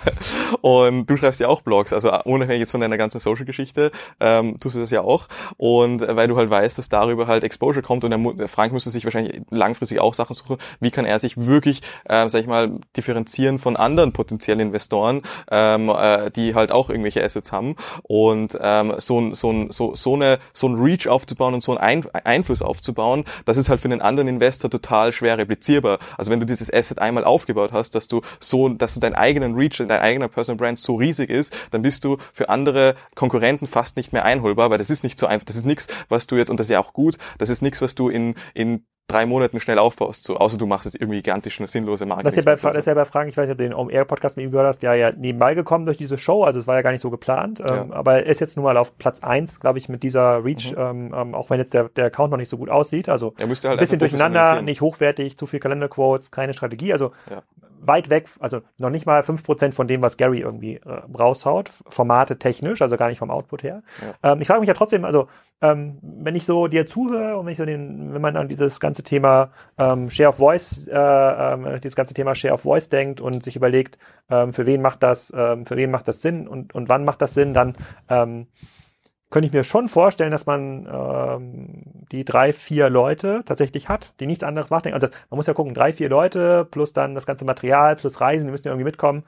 Und 0.61 1.09
du 1.09 1.17
schreibst 1.17 1.39
ja 1.39 1.47
auch 1.47 1.61
Blogs, 1.61 1.91
also 1.91 2.11
unabhängig 2.25 2.61
jetzt 2.61 2.71
von 2.71 2.81
deiner 2.81 2.97
ganzen 2.97 3.19
Social-Geschichte, 3.19 3.91
ähm, 4.19 4.59
tust 4.59 4.75
du 4.75 4.79
das 4.79 4.91
ja 4.91 5.01
auch. 5.01 5.27
Und 5.57 6.01
weil 6.01 6.27
du 6.27 6.37
halt 6.37 6.49
weißt, 6.49 6.77
dass 6.77 6.89
darüber 6.89 7.27
halt 7.27 7.43
Exposure 7.43 7.81
kommt 7.81 8.03
und 8.03 8.37
der 8.37 8.47
Frank 8.47 8.73
müsste 8.73 8.89
sich 8.89 9.03
wahrscheinlich 9.05 9.41
langfristig 9.49 9.99
auch 9.99 10.13
Sachen 10.13 10.35
suchen, 10.35 10.57
wie 10.79 10.91
kann 10.91 11.05
er 11.05 11.19
sich 11.19 11.37
wirklich, 11.37 11.81
äh, 12.05 12.29
sag 12.29 12.41
ich 12.41 12.47
mal, 12.47 12.71
differenzieren 12.95 13.59
von 13.59 13.75
anderen 13.75 14.13
potenziellen 14.13 14.59
Investoren, 14.59 15.21
ähm, 15.51 15.89
äh, 15.89 16.29
die 16.31 16.55
halt 16.55 16.71
auch 16.71 16.89
irgendwelche 16.89 17.23
Assets 17.23 17.51
haben. 17.51 17.75
Und 18.03 18.57
ähm, 18.61 18.93
so, 18.97 19.33
so, 19.33 19.67
so, 19.69 19.95
so, 19.95 20.13
eine, 20.13 20.39
so 20.53 20.67
ein 20.67 20.75
Reach 20.75 21.07
aufzubauen 21.07 21.53
und 21.53 21.63
so 21.63 21.75
einen 21.75 22.05
Ein 22.05 22.05
Einfluss 22.25 22.61
aufzubauen, 22.61 23.23
das 23.45 23.57
ist 23.57 23.69
halt 23.69 23.81
für 23.81 23.87
einen 23.87 24.01
anderen 24.01 24.27
Investor 24.27 24.69
total 24.69 25.11
schwer 25.13 25.37
replizierbar. 25.37 25.99
Also 26.17 26.31
wenn 26.31 26.39
du 26.39 26.45
dieses 26.45 26.71
Asset 26.71 26.99
einmal 26.99 27.23
aufgebaut 27.23 27.71
hast, 27.71 27.95
dass 27.95 28.07
du 28.07 28.21
so, 28.39 28.69
dass 28.69 28.93
du 28.93 28.99
dein 28.99 29.15
eigenes 29.15 29.44
eigenen 29.45 29.57
Reach, 29.57 29.77
dein 29.77 29.91
eigener 29.91 30.27
Personal 30.27 30.57
Brand 30.57 30.79
so 30.79 30.95
riesig 30.95 31.29
ist, 31.29 31.55
dann 31.71 31.81
bist 31.81 32.03
du 32.03 32.17
für 32.33 32.49
andere 32.49 32.95
Konkurrenten 33.15 33.67
fast 33.67 33.97
nicht 33.97 34.13
mehr 34.13 34.25
einholbar, 34.25 34.69
weil 34.69 34.77
das 34.77 34.89
ist 34.89 35.03
nicht 35.03 35.19
so 35.19 35.27
einfach, 35.27 35.45
das 35.45 35.55
ist 35.55 35.65
nichts, 35.65 35.87
was 36.09 36.27
du 36.27 36.35
jetzt, 36.35 36.49
und 36.49 36.59
das 36.59 36.67
ist 36.67 36.71
ja 36.71 36.79
auch 36.79 36.93
gut, 36.93 37.17
das 37.37 37.49
ist 37.49 37.61
nichts, 37.61 37.81
was 37.81 37.95
du 37.95 38.09
in, 38.09 38.35
in 38.53 38.85
drei 39.07 39.27
Monaten 39.27 39.59
schnell 39.59 39.77
aufbaust, 39.77 40.23
so, 40.23 40.37
außer 40.37 40.57
du 40.57 40.65
machst 40.65 40.85
jetzt 40.85 40.95
irgendwie 40.99 41.17
gigantisch 41.17 41.59
eine 41.59 41.67
sinnlose 41.67 42.07
Marke. 42.07 42.23
Das 42.23 42.33
ist 42.33 42.43
ja 42.43 42.55
bei, 42.55 42.55
das 42.55 42.77
ist 42.77 42.87
ja 42.87 42.95
bei 42.95 43.05
Fragen, 43.05 43.29
ich 43.29 43.37
weiß 43.37 43.43
nicht, 43.47 43.51
ob 43.51 43.57
du 43.59 43.63
den 43.63 43.73
OM-Air-Podcast 43.75 44.35
mit 44.35 44.45
ihm 44.47 44.51
gehört 44.51 44.67
hast, 44.67 44.79
der 44.79 44.95
ja 44.95 45.11
nebenbei 45.11 45.53
gekommen 45.53 45.85
durch 45.85 45.97
diese 45.97 46.17
Show, 46.17 46.43
also 46.43 46.59
es 46.59 46.65
war 46.65 46.75
ja 46.75 46.81
gar 46.81 46.91
nicht 46.91 47.01
so 47.01 47.11
geplant, 47.11 47.59
ja. 47.59 47.83
ähm, 47.83 47.91
aber 47.91 48.15
er 48.15 48.25
ist 48.25 48.41
jetzt 48.41 48.55
nun 48.55 48.65
mal 48.65 48.77
auf 48.77 48.97
Platz 48.97 49.19
eins, 49.21 49.59
glaube 49.59 49.77
ich, 49.77 49.89
mit 49.89 50.01
dieser 50.01 50.43
Reach, 50.43 50.71
mhm. 50.71 50.77
ähm, 50.79 51.13
ähm 51.15 51.35
auch 51.35 51.51
wenn 51.51 51.59
jetzt 51.59 51.75
der, 51.75 51.89
der 51.89 52.05
Account 52.05 52.31
noch 52.31 52.39
nicht 52.39 52.49
so 52.49 52.57
gut 52.57 52.71
aussieht, 52.71 53.07
also 53.07 53.35
er 53.37 53.45
müsste 53.45 53.69
halt 53.69 53.77
ein 53.77 53.83
bisschen 53.83 53.99
durcheinander, 53.99 54.63
nicht 54.63 54.81
hochwertig, 54.81 55.37
zu 55.37 55.45
viel 55.45 55.59
Kalenderquotes, 55.59 56.31
keine 56.31 56.55
Strategie, 56.55 56.91
also 56.91 57.11
ja 57.29 57.43
weit 57.87 58.09
weg, 58.09 58.27
also 58.39 58.61
noch 58.77 58.89
nicht 58.89 59.05
mal 59.05 59.23
fünf 59.23 59.43
Prozent 59.43 59.73
von 59.73 59.87
dem, 59.87 60.01
was 60.01 60.17
Gary 60.17 60.39
irgendwie 60.39 60.75
äh, 60.75 61.01
raushaut, 61.17 61.69
Formate 61.87 62.37
technisch, 62.37 62.81
also 62.81 62.97
gar 62.97 63.09
nicht 63.09 63.19
vom 63.19 63.31
Output 63.31 63.63
her. 63.63 63.83
Ja. 64.01 64.31
Ähm, 64.31 64.41
ich 64.41 64.47
frage 64.47 64.59
mich 64.59 64.67
ja 64.67 64.73
trotzdem, 64.73 65.05
also 65.05 65.27
ähm, 65.61 65.99
wenn 66.01 66.35
ich 66.35 66.45
so 66.45 66.67
dir 66.67 66.85
zuhöre 66.85 67.37
und 67.37 67.45
wenn 67.45 67.53
ich 67.53 67.57
so 67.57 67.65
den, 67.65 68.13
wenn 68.13 68.21
man 68.21 68.35
an 68.35 68.47
dieses 68.47 68.79
ganze 68.79 69.03
Thema 69.03 69.51
ähm, 69.77 70.09
Share 70.09 70.29
of 70.29 70.35
Voice, 70.35 70.87
äh, 70.87 70.95
äh, 70.95 71.79
dieses 71.79 71.95
ganze 71.95 72.13
Thema 72.13 72.35
Share 72.35 72.53
of 72.53 72.61
Voice 72.61 72.89
denkt 72.89 73.21
und 73.21 73.43
sich 73.43 73.55
überlegt, 73.55 73.97
ähm, 74.29 74.53
für 74.53 74.65
wen 74.65 74.81
macht 74.81 75.03
das, 75.03 75.31
ähm, 75.35 75.65
für 75.65 75.77
wen 75.77 75.91
macht 75.91 76.07
das 76.07 76.21
Sinn 76.21 76.47
und, 76.47 76.75
und 76.75 76.89
wann 76.89 77.05
macht 77.05 77.21
das 77.21 77.33
Sinn, 77.33 77.53
dann 77.53 77.75
ähm, 78.09 78.47
könnte 79.35 79.47
ich 79.47 79.53
mir 79.53 79.65
schon 79.65 79.89
vorstellen, 79.89 80.31
dass 80.31 80.45
man 80.45 80.87
ähm, 80.89 81.83
die 82.09 82.23
drei, 82.23 82.53
vier 82.53 82.89
Leute 82.89 83.41
tatsächlich 83.43 83.89
hat, 83.89 84.13
die 84.21 84.27
nichts 84.27 84.45
anderes 84.45 84.69
machen. 84.69 84.93
Also 84.93 85.07
man 85.29 85.35
muss 85.35 85.45
ja 85.45 85.53
gucken, 85.53 85.73
drei, 85.73 85.91
vier 85.91 86.07
Leute 86.07 86.65
plus 86.71 86.93
dann 86.93 87.15
das 87.15 87.25
ganze 87.25 87.43
Material 87.43 87.97
plus 87.97 88.21
Reisen, 88.21 88.45
die 88.45 88.51
müssen 88.51 88.67
ja 88.67 88.71
irgendwie 88.71 88.85
mitkommen. 88.85 89.25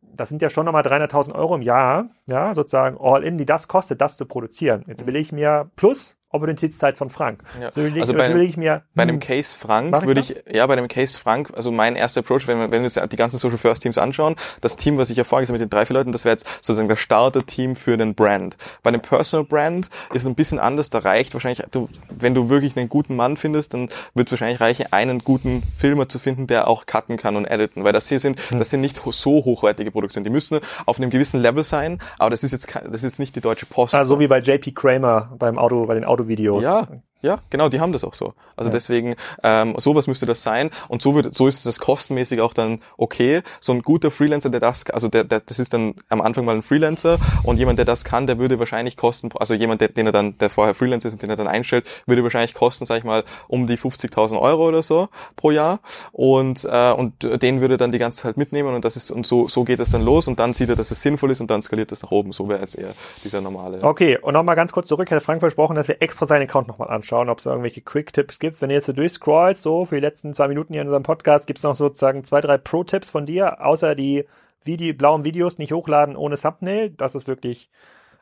Das 0.00 0.28
sind 0.28 0.42
ja 0.42 0.48
schon 0.48 0.64
nochmal 0.64 0.84
300.000 0.84 1.34
Euro 1.34 1.56
im 1.56 1.62
Jahr, 1.62 2.10
ja, 2.28 2.54
sozusagen 2.54 2.96
all 3.00 3.24
in, 3.24 3.36
die 3.36 3.44
das 3.44 3.66
kostet, 3.66 4.00
das 4.00 4.16
zu 4.16 4.26
produzieren. 4.26 4.84
Jetzt 4.86 5.08
will 5.08 5.16
ich 5.16 5.32
mir 5.32 5.68
plus 5.74 6.21
Opportunitätszeit 6.32 6.96
von 6.98 7.10
Frank. 7.10 7.42
Ja. 7.60 7.70
So 7.70 7.80
überlege 7.80 8.00
Also 8.00 8.12
so 8.12 8.18
bei- 8.18 8.26
überlege 8.28 8.50
ich 8.50 8.56
mir, 8.56 8.82
Bei 8.94 9.02
hm, 9.02 9.08
dem 9.08 9.20
Case 9.20 9.56
Frank 9.58 10.06
würde 10.06 10.20
ich, 10.20 10.34
ja, 10.52 10.66
bei 10.66 10.76
dem 10.76 10.88
Case 10.88 11.18
Frank, 11.18 11.50
also 11.54 11.70
mein 11.70 11.94
erster 11.96 12.20
Approach, 12.20 12.46
wenn 12.48 12.58
wir, 12.58 12.70
wenn 12.70 12.82
wir 12.82 12.84
uns 12.86 12.98
die 13.10 13.16
ganzen 13.16 13.38
Social 13.38 13.58
First 13.58 13.82
Teams 13.82 13.98
anschauen, 13.98 14.36
das 14.60 14.76
Team, 14.76 14.98
was 14.98 15.10
ich 15.10 15.16
ja 15.16 15.24
vorgesehen 15.24 15.54
habe 15.54 15.62
mit 15.64 15.70
den 15.72 15.76
drei, 15.76 15.86
vier 15.86 15.94
Leuten, 15.94 16.12
das 16.12 16.24
wäre 16.24 16.32
jetzt 16.32 16.46
sozusagen 16.60 16.88
das 16.88 16.98
Starter-Team 16.98 17.76
für 17.76 17.96
den 17.96 18.14
Brand. 18.14 18.56
Bei 18.82 18.90
dem 18.90 19.00
Personal 19.00 19.44
Brand 19.44 19.86
ist 20.12 20.22
es 20.22 20.26
ein 20.26 20.34
bisschen 20.34 20.58
anders, 20.58 20.90
da 20.90 20.98
reicht 21.00 21.34
wahrscheinlich, 21.34 21.64
du, 21.70 21.88
wenn 22.10 22.34
du 22.34 22.48
wirklich 22.48 22.76
einen 22.76 22.88
guten 22.88 23.14
Mann 23.16 23.36
findest, 23.36 23.74
dann 23.74 23.88
wird 24.14 24.28
es 24.28 24.32
wahrscheinlich 24.32 24.60
reichen, 24.60 24.86
einen 24.90 25.18
guten 25.20 25.62
Filmer 25.62 26.08
zu 26.08 26.18
finden, 26.18 26.46
der 26.46 26.68
auch 26.68 26.86
cutten 26.86 27.16
kann 27.16 27.36
und 27.36 27.44
editen, 27.44 27.84
weil 27.84 27.92
das 27.92 28.08
hier 28.08 28.18
sind, 28.18 28.38
Hm. 28.50 28.58
das 28.58 28.70
sind 28.70 28.80
nicht 28.80 29.00
so 29.04 29.44
hochwertige 29.44 29.90
Produktionen. 29.90 30.24
Die 30.24 30.30
müssen 30.30 30.58
auf 30.86 30.98
einem 30.98 31.10
gewissen 31.10 31.40
Level 31.40 31.64
sein, 31.64 31.98
aber 32.18 32.30
das 32.30 32.42
ist 32.42 32.52
jetzt, 32.52 32.68
das 32.74 32.92
ist 32.96 33.02
jetzt 33.04 33.18
nicht 33.18 33.36
die 33.36 33.40
Deutsche 33.40 33.66
Post. 33.66 33.94
ah, 33.94 34.04
so 34.04 34.18
wie 34.20 34.26
bei 34.28 34.38
JP 34.40 34.72
Kramer 34.72 35.30
beim 35.38 35.58
Auto, 35.58 35.86
bei 35.86 35.94
den 35.94 36.04
Autovideos. 36.22 36.62
Ja, 36.62 36.88
ja, 37.22 37.38
genau, 37.50 37.68
die 37.68 37.80
haben 37.80 37.92
das 37.92 38.04
auch 38.04 38.14
so. 38.14 38.34
Also 38.56 38.68
Ja. 38.68 38.72
deswegen, 38.72 39.14
ähm, 39.42 39.74
sowas 39.78 40.06
müsste 40.08 40.26
das 40.26 40.42
sein. 40.42 40.70
Und 40.88 41.02
so 41.02 41.14
wird, 41.14 41.36
so 41.36 41.46
ist 41.46 41.64
das 41.64 41.78
kostenmäßig 41.78 42.40
auch 42.40 42.52
dann 42.52 42.80
okay. 42.98 43.42
So 43.60 43.72
ein 43.72 43.82
guter 43.82 44.10
Freelancer, 44.10 44.50
der 44.50 44.60
das, 44.60 44.88
also 44.90 45.08
der, 45.08 45.24
der, 45.24 45.40
das 45.40 45.58
ist 45.58 45.72
dann 45.72 45.94
am 46.08 46.20
Anfang 46.20 46.44
mal 46.44 46.56
ein 46.56 46.62
Freelancer 46.62 47.18
und 47.44 47.58
jemand, 47.58 47.78
der 47.78 47.84
das 47.84 48.04
kann, 48.04 48.26
der 48.26 48.38
würde 48.38 48.58
wahrscheinlich 48.58 48.96
kosten, 48.96 49.30
also 49.38 49.54
jemand, 49.54 49.80
der, 49.80 49.88
den 49.88 50.06
er 50.06 50.12
dann, 50.12 50.36
der 50.38 50.50
vorher 50.50 50.74
Freelancer 50.74 51.08
ist 51.08 51.14
und 51.14 51.22
den 51.22 51.30
er 51.30 51.36
dann 51.36 51.46
einstellt, 51.48 51.86
würde 52.06 52.22
wahrscheinlich 52.22 52.54
kosten, 52.54 52.86
sag 52.86 52.98
ich 52.98 53.04
mal, 53.04 53.24
um 53.48 53.66
die 53.66 53.78
50.000 53.78 54.40
Euro 54.40 54.66
oder 54.68 54.82
so 54.82 55.08
pro 55.36 55.50
Jahr. 55.52 55.80
Und, 56.10 56.64
äh, 56.64 56.92
und 56.92 57.22
den 57.42 57.60
würde 57.60 57.76
dann 57.76 57.92
die 57.92 57.98
ganze 57.98 58.22
Zeit 58.22 58.36
mitnehmen 58.36 58.74
und 58.74 58.84
das 58.84 58.96
ist, 58.96 59.10
und 59.10 59.26
so, 59.26 59.46
so 59.48 59.64
geht 59.64 59.78
das 59.80 59.90
dann 59.90 60.02
los 60.02 60.26
und 60.28 60.38
dann 60.40 60.52
sieht 60.52 60.68
er, 60.68 60.76
dass 60.76 60.90
es 60.90 61.00
sinnvoll 61.02 61.30
ist 61.30 61.40
und 61.40 61.50
dann 61.50 61.62
skaliert 61.62 61.92
das 61.92 62.02
nach 62.02 62.10
oben. 62.10 62.32
So 62.32 62.48
wäre 62.48 62.60
jetzt 62.60 62.76
eher 62.76 62.94
dieser 63.24 63.40
normale. 63.40 63.78
Okay, 63.82 64.18
und 64.18 64.34
nochmal 64.34 64.56
ganz 64.56 64.72
kurz 64.72 64.88
zurück. 64.88 65.10
Hatte 65.10 65.20
Frank 65.20 65.40
versprochen, 65.40 65.76
dass 65.76 65.88
wir 65.88 66.00
extra 66.00 66.26
seinen 66.26 66.42
Account 66.42 66.68
nochmal 66.68 66.88
anschauen, 66.90 67.11
ob 67.12 67.38
es 67.38 67.46
irgendwelche 67.46 67.80
Quick-Tipps 67.80 68.38
gibt. 68.38 68.60
Wenn 68.62 68.70
ihr 68.70 68.76
jetzt 68.76 68.86
so 68.86 68.92
durchscrollt, 68.92 69.58
so 69.58 69.86
für 69.86 69.94
die 69.96 70.00
letzten 70.00 70.34
zwei 70.34 70.48
Minuten 70.48 70.72
hier 70.72 70.82
in 70.82 70.88
unserem 70.88 71.02
Podcast, 71.02 71.46
gibt 71.46 71.58
es 71.58 71.62
noch 71.62 71.76
sozusagen 71.76 72.24
zwei, 72.24 72.40
drei 72.40 72.58
Pro-Tipps 72.58 73.10
von 73.10 73.26
dir, 73.26 73.64
außer 73.64 73.94
die 73.94 74.24
Video, 74.64 74.94
blauen 74.94 75.24
Videos 75.24 75.58
nicht 75.58 75.72
hochladen 75.72 76.16
ohne 76.16 76.36
Thumbnail. 76.36 76.90
Das 76.90 77.14
ist 77.14 77.26
wirklich 77.26 77.68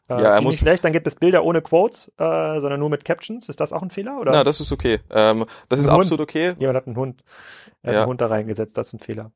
äh, 0.08 0.14
Ja, 0.14 0.34
er 0.36 0.40
muss- 0.40 0.58
schlecht. 0.58 0.84
Dann 0.84 0.92
gibt 0.92 1.06
es 1.06 1.16
Bilder 1.16 1.44
ohne 1.44 1.60
Quotes, 1.62 2.08
äh, 2.18 2.60
sondern 2.60 2.80
nur 2.80 2.88
mit 2.90 3.04
Captions. 3.04 3.48
Ist 3.48 3.60
das 3.60 3.72
auch 3.72 3.82
ein 3.82 3.90
Fehler? 3.90 4.18
Oder? 4.20 4.32
Na, 4.32 4.42
das 4.44 4.60
ist 4.60 4.72
okay. 4.72 4.98
Ähm, 5.10 5.44
das 5.68 5.78
ist 5.80 5.88
Ein 5.88 5.94
Hund. 5.96 6.02
absolut 6.06 6.20
okay. 6.22 6.54
Jemand 6.58 6.76
hat 6.78 6.86
einen 6.86 6.96
Hund. 6.96 7.22
Er 7.82 7.88
hat 7.90 7.94
Ja. 7.94 8.00
einen 8.02 8.08
Hund 8.10 8.20
da 8.20 8.26
reingesetzt, 8.26 8.76
das 8.76 8.88
ist 8.88 8.92
ein 8.94 8.98
Fehler. 9.00 9.30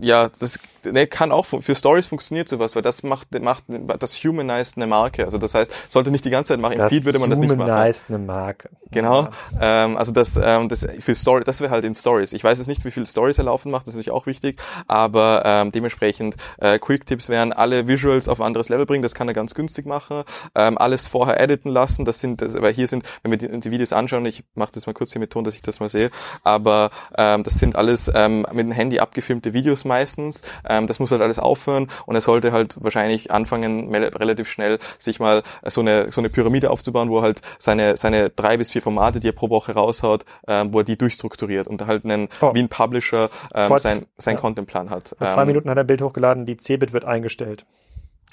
Ja, 0.00 0.28
das 0.40 0.58
ne, 0.84 1.06
kann 1.06 1.32
auch 1.32 1.44
für 1.44 1.74
Stories 1.74 2.06
funktioniert 2.06 2.48
sowas, 2.48 2.74
weil 2.74 2.82
das 2.82 3.02
macht 3.02 3.28
macht 3.40 3.64
das 3.98 4.14
humanized 4.14 4.76
eine 4.76 4.86
Marke. 4.86 5.24
Also 5.24 5.38
das 5.38 5.54
heißt, 5.54 5.72
sollte 5.88 6.10
nicht 6.10 6.24
die 6.24 6.30
ganze 6.30 6.52
Zeit 6.52 6.60
machen. 6.60 6.78
Im 6.78 6.88
Feed 6.88 7.04
würde 7.04 7.18
man 7.18 7.30
das 7.30 7.38
nicht 7.38 7.48
machen. 7.48 7.70
humanized 7.70 8.06
eine 8.08 8.18
Marke. 8.18 8.70
Genau. 8.90 9.28
Ja. 9.60 9.84
Ähm, 9.84 9.96
also 9.96 10.12
das, 10.12 10.38
ähm, 10.42 10.68
das 10.68 10.86
für 10.98 11.14
Story, 11.14 11.44
das 11.44 11.60
wäre 11.60 11.70
halt 11.70 11.84
in 11.84 11.94
Stories. 11.94 12.32
Ich 12.32 12.42
weiß 12.42 12.58
jetzt 12.58 12.66
nicht, 12.66 12.84
wie 12.84 12.90
viele 12.90 13.06
Stories 13.06 13.38
er 13.38 13.44
laufen 13.44 13.70
macht, 13.70 13.86
das 13.86 13.94
ist 13.94 13.96
natürlich 13.96 14.10
auch 14.10 14.26
wichtig, 14.26 14.60
aber 14.88 15.42
ähm, 15.44 15.72
dementsprechend 15.72 16.36
äh, 16.58 16.78
Quick-Tipps 16.78 17.28
wären 17.28 17.52
alle 17.52 17.86
Visuals 17.86 18.28
auf 18.28 18.40
ein 18.40 18.46
anderes 18.46 18.68
Level 18.68 18.86
bringen, 18.86 19.02
das 19.02 19.14
kann 19.14 19.28
er 19.28 19.34
ganz 19.34 19.54
günstig 19.54 19.86
machen. 19.86 20.24
Ähm, 20.54 20.76
alles 20.78 21.06
vorher 21.06 21.40
editen 21.40 21.70
lassen, 21.70 22.04
das 22.04 22.20
sind, 22.20 22.42
das, 22.42 22.60
weil 22.60 22.72
hier 22.72 22.88
sind, 22.88 23.04
wenn 23.22 23.30
wir 23.30 23.38
die, 23.38 23.60
die 23.60 23.70
Videos 23.70 23.92
anschauen, 23.92 24.26
ich 24.26 24.44
mache 24.54 24.72
das 24.74 24.86
mal 24.86 24.92
kurz 24.92 25.12
hier 25.12 25.20
mit 25.20 25.30
Ton, 25.30 25.44
dass 25.44 25.54
ich 25.54 25.62
das 25.62 25.80
mal 25.80 25.88
sehe, 25.88 26.10
aber 26.42 26.90
ähm, 27.16 27.42
das 27.44 27.54
sind 27.54 27.76
alles 27.76 28.10
ähm, 28.14 28.46
mit 28.52 28.66
dem 28.66 28.72
Handy 28.72 28.98
abgefilmte 28.98 29.52
Videos 29.52 29.84
meistens. 29.84 30.42
Ähm, 30.70 30.86
das 30.86 30.98
muss 31.00 31.10
halt 31.10 31.20
alles 31.22 31.38
aufhören 31.38 31.88
und 32.06 32.14
er 32.14 32.20
sollte 32.20 32.52
halt 32.52 32.76
wahrscheinlich 32.80 33.30
anfangen, 33.30 33.92
relativ 33.94 34.48
schnell 34.48 34.78
sich 34.98 35.18
mal 35.20 35.42
so 35.66 35.80
eine 35.80 36.10
so 36.12 36.20
eine 36.20 36.30
Pyramide 36.30 36.70
aufzubauen, 36.70 37.10
wo 37.10 37.18
er 37.18 37.22
halt 37.22 37.40
seine 37.58 37.96
seine 37.96 38.30
drei 38.30 38.56
bis 38.56 38.70
vier 38.70 38.82
Formate, 38.82 39.18
die 39.20 39.28
er 39.28 39.32
pro 39.32 39.50
Woche 39.50 39.72
raushaut, 39.74 40.24
ähm, 40.48 40.72
wo 40.72 40.78
er 40.78 40.84
die 40.84 40.96
durchstrukturiert 40.96 41.66
und 41.66 41.86
halt 41.86 42.04
einen 42.04 42.28
Oh. 42.40 42.54
wie 42.54 42.60
ein 42.60 42.68
Publisher 42.68 43.28
ähm, 43.54 43.68
Vor- 43.68 43.78
sein 43.80 44.06
sein 44.16 44.36
ja. 44.36 44.40
Contentplan 44.40 44.90
hat. 44.90 45.14
Vor 45.18 45.28
zwei 45.28 45.42
Ähm, 45.42 45.48
Minuten 45.48 45.68
hat 45.70 45.76
er 45.76 45.84
ein 45.84 45.86
Bild 45.86 46.02
hochgeladen, 46.02 46.46
die 46.46 46.56
Cebit 46.56 46.92
wird 46.92 47.04
eingestellt. 47.04 47.66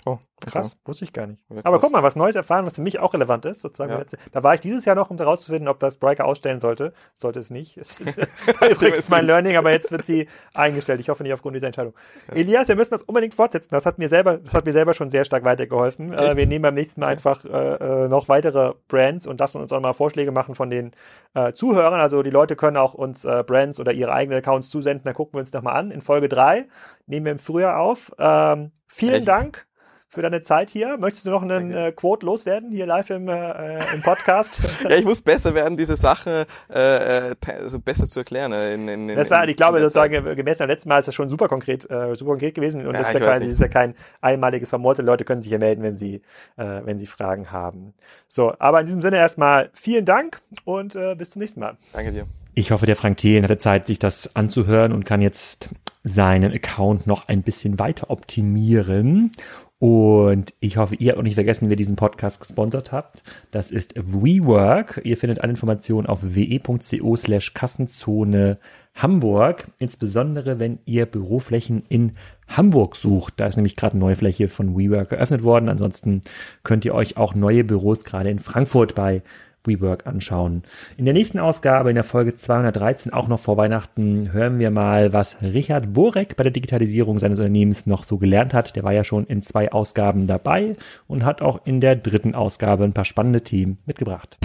Oh, 0.07 0.19
Krass, 0.45 0.75
wusste 0.85 1.03
ich 1.03 1.13
gar 1.13 1.25
nicht. 1.27 1.41
Ja, 1.49 1.57
Aber 1.63 1.77
krass. 1.77 1.81
guck 1.81 1.91
mal, 1.91 2.03
was 2.03 2.15
Neues 2.15 2.35
erfahren, 2.35 2.65
was 2.65 2.75
für 2.75 2.81
mich 2.81 2.99
auch 2.99 3.13
relevant 3.13 3.43
ist. 3.45 3.61
Sozusagen 3.61 3.91
Ja. 3.91 4.03
Da 4.31 4.43
war 4.43 4.53
ich 4.53 4.61
dieses 4.61 4.85
Jahr 4.85 4.95
noch, 4.95 5.09
um 5.09 5.17
herauszufinden, 5.17 5.67
ob 5.67 5.79
das 5.79 5.97
Briker 5.97 6.25
ausstellen 6.25 6.59
sollte. 6.59 6.93
Sollte 7.15 7.39
es 7.39 7.49
nicht. 7.49 7.75
Ist 7.77 7.99
übrigens 7.99 9.09
mein 9.09 9.25
Learning, 9.25 9.57
aber 9.57 9.71
jetzt 9.71 9.91
wird 9.91 10.05
sie 10.05 10.27
eingestellt. 10.53 10.99
Ich 10.99 11.09
hoffe 11.09 11.23
nicht 11.23 11.33
aufgrund 11.33 11.55
dieser 11.55 11.67
Entscheidung. 11.67 11.93
Elias, 12.31 12.67
wir 12.67 12.75
müssen 12.75 12.91
das 12.91 13.03
unbedingt 13.03 13.33
fortsetzen. 13.33 13.69
Das 13.71 13.85
hat 13.85 13.97
mir 13.97 14.07
selber, 14.09 14.37
das 14.37 14.53
hat 14.53 14.65
mir 14.65 14.71
selber 14.71 14.93
schon 14.93 15.09
sehr 15.09 15.25
stark 15.25 15.43
weitergeholfen. 15.43 16.13
Äh, 16.13 16.37
wir 16.37 16.45
nehmen 16.45 16.61
beim 16.61 16.75
nächsten 16.75 17.01
Mal 17.01 17.07
einfach 17.07 17.43
äh, 17.43 18.05
äh, 18.05 18.07
noch 18.07 18.29
weitere 18.29 18.75
Brands 18.87 19.25
und 19.25 19.39
lassen 19.39 19.59
uns 19.59 19.73
auch 19.73 19.81
mal 19.81 19.93
Vorschläge 19.93 20.31
machen 20.31 20.53
von 20.55 20.69
den 20.69 20.91
äh, 21.33 21.53
Zuhörern. 21.53 21.99
Also 21.99 22.21
die 22.21 22.29
Leute 22.29 22.55
können 22.55 22.77
auch 22.77 22.93
uns 22.93 23.25
äh, 23.25 23.43
Brands 23.45 23.79
oder 23.79 23.91
ihre 23.91 24.13
eigenen 24.13 24.37
Accounts 24.37 24.69
zusenden. 24.69 25.03
Da 25.03 25.13
gucken 25.13 25.33
wir 25.33 25.39
uns 25.39 25.51
nochmal 25.51 25.75
an. 25.75 25.89
In 25.89 26.01
Folge 26.01 26.29
drei 26.29 26.67
nehmen 27.07 27.25
wir 27.25 27.31
im 27.31 27.39
Frühjahr 27.39 27.79
auf. 27.79 28.11
Ähm, 28.19 28.71
vielen 28.87 29.15
Echt? 29.15 29.27
Dank 29.27 29.67
für 30.09 30.21
deine 30.21 30.41
Zeit 30.41 30.69
hier. 30.69 30.97
Möchtest 30.97 31.25
du 31.25 31.31
noch 31.31 31.41
einen 31.41 31.71
äh, 31.73 31.91
Quote 31.91 32.25
loswerden 32.25 32.71
hier 32.71 32.85
live 32.85 33.09
im, 33.09 33.27
äh, 33.27 33.77
im 33.93 34.01
Podcast? 34.01 34.59
Ja, 34.89 34.95
ich 34.95 35.03
muss 35.05 35.21
besser 35.21 35.53
werden, 35.53 35.75
diese 35.77 35.95
Sache 35.97 36.45
äh, 36.73 37.29
äh, 37.31 37.35
also 37.59 37.79
besser 37.79 38.07
zu 38.07 38.19
erklären. 38.19 38.51
äh, 38.53 38.73
In, 38.73 38.87
in, 38.87 39.07
Das 39.09 39.29
war, 39.31 39.43
in- 39.43 39.49
ich 39.49 39.57
glaube, 39.57 39.79
sozusagen 39.79 40.35
gemäß 40.35 40.59
dem 40.59 40.67
letzten 40.67 40.89
Mal 40.89 40.99
ist 40.99 41.07
das 41.07 41.15
schon 41.15 41.27
super 41.29 41.47
konkret, 41.49 41.89
äh, 41.89 42.15
super 42.15 42.31
konkret 42.31 42.55
gewesen 42.55 42.81
und 42.87 42.93
Ja, 42.93 42.99
das, 42.99 43.09
ist 43.09 43.13
ja 43.15 43.19
quasi, 43.19 43.45
das 43.45 43.53
ist 43.55 43.59
ja 43.59 43.67
kein 43.67 43.95
einmaliges 44.21 44.69
Vermorte. 44.69 45.01
Leute 45.01 45.25
können 45.25 45.41
sich 45.41 45.49
hier 45.49 45.59
melden, 45.59 45.83
wenn 45.83 45.97
sie, 45.97 46.21
äh, 46.55 46.81
wenn 46.83 46.99
sie 46.99 47.05
Fragen 47.05 47.51
haben. 47.51 47.93
So, 48.27 48.53
aber 48.59 48.79
in 48.79 48.85
diesem 48.85 49.01
Sinne 49.01 49.17
erstmal 49.17 49.69
vielen 49.73 50.05
Dank 50.05 50.39
und 50.63 50.95
äh, 50.95 51.15
bis 51.15 51.31
zum 51.31 51.41
nächsten 51.41 51.59
Mal. 51.59 51.77
Danke 51.93 52.11
dir. 52.13 52.25
Ich 52.53 52.71
hoffe, 52.71 52.85
der 52.87 52.95
Frank 52.95 53.17
Thelen 53.17 53.43
hatte 53.43 53.57
Zeit, 53.59 53.85
sich 53.87 53.99
das 53.99 54.35
anzuhören 54.35 54.91
und 54.91 55.05
kann 55.05 55.21
jetzt 55.21 55.69
seinen 56.03 56.51
Account 56.53 57.05
noch 57.05 57.27
ein 57.27 57.43
bisschen 57.43 57.77
weiter 57.77 58.09
optimieren. 58.09 59.31
Und 59.79 60.55
ich 60.59 60.77
hoffe, 60.77 60.95
ihr 60.95 61.11
habt 61.11 61.19
auch 61.19 61.23
nicht 61.23 61.35
vergessen, 61.35 61.69
wer 61.69 61.75
diesen 61.75 61.95
Podcast 61.95 62.39
gesponsert 62.39 62.91
hat. 62.91 63.21
Das 63.51 63.69
ist 63.69 63.93
WeWork. 63.95 65.01
Ihr 65.03 65.17
findet 65.17 65.41
alle 65.41 65.51
Informationen 65.51 66.07
auf 66.07 66.19
we.co 66.23 67.15
slash 67.15 67.53
Kassenzone 67.53 68.57
Hamburg. 68.95 69.67
Insbesondere, 69.77 70.57
wenn 70.57 70.79
ihr 70.85 71.05
Büroflächen 71.05 71.83
in 71.89 72.13
Hamburg 72.47 72.95
sucht. 72.95 73.35
Da 73.37 73.45
ist 73.45 73.55
nämlich 73.55 73.75
gerade 73.75 73.93
eine 73.93 73.99
neue 73.99 74.15
Fläche 74.15 74.47
von 74.47 74.75
WeWork 74.75 75.11
eröffnet 75.11 75.43
worden. 75.43 75.69
Ansonsten 75.69 76.21
könnt 76.63 76.83
ihr 76.83 76.95
euch 76.95 77.17
auch 77.17 77.35
neue 77.35 77.63
Büros 77.63 78.03
gerade 78.03 78.31
in 78.31 78.39
Frankfurt 78.39 78.95
bei 78.95 79.21
WeWork 79.67 80.07
anschauen. 80.07 80.63
In 80.97 81.05
der 81.05 81.13
nächsten 81.13 81.39
Ausgabe, 81.39 81.89
in 81.89 81.95
der 81.95 82.03
Folge 82.03 82.35
213, 82.35 83.13
auch 83.13 83.27
noch 83.27 83.39
vor 83.39 83.57
Weihnachten, 83.57 84.31
hören 84.31 84.59
wir 84.59 84.71
mal, 84.71 85.13
was 85.13 85.41
Richard 85.41 85.93
Borek 85.93 86.35
bei 86.37 86.43
der 86.43 86.51
Digitalisierung 86.51 87.19
seines 87.19 87.39
Unternehmens 87.39 87.85
noch 87.85 88.03
so 88.03 88.17
gelernt 88.17 88.53
hat. 88.53 88.75
Der 88.75 88.83
war 88.83 88.93
ja 88.93 89.03
schon 89.03 89.25
in 89.27 89.41
zwei 89.41 89.71
Ausgaben 89.71 90.27
dabei 90.27 90.75
und 91.07 91.25
hat 91.25 91.41
auch 91.41 91.65
in 91.65 91.81
der 91.81 91.95
dritten 91.95 92.33
Ausgabe 92.33 92.83
ein 92.83 92.93
paar 92.93 93.05
spannende 93.05 93.41
Themen 93.41 93.77
mitgebracht. 93.85 94.37